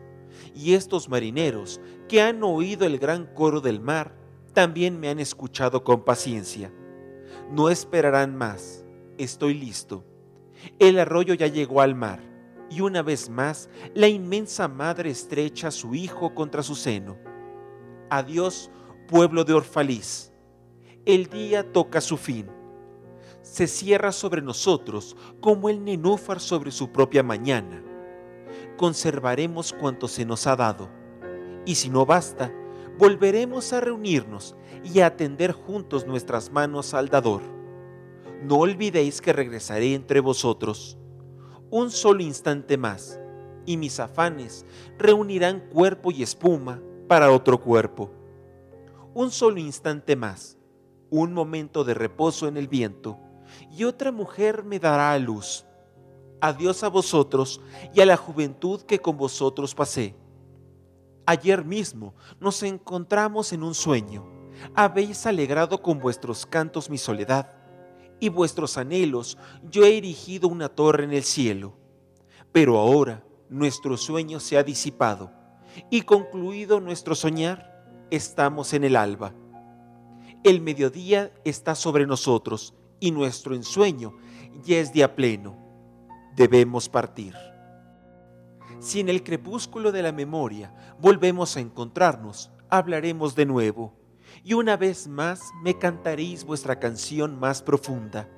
y 0.55 0.75
estos 0.75 1.09
marineros 1.09 1.81
que 2.07 2.21
han 2.21 2.43
oído 2.43 2.85
el 2.85 2.99
gran 2.99 3.25
coro 3.33 3.63
del 3.63 3.81
mar 3.81 4.15
también 4.53 5.01
me 5.01 5.09
han 5.09 5.21
escuchado 5.21 5.85
con 5.85 6.05
paciencia. 6.05 6.71
No 7.51 7.71
esperarán 7.71 8.37
más, 8.37 8.85
estoy 9.17 9.55
listo. 9.55 10.05
El 10.79 10.99
arroyo 10.99 11.33
ya 11.33 11.47
llegó 11.47 11.81
al 11.81 11.95
mar, 11.95 12.21
y 12.73 12.81
una 12.81 13.03
vez 13.03 13.29
más 13.29 13.69
la 13.95 14.09
inmensa 14.09 14.67
madre 14.67 15.11
estrecha 15.11 15.69
a 15.69 15.73
su 15.73 15.95
hijo 15.95 16.35
contra 16.35 16.63
su 16.63 16.75
seno. 16.75 17.19
Adiós, 18.09 18.71
pueblo 19.09 19.45
de 19.45 19.53
Orfaliz. 19.53 20.33
El 21.05 21.27
día 21.27 21.71
toca 21.71 22.01
su 22.01 22.17
fin. 22.17 22.49
Se 23.43 23.67
cierra 23.67 24.11
sobre 24.11 24.41
nosotros 24.41 25.17
como 25.41 25.69
el 25.69 25.85
nenúfar 25.85 26.41
sobre 26.41 26.71
su 26.71 26.91
propia 26.91 27.23
mañana. 27.23 27.83
Conservaremos 28.79 29.75
cuanto 29.75 30.09
se 30.09 30.25
nos 30.25 30.47
ha 30.47 30.57
dado, 30.57 30.89
y 31.67 31.75
si 31.75 31.91
no 31.91 32.07
basta, 32.07 32.53
volveremos 32.99 33.73
a 33.73 33.81
reunirnos 33.81 34.57
y 34.83 35.01
a 35.01 35.17
tender 35.17 35.53
juntos 35.53 36.07
nuestras 36.07 36.51
manos 36.51 36.95
al 36.95 37.09
dador. 37.09 37.43
No 38.43 38.57
olvidéis 38.57 39.21
que 39.21 39.33
regresaré 39.33 39.95
entre 39.95 40.21
vosotros. 40.21 40.97
Un 41.73 41.91
solo 41.91 42.23
instante 42.23 42.77
más, 42.77 43.19
y 43.65 43.79
mis 43.79 43.99
afanes 43.99 44.67
reunirán 44.99 45.59
cuerpo 45.71 46.11
y 46.11 46.23
espuma 46.23 46.83
para 47.09 47.33
otro 47.33 47.59
cuerpo. 47.61 48.11
Un 49.15 49.31
solo 49.31 49.59
instante 49.59 50.15
más, 50.15 50.59
un 51.09 51.33
momento 51.33 51.83
de 51.83 51.95
reposo 51.95 52.47
en 52.47 52.59
el 52.59 52.69
viento, 52.69 53.19
y 53.71 53.85
otra 53.85 54.13
mujer 54.13 54.65
me 54.65 54.79
dará 54.79 55.15
a 55.15 55.19
luz. 55.19 55.65
Adiós 56.43 56.85
a 56.85 56.89
vosotros 56.89 57.63
y 57.95 58.03
a 58.03 58.07
la 58.07 58.19
juventud 58.19 58.83
que 58.83 58.99
con 58.99 59.17
vosotros 59.17 59.75
pasé 59.75 60.15
Ayer 61.25 61.65
mismo 61.65 62.15
nos 62.39 62.63
encontramos 62.65 63.55
en 63.55 63.63
un 63.63 63.75
sueño. 63.75 64.27
Habéis 64.75 65.25
alegrado 65.25 65.81
con 65.81 66.01
vuestros 66.01 66.45
cantos 66.45 66.91
mi 66.91 66.99
soledad, 66.99 67.51
y 68.23 68.29
vuestros 68.29 68.79
anhelos 68.79 69.37
yo 69.69 69.85
he 69.85 69.99
erigido 69.99 70.47
una 70.47 70.69
torre 70.69 71.03
en 71.03 71.13
el 71.13 71.25
cielo. 71.25 71.75
Pero 72.53 72.79
ahora 72.79 73.25
nuestro 73.51 73.97
sueño 73.97 74.39
se 74.39 74.57
ha 74.57 74.63
disipado, 74.63 75.33
y 75.91 76.03
concluido 76.03 76.79
nuestro 76.79 77.17
soñar, 77.17 77.85
estamos 78.13 78.75
en 78.75 78.85
el 78.85 78.95
alba. 78.95 79.35
El 80.45 80.61
mediodía 80.61 81.33
está 81.45 81.75
sobre 81.75 82.07
nosotros, 82.07 82.75
y 83.01 83.11
nuestro 83.11 83.57
ensueño 83.57 84.17
ya 84.63 84.79
es 84.79 84.93
día 84.93 85.17
pleno. 85.17 85.59
Debemos 86.37 86.89
partir 86.89 87.35
si 88.79 88.99
en 88.99 89.09
el 89.09 89.23
crepúsculo 89.23 89.93
de 89.93 90.03
la 90.03 90.11
memoria 90.11 90.75
volvemos 90.99 91.57
a 91.57 91.61
encontrarnos, 91.61 92.51
hablaremos 92.69 93.37
de 93.37 93.47
nuevo, 93.47 93.95
y 94.45 94.55
una 94.55 94.77
vez 94.77 95.09
más 95.09 95.53
me 95.63 95.79
cantaréis 95.79 96.45
vuestra 96.45 96.79
canción 96.79 97.39
más 97.39 97.63
profunda. 97.63 98.29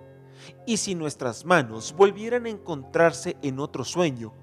Y 0.66 0.76
si 0.76 0.94
nuestras 0.94 1.44
manos 1.44 1.94
volvieran 1.96 2.46
a 2.46 2.50
encontrarse 2.50 3.36
en 3.42 3.58
otro 3.58 3.84
sueño, 3.84 4.34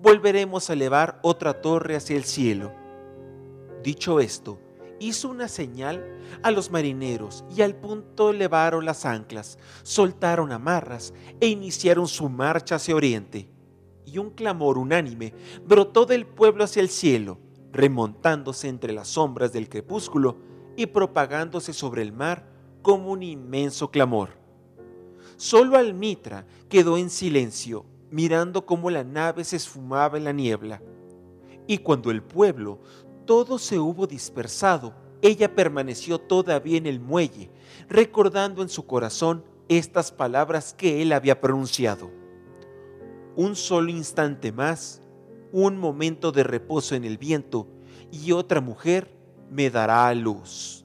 volveremos 0.00 0.70
a 0.70 0.74
elevar 0.74 1.18
otra 1.22 1.60
torre 1.60 1.96
hacia 1.96 2.16
el 2.16 2.24
cielo. 2.24 2.72
Dicho 3.82 4.20
esto, 4.20 4.60
hizo 5.00 5.28
una 5.28 5.48
señal 5.48 6.04
a 6.42 6.50
los 6.50 6.70
marineros 6.70 7.44
y 7.54 7.62
al 7.62 7.74
punto 7.74 8.30
elevaron 8.30 8.84
las 8.84 9.04
anclas, 9.04 9.58
soltaron 9.82 10.52
amarras 10.52 11.12
e 11.40 11.48
iniciaron 11.48 12.06
su 12.06 12.28
marcha 12.28 12.76
hacia 12.76 12.94
oriente 12.94 13.48
y 14.04 14.18
un 14.18 14.30
clamor 14.30 14.78
unánime 14.78 15.34
brotó 15.64 16.06
del 16.06 16.26
pueblo 16.26 16.64
hacia 16.64 16.80
el 16.80 16.88
cielo, 16.88 17.38
remontándose 17.72 18.68
entre 18.68 18.92
las 18.92 19.08
sombras 19.08 19.52
del 19.52 19.68
crepúsculo 19.68 20.47
y 20.78 20.86
propagándose 20.86 21.72
sobre 21.72 22.02
el 22.02 22.12
mar 22.12 22.46
como 22.82 23.10
un 23.10 23.24
inmenso 23.24 23.90
clamor. 23.90 24.30
Solo 25.36 25.76
Almitra 25.76 26.46
quedó 26.68 26.96
en 26.96 27.10
silencio, 27.10 27.84
mirando 28.12 28.64
cómo 28.64 28.88
la 28.88 29.02
nave 29.02 29.42
se 29.42 29.56
esfumaba 29.56 30.16
en 30.16 30.22
la 30.22 30.32
niebla. 30.32 30.80
Y 31.66 31.78
cuando 31.78 32.12
el 32.12 32.22
pueblo 32.22 32.78
todo 33.26 33.58
se 33.58 33.80
hubo 33.80 34.06
dispersado, 34.06 34.94
ella 35.20 35.52
permaneció 35.52 36.20
todavía 36.20 36.78
en 36.78 36.86
el 36.86 37.00
muelle, 37.00 37.50
recordando 37.88 38.62
en 38.62 38.68
su 38.68 38.86
corazón 38.86 39.44
estas 39.68 40.12
palabras 40.12 40.74
que 40.74 41.02
él 41.02 41.12
había 41.12 41.40
pronunciado 41.40 42.08
un 43.34 43.54
solo 43.56 43.90
instante 43.90 44.50
más, 44.50 45.00
un 45.52 45.76
momento 45.78 46.32
de 46.32 46.42
reposo 46.42 46.96
en 46.96 47.04
el 47.04 47.18
viento, 47.18 47.68
y 48.10 48.32
otra 48.32 48.60
mujer 48.60 49.17
me 49.50 49.70
dará 49.70 50.12
luz. 50.12 50.77